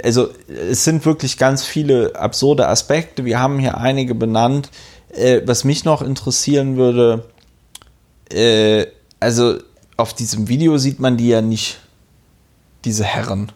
also 0.02 0.28
es 0.70 0.84
sind 0.84 1.04
wirklich 1.04 1.36
ganz 1.36 1.64
viele 1.64 2.14
absurde 2.16 2.68
Aspekte. 2.68 3.24
Wir 3.24 3.38
haben 3.38 3.58
hier 3.58 3.78
einige 3.78 4.14
benannt. 4.14 4.70
Äh, 5.14 5.42
was 5.44 5.64
mich 5.64 5.84
noch 5.84 6.00
interessieren 6.00 6.76
würde, 6.76 7.24
äh, 8.32 8.86
also 9.20 9.56
auf 9.96 10.14
diesem 10.14 10.48
Video 10.48 10.78
sieht 10.78 11.00
man 11.00 11.16
die 11.18 11.28
ja 11.28 11.42
nicht, 11.42 11.78
diese 12.84 13.04
Herren. 13.04 13.52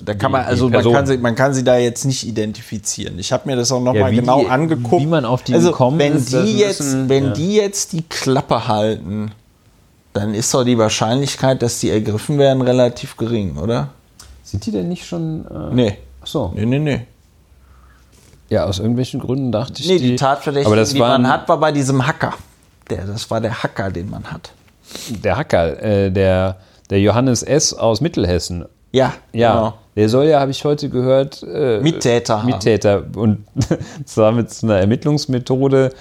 Da 0.00 0.14
kann 0.14 0.30
man, 0.30 0.44
also 0.44 0.68
man 0.68 0.82
kann, 0.92 1.06
sie, 1.06 1.16
man 1.18 1.34
kann 1.34 1.54
sie 1.54 1.64
da 1.64 1.76
jetzt 1.76 2.04
nicht 2.04 2.24
identifizieren. 2.26 3.18
Ich 3.18 3.32
habe 3.32 3.48
mir 3.48 3.56
das 3.56 3.72
auch 3.72 3.80
noch 3.80 3.94
Ja, 3.94 4.08
genau 4.10 4.40
die- 4.42 4.48
angeguckt. 4.48 5.02
wie 5.02 5.06
man 5.06 5.24
auf 5.24 5.42
die 5.42 5.54
also, 5.54 5.70
gekommen 5.70 5.98
wenn 5.98 6.14
ist, 6.16 6.32
die 6.32 6.58
jetzt, 6.58 6.80
müssen- 6.80 7.08
wenn 7.08 7.24
ja. 7.26 7.30
die 7.32 7.54
jetzt 7.54 7.92
die 7.92 8.02
Klappe 8.02 8.68
halten, 8.68 9.32
dann 10.12 10.34
ist 10.34 10.52
doch 10.54 10.64
die 10.64 10.78
Wahrscheinlichkeit, 10.78 11.62
dass 11.62 11.80
die 11.80 11.90
ergriffen 11.90 12.38
werden, 12.38 12.62
relativ 12.62 13.16
gering, 13.16 13.56
oder? 13.56 13.90
Sind 14.42 14.64
die 14.66 14.70
denn 14.72 14.88
nicht 14.88 15.06
schon. 15.06 15.44
Äh, 15.46 15.74
Nee. 15.74 15.98
Ach 16.22 16.26
so. 16.26 16.52
Nee, 16.54 16.66
nee, 16.66 16.78
nee. 16.78 17.06
Ja, 18.48 18.64
aus 18.64 18.78
irgendwelchen 18.78 19.20
Gründen 19.20 19.52
dachte 19.52 19.82
ich. 19.82 19.88
Nee, 19.88 19.98
die 19.98 20.16
Tatverdächtigen, 20.16 20.66
aber 20.72 20.76
das 20.76 20.94
die 20.94 21.00
waren, 21.00 21.22
man 21.22 21.30
hat, 21.30 21.48
war 21.48 21.58
bei 21.58 21.70
diesem 21.70 22.06
Hacker. 22.06 22.34
Der, 22.88 23.04
das 23.04 23.30
war 23.30 23.40
der 23.40 23.62
Hacker, 23.62 23.90
den 23.90 24.08
man 24.08 24.24
hat. 24.24 24.52
Der 25.10 25.36
Hacker, 25.36 25.82
äh, 25.82 26.10
der, 26.10 26.56
der 26.88 27.00
Johannes 27.00 27.42
S. 27.42 27.74
aus 27.74 28.00
Mittelhessen. 28.00 28.64
Ja, 28.90 29.12
Ja, 29.34 29.52
genau. 29.52 29.74
der 29.96 30.08
soll 30.08 30.24
ja, 30.28 30.40
habe 30.40 30.50
ich 30.50 30.64
heute 30.64 30.88
gehört, 30.88 31.42
äh, 31.42 31.80
Mittäter 31.80 32.38
haben. 32.38 32.46
Mittäter 32.46 33.04
und 33.16 33.44
zwar 34.06 34.32
mit 34.32 34.50
so 34.50 34.66
einer 34.66 34.78
Ermittlungsmethode 34.78 35.92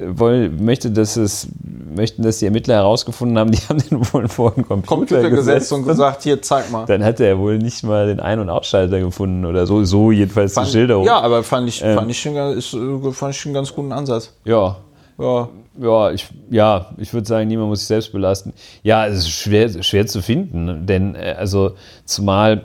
woll, 0.00 0.50
möchte, 0.50 0.90
dass 0.90 1.16
es, 1.16 1.48
möchten, 1.94 2.22
dass 2.22 2.38
die 2.38 2.44
Ermittler 2.46 2.74
herausgefunden 2.74 3.38
haben, 3.38 3.50
die 3.50 3.58
haben 3.68 3.78
den 3.78 4.00
wohl 4.12 4.28
vor 4.28 4.52
den 4.52 4.66
Computer, 4.66 4.94
Computer 4.96 5.30
gesetzt 5.30 5.72
und 5.72 5.84
gesagt, 5.86 6.22
hier, 6.22 6.40
zeig 6.42 6.70
mal. 6.70 6.84
Dann 6.86 7.02
hat 7.04 7.20
er 7.20 7.38
wohl 7.38 7.58
nicht 7.58 7.82
mal 7.84 8.06
den 8.06 8.20
Ein- 8.20 8.40
und 8.40 8.50
Ausschalter 8.50 9.00
gefunden 9.00 9.44
oder 9.46 9.66
so, 9.66 9.84
so 9.84 10.10
jedenfalls 10.10 10.52
die 10.52 10.60
Fand- 10.60 10.68
Schilderung. 10.70 11.04
Ja, 11.06 11.20
aber 11.20 11.42
fand 11.42 11.68
ich, 11.68 11.82
Ähm. 11.82 11.96
fand, 11.96 12.10
ich 12.10 12.20
schon, 12.20 12.36
ist, 12.36 12.74
äh, 12.74 13.12
fand 13.12 13.34
ich 13.34 13.40
schon 13.40 13.50
einen 13.50 13.54
ganz 13.54 13.74
guten 13.74 13.92
Ansatz. 13.92 14.32
ja, 14.44 14.76
Ja. 15.18 15.48
Ja, 15.78 16.10
ich, 16.10 16.26
ja, 16.48 16.86
ich 16.96 17.12
würde 17.12 17.26
sagen, 17.28 17.48
niemand 17.48 17.68
muss 17.68 17.80
sich 17.80 17.88
selbst 17.88 18.10
belasten. 18.10 18.54
Ja, 18.82 19.06
es 19.06 19.18
ist 19.18 19.28
schwer, 19.30 19.68
schwer 19.82 20.06
zu 20.06 20.22
finden, 20.22 20.86
denn 20.86 21.14
äh, 21.14 21.34
also 21.38 21.72
zumal, 22.06 22.62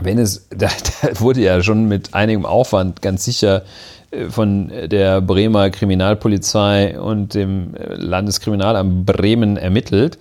wenn 0.00 0.18
es, 0.18 0.48
da, 0.56 0.68
da 1.02 1.20
wurde 1.20 1.40
ja 1.42 1.62
schon 1.62 1.88
mit 1.88 2.14
einigem 2.14 2.46
Aufwand 2.46 3.02
ganz 3.02 3.26
sicher 3.26 3.64
von 4.28 4.70
der 4.86 5.20
Bremer 5.20 5.70
Kriminalpolizei 5.70 6.98
und 6.98 7.34
dem 7.34 7.74
äh, 7.74 7.94
Landeskriminalamt 7.94 9.06
Bremen 9.06 9.56
ermittelt. 9.56 10.18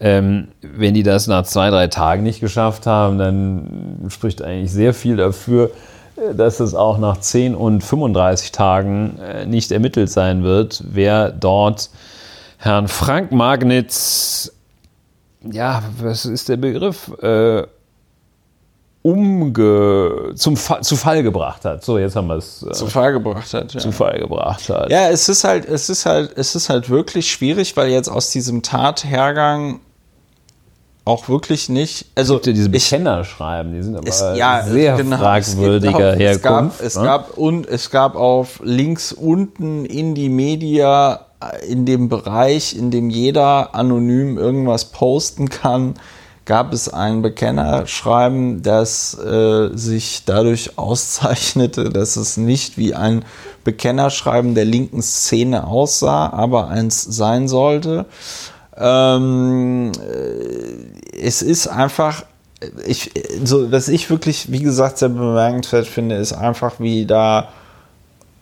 Ähm, 0.00 0.48
wenn 0.62 0.94
die 0.94 1.02
das 1.02 1.26
nach 1.26 1.44
zwei, 1.44 1.70
drei 1.70 1.88
Tagen 1.88 2.22
nicht 2.22 2.40
geschafft 2.40 2.86
haben, 2.86 3.18
dann 3.18 4.06
spricht 4.08 4.42
eigentlich 4.42 4.70
sehr 4.70 4.94
viel 4.94 5.16
dafür, 5.16 5.72
äh, 6.16 6.34
dass 6.34 6.60
es 6.60 6.74
auch 6.74 6.98
nach 6.98 7.18
10 7.18 7.54
und 7.54 7.82
35 7.82 8.52
Tagen 8.52 9.18
äh, 9.18 9.46
nicht 9.46 9.72
ermittelt 9.72 10.10
sein 10.10 10.44
wird, 10.44 10.84
wer 10.88 11.30
dort 11.30 11.90
Herrn 12.58 12.88
Frank 12.88 13.32
Magnitz, 13.32 14.52
ja, 15.42 15.82
was 16.00 16.24
ist 16.24 16.48
der 16.48 16.56
Begriff, 16.56 17.12
äh, 17.22 17.64
umge 19.08 20.32
zum 20.34 20.56
Fa 20.56 20.80
zu 20.82 20.96
Fall 20.96 21.22
gebracht 21.22 21.64
hat. 21.64 21.84
So, 21.84 21.98
jetzt 21.98 22.16
haben 22.16 22.28
wir 22.28 22.36
es 22.36 22.62
äh, 22.62 22.72
Zu 22.72 22.86
Fall 22.86 23.12
gebracht 23.12 23.52
hat. 23.54 23.72
Ja. 23.72 23.80
zu 23.80 23.92
Fall 23.92 24.18
gebracht 24.18 24.68
hat. 24.68 24.90
Ja, 24.90 25.08
es 25.08 25.28
ist 25.28 25.44
halt, 25.44 25.66
es 25.66 25.88
ist 25.88 26.06
halt, 26.06 26.32
es 26.36 26.54
ist 26.54 26.68
halt 26.68 26.90
wirklich 26.90 27.30
schwierig, 27.30 27.76
weil 27.76 27.88
jetzt 27.88 28.08
aus 28.08 28.30
diesem 28.30 28.62
Tathergang 28.62 29.80
auch 31.04 31.28
wirklich 31.30 31.70
nicht, 31.70 32.04
also 32.14 32.34
gibt 32.34 32.48
ja 32.48 32.52
diese 32.52 32.68
Bekennerschreiben, 32.68 33.72
die 33.72 33.82
sind 33.82 33.96
aber 33.96 34.06
es, 34.06 34.22
ja, 34.36 34.62
sehr 34.62 34.96
genau, 34.96 35.16
fragwürdiger 35.16 36.12
es 36.12 36.18
Herkunft. 36.18 36.80
Es 36.82 36.94
gab, 36.94 37.02
ne? 37.02 37.06
es 37.06 37.28
gab 37.28 37.38
und 37.38 37.66
es 37.66 37.90
gab 37.90 38.14
auf 38.14 38.60
links 38.62 39.12
unten 39.12 39.86
in 39.86 40.14
die 40.14 40.28
Media 40.28 41.20
äh, 41.40 41.66
in 41.66 41.86
dem 41.86 42.10
Bereich, 42.10 42.76
in 42.76 42.90
dem 42.90 43.08
jeder 43.08 43.74
anonym 43.74 44.36
irgendwas 44.36 44.86
posten 44.86 45.48
kann, 45.48 45.94
gab 46.48 46.72
es 46.72 46.88
ein 46.88 47.20
Bekennerschreiben, 47.20 48.62
das 48.62 49.12
äh, 49.18 49.68
sich 49.74 50.22
dadurch 50.24 50.72
auszeichnete, 50.78 51.90
dass 51.90 52.16
es 52.16 52.38
nicht 52.38 52.78
wie 52.78 52.94
ein 52.94 53.24
Bekennerschreiben 53.64 54.54
der 54.54 54.64
linken 54.64 55.02
Szene 55.02 55.66
aussah, 55.66 56.30
aber 56.32 56.68
eins 56.68 57.02
sein 57.02 57.48
sollte. 57.48 58.06
Ähm, 58.78 59.92
äh, 59.92 61.20
es 61.20 61.42
ist 61.42 61.66
einfach, 61.66 62.24
ich, 62.86 63.10
so, 63.44 63.70
was 63.70 63.88
ich 63.88 64.08
wirklich, 64.08 64.50
wie 64.50 64.60
gesagt, 64.60 64.98
sehr 64.98 65.10
bemerkenswert 65.10 65.86
finde, 65.86 66.16
ist 66.16 66.32
einfach, 66.32 66.80
wie 66.80 67.04
da, 67.04 67.48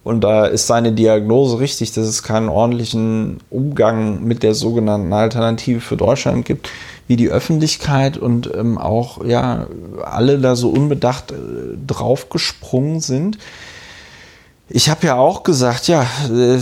und 0.04 0.20
da 0.20 0.46
ist 0.46 0.68
seine 0.68 0.92
Diagnose 0.92 1.58
richtig, 1.58 1.90
dass 1.90 2.06
es 2.06 2.22
keinen 2.22 2.50
ordentlichen 2.50 3.38
Umgang 3.50 4.22
mit 4.22 4.44
der 4.44 4.54
sogenannten 4.54 5.12
Alternative 5.12 5.80
für 5.80 5.96
Deutschland 5.96 6.44
gibt, 6.44 6.70
wie 7.06 7.16
die 7.16 7.28
Öffentlichkeit 7.28 8.18
und 8.18 8.50
ähm, 8.54 8.78
auch 8.78 9.24
ja 9.24 9.66
alle 10.04 10.38
da 10.38 10.56
so 10.56 10.70
unbedacht 10.70 11.32
äh, 11.32 11.36
draufgesprungen 11.86 13.00
sind. 13.00 13.38
Ich 14.68 14.90
habe 14.90 15.06
ja 15.06 15.14
auch 15.14 15.44
gesagt, 15.44 15.86
ja, 15.86 16.02
äh, 16.28 16.58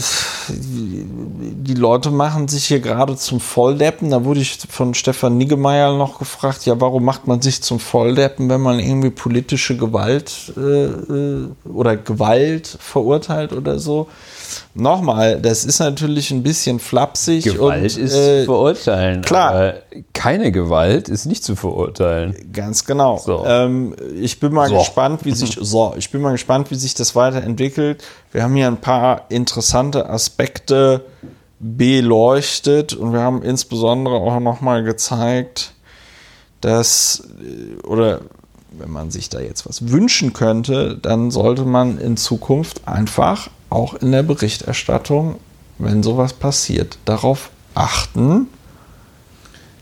die 0.51 1.73
Leute 1.75 2.11
machen 2.11 2.49
sich 2.49 2.67
hier 2.67 2.81
gerade 2.81 3.17
zum 3.17 3.41
Volldeppen. 3.41 4.11
Da 4.11 4.27
wurde 4.27 4.41
ich 4.41 4.59
von 4.69 4.93
Stefan 4.93 5.39
Niggemeier 5.39 5.97
noch 5.97 6.19
gefragt, 6.19 6.67
ja, 6.67 6.79
warum 6.83 7.03
macht 7.03 7.27
man 7.27 7.41
sich 7.41 7.63
zum 7.63 7.81
Volldeppen, 7.81 8.51
wenn 8.51 8.61
man 8.61 8.79
irgendwie 8.79 9.09
politische 9.09 9.79
Gewalt 9.79 10.53
äh, 10.59 10.85
äh, 10.85 11.49
oder 11.65 11.97
Gewalt 11.97 12.77
verurteilt 12.79 13.55
oder 13.55 13.79
so? 13.79 14.09
Nochmal, 14.75 15.41
das 15.41 15.65
ist 15.65 15.79
natürlich 15.79 16.31
ein 16.31 16.43
bisschen 16.43 16.79
flapsig. 16.79 17.45
Gewalt 17.45 17.83
und, 17.83 17.85
ist 18.03 18.15
äh, 18.15 18.41
zu 18.41 18.45
verurteilen. 18.47 19.23
klar. 19.23 19.51
Aber 19.55 19.75
keine 20.13 20.53
Gewalt 20.53 21.09
ist 21.09 21.27
nicht 21.27 21.45
zu 21.45 21.57
verurteilen. 21.57 22.35
Ganz 22.53 22.85
genau. 22.85 23.19
So. 23.19 23.45
Ähm, 23.47 23.95
ich 24.21 24.41
bin 24.41 24.53
mal 24.53 24.69
So. 24.69 24.79
gespannt, 24.79 25.25
wie 25.25 25.33
sich 25.33 25.59
so, 25.61 25.95
ich 25.97 26.11
bin 26.11 26.21
mal 26.21 26.33
gespannt, 26.33 26.71
wie 26.71 26.75
sich 26.77 26.95
das 26.95 27.15
weiterentwickelt. 27.15 28.03
Wir 28.33 28.43
haben 28.43 28.55
hier 28.55 28.67
ein 28.67 28.81
paar 28.81 29.27
interessante 29.29 30.09
Aspekte 30.09 31.03
beleuchtet 31.61 32.93
und 32.95 33.13
wir 33.13 33.21
haben 33.21 33.43
insbesondere 33.43 34.17
auch 34.17 34.41
noch 34.41 34.61
mal 34.61 34.83
gezeigt, 34.83 35.73
dass 36.61 37.23
äh, 37.41 37.81
oder 37.87 38.21
wenn 38.77 38.91
man 38.91 39.11
sich 39.11 39.29
da 39.29 39.39
jetzt 39.41 39.69
was 39.69 39.91
wünschen 39.91 40.33
könnte, 40.33 40.99
dann 41.01 41.31
sollte 41.31 41.65
man 41.65 41.99
in 41.99 42.17
Zukunft 42.17 42.89
einfach 42.89 43.49
auch 43.75 43.95
in 43.95 44.13
der 44.13 44.23
Berichterstattung, 44.23 45.37
wenn 45.79 46.03
sowas 46.03 46.33
passiert, 46.33 46.99
darauf 47.05 47.51
achten, 47.75 48.47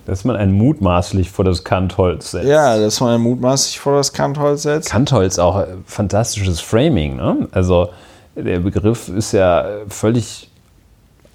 Dass 0.06 0.24
man 0.24 0.34
ein 0.36 0.52
mutmaßlich 0.52 1.30
vor 1.30 1.44
das 1.44 1.62
Kantholz 1.62 2.32
setzt. 2.32 2.48
ja, 2.48 2.78
dass 2.78 3.00
man 3.00 3.20
mutmaßlich 3.20 3.78
vor 3.78 3.94
das 3.96 4.12
Kantholz 4.12 4.62
setzt. 4.62 4.90
Kantholz 4.90 5.38
auch 5.38 5.60
äh, 5.60 5.66
fantastisches 5.86 6.60
Framing. 6.60 7.16
Ne? 7.16 7.48
Also 7.52 7.90
der 8.34 8.60
Begriff 8.60 9.08
ist 9.08 9.32
ja 9.32 9.64
völlig 9.88 10.48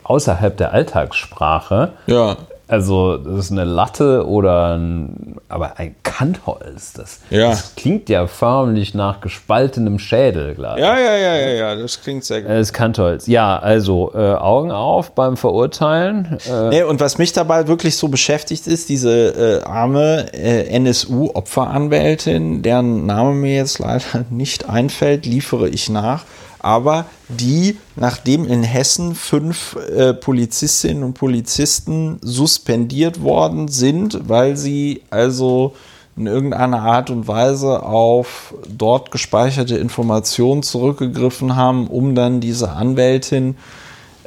außerhalb 0.04 0.58
der 0.58 0.74
Alltagssprache. 0.74 1.94
Ja, 2.08 2.38
Also 2.70 3.18
das 3.18 3.46
ist 3.46 3.52
eine 3.52 3.64
Latte 3.64 4.28
oder 4.28 4.76
ein, 4.78 5.36
aber 5.48 5.78
ein 5.80 5.96
Kantholz. 6.04 6.94
Das, 6.94 7.20
Ja. 7.30 7.50
das 7.52 7.76
klingt 7.76 8.10
ja 8.10 8.28
förmlich 8.28 8.94
nach 8.94 9.22
gespaltenem 9.22 10.00
Schädel 10.00 10.56
gleich. 10.56 10.78
Ja, 10.80 10.98
ja, 11.00 11.16
ja, 11.16 11.36
ja, 11.36 11.50
ja, 11.50 11.76
das 11.76 12.02
klingt 12.02 12.26
sehr 12.26 12.42
gut. 12.42 12.50
Das 12.52 12.74
Kantholz. 12.74 13.28
Ja, 13.28 13.58
also 13.58 14.12
äh, 14.14 14.34
Augen 14.34 14.72
auf 14.72 15.12
beim 15.12 15.38
Verurteilen. 15.38 16.40
Äh, 16.50 16.70
Nee, 16.70 16.84
und 16.84 17.00
was 17.00 17.18
mich 17.18 17.32
dabei 17.34 17.68
wirklich 17.68 17.96
so 17.98 18.10
beschäftigt 18.10 18.68
ist, 18.68 18.90
diese 18.90 19.62
äh, 19.62 19.64
arme 19.64 20.26
äh, 20.34 20.68
NSU-Opferanwältin, 20.78 22.62
deren 22.62 23.06
Name 23.06 23.34
mir 23.34 23.56
jetzt 23.56 23.80
leider 23.80 24.04
nicht 24.30 24.70
einfällt, 24.70 25.26
liefere 25.26 25.70
ich 25.70 25.90
nach. 25.90 26.24
Aber 26.60 27.06
die, 27.30 27.78
nachdem 27.96 28.46
in 28.46 28.64
Hessen 28.64 29.16
fünf 29.16 29.76
äh, 29.76 30.14
Polizistinnen 30.14 31.04
und 31.04 31.14
Polizisten 31.14 32.20
suspendiert 32.22 33.22
worden 33.22 33.68
sind, 33.68 34.28
weil 34.28 34.58
sie 34.58 35.02
also 35.10 35.74
in 36.16 36.26
irgendeiner 36.26 36.82
Art 36.82 37.10
und 37.10 37.28
Weise 37.28 37.84
auf 37.84 38.56
dort 38.68 39.12
gespeicherte 39.12 39.78
Informationen 39.78 40.64
zurückgegriffen 40.64 41.56
haben, 41.56 41.88
um 41.88 42.16
dann 42.16 42.40
diese 42.40 42.72
Anwältin 42.72 43.56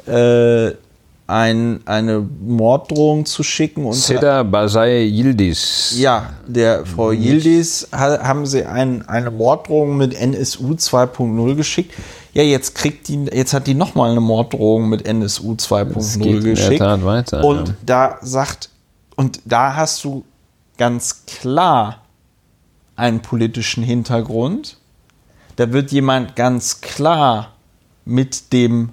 äh, 0.07 0.71
ein, 1.31 1.79
eine 1.85 2.27
Morddrohung 2.45 3.25
zu 3.25 3.43
schicken. 3.43 3.85
Und 3.85 3.93
Seda 3.93 4.43
Basay 4.43 5.05
Yildiz. 5.05 5.95
Ja, 5.97 6.33
der 6.45 6.85
Frau 6.85 7.11
Yildiz 7.11 7.87
ha, 7.91 8.19
haben 8.21 8.45
sie 8.45 8.65
ein, 8.65 9.07
eine 9.07 9.31
Morddrohung 9.31 9.97
mit 9.97 10.13
NSU 10.13 10.73
2.0 10.73 11.55
geschickt. 11.55 11.93
Ja, 12.33 12.43
jetzt 12.43 12.75
kriegt 12.75 13.07
die, 13.07 13.25
jetzt 13.25 13.53
hat 13.53 13.67
die 13.67 13.73
nochmal 13.73 14.11
eine 14.11 14.21
Morddrohung 14.21 14.87
mit 14.87 15.05
NSU 15.05 15.53
2.0 15.53 16.41
geschickt. 16.41 16.79
Weiter, 16.79 17.43
und 17.43 17.69
ja. 17.69 17.75
da 17.85 18.17
sagt, 18.21 18.69
und 19.15 19.41
da 19.43 19.75
hast 19.75 20.03
du 20.03 20.23
ganz 20.77 21.25
klar 21.25 21.99
einen 22.95 23.21
politischen 23.21 23.83
Hintergrund. 23.83 24.77
Da 25.57 25.73
wird 25.73 25.91
jemand 25.91 26.35
ganz 26.35 26.81
klar 26.81 27.53
mit 28.05 28.53
dem 28.53 28.89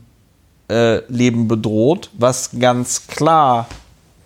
äh, 0.68 1.00
Leben 1.10 1.48
bedroht, 1.48 2.10
was 2.14 2.50
ganz 2.58 3.06
klar 3.06 3.68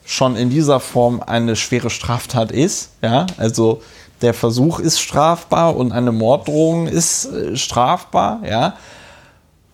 schon 0.04 0.36
in 0.36 0.50
dieser 0.50 0.80
Form 0.80 1.22
eine 1.24 1.54
schwere 1.56 1.90
Straftat 1.90 2.50
ist. 2.50 2.90
Ja, 3.02 3.26
also 3.36 3.82
der 4.22 4.34
Versuch 4.34 4.78
ist 4.78 5.00
strafbar 5.00 5.76
und 5.76 5.92
eine 5.92 6.12
Morddrohung 6.12 6.86
ist 6.86 7.26
äh, 7.26 7.56
strafbar. 7.56 8.40
Ja, 8.48 8.76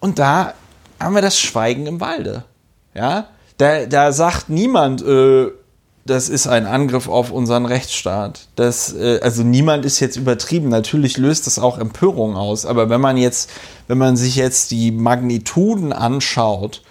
und 0.01 0.19
da 0.19 0.55
haben 1.01 1.15
wir 1.15 1.23
das 1.23 1.39
Schweigen 1.39 1.87
im 1.87 2.01
Walde. 2.01 2.45
Ja, 2.95 3.29
da, 3.59 3.87
da 3.87 4.13
sagt 4.13 4.49
niemand, 4.49 5.03
äh, 5.03 5.49
das 6.09 6.29
ist 6.29 6.47
ein 6.47 6.67
Angriff 6.67 7.09
auf 7.09 7.31
unseren 7.31 7.67
Rechtsstaat. 7.67 8.49
Das, 8.57 8.95
äh, 8.95 9.21
also 9.23 9.43
niemand 9.43 9.85
ist 9.85 10.01
jetzt 10.01 10.17
übertrieben. 10.17 10.69
Natürlich 10.69 11.19
löst 11.19 11.47
das 11.47 11.59
auch 11.59 11.79
Empörung 11.79 12.37
aus. 12.37 12.67
Aber 12.67 12.89
wenn 12.89 13.01
man 13.01 13.17
jetzt, 13.17 13.51
wenn 13.87 13.99
man 13.99 14.17
sich 14.17 14.37
jetzt 14.37 14.71
die 14.71 14.91
Magnituden 14.91 15.93
anschaut, 15.93 16.83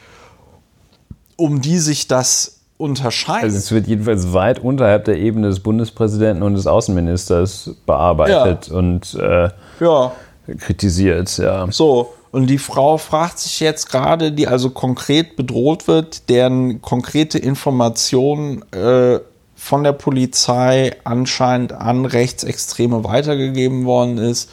um 1.35 1.61
die 1.61 1.79
sich 1.79 2.07
das 2.07 2.59
unterscheidet. 2.77 3.45
Also 3.45 3.57
es 3.57 3.71
wird 3.71 3.87
jedenfalls 3.87 4.33
weit 4.33 4.59
unterhalb 4.59 5.05
der 5.05 5.17
Ebene 5.17 5.47
des 5.47 5.61
Bundespräsidenten 5.61 6.43
und 6.43 6.53
des 6.53 6.67
Außenministers 6.67 7.71
bearbeitet 7.85 8.67
ja. 8.67 8.75
und 8.75 9.15
äh, 9.15 9.49
ja. 9.79 10.11
kritisiert. 10.59 11.37
Ja. 11.37 11.67
So, 11.71 12.13
und 12.31 12.47
die 12.47 12.57
Frau 12.57 12.97
fragt 12.97 13.39
sich 13.39 13.59
jetzt 13.59 13.89
gerade, 13.89 14.31
die 14.31 14.47
also 14.47 14.69
konkret 14.69 15.35
bedroht 15.35 15.87
wird, 15.87 16.29
deren 16.29 16.81
konkrete 16.81 17.37
Informationen 17.37 18.63
äh, 18.71 19.19
von 19.55 19.83
der 19.83 19.93
Polizei 19.93 20.95
anscheinend 21.03 21.73
an 21.73 22.05
Rechtsextreme 22.05 23.03
weitergegeben 23.03 23.85
worden 23.85 24.17
ist, 24.17 24.49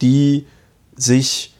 die 0.00 0.46
sich 0.96 1.54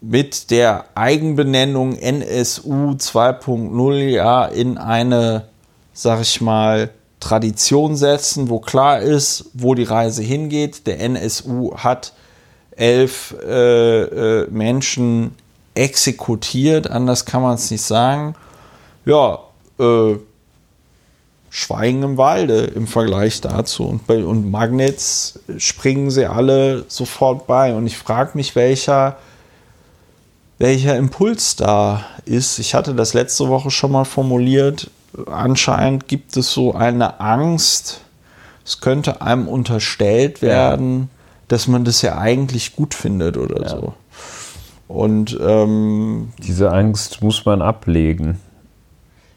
mit 0.00 0.50
der 0.50 0.86
Eigenbenennung 0.94 1.96
NSU 1.96 2.92
2.0 2.92 3.94
ja 4.08 4.46
in 4.46 4.78
eine, 4.78 5.48
sag 5.92 6.22
ich 6.22 6.40
mal, 6.40 6.90
Tradition 7.20 7.96
setzen, 7.96 8.48
wo 8.48 8.60
klar 8.60 9.00
ist, 9.00 9.50
wo 9.52 9.74
die 9.74 9.84
Reise 9.84 10.22
hingeht. 10.22 10.86
Der 10.86 11.00
NSU 11.00 11.76
hat 11.76 12.14
elf 12.80 13.34
äh, 13.46 14.02
äh, 14.02 14.46
Menschen 14.50 15.34
exekutiert, 15.74 16.90
anders 16.90 17.26
kann 17.26 17.42
man 17.42 17.54
es 17.54 17.70
nicht 17.70 17.82
sagen. 17.82 18.34
Ja, 19.04 19.40
äh, 19.78 20.16
Schweigen 21.50 22.02
im 22.02 22.16
Walde 22.16 22.62
im 22.62 22.86
Vergleich 22.86 23.40
dazu. 23.40 23.84
Und 23.84 24.06
bei 24.06 24.24
und 24.24 24.50
Magnets 24.50 25.40
springen 25.58 26.10
sie 26.10 26.26
alle 26.26 26.84
sofort 26.88 27.46
bei. 27.46 27.74
Und 27.74 27.86
ich 27.86 27.98
frage 27.98 28.30
mich, 28.34 28.54
welcher, 28.54 29.16
welcher 30.58 30.96
Impuls 30.96 31.56
da 31.56 32.04
ist. 32.24 32.60
Ich 32.60 32.74
hatte 32.74 32.94
das 32.94 33.14
letzte 33.14 33.48
Woche 33.48 33.70
schon 33.70 33.92
mal 33.92 34.04
formuliert. 34.04 34.90
Anscheinend 35.26 36.06
gibt 36.06 36.36
es 36.36 36.52
so 36.52 36.72
eine 36.72 37.20
Angst, 37.20 38.00
es 38.64 38.80
könnte 38.80 39.20
einem 39.20 39.48
unterstellt 39.48 40.40
werden, 40.40 41.10
ja 41.12 41.19
dass 41.50 41.66
man 41.66 41.84
das 41.84 42.00
ja 42.02 42.16
eigentlich 42.16 42.76
gut 42.76 42.94
findet 42.94 43.36
oder 43.36 43.62
ja. 43.62 43.68
so. 43.68 43.92
Und 44.86 45.38
ähm, 45.40 46.32
diese 46.38 46.70
Angst 46.70 47.22
muss 47.22 47.44
man 47.44 47.60
ablegen. 47.60 48.40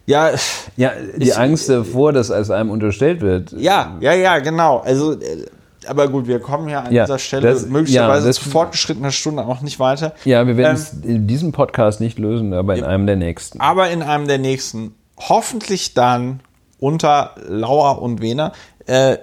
Ja, 0.06 0.32
ja, 0.78 0.92
die 1.18 1.30
ich, 1.30 1.38
Angst 1.38 1.70
davor, 1.70 2.14
dass 2.14 2.30
es 2.30 2.52
einem 2.52 2.70
unterstellt 2.70 3.22
wird. 3.22 3.52
Ja, 3.54 3.98
ja, 4.00 4.14
ja, 4.14 4.40
genau. 4.40 4.80
Also, 4.80 5.14
äh, 5.14 5.46
aber 5.88 6.08
gut, 6.08 6.28
wir 6.28 6.40
kommen 6.40 6.70
ja 6.70 6.82
an 6.82 6.94
ja, 6.94 7.06
dieser 7.06 7.18
Stelle 7.18 7.52
das, 7.52 7.66
möglicherweise 7.66 8.28
ja, 8.28 8.34
zu 8.34 8.48
fortgeschrittener 8.48 9.12
Stunde 9.12 9.46
auch 9.46 9.62
nicht 9.62 9.80
weiter. 9.80 10.14
Ja, 10.24 10.46
wir 10.46 10.56
werden 10.56 10.78
ähm, 10.78 11.00
es 11.02 11.06
in 11.06 11.28
diesem 11.28 11.52
Podcast 11.52 12.00
nicht 12.00 12.20
lösen, 12.20 12.54
aber 12.54 12.76
in 12.76 12.84
einem 12.84 13.08
der 13.08 13.16
nächsten. 13.16 13.60
Aber 13.60 13.90
in 13.90 14.04
einem 14.04 14.28
der 14.28 14.38
nächsten. 14.38 14.94
Hoffentlich 15.18 15.94
dann 15.94 16.42
unter 16.84 17.32
Lauer 17.48 18.02
und 18.02 18.22
Wehner. 18.22 18.52
Äh, 18.86 19.18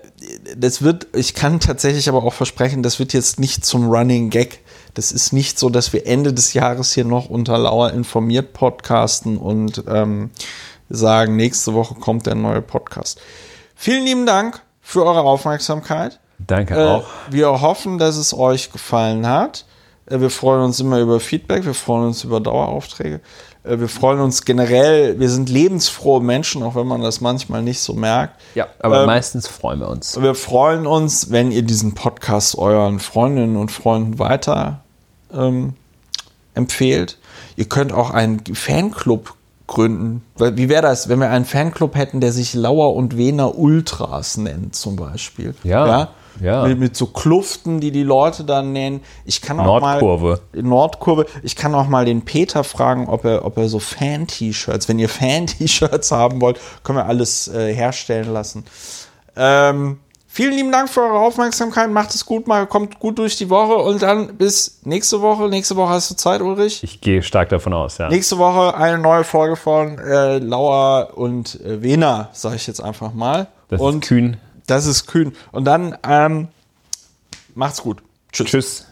das 0.57 0.83
wird, 0.83 1.09
ich 1.15 1.35
kann 1.35 1.61
tatsächlich 1.61 2.09
aber 2.09 2.23
auch 2.25 2.33
versprechen, 2.33 2.83
das 2.83 2.99
wird 2.99 3.13
jetzt 3.13 3.39
nicht 3.39 3.65
zum 3.65 3.89
Running 3.89 4.31
Gag. 4.31 4.61
Das 4.95 5.13
ist 5.13 5.33
nicht 5.33 5.59
so, 5.59 5.71
dass 5.71 5.93
wir 5.93 6.07
Ende 6.07 6.33
des 6.33 6.53
Jahres 6.55 6.93
hier 6.93 7.05
noch 7.05 7.29
unter 7.29 7.59
Lauer 7.59 7.93
informiert 7.93 8.53
podcasten 8.53 9.37
und 9.37 9.85
ähm, 9.87 10.31
sagen, 10.89 11.37
nächste 11.37 11.75
Woche 11.75 11.95
kommt 11.95 12.27
der 12.27 12.35
neue 12.35 12.63
Podcast. 12.63 13.21
Vielen 13.75 14.05
lieben 14.05 14.27
Dank 14.27 14.63
für 14.81 15.05
eure 15.05 15.23
Aufmerksamkeit. 15.23 16.19
Danke 16.39 16.75
äh, 16.75 16.85
auch. 16.85 17.05
Wir 17.31 17.61
hoffen, 17.61 17.99
dass 17.99 18.17
es 18.17 18.35
euch 18.35 18.73
gefallen 18.73 19.27
hat. 19.27 19.67
Äh, 20.07 20.21
wir 20.21 20.31
freuen 20.31 20.63
uns 20.63 20.81
immer 20.81 20.99
über 20.99 21.21
Feedback, 21.21 21.65
wir 21.65 21.75
freuen 21.75 22.09
uns 22.09 22.25
über 22.25 22.41
Daueraufträge. 22.41 23.21
Äh, 23.65 23.79
wir 23.79 23.89
freuen 23.89 24.21
uns 24.21 24.45
generell, 24.45 25.19
wir 25.19 25.29
sind 25.29 25.49
lebensfrohe 25.49 26.21
Menschen, 26.21 26.63
auch 26.63 26.75
wenn 26.75 26.87
man 26.87 27.03
das 27.03 27.21
manchmal 27.21 27.63
nicht 27.63 27.81
so 27.81 27.95
merkt. 27.95 28.41
Ja, 28.55 28.69
aber 28.81 29.01
ähm, 29.01 29.07
meistens 29.07 29.47
freuen 29.49 29.81
wir 29.81 29.89
uns. 29.89 30.21
Wir 30.21 30.35
freuen 30.35 30.87
uns, 30.87 31.31
wenn 31.31 31.53
ihr 31.53 31.63
diesen 31.63 31.95
Podcast 31.95 32.57
euren 32.57 33.01
Freundinnen 33.01 33.57
und 33.57 33.71
Freunden 33.71 34.19
weiter 34.19 34.81
ähm, 35.33 35.75
empfehlt. 36.55 37.19
Ihr 37.57 37.67
könnt 37.67 37.93
auch 37.93 38.11
einen 38.11 38.43
Fanclub 38.55 39.35
gründen. 39.67 40.23
Wie 40.37 40.69
wäre 40.69 40.83
das, 40.83 41.09
wenn 41.09 41.21
wir 41.21 41.31
einen 41.31 41.45
Fanclub 41.45 41.95
hätten, 41.95 42.21
der 42.21 42.33
sich 42.33 42.55
Lauer 42.55 42.95
und 42.95 43.17
Wener 43.17 43.57
Ultras 43.57 44.37
nennt, 44.37 44.75
zum 44.75 44.97
Beispiel? 44.97 45.55
Ja. 45.63 45.87
ja? 45.87 46.09
Ja. 46.41 46.67
Mit, 46.67 46.79
mit, 46.79 46.97
so 46.97 47.07
Kluften, 47.07 47.81
die 47.81 47.91
die 47.91 48.03
Leute 48.03 48.45
dann 48.45 48.73
nennen. 48.73 49.01
Ich 49.25 49.43
kann 49.43 49.59
auch 49.61 49.81
Nordkurve. 49.81 50.41
mal 50.53 50.63
Nordkurve. 50.63 51.27
Ich 51.43 51.57
kann 51.57 51.75
auch 51.75 51.89
mal 51.89 52.05
den 52.05 52.23
Peter 52.25 52.65
fragen, 52.65 53.09
ob 53.09 53.25
er, 53.25 53.45
ob 53.45 53.57
er 53.57 53.69
so 53.69 53.79
Fan-T-Shirts, 53.79 54.89
wenn 54.89 54.99
ihr 54.99 55.09
Fan-T-Shirts 55.11 56.13
haben 56.13 56.41
wollt, 56.41 56.61
können 56.85 56.99
wir 56.99 57.07
alles 57.07 57.49
äh, 57.49 57.75
herstellen 57.75 58.33
lassen. 58.33 58.65
Ähm, 59.37 59.99
vielen 60.27 60.55
lieben 60.55 60.73
Dank 60.73 60.89
für 60.89 61.01
eure 61.01 61.19
Aufmerksamkeit. 61.19 61.91
Macht 61.91 62.15
es 62.15 62.27
gut, 62.27 62.47
mal 62.47 62.67
kommt 62.67 62.99
gut 62.99 63.19
durch 63.19 63.37
die 63.37 63.51
Woche 63.51 63.75
und 63.75 64.03
dann 64.03 64.37
bis 64.37 64.81
nächste 64.85 65.21
Woche. 65.23 65.49
Nächste 65.49 65.77
Woche 65.77 65.91
hast 65.91 66.11
du 66.11 66.17
Zeit, 66.17 66.41
Ulrich? 66.41 66.83
Ich 66.83 67.01
gehe 67.01 67.23
stark 67.23 67.49
davon 67.49 67.73
aus, 67.73 67.99
ja. 67.99 68.09
Nächste 68.09 68.39
Woche 68.39 68.77
eine 68.77 68.99
neue 68.99 69.25
Folge 69.25 69.57
von 69.57 69.99
äh, 69.99 70.39
Lauer 70.39 71.11
und 71.15 71.61
äh, 71.61 71.83
Wena, 71.83 72.29
sage 72.33 72.57
ich 72.57 72.67
jetzt 72.67 72.83
einfach 72.83 73.13
mal. 73.13 73.49
Das 73.69 73.81
und 73.81 74.05
ist 74.05 74.09
kühn. 74.09 74.37
Das 74.71 74.87
ist 74.87 75.07
kühn. 75.07 75.33
Und 75.51 75.65
dann 75.65 75.99
ähm, 76.05 76.49
macht's 77.57 77.83
gut. 77.83 78.03
Tschüss. 78.33 78.47
Tschüss. 78.47 78.87